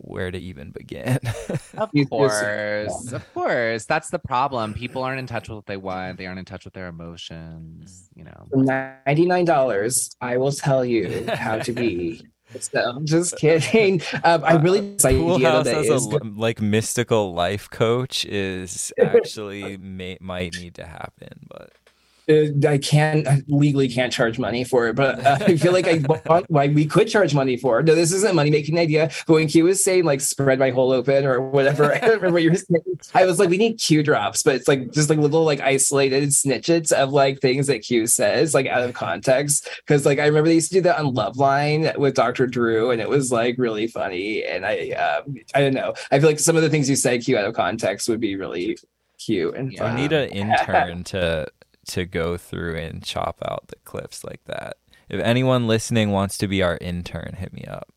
where 0.00 0.30
to 0.30 0.38
even 0.38 0.70
begin. 0.70 1.18
of 1.76 1.90
You 1.92 2.04
just- 2.04 2.10
course 2.10 3.12
of 3.12 3.34
course 3.34 3.84
that's 3.84 4.10
the 4.10 4.18
problem 4.20 4.72
people 4.74 5.02
aren't 5.02 5.18
in 5.18 5.26
touch 5.26 5.48
with 5.48 5.56
what 5.56 5.66
they 5.66 5.76
want 5.76 6.18
they 6.18 6.26
aren't 6.26 6.38
in 6.38 6.44
touch 6.44 6.64
with 6.64 6.72
their 6.74 6.86
emotions 6.86 8.08
you 8.14 8.22
know 8.24 8.46
For 8.52 8.62
ninety-nine 8.62 9.44
dollars, 9.44 10.10
I 10.20 10.36
will 10.36 10.52
tell 10.52 10.84
you 10.84 11.26
how 11.34 11.58
to 11.58 11.72
be. 11.72 12.22
So, 12.60 12.80
I'm 12.80 13.04
just 13.04 13.36
kidding. 13.36 14.00
Um, 14.24 14.42
I 14.42 14.54
really 14.54 14.96
idea 15.04 15.50
house 15.50 15.66
as 15.66 15.88
a 15.88 15.98
like 16.24 16.60
mystical 16.60 17.34
life 17.34 17.68
coach 17.68 18.24
is 18.24 18.92
actually 18.98 19.76
may, 19.76 20.16
might 20.20 20.54
need 20.54 20.74
to 20.76 20.86
happen, 20.86 21.46
but 21.48 21.72
uh, 21.86 21.87
I 22.28 22.78
can't 22.78 23.26
I 23.26 23.42
legally 23.48 23.88
can't 23.88 24.12
charge 24.12 24.38
money 24.38 24.62
for 24.62 24.86
it, 24.88 24.96
but 24.96 25.24
uh, 25.24 25.38
I 25.40 25.56
feel 25.56 25.72
like 25.72 25.88
I 25.88 26.02
want 26.28 26.50
why 26.50 26.68
we 26.68 26.84
could 26.84 27.08
charge 27.08 27.34
money 27.34 27.56
for 27.56 27.80
it. 27.80 27.86
No, 27.86 27.94
this 27.94 28.12
isn't 28.12 28.30
a 28.30 28.34
money 28.34 28.50
making 28.50 28.78
idea. 28.78 29.10
But 29.26 29.34
when 29.34 29.48
Q 29.48 29.64
was 29.64 29.82
saying 29.82 30.04
like 30.04 30.20
spread 30.20 30.58
my 30.58 30.70
hole 30.70 30.92
open 30.92 31.24
or 31.24 31.40
whatever, 31.40 31.94
I 31.94 32.00
don't 32.00 32.16
remember 32.16 32.32
what 32.32 32.42
you 32.42 32.50
were 32.50 32.56
saying. 32.56 32.82
I 33.14 33.24
was 33.24 33.38
like, 33.38 33.48
we 33.48 33.56
need 33.56 33.78
Q 33.78 34.02
drops, 34.02 34.42
but 34.42 34.54
it's 34.56 34.68
like 34.68 34.92
just 34.92 35.08
like 35.08 35.18
little 35.18 35.44
like 35.44 35.60
isolated 35.60 36.28
snitches 36.28 36.92
of 36.92 37.12
like 37.12 37.40
things 37.40 37.66
that 37.68 37.78
Q 37.80 38.06
says 38.06 38.52
like 38.52 38.66
out 38.66 38.82
of 38.82 38.92
context. 38.92 39.68
Because 39.78 40.04
like 40.04 40.18
I 40.18 40.26
remember 40.26 40.48
they 40.48 40.56
used 40.56 40.68
to 40.68 40.74
do 40.74 40.82
that 40.82 40.98
on 40.98 41.14
Loveline 41.14 41.96
with 41.96 42.14
Dr. 42.14 42.46
Drew, 42.46 42.90
and 42.90 43.00
it 43.00 43.08
was 43.08 43.32
like 43.32 43.56
really 43.56 43.86
funny. 43.86 44.44
And 44.44 44.66
I 44.66 44.90
um, 44.90 45.36
I 45.54 45.60
don't 45.60 45.74
know. 45.74 45.94
I 46.10 46.18
feel 46.20 46.28
like 46.28 46.40
some 46.40 46.56
of 46.56 46.62
the 46.62 46.68
things 46.68 46.90
you 46.90 46.96
say 46.96 47.18
Q 47.18 47.38
out 47.38 47.46
of 47.46 47.54
context 47.54 48.08
would 48.08 48.20
be 48.20 48.36
really 48.36 48.76
cute 49.18 49.54
and 49.56 49.72
Yeah. 49.72 49.84
I 49.84 49.96
need 49.96 50.12
an 50.12 50.28
intern 50.30 51.04
to 51.04 51.48
to 51.88 52.04
go 52.06 52.36
through 52.36 52.76
and 52.76 53.02
chop 53.02 53.38
out 53.44 53.68
the 53.68 53.76
clips 53.84 54.24
like 54.24 54.40
that. 54.46 54.76
If 55.08 55.20
anyone 55.20 55.66
listening 55.66 56.10
wants 56.10 56.38
to 56.38 56.48
be 56.48 56.62
our 56.62 56.78
intern, 56.80 57.34
hit 57.38 57.52
me 57.52 57.64
up. 57.64 57.88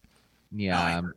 Yeah. 0.52 0.98
um, 1.00 1.14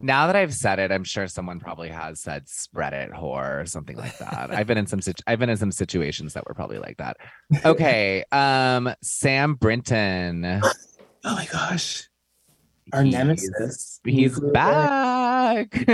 Now 0.00 0.26
that 0.26 0.36
I've 0.36 0.54
said 0.54 0.78
it, 0.78 0.92
I'm 0.92 1.04
sure 1.04 1.26
someone 1.26 1.58
probably 1.60 1.88
has 1.88 2.20
said 2.20 2.48
"spread 2.48 2.92
it, 2.92 3.10
whore" 3.10 3.60
or 3.62 3.66
something 3.66 3.96
like 3.96 4.16
that. 4.18 4.50
I've 4.52 4.66
been 4.66 4.78
in 4.78 4.86
some 4.86 5.00
situ- 5.00 5.22
I've 5.26 5.38
been 5.38 5.48
in 5.50 5.56
some 5.56 5.72
situations 5.72 6.34
that 6.34 6.46
were 6.46 6.54
probably 6.54 6.78
like 6.78 6.98
that. 6.98 7.16
Okay, 7.64 8.24
um, 8.32 8.92
Sam 9.02 9.54
Brinton, 9.54 10.44
Oh 11.24 11.34
my 11.34 11.46
gosh. 11.50 12.08
Our 12.92 13.02
He's- 13.02 13.14
nemesis. 13.14 14.00
he's 14.04 14.38
back. 14.38 15.74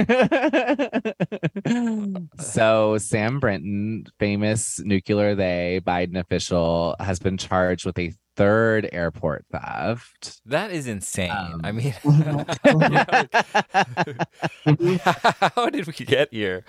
so 2.39 2.98
Sam 2.98 3.40
Brinton, 3.40 4.05
famous 4.19 4.78
nuclear 4.81 5.35
they 5.35 5.81
Biden 5.85 6.19
official, 6.19 6.94
has 7.01 7.19
been 7.19 7.39
charged 7.39 7.86
with 7.86 7.98
a 7.98 8.12
third 8.36 8.89
airport 8.93 9.44
theft. 9.51 10.40
That 10.47 10.70
is 10.70 10.86
insane. 10.86 11.31
I 11.31 11.70
Um, 11.70 11.77
mean, 11.77 11.94
how 15.56 15.70
did 15.70 15.86
we 15.86 15.93
get 15.93 16.28
here? 16.32 16.64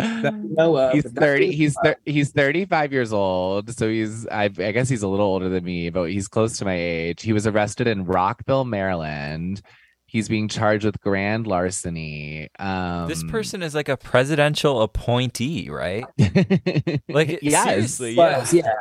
Know 0.00 0.76
of, 0.76 0.92
he's 0.92 1.04
30 1.10 1.52
he's 1.52 1.76
thir- 1.84 1.96
he's 2.04 2.30
35 2.32 2.92
years 2.92 3.12
old 3.12 3.74
so 3.74 3.88
he's 3.88 4.26
I, 4.28 4.44
I 4.44 4.72
guess 4.72 4.88
he's 4.88 5.02
a 5.02 5.08
little 5.08 5.26
older 5.26 5.48
than 5.48 5.64
me 5.64 5.90
but 5.90 6.04
he's 6.10 6.28
close 6.28 6.58
to 6.58 6.64
my 6.64 6.74
age 6.74 7.22
he 7.22 7.32
was 7.32 7.46
arrested 7.46 7.86
in 7.86 8.04
rockville 8.04 8.64
maryland 8.64 9.62
he's 10.06 10.28
being 10.28 10.48
charged 10.48 10.84
with 10.84 11.00
grand 11.00 11.46
larceny 11.46 12.48
um 12.58 13.08
This 13.08 13.22
person 13.24 13.62
is 13.62 13.74
like 13.74 13.88
a 13.88 13.96
presidential 13.96 14.82
appointee, 14.82 15.70
right? 15.70 16.04
Like, 17.08 17.28
it- 17.28 17.42
yes 17.42 17.64
seriously, 17.64 18.16
was, 18.16 18.52
yeah. 18.52 18.72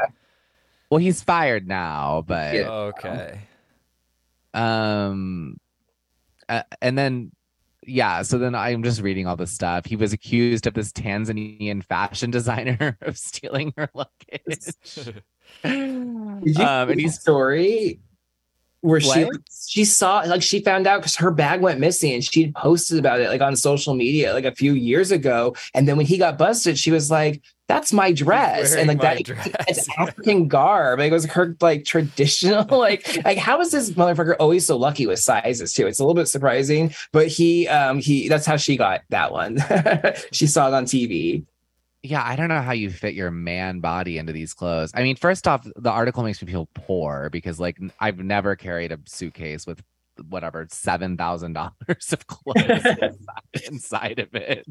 well 0.90 1.00
he's 1.00 1.22
fired 1.22 1.68
now 1.68 2.24
but 2.26 2.56
Yeah. 2.56 2.70
Okay. 2.72 3.42
um 4.54 5.58
uh, 6.48 6.64
and 6.82 6.98
then 6.98 7.32
yeah 7.90 8.22
so 8.22 8.38
then 8.38 8.56
i'm 8.56 8.84
just 8.84 9.02
reading 9.02 9.28
all 9.28 9.36
this 9.36 9.52
stuff. 9.52 9.86
He 9.86 9.96
was 9.96 10.14
accused 10.14 10.68
of 10.68 10.74
this 10.74 10.92
tanzanian 10.92 11.84
fashion 11.84 12.32
designer 12.32 12.98
of 13.02 13.18
stealing 13.18 13.74
her 13.78 13.90
luggage. 13.94 14.76
Did 15.64 16.58
you 16.58 16.64
um, 16.64 16.90
and 16.90 16.96
see 16.96 17.04
he's 17.04 17.20
story 17.20 18.00
where 18.82 19.02
she 19.02 19.28
she 19.52 19.84
saw 19.84 20.20
like 20.20 20.42
she 20.42 20.62
found 20.62 20.88
out 20.88 21.02
because 21.02 21.18
her 21.18 21.32
bag 21.32 21.62
went 21.62 21.80
missing 21.80 22.14
and 22.14 22.24
she 22.24 22.52
posted 22.52 22.98
about 22.98 23.20
it 23.20 23.30
like 23.30 23.42
on 23.42 23.56
social 23.56 23.94
media 23.94 24.34
like 24.34 24.46
a 24.46 24.56
few 24.56 24.74
years 24.74 25.12
ago. 25.12 25.56
And 25.74 25.88
then 25.88 25.98
when 25.98 26.06
he 26.06 26.18
got 26.18 26.38
busted, 26.38 26.80
she 26.80 26.92
was 26.92 27.12
like, 27.12 27.44
"That's 27.70 27.94
my 27.94 28.12
dress," 28.12 28.76
and 28.76 28.88
wearing 28.88 29.00
like 29.00 29.18
that 29.18 29.24
dress. 29.24 29.50
it's 29.70 29.88
African 29.98 30.50
garb. 30.50 31.00
It 31.00 31.12
was 31.14 31.26
her 31.28 31.56
like 31.62 31.86
traditional 31.86 32.66
like 32.78 33.24
like 33.24 33.38
how 33.38 33.62
is 33.62 33.72
this 33.72 33.92
motherfucker 33.92 34.36
always 34.40 34.66
so 34.66 34.76
lucky 34.76 35.08
with 35.08 35.20
sizes 35.20 35.72
too? 35.74 35.88
It's 35.88 36.00
a 36.00 36.04
little 36.04 36.16
bit 36.16 36.28
surprising, 36.28 36.94
but 37.14 37.28
he 37.28 37.68
um 37.70 38.00
he 38.00 38.28
that's 38.28 38.46
how 38.46 38.58
she 38.58 38.76
got 38.76 39.02
that 39.10 39.32
one. 39.32 39.60
she 40.34 40.48
saw 40.48 40.68
it 40.68 40.74
on 40.74 40.84
TV. 40.86 41.46
yeah, 42.04 42.24
I 42.26 42.36
don't 42.36 42.50
know 42.50 42.62
how 42.62 42.74
you 42.74 42.90
fit 42.90 43.14
your 43.14 43.32
man 43.32 43.80
body 43.80 44.18
into 44.18 44.34
these 44.34 44.54
clothes. 44.54 44.92
I 44.94 45.04
mean, 45.04 45.16
first 45.16 45.48
off, 45.48 45.66
the 45.76 45.92
article 45.92 46.24
makes 46.24 46.42
me 46.42 46.52
feel 46.52 46.68
poor 46.74 47.30
because 47.32 47.60
like 47.60 47.78
I've 48.00 48.20
never 48.20 48.56
carried 48.56 48.92
a 48.92 49.00
suitcase 49.06 49.66
with 49.68 49.82
whatever 50.30 50.68
seven 50.70 51.18
thousand 51.18 51.54
dollars 51.54 51.74
of 52.12 52.28
clothes 52.28 52.56
inside- 52.86 53.68
inside 53.68 54.20
of 54.20 54.30
it. 54.34 54.66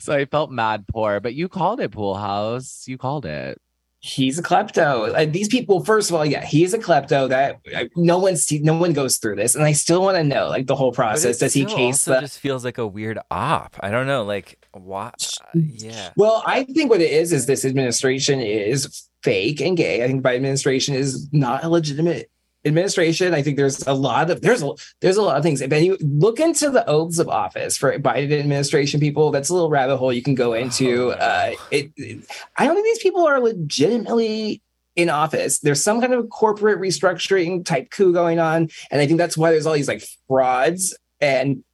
So 0.00 0.14
I 0.14 0.24
felt 0.24 0.50
mad 0.50 0.86
poor. 0.88 1.20
But 1.20 1.34
you 1.34 1.48
called 1.48 1.80
it 1.80 1.90
Poolhouse. 1.92 2.86
You 2.88 2.98
called 2.98 3.26
it. 3.26 3.60
He's 4.00 4.38
a 4.38 4.44
klepto. 4.44 5.12
Like, 5.12 5.32
these 5.32 5.48
people, 5.48 5.84
first 5.84 6.08
of 6.08 6.14
all, 6.14 6.24
yeah, 6.24 6.44
he's 6.44 6.72
a 6.72 6.78
klepto. 6.78 7.28
That 7.28 7.58
I- 7.74 7.88
no 7.96 8.18
one 8.18 8.36
see, 8.36 8.60
no 8.60 8.76
one 8.78 8.92
goes 8.92 9.18
through 9.18 9.34
this, 9.36 9.56
and 9.56 9.64
I 9.64 9.72
still 9.72 10.00
want 10.02 10.16
to 10.16 10.22
know 10.22 10.48
like 10.48 10.66
the 10.68 10.76
whole 10.76 10.92
process. 10.92 11.36
it 11.38 11.40
Does 11.40 11.52
he 11.54 11.64
still 11.64 11.76
case 11.76 12.04
That 12.04 12.20
just 12.20 12.38
feels 12.38 12.64
like 12.64 12.78
a 12.78 12.86
weird 12.86 13.18
op. 13.32 13.76
I 13.80 13.90
don't 13.90 14.06
know. 14.06 14.22
Like, 14.22 14.64
why? 14.72 15.08
Uh, 15.08 15.46
yeah. 15.54 16.10
Well, 16.16 16.44
I 16.46 16.62
think 16.62 16.90
what 16.90 17.00
it 17.00 17.10
is 17.10 17.32
is 17.32 17.46
this 17.46 17.64
administration 17.64 18.40
is 18.40 19.08
fake 19.24 19.60
and 19.60 19.76
gay. 19.76 20.04
I 20.04 20.06
think 20.06 20.22
Biden 20.22 20.36
administration 20.36 20.94
is 20.94 21.28
not 21.32 21.64
a 21.64 21.68
legitimate 21.68 22.30
administration. 22.68 23.34
I 23.34 23.42
think 23.42 23.56
there's 23.56 23.86
a 23.86 23.92
lot 23.94 24.30
of 24.30 24.40
there's 24.40 24.62
a 24.62 24.70
there's 25.00 25.16
a 25.16 25.22
lot 25.22 25.36
of 25.36 25.42
things. 25.42 25.60
If 25.60 25.72
you 25.82 25.96
look 26.00 26.38
into 26.40 26.70
the 26.70 26.86
oaths 26.88 27.18
of 27.18 27.28
office 27.28 27.76
for 27.76 27.98
Biden 27.98 28.38
administration 28.38 29.00
people, 29.00 29.30
that's 29.30 29.48
a 29.48 29.54
little 29.54 29.70
rabbit 29.70 29.96
hole 29.96 30.12
you 30.12 30.22
can 30.22 30.34
go 30.34 30.52
into. 30.54 31.08
Oh, 31.12 31.18
uh, 31.18 31.52
it, 31.70 31.90
it- 31.96 32.24
I 32.56 32.66
don't 32.66 32.74
think 32.76 32.86
these 32.86 33.02
people 33.02 33.26
are 33.26 33.40
legitimately 33.40 34.62
in 34.96 35.10
office. 35.10 35.60
There's 35.60 35.82
some 35.82 36.00
kind 36.00 36.12
of 36.12 36.28
corporate 36.30 36.78
restructuring 36.80 37.64
type 37.64 37.90
coup 37.90 38.12
going 38.12 38.38
on, 38.38 38.68
and 38.90 39.00
I 39.00 39.06
think 39.06 39.18
that's 39.18 39.36
why 39.36 39.50
there's 39.50 39.66
all 39.66 39.74
these 39.74 39.88
like 39.88 40.04
frauds 40.28 40.96
and 41.20 41.64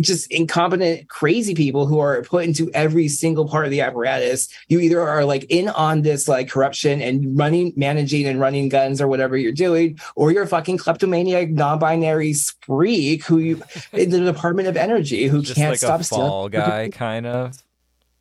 just 0.00 0.30
incompetent, 0.30 1.08
crazy 1.08 1.54
people 1.54 1.86
who 1.86 1.98
are 1.98 2.22
put 2.22 2.44
into 2.44 2.70
every 2.72 3.08
single 3.08 3.48
part 3.48 3.64
of 3.64 3.70
the 3.70 3.80
apparatus. 3.80 4.48
You 4.68 4.80
either 4.80 5.00
are 5.00 5.24
like 5.24 5.44
in 5.48 5.68
on 5.68 6.02
this 6.02 6.28
like 6.28 6.48
corruption 6.48 7.00
and 7.00 7.36
running, 7.38 7.72
managing 7.76 8.26
and 8.26 8.40
running 8.40 8.68
guns 8.68 9.00
or 9.00 9.08
whatever 9.08 9.36
you're 9.36 9.52
doing, 9.52 9.98
or 10.16 10.30
you're 10.30 10.42
a 10.42 10.48
fucking 10.48 10.78
kleptomaniac, 10.78 11.50
non-binary 11.50 12.34
freak 12.60 13.24
who 13.24 13.38
you 13.38 13.62
in 13.92 14.10
the 14.10 14.20
Department 14.20 14.68
of 14.68 14.76
Energy 14.76 15.26
who 15.26 15.42
Just 15.42 15.56
can't 15.56 15.70
like 15.70 15.78
stop 15.78 16.00
a 16.00 16.04
stealing. 16.04 16.28
fall 16.28 16.48
guy, 16.48 16.90
kind 16.90 17.26
of. 17.26 17.62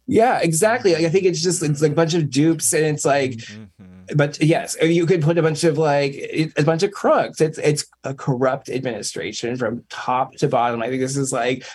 Yeah, 0.08 0.40
exactly. 0.40 0.94
Like, 0.94 1.04
I 1.06 1.10
think 1.10 1.26
it's 1.26 1.42
just 1.42 1.62
it's 1.62 1.82
like 1.82 1.92
a 1.92 1.96
bunch 1.96 2.14
of 2.14 2.30
dupes, 2.30 2.74
and 2.74 2.86
it's 2.86 3.04
like 3.06 3.32
Mhm. 3.32 3.68
but 4.16 4.42
yes, 4.42 4.78
you 4.82 5.06
could 5.06 5.22
put 5.22 5.38
a 5.38 5.42
bunch 5.42 5.64
of 5.66 5.78
like 5.78 6.14
a 6.58 6.64
bunch 6.64 6.84
of 6.84 6.92
crooks. 6.92 7.42
It's 7.42 7.58
it's 7.58 7.86
a 8.06 8.14
corrupt 8.14 8.70
administration 8.70 9.58
from 9.58 9.84
top 9.90 10.36
to 10.36 10.48
bottom. 10.48 10.82
I 10.82 10.88
think 10.88 11.02
this 11.02 11.18
is 11.18 11.34
like 11.34 11.66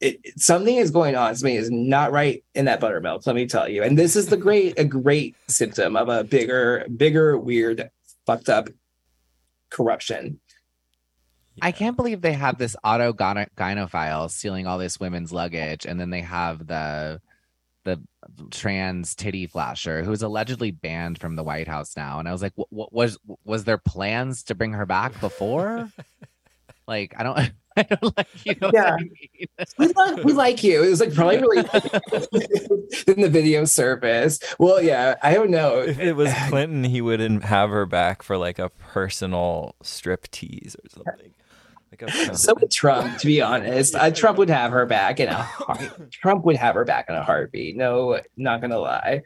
it, 0.00 0.20
something 0.40 0.76
is 0.76 0.90
going 0.90 1.16
on. 1.16 1.34
Something 1.34 1.56
is 1.56 1.70
not 1.70 2.12
right 2.12 2.44
in 2.54 2.66
that 2.66 2.78
buttermilk. 2.78 3.26
Let 3.26 3.34
me 3.34 3.46
tell 3.46 3.68
you. 3.68 3.82
And 3.82 3.98
this 3.98 4.16
is 4.16 4.26
the 4.26 4.36
great 4.36 4.78
a 4.78 4.84
great 4.84 5.34
symptom 5.48 5.96
of 5.96 6.08
a 6.10 6.22
bigger, 6.24 6.86
bigger, 6.94 7.38
weird, 7.38 7.90
fucked 8.26 8.48
up 8.50 8.68
corruption. 9.70 10.40
I 11.60 11.72
can't 11.72 11.96
believe 11.96 12.20
they 12.20 12.34
have 12.34 12.58
this 12.58 12.76
auto 12.84 13.12
gyno- 13.12 13.48
gynophile 13.56 14.30
stealing 14.30 14.66
all 14.68 14.78
this 14.78 15.00
women's 15.00 15.32
luggage, 15.32 15.86
and 15.86 15.98
then 15.98 16.10
they 16.10 16.20
have 16.20 16.66
the 16.68 17.20
the 17.96 18.48
trans 18.50 19.14
titty 19.14 19.46
flasher 19.46 20.02
who's 20.02 20.22
allegedly 20.22 20.70
banned 20.70 21.18
from 21.18 21.36
the 21.36 21.42
White 21.42 21.68
House 21.68 21.96
now. 21.96 22.18
And 22.18 22.28
I 22.28 22.32
was 22.32 22.42
like, 22.42 22.52
what 22.56 22.92
was 22.92 23.18
was 23.44 23.64
there 23.64 23.78
plans 23.78 24.42
to 24.44 24.54
bring 24.54 24.72
her 24.72 24.86
back 24.86 25.18
before? 25.20 25.90
like, 26.86 27.14
I 27.16 27.22
don't. 27.22 27.38
I 27.78 27.82
don't 27.84 28.16
like 28.16 28.44
you. 28.44 28.56
Know 28.60 28.72
Yeah. 28.74 28.94
I 28.94 28.96
mean? 28.96 29.10
We 29.78 29.86
like 29.86 30.24
we 30.24 30.32
like 30.32 30.64
you. 30.64 30.82
It 30.82 30.90
was 30.90 30.98
like 30.98 31.14
probably 31.14 31.38
really 31.38 31.58
in 33.06 33.20
the 33.20 33.28
video 33.30 33.64
service. 33.66 34.40
Well, 34.58 34.82
yeah, 34.82 35.14
I 35.22 35.34
don't 35.34 35.50
know. 35.50 35.78
If 35.82 36.00
it 36.00 36.14
was 36.14 36.32
Clinton, 36.48 36.82
he 36.82 37.00
wouldn't 37.00 37.44
have 37.44 37.70
her 37.70 37.86
back 37.86 38.24
for 38.24 38.36
like 38.36 38.58
a 38.58 38.70
personal 38.70 39.76
strip 39.80 40.28
tease 40.32 40.74
or 40.74 40.88
something. 40.90 41.34
Like 41.90 42.02
a 42.02 42.36
So 42.36 42.54
would 42.60 42.70
Trump, 42.70 43.18
to 43.18 43.26
be 43.26 43.40
honest. 43.40 43.94
Uh, 43.94 44.10
Trump 44.10 44.38
would 44.38 44.50
have 44.50 44.72
her 44.72 44.86
back 44.86 45.20
in 45.20 45.28
a 45.28 45.42
heart. 45.42 46.10
Trump 46.12 46.44
would 46.44 46.56
have 46.56 46.74
her 46.74 46.84
back 46.84 47.06
in 47.08 47.14
a 47.14 47.22
heartbeat. 47.22 47.76
No, 47.76 48.20
not 48.36 48.60
gonna 48.60 48.78
lie. 48.78 49.22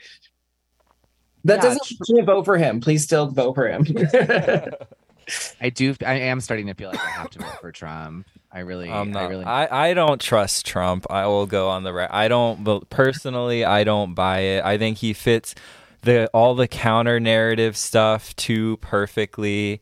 That 1.44 1.56
Yeah, 1.56 1.62
doesn't 1.62 1.82
mean 2.09 2.18
you 2.18 2.24
vote 2.24 2.44
for 2.44 2.56
him. 2.56 2.80
Please 2.80 3.02
still 3.02 3.26
vote 3.26 3.55
for 3.55 3.68
him. 3.68 3.84
I 5.60 5.70
do. 5.70 5.94
I 6.05 6.14
am 6.14 6.40
starting 6.40 6.66
to 6.66 6.74
feel 6.74 6.90
like 6.90 7.05
I 7.05 7.10
have 7.10 7.30
to 7.30 7.39
vote 7.40 7.60
for 7.60 7.72
Trump. 7.72 8.26
I 8.51 8.60
really. 8.60 8.90
I'm 8.90 9.09
I 9.16 9.20
not. 9.22 9.30
really. 9.30 9.44
I, 9.44 9.90
I 9.90 9.94
don't 9.94 10.20
trust 10.20 10.66
Trump. 10.66 11.06
I 11.10 11.26
will 11.26 11.47
go 11.47 11.68
on 11.68 11.84
the 11.84 11.93
right. 11.93 12.10
I 12.10 12.28
don't. 12.28 12.62
But 12.64 12.90
personally, 12.90 13.64
I 13.64 13.84
don't 13.84 14.14
buy 14.14 14.40
it. 14.40 14.64
I 14.64 14.78
think 14.78 14.98
he 14.98 15.12
fits 15.12 15.55
the 16.02 16.28
all 16.34 16.55
the 16.55 16.68
counter 16.68 17.18
narrative 17.20 17.76
stuff 17.76 18.34
too 18.36 18.76
perfectly, 18.78 19.80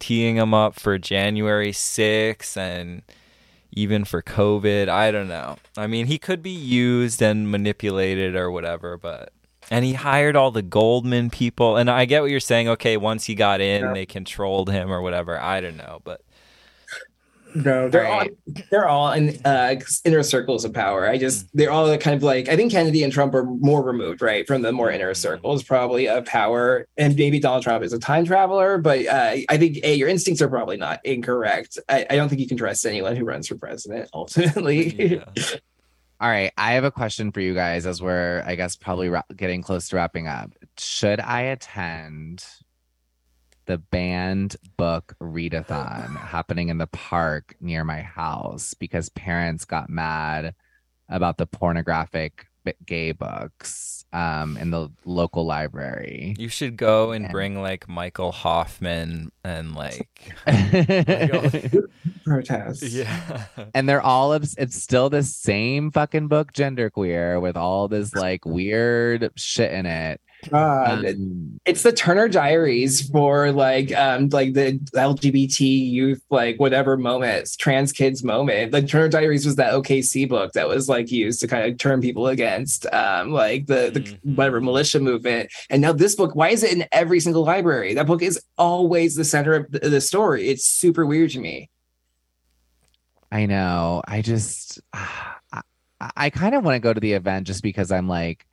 teeing 0.00 0.36
him 0.36 0.52
up 0.52 0.74
for 0.74 0.98
January 0.98 1.70
6th 1.72 2.56
and 2.56 3.02
even 3.72 4.04
for 4.04 4.20
COVID. 4.22 4.88
I 4.88 5.12
don't 5.12 5.28
know. 5.28 5.58
I 5.76 5.86
mean, 5.86 6.06
he 6.06 6.18
could 6.18 6.42
be 6.42 6.50
used 6.50 7.22
and 7.22 7.50
manipulated 7.50 8.34
or 8.34 8.50
whatever, 8.50 8.96
but. 8.96 9.32
And 9.70 9.84
he 9.84 9.92
hired 9.92 10.34
all 10.34 10.50
the 10.50 10.62
Goldman 10.62 11.30
people. 11.30 11.76
And 11.76 11.88
I 11.88 12.04
get 12.04 12.22
what 12.22 12.30
you're 12.32 12.40
saying. 12.40 12.68
Okay, 12.70 12.96
once 12.96 13.26
he 13.26 13.36
got 13.36 13.60
in, 13.60 13.82
Yeah. 13.84 13.92
they 13.92 14.06
controlled 14.06 14.68
him 14.70 14.90
or 14.90 15.00
whatever. 15.00 15.38
I 15.40 15.60
don't 15.60 15.76
know. 15.76 16.00
But 16.02 16.22
No, 17.54 17.88
they're 17.88 18.06
all 18.06 18.18
Right. 18.20 18.32
they're 18.70 18.88
all 18.88 19.12
in 19.12 19.40
uh, 19.44 19.76
inner 20.04 20.22
circles 20.22 20.64
of 20.64 20.72
power. 20.72 21.08
I 21.08 21.18
just 21.18 21.48
they're 21.54 21.70
all 21.70 21.96
kind 21.98 22.16
of 22.16 22.22
like 22.22 22.48
I 22.48 22.56
think 22.56 22.70
Kennedy 22.72 23.02
and 23.02 23.12
Trump 23.12 23.34
are 23.34 23.44
more 23.44 23.82
removed, 23.82 24.22
right, 24.22 24.46
from 24.46 24.62
the 24.62 24.72
more 24.72 24.90
inner 24.90 25.14
circles, 25.14 25.62
probably 25.62 26.08
of 26.08 26.24
power. 26.26 26.86
And 26.96 27.16
maybe 27.16 27.40
Donald 27.40 27.62
Trump 27.62 27.82
is 27.84 27.92
a 27.92 27.98
time 27.98 28.24
traveler, 28.24 28.78
but 28.78 29.06
uh, 29.06 29.36
I 29.48 29.56
think 29.56 29.78
a 29.82 29.94
your 29.94 30.08
instincts 30.08 30.40
are 30.42 30.48
probably 30.48 30.76
not 30.76 31.00
incorrect. 31.04 31.78
I, 31.88 32.06
I 32.08 32.16
don't 32.16 32.28
think 32.28 32.40
you 32.40 32.46
can 32.48 32.56
trust 32.56 32.84
anyone 32.86 33.16
who 33.16 33.24
runs 33.24 33.48
for 33.48 33.56
president. 33.56 34.08
Ultimately, 34.14 35.14
yeah. 35.16 35.24
All 36.20 36.28
right, 36.28 36.52
I 36.58 36.72
have 36.72 36.84
a 36.84 36.90
question 36.90 37.32
for 37.32 37.40
you 37.40 37.54
guys 37.54 37.86
as 37.86 38.02
we're, 38.02 38.42
I 38.46 38.54
guess, 38.54 38.76
probably 38.76 39.08
ra- 39.08 39.22
getting 39.34 39.62
close 39.62 39.88
to 39.88 39.96
wrapping 39.96 40.26
up. 40.28 40.52
Should 40.78 41.18
I 41.18 41.40
attend 41.42 42.44
the 43.70 43.78
banned 43.78 44.56
book 44.76 45.14
readathon 45.22 46.16
happening 46.16 46.70
in 46.70 46.78
the 46.78 46.88
park 46.88 47.54
near 47.60 47.84
my 47.84 48.00
house 48.02 48.74
because 48.74 49.08
parents 49.10 49.64
got 49.64 49.88
mad 49.88 50.56
about 51.08 51.38
the 51.38 51.46
pornographic 51.46 52.46
gay 52.84 53.12
books 53.12 54.04
um, 54.12 54.56
in 54.56 54.70
the 54.70 54.88
local 55.04 55.46
library? 55.46 56.34
You 56.36 56.48
should 56.48 56.76
go 56.76 57.12
and 57.12 57.26
Yeah. 57.26 57.30
bring 57.30 57.62
like 57.62 57.88
Michael 57.88 58.32
Hoffman 58.32 59.30
and 59.44 59.74
like 59.76 60.32
protest. 62.24 62.82
yeah. 62.82 63.44
and 63.74 63.88
they're 63.88 64.02
all 64.02 64.32
obs- 64.32 64.56
it's 64.58 64.82
still 64.82 65.10
the 65.10 65.22
same 65.22 65.90
fucking 65.92 66.26
book 66.28 66.52
genderqueer 66.52 67.40
with 67.40 67.56
all 67.56 67.86
this 67.88 68.14
like 68.14 68.44
weird 68.44 69.30
shit 69.36 69.72
in 69.72 69.86
it 69.86 70.20
God. 70.48 71.04
Um, 71.04 71.60
it's 71.66 71.82
the 71.82 71.92
Turner 71.92 72.28
Diaries 72.28 73.08
for 73.10 73.52
like 73.52 73.94
um 73.94 74.28
like 74.30 74.54
the 74.54 74.78
LGBT 74.94 75.60
youth 75.90 76.22
like 76.30 76.58
whatever 76.58 76.96
moments 76.96 77.56
trans 77.56 77.92
kids 77.92 78.24
moment. 78.24 78.72
The 78.72 78.82
Turner 78.82 79.08
Diaries 79.08 79.44
was 79.44 79.56
that 79.56 79.74
OKC 79.74 80.28
book 80.28 80.52
that 80.54 80.66
was 80.68 80.88
like 80.88 81.10
used 81.10 81.40
to 81.40 81.46
kind 81.48 81.70
of 81.70 81.76
turn 81.78 82.00
people 82.00 82.28
against 82.28 82.86
um 82.92 83.32
like 83.32 83.66
the 83.66 83.90
the 83.92 84.00
Mhm. 84.00 84.36
whatever 84.36 84.60
militia 84.60 85.00
movement. 85.00 85.50
And 85.68 85.82
now 85.82 85.92
this 85.92 86.14
book, 86.14 86.34
why 86.34 86.48
is 86.50 86.62
it 86.62 86.72
in 86.72 86.86
every 86.92 87.20
single 87.20 87.44
library? 87.44 87.92
That 87.94 88.06
book 88.06 88.22
is 88.22 88.40
always 88.56 89.16
the 89.16 89.24
center 89.24 89.52
of 89.54 89.70
the, 89.70 89.80
the 89.80 90.00
story. 90.00 90.48
It's 90.48 90.64
super 90.64 91.04
weird 91.04 91.30
to 91.32 91.40
me. 91.40 91.68
I 93.32 93.46
know. 93.46 94.02
I 94.08 94.22
just, 94.22 94.80
I, 94.92 95.60
I 96.16 96.30
kind 96.30 96.54
of 96.54 96.64
want 96.64 96.76
to 96.76 96.80
go 96.80 96.92
to 96.94 97.00
the 97.00 97.12
event 97.12 97.46
just 97.46 97.62
because 97.62 97.92
I'm 97.92 98.08
like, 98.08 98.46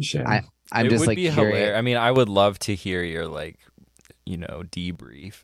Sure. 0.00 0.26
I- 0.26 0.44
I'm 0.72 0.86
it 0.86 0.90
just 0.90 1.00
would 1.00 1.08
like 1.08 1.16
be 1.16 1.30
curious. 1.30 1.36
hilarious. 1.54 1.78
I 1.78 1.80
mean, 1.82 1.96
I 1.96 2.10
would 2.10 2.28
love 2.28 2.58
to 2.60 2.74
hear 2.74 3.02
your 3.02 3.26
like, 3.26 3.58
you 4.24 4.36
know, 4.36 4.62
debrief. 4.70 5.42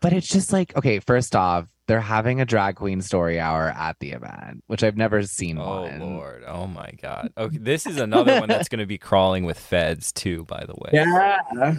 But 0.00 0.12
it's 0.12 0.28
just 0.28 0.52
like, 0.52 0.76
okay, 0.76 0.98
first 0.98 1.36
off, 1.36 1.66
they're 1.86 2.00
having 2.00 2.40
a 2.40 2.44
drag 2.44 2.76
queen 2.76 3.02
story 3.02 3.38
hour 3.38 3.68
at 3.68 3.98
the 4.00 4.10
event, 4.12 4.64
which 4.66 4.82
I've 4.82 4.96
never 4.96 5.22
seen 5.24 5.58
Oh 5.58 5.82
one. 5.82 6.00
lord. 6.00 6.44
Oh 6.46 6.66
my 6.66 6.90
god. 7.00 7.32
Okay, 7.38 7.58
this 7.58 7.86
is 7.86 7.98
another 7.98 8.38
one 8.40 8.48
that's 8.48 8.68
going 8.68 8.80
to 8.80 8.86
be 8.86 8.98
crawling 8.98 9.44
with 9.44 9.58
feds 9.58 10.12
too. 10.12 10.44
By 10.44 10.64
the 10.66 10.74
way. 10.76 10.90
yeah. 10.92 11.76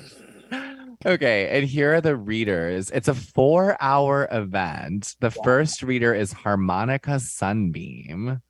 Okay, 1.05 1.49
and 1.57 1.67
here 1.67 1.95
are 1.95 2.01
the 2.01 2.15
readers. 2.15 2.89
It's 2.91 3.09
a 3.09 3.13
four 3.13 3.75
hour 3.81 4.27
event. 4.31 5.15
The 5.19 5.31
first 5.31 5.83
reader 5.83 6.13
is 6.13 6.31
Harmonica 6.31 7.19
Sunbeam. 7.19 8.41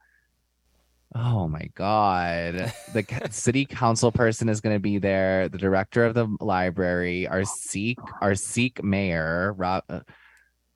Oh 1.15 1.47
my 1.47 1.69
God. 1.75 2.73
The 2.93 3.27
city 3.31 3.65
council 3.65 4.11
person 4.11 4.49
is 4.49 4.61
going 4.61 4.75
to 4.75 4.79
be 4.79 4.97
there. 4.97 5.47
The 5.49 5.57
director 5.57 6.05
of 6.05 6.13
the 6.13 6.27
library, 6.39 7.27
our 7.27 7.43
Sikh, 7.43 7.99
our 8.21 8.35
Sikh 8.35 8.83
mayor. 8.83 9.53
Rob, 9.53 9.83
uh, 9.89 9.99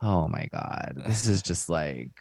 oh 0.02 0.28
my 0.28 0.48
God. 0.52 0.94
This 1.08 1.28
is 1.28 1.42
just 1.42 1.70
like, 1.70 2.12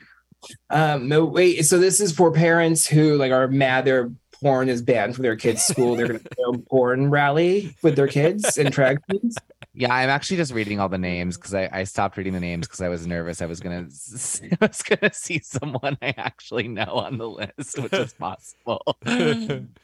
Um, 0.71 1.09
no, 1.09 1.25
wait. 1.25 1.65
So 1.67 1.79
this 1.79 2.01
is 2.01 2.13
for 2.13 2.33
parents 2.33 2.87
who 2.87 3.17
like 3.17 3.33
are 3.33 3.49
mad 3.49 3.85
their 3.85 4.13
porn 4.41 4.69
is 4.69 4.83
banned 4.83 5.15
from 5.15 5.23
their 5.23 5.37
kids' 5.37 5.63
school. 5.63 5.97
They're 5.97 6.07
gonna 6.07 6.21
go 6.37 6.59
porn 6.71 7.11
rally 7.11 7.77
with 7.83 7.97
their 7.97 8.09
kids 8.09 8.59
and 8.59 8.71
drag 8.71 9.01
queens. 9.03 9.37
Yeah, 9.77 9.94
I'm 9.94 10.09
actually 10.09 10.39
just 10.39 10.55
reading 10.55 10.81
all 10.81 10.89
the 10.89 10.97
names 10.97 11.36
because 11.36 11.53
I, 11.53 11.69
I 11.70 11.85
stopped 11.85 12.16
reading 12.16 12.32
the 12.32 12.40
names 12.40 12.66
because 12.66 12.81
I 12.81 12.89
was 12.89 13.07
nervous. 13.07 13.43
I 13.43 13.47
was 13.47 13.61
gonna 13.61 13.77
I 14.61 14.66
was 14.66 14.82
gonna 14.82 15.12
see 15.12 15.40
someone 15.40 15.98
I 16.01 16.15
actually 16.16 16.66
know 16.66 16.85
on 16.85 17.19
the 17.19 17.28
list, 17.28 17.78
which 17.78 17.93
is 17.93 18.12
possible. 18.19 18.82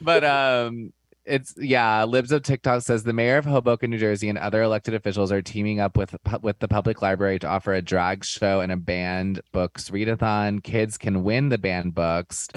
but 0.00 0.24
um 0.24 0.92
it's 1.24 1.54
yeah 1.56 2.02
libs 2.02 2.32
of 2.32 2.42
tiktok 2.42 2.82
says 2.82 3.04
the 3.04 3.12
mayor 3.12 3.36
of 3.36 3.44
hoboken 3.44 3.90
new 3.90 3.98
jersey 3.98 4.28
and 4.28 4.36
other 4.38 4.60
elected 4.60 4.92
officials 4.92 5.30
are 5.30 5.40
teaming 5.40 5.78
up 5.78 5.96
with 5.96 6.16
with 6.42 6.58
the 6.58 6.66
public 6.66 7.00
library 7.00 7.38
to 7.38 7.46
offer 7.46 7.72
a 7.72 7.80
drag 7.80 8.24
show 8.24 8.60
and 8.60 8.72
a 8.72 8.76
banned 8.76 9.40
books 9.52 9.90
readathon 9.90 10.60
kids 10.60 10.98
can 10.98 11.22
win 11.22 11.48
the 11.48 11.58
banned 11.58 11.94
books 11.94 12.48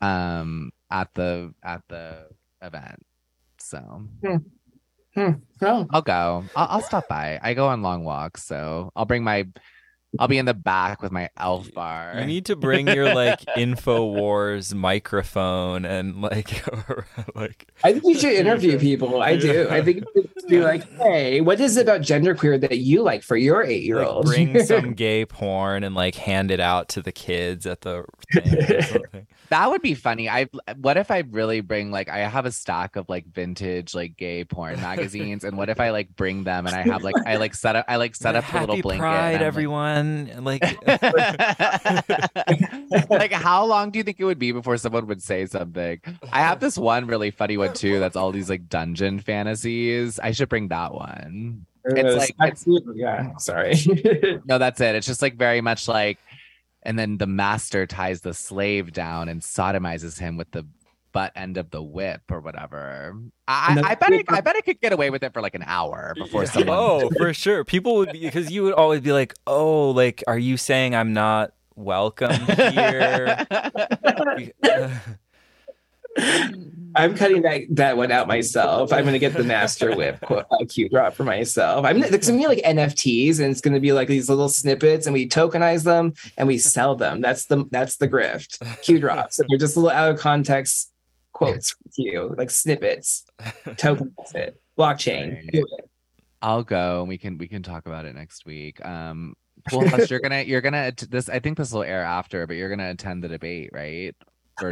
um 0.00 0.72
at 0.90 1.14
the 1.14 1.54
at 1.62 1.82
the 1.88 2.26
event 2.60 3.06
so 3.58 4.02
No, 5.62 5.86
i'll 5.90 6.02
go. 6.02 6.44
I'll, 6.54 6.66
I'll 6.70 6.82
stop 6.82 7.08
by. 7.08 7.38
I 7.42 7.54
go 7.54 7.68
on 7.68 7.80
long 7.82 8.04
walks 8.04 8.42
so 8.42 8.90
i'll 8.94 9.04
bring 9.06 9.24
my 9.24 9.46
i'll 10.18 10.28
be 10.28 10.36
in 10.38 10.44
the 10.44 10.54
back 10.54 11.00
with 11.02 11.12
my 11.12 11.30
elf 11.36 11.72
bar. 11.72 12.16
You 12.18 12.26
need 12.26 12.46
to 12.46 12.56
bring 12.56 12.86
your 12.88 13.14
like 13.14 13.40
Infowars 13.56 14.74
microphone 14.74 15.84
and 15.84 16.20
like 16.20 16.62
like 17.34 17.68
I 17.82 17.92
think 17.92 18.04
you 18.04 18.18
should 18.18 18.32
interview 18.34 18.78
people. 18.78 19.22
I 19.22 19.36
do. 19.36 19.68
I 19.70 19.82
think 19.82 20.04
Be 20.48 20.60
like, 20.60 20.90
hey, 20.98 21.40
what 21.40 21.60
is 21.60 21.76
it 21.76 21.82
about 21.82 22.00
genderqueer 22.02 22.60
that 22.60 22.78
you 22.78 23.02
like 23.02 23.22
for 23.22 23.36
your 23.36 23.62
eight 23.62 23.82
year 23.84 23.98
Like, 23.98 24.08
old? 24.08 24.26
bring 24.26 24.64
some 24.64 24.92
gay 24.94 25.24
porn 25.24 25.84
and 25.84 25.94
like 25.94 26.14
hand 26.14 26.50
it 26.50 26.60
out 26.60 26.88
to 26.90 27.02
the 27.02 27.12
kids 27.12 27.66
at 27.66 27.80
the 27.82 28.04
thing. 28.32 29.02
That 29.52 29.68
would 29.70 29.82
be 29.82 29.92
funny. 29.92 30.30
I 30.30 30.46
what 30.78 30.96
if 30.96 31.10
I 31.10 31.24
really 31.30 31.60
bring 31.60 31.90
like 31.90 32.08
I 32.08 32.20
have 32.20 32.46
a 32.46 32.50
stack 32.50 32.96
of 32.96 33.06
like 33.10 33.26
vintage 33.26 33.94
like 33.94 34.16
gay 34.16 34.44
porn 34.44 34.80
magazines, 34.80 35.44
and 35.44 35.58
what 35.58 35.68
if 35.68 35.78
I 35.78 35.90
like 35.90 36.16
bring 36.16 36.44
them 36.44 36.66
and 36.66 36.74
I 36.74 36.80
have 36.80 37.02
like 37.02 37.16
I 37.26 37.36
like 37.36 37.54
set 37.54 37.76
up 37.76 37.84
I 37.86 37.96
like 37.96 38.16
set 38.16 38.34
up 38.34 38.46
the 38.46 38.50
Happy 38.50 38.66
little 38.66 38.80
blanket. 38.80 39.02
Pride, 39.02 39.18
and 39.18 39.26
I'm, 39.26 39.32
like- 39.34 39.42
everyone! 39.42 40.30
and, 40.32 40.44
Like, 40.46 40.62
like 43.10 43.32
how 43.32 43.66
long 43.66 43.90
do 43.90 43.98
you 43.98 44.02
think 44.04 44.18
it 44.20 44.24
would 44.24 44.38
be 44.38 44.52
before 44.52 44.78
someone 44.78 45.06
would 45.06 45.22
say 45.22 45.44
something? 45.44 46.00
I 46.32 46.40
have 46.40 46.60
this 46.60 46.78
one 46.78 47.06
really 47.06 47.30
funny 47.30 47.58
one 47.58 47.74
too. 47.74 48.00
That's 48.00 48.16
all 48.16 48.32
these 48.32 48.48
like 48.50 48.68
dungeon 48.70 49.20
fantasies. 49.20 50.18
I 50.18 50.31
should 50.32 50.48
bring 50.48 50.68
that 50.68 50.92
one. 50.94 51.66
It's 51.84 52.16
like- 52.38 52.52
it's- 52.52 52.66
yeah, 52.94 53.36
sorry. 53.38 53.74
No, 54.46 54.58
that's 54.58 54.80
it. 54.80 54.94
It's 54.94 55.06
just 55.06 55.22
like 55.22 55.36
very 55.36 55.60
much 55.60 55.88
like, 55.88 56.18
and 56.82 56.98
then 56.98 57.18
the 57.18 57.26
master 57.26 57.86
ties 57.86 58.20
the 58.22 58.34
slave 58.34 58.92
down 58.92 59.28
and 59.28 59.40
sodomizes 59.40 60.18
him 60.18 60.36
with 60.36 60.50
the 60.52 60.66
butt 61.12 61.30
end 61.36 61.56
of 61.58 61.70
the 61.70 61.82
whip 61.82 62.22
or 62.30 62.40
whatever. 62.40 63.14
I, 63.46 63.80
I, 63.84 63.90
I 63.90 63.94
bet 63.96 64.12
I, 64.12 64.24
I 64.28 64.40
bet 64.40 64.56
I 64.56 64.60
could 64.62 64.80
get 64.80 64.92
away 64.92 65.10
with 65.10 65.22
it 65.22 65.32
for 65.34 65.42
like 65.42 65.54
an 65.54 65.64
hour 65.66 66.14
before 66.16 66.46
someone. 66.46 66.76
oh, 66.78 67.10
for 67.18 67.34
sure. 67.34 67.64
People 67.64 67.96
would 67.96 68.12
be 68.12 68.20
because 68.20 68.50
you 68.50 68.62
would 68.62 68.72
always 68.74 69.00
be 69.02 69.12
like, 69.12 69.34
"Oh, 69.46 69.90
like, 69.90 70.24
are 70.26 70.38
you 70.38 70.56
saying 70.56 70.94
I'm 70.94 71.12
not 71.12 71.52
welcome 71.76 72.32
here?" 72.32 73.44
I'm 76.94 77.14
cutting 77.14 77.42
that 77.42 77.62
that 77.70 77.96
one 77.96 78.12
out 78.12 78.28
myself. 78.28 78.92
I'm 78.92 79.04
gonna 79.04 79.18
get 79.18 79.32
the 79.32 79.44
master 79.44 79.96
whip 79.96 80.20
quote, 80.20 80.44
uh, 80.50 80.64
Q 80.68 80.88
drop 80.90 81.14
for 81.14 81.24
myself. 81.24 81.86
I'm 81.86 82.02
it's 82.02 82.28
gonna 82.28 82.38
be 82.38 82.46
like 82.46 82.58
NFTs, 82.58 83.40
and 83.40 83.50
it's 83.50 83.62
gonna 83.62 83.80
be 83.80 83.92
like 83.92 84.08
these 84.08 84.28
little 84.28 84.48
snippets, 84.48 85.06
and 85.06 85.14
we 85.14 85.26
tokenize 85.26 85.84
them 85.84 86.12
and 86.36 86.46
we 86.46 86.58
sell 86.58 86.94
them. 86.94 87.20
That's 87.20 87.46
the 87.46 87.64
that's 87.70 87.96
the 87.96 88.08
grift. 88.08 88.58
Q 88.82 88.98
drops. 88.98 89.36
So 89.36 89.44
they're 89.48 89.58
just 89.58 89.76
little 89.76 89.90
out 89.90 90.10
of 90.10 90.18
context 90.18 90.92
quotes 91.32 91.74
you, 91.96 92.34
like 92.36 92.50
snippets. 92.50 93.24
Tokenize 93.40 94.34
it. 94.34 94.60
Blockchain. 94.78 95.34
Right. 95.34 95.50
It. 95.54 95.64
I'll 96.42 96.62
go. 96.62 97.00
and 97.00 97.08
We 97.08 97.18
can 97.18 97.38
we 97.38 97.48
can 97.48 97.62
talk 97.62 97.86
about 97.86 98.04
it 98.04 98.14
next 98.14 98.44
week. 98.44 98.84
Um, 98.84 99.34
Hush, 99.70 100.10
you're 100.10 100.20
gonna 100.22 100.42
you're 100.42 100.60
gonna 100.60 100.92
this. 101.08 101.28
I 101.28 101.38
think 101.38 101.56
this 101.56 101.72
will 101.72 101.84
air 101.84 102.02
after, 102.02 102.46
but 102.46 102.56
you're 102.56 102.70
gonna 102.70 102.90
attend 102.90 103.24
the 103.24 103.28
debate, 103.28 103.70
right? 103.72 104.14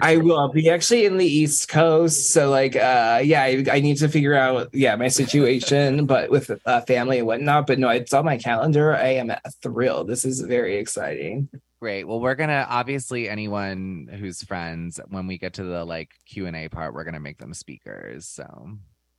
I 0.03 0.17
will 0.17 0.39
I'll 0.39 0.53
be 0.53 0.71
actually 0.71 1.05
in 1.05 1.17
the 1.17 1.27
East 1.27 1.69
Coast, 1.69 2.31
so 2.31 2.51
like, 2.51 2.77
uh, 2.77 3.21
yeah, 3.23 3.43
I, 3.43 3.65
I 3.71 3.81
need 3.81 3.97
to 3.99 4.09
figure 4.09 4.35
out, 4.35 4.69
yeah, 4.73 4.95
my 4.97 5.09
situation, 5.09 6.07
but 6.07 6.31
with 6.31 6.51
uh, 6.67 6.81
family 6.83 7.19
and 7.19 7.27
whatnot. 7.27 7.67
But 7.67 7.79
no, 7.79 7.89
it's 7.89 8.13
on 8.13 8.25
my 8.25 8.39
calendar. 8.39 8.95
I 8.95 9.15
am 9.15 9.33
thrilled. 9.63 10.09
This 10.09 10.25
is 10.25 10.41
very 10.41 10.77
exciting. 10.77 11.49
Great. 11.81 12.05
Well, 12.05 12.21
we're 12.21 12.35
gonna 12.35 12.67
obviously 12.69 13.29
anyone 13.29 14.09
who's 14.19 14.43
friends 14.43 15.01
when 15.09 15.27
we 15.27 15.39
get 15.39 15.55
to 15.55 15.65
the 15.65 15.85
like 15.85 16.11
Q 16.27 16.47
and 16.47 16.55
A 16.55 16.69
part, 16.69 16.93
we're 16.93 17.05
gonna 17.05 17.21
make 17.21 17.39
them 17.39 17.55
speakers. 17.55 18.27
So 18.27 18.77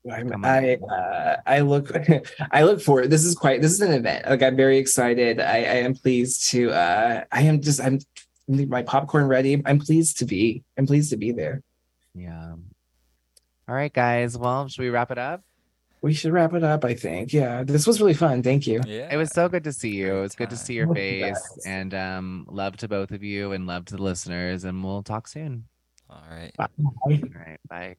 I 0.09 0.77
uh, 0.91 1.37
I 1.45 1.59
look 1.61 1.91
I 2.51 2.63
look 2.63 2.81
forward. 2.81 3.09
This 3.09 3.23
is 3.23 3.35
quite 3.35 3.61
this 3.61 3.71
is 3.71 3.81
an 3.81 3.93
event. 3.93 4.29
Like 4.29 4.43
I'm 4.43 4.55
very 4.55 4.77
excited. 4.77 5.39
I, 5.39 5.57
I 5.57 5.77
am 5.85 5.95
pleased 5.95 6.49
to. 6.51 6.71
uh 6.71 7.23
I 7.31 7.41
am 7.43 7.61
just 7.61 7.81
I'm 7.81 7.99
my 8.51 8.83
popcorn 8.83 9.27
ready. 9.27 9.61
I'm 9.65 9.79
pleased 9.79 10.19
to 10.19 10.25
be. 10.25 10.63
I'm 10.77 10.85
pleased 10.87 11.09
to 11.11 11.17
be 11.17 11.31
there. 11.31 11.61
yeah. 12.15 12.53
All 13.67 13.75
right, 13.75 13.93
guys. 13.93 14.37
Well, 14.37 14.67
should 14.67 14.81
we 14.81 14.89
wrap 14.89 15.11
it 15.11 15.17
up? 15.17 15.43
We 16.01 16.13
should 16.13 16.33
wrap 16.33 16.53
it 16.53 16.63
up. 16.63 16.83
I 16.83 16.93
think. 16.95 17.31
Yeah, 17.31 17.63
this 17.63 17.87
was 17.87 18.01
really 18.01 18.15
fun. 18.15 18.43
Thank 18.43 18.67
you. 18.67 18.81
yeah, 18.85 19.07
It 19.13 19.17
was 19.17 19.29
so 19.31 19.47
good 19.47 19.63
to 19.65 19.71
see 19.71 19.91
you. 19.91 20.17
It 20.17 20.21
was 20.21 20.35
good 20.35 20.49
to 20.49 20.57
see 20.57 20.73
your 20.73 20.93
face, 20.93 21.21
yes. 21.21 21.59
and 21.65 21.93
um, 21.93 22.45
love 22.49 22.75
to 22.77 22.87
both 22.87 23.11
of 23.11 23.23
you, 23.23 23.51
and 23.53 23.67
love 23.67 23.85
to 23.85 23.95
the 23.95 24.03
listeners. 24.03 24.63
And 24.65 24.83
we'll 24.83 25.03
talk 25.03 25.27
soon. 25.27 25.65
All 26.09 26.23
right. 26.29 26.51
Bye. 26.57 26.67
All 27.05 27.11
right. 27.35 27.59
Bye. 27.69 27.95